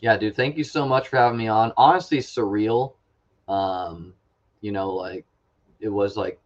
Yeah, 0.00 0.16
dude. 0.16 0.34
Thank 0.34 0.56
you 0.56 0.64
so 0.64 0.88
much 0.88 1.08
for 1.08 1.18
having 1.18 1.38
me 1.38 1.48
on. 1.48 1.72
Honestly, 1.76 2.18
surreal. 2.18 2.94
Um, 3.46 4.14
you 4.60 4.72
know, 4.72 4.90
like 4.90 5.24
it 5.80 5.88
was 5.88 6.16
like 6.16 6.40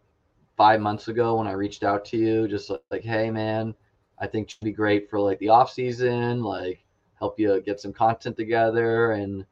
five 0.57 0.81
months 0.81 1.07
ago 1.07 1.37
when 1.37 1.47
I 1.47 1.53
reached 1.53 1.83
out 1.83 2.05
to 2.05 2.17
you, 2.17 2.47
just 2.47 2.69
like, 2.69 2.81
like 2.91 3.03
hey 3.03 3.31
man, 3.31 3.73
I 4.19 4.27
think 4.27 4.49
should 4.49 4.61
be 4.61 4.71
great 4.71 5.09
for 5.09 5.19
like 5.19 5.39
the 5.39 5.49
off 5.49 5.71
season, 5.71 6.43
like 6.43 6.83
help 7.19 7.39
you 7.39 7.61
get 7.61 7.79
some 7.79 7.93
content 7.93 8.37
together, 8.37 9.13
and 9.13 9.45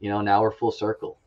you 0.00 0.10
know 0.10 0.20
now 0.20 0.42
we're 0.42 0.50
full 0.50 0.72
circle. 0.72 1.18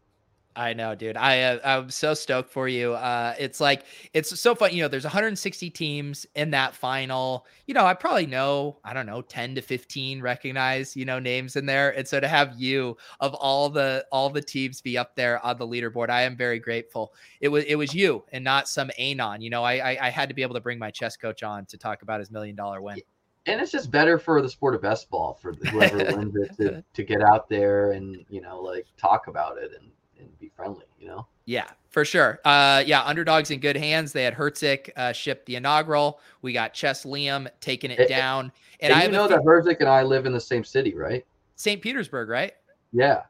I 0.58 0.74
know, 0.74 0.96
dude. 0.96 1.18
I 1.18 1.42
uh, 1.44 1.60
I'm 1.64 1.90
so 1.92 2.16
stoked 2.16 2.50
for 2.50 2.68
you. 2.68 2.94
Uh, 2.94 3.36
it's 3.38 3.60
like 3.60 3.84
it's 4.14 4.38
so 4.40 4.56
fun. 4.56 4.74
You 4.74 4.82
know, 4.82 4.88
there's 4.88 5.04
160 5.04 5.70
teams 5.70 6.26
in 6.34 6.50
that 6.50 6.74
final. 6.74 7.46
You 7.68 7.76
know, 7.76 7.86
I 7.86 7.94
probably 7.94 8.26
know 8.26 8.80
I 8.84 8.94
don't 8.94 9.06
know 9.06 9.22
10 9.22 9.54
to 9.56 9.62
15 9.62 10.20
recognize 10.20 10.96
you 10.96 11.06
know 11.06 11.20
names 11.20 11.58
in 11.58 11.68
there, 11.68 11.96
and 11.96 12.08
so 12.08 12.20
to 12.20 12.28
have 12.28 12.56
you 12.60 12.98
of 13.20 13.36
all 13.36 13.70
the 13.70 14.04
all 14.12 14.32
the 14.32 14.42
teams 14.42 14.82
be 14.82 14.98
up 14.98 15.16
there 15.16 15.46
on 15.46 15.60
the 15.60 15.68
leaderboard, 15.68 16.10
I 16.10 16.24
am 16.24 16.36
very 16.36 16.58
grateful. 16.58 17.14
It 17.40 17.50
was 17.50 17.64
it 17.66 17.76
was 17.76 17.94
you 17.94 18.24
and 18.32 18.44
not 18.44 18.68
some 18.68 18.90
anon. 18.98 19.42
You 19.42 19.52
know, 19.52 19.64
I, 19.64 19.92
I 19.92 20.08
I 20.08 20.10
had 20.10 20.28
to 20.30 20.34
be 20.34 20.42
able 20.42 20.56
to 20.56 20.62
bring 20.62 20.80
my 20.80 20.90
chess 20.90 21.16
coach 21.16 21.44
on 21.44 21.68
to 21.68 21.78
talk 21.78 22.02
about 22.02 22.20
his 22.20 22.32
million 22.32 22.56
dollar 22.56 22.82
win. 22.82 23.00
And 23.46 23.62
it's 23.62 23.72
just 23.72 23.92
better 23.92 24.18
for 24.18 24.42
the 24.42 24.50
sport 24.50 24.74
of 24.74 24.82
best 24.82 25.10
ball 25.12 25.38
for 25.40 25.54
whoever 25.54 25.98
wins 26.18 26.36
it 26.36 26.58
to, 26.58 26.84
to 26.96 27.04
get 27.04 27.22
out 27.22 27.48
there 27.48 27.92
and 27.92 28.26
you 28.28 28.42
know 28.42 28.60
like 28.60 28.88
talk 28.98 29.28
about 29.28 29.60
it 29.60 29.72
and 29.80 29.92
and 30.20 30.40
be 30.40 30.52
friendly, 30.56 30.86
you 31.00 31.08
know? 31.08 31.28
Yeah, 31.46 31.70
for 31.90 32.04
sure. 32.04 32.40
Uh, 32.46 32.84
yeah, 32.86 33.04
underdogs 33.04 33.52
in 33.52 33.60
good 33.60 33.78
hands. 33.78 34.12
They 34.12 34.24
had 34.24 34.34
Herzig 34.34 34.90
uh, 34.96 35.14
ship 35.14 35.46
the 35.46 35.56
inaugural. 35.56 36.20
We 36.42 36.54
got 36.54 36.74
Chess 36.74 37.06
Liam 37.06 37.48
taking 37.62 37.92
it, 37.92 38.00
it 38.00 38.10
down. 38.10 38.52
And, 38.80 38.94
and 38.94 39.02
I 39.02 39.08
know 39.08 39.28
that 39.28 39.40
Herzig 39.44 39.80
and 39.80 39.90
I 39.90 40.04
live 40.04 40.26
in 40.26 40.34
the 40.34 40.40
same 40.40 40.64
city, 40.64 40.94
right? 40.94 41.26
St. 41.56 41.82
Petersburg, 41.82 42.30
right? 42.30 42.54
Yeah. 42.92 43.24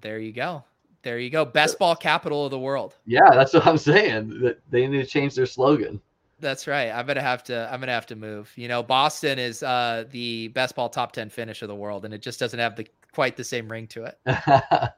There 0.00 0.18
you 0.18 0.32
go. 0.32 0.64
There 1.02 1.18
you 1.18 1.30
go. 1.30 1.44
Best 1.44 1.78
ball 1.78 1.96
capital 1.96 2.44
of 2.44 2.50
the 2.50 2.58
world. 2.58 2.94
Yeah, 3.06 3.30
that's 3.30 3.54
what 3.54 3.66
I'm 3.66 3.78
saying. 3.78 4.40
That 4.40 4.60
they 4.70 4.86
need 4.86 4.98
to 4.98 5.06
change 5.06 5.34
their 5.34 5.46
slogan. 5.46 6.00
That's 6.40 6.66
right. 6.66 6.90
I'm 6.90 7.06
gonna 7.06 7.20
have 7.20 7.42
to. 7.44 7.68
I'm 7.72 7.80
gonna 7.80 7.92
have 7.92 8.06
to 8.06 8.16
move. 8.16 8.52
You 8.56 8.68
know, 8.68 8.82
Boston 8.82 9.38
is 9.38 9.62
uh, 9.62 10.04
the 10.10 10.48
best 10.48 10.76
ball 10.76 10.88
top 10.88 11.12
ten 11.12 11.28
finish 11.30 11.62
of 11.62 11.68
the 11.68 11.74
world, 11.74 12.04
and 12.04 12.14
it 12.14 12.22
just 12.22 12.38
doesn't 12.38 12.58
have 12.58 12.76
the 12.76 12.86
quite 13.18 13.36
the 13.36 13.42
same 13.42 13.68
ring 13.68 13.88
to 13.88 14.04
it. 14.04 14.16
uh, 14.26 14.90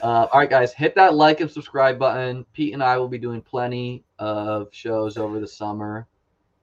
all 0.00 0.30
right, 0.32 0.48
guys, 0.48 0.72
hit 0.72 0.94
that 0.94 1.12
like 1.12 1.42
and 1.42 1.50
subscribe 1.50 1.98
button. 1.98 2.42
Pete 2.54 2.72
and 2.72 2.82
I 2.82 2.96
will 2.96 3.06
be 3.06 3.18
doing 3.18 3.42
plenty 3.42 4.02
of 4.18 4.68
shows 4.72 5.18
over 5.18 5.38
the 5.38 5.46
summer, 5.46 6.06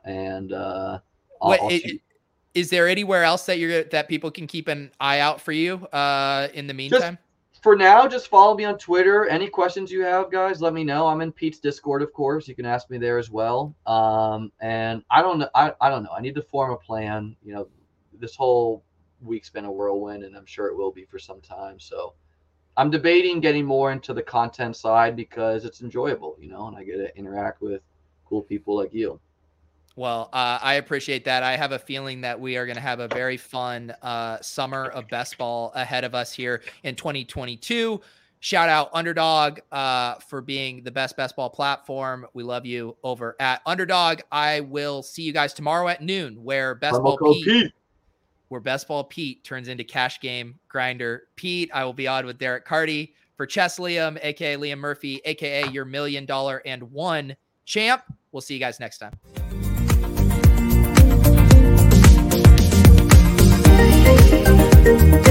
and 0.06 0.54
uh, 0.54 0.98
I'll, 1.40 1.50
Wait, 1.52 1.60
I'll 1.62 1.70
it, 1.70 2.02
is 2.56 2.72
there 2.72 2.88
anywhere 2.88 3.24
else 3.24 3.46
that 3.46 3.60
you're 3.60 3.84
that 3.84 4.08
people 4.08 4.32
can 4.32 4.48
keep 4.48 4.68
an 4.68 4.90
eye 5.00 5.20
out 5.20 5.40
for 5.40 5.52
you 5.52 5.86
uh, 5.94 6.48
in 6.56 6.66
the 6.66 6.74
meantime? 6.74 7.20
Just, 7.52 7.62
for 7.62 7.76
now, 7.76 8.08
just 8.08 8.28
follow 8.28 8.58
me 8.58 8.66
on 8.66 8.80
Twitter. 8.80 9.28
Any 9.28 9.50
questions 9.50 9.92
you 9.92 10.02
have, 10.02 10.32
guys, 10.32 10.64
let 10.64 10.74
me 10.74 10.84
know. 10.84 11.06
I'm 11.06 11.22
in 11.22 11.32
Pete's 11.32 11.60
Discord, 11.60 12.02
of 12.02 12.12
course. 12.12 12.48
You 12.48 12.56
can 12.56 12.66
ask 12.66 12.90
me 12.90 12.98
there 12.98 13.20
as 13.20 13.30
well. 13.30 13.76
Um, 13.86 14.52
and 14.62 15.04
I 15.12 15.22
don't 15.22 15.38
know. 15.38 15.50
I, 15.54 15.74
I 15.80 15.90
don't 15.90 16.02
know. 16.02 16.14
I 16.18 16.22
need 16.22 16.34
to 16.34 16.42
form 16.42 16.72
a 16.72 16.78
plan. 16.78 17.36
You 17.44 17.54
know, 17.54 17.68
this 18.20 18.36
whole 18.36 18.84
week's 19.22 19.50
been 19.50 19.66
a 19.66 19.72
whirlwind, 19.72 20.24
and 20.24 20.36
I'm 20.36 20.46
sure 20.46 20.68
it 20.68 20.76
will 20.76 20.92
be 20.92 21.06
for 21.06 21.20
some 21.20 21.42
time. 21.42 21.80
So 21.80 22.14
I'm 22.78 22.90
debating 22.90 23.40
getting 23.40 23.66
more 23.66 23.92
into 23.92 24.14
the 24.14 24.24
content 24.24 24.76
side 24.76 25.16
because 25.16 25.66
it's 25.66 25.82
enjoyable, 25.82 26.38
you 26.40 26.50
know, 26.50 26.68
and 26.68 26.78
I 26.78 26.84
get 26.84 26.98
to 26.98 27.16
interact 27.18 27.62
with 27.62 27.82
cool 28.26 28.42
people 28.42 28.76
like 28.76 28.94
you. 28.94 29.20
Well, 29.98 30.30
uh, 30.32 30.58
I 30.62 30.76
appreciate 30.76 31.26
that. 31.26 31.44
I 31.44 31.58
have 31.58 31.74
a 31.74 31.80
feeling 31.80 32.22
that 32.22 32.40
we 32.40 32.56
are 32.56 32.66
going 32.66 32.78
to 32.78 32.82
have 32.82 33.02
a 33.02 33.10
very 33.10 33.36
fun 33.36 33.94
uh, 34.02 34.40
summer 34.42 34.86
of 34.86 35.08
best 35.10 35.38
ball 35.38 35.74
ahead 35.76 36.06
of 36.06 36.16
us 36.16 36.32
here 36.32 36.62
in 36.84 36.96
2022. 36.96 38.00
Shout 38.40 38.70
out 38.70 38.90
Underdog 38.94 39.60
uh, 39.72 40.16
for 40.16 40.42
being 40.42 40.82
the 40.84 40.90
best 40.90 41.16
best 41.16 41.36
ball 41.36 41.50
platform. 41.50 42.26
We 42.34 42.42
love 42.42 42.66
you 42.66 42.98
over 43.04 43.36
at 43.40 43.62
Underdog. 43.66 44.22
I 44.32 44.62
will 44.62 45.04
see 45.04 45.22
you 45.24 45.34
guys 45.34 45.54
tomorrow 45.54 45.90
at 45.90 46.02
noon, 46.02 46.42
where 46.42 46.74
best 46.74 47.00
ball 47.04 47.18
Pete, 47.18 47.46
Pete, 47.46 47.74
where 48.52 48.60
Best 48.60 48.90
Ball 48.90 49.06
Pete 49.06 49.46
turns 49.46 49.70
into 49.70 49.86
Cash 49.86 50.20
Game 50.20 50.60
Grinder 50.68 51.24
Pete. 51.38 51.72
I 51.74 51.86
will 51.86 51.94
be 51.94 52.06
on 52.06 52.26
with 52.26 52.38
Derek 52.38 52.66
Carty 52.66 53.14
for 53.38 53.46
Chess 53.46 53.80
Liam, 53.80 54.20
aka 54.22 54.58
Liam 54.58 54.78
Murphy, 54.78 55.22
aka 55.24 55.70
your 55.70 55.86
million 55.86 56.26
dollar 56.26 56.62
and 56.66 56.84
one 56.92 57.38
champ. 57.64 58.04
We'll 58.34 58.42
see 58.42 58.54
you 58.56 58.60
guys 58.60 58.78
next 58.82 58.98
time. 58.98 59.14
Thank 64.84 65.26
you. 65.26 65.31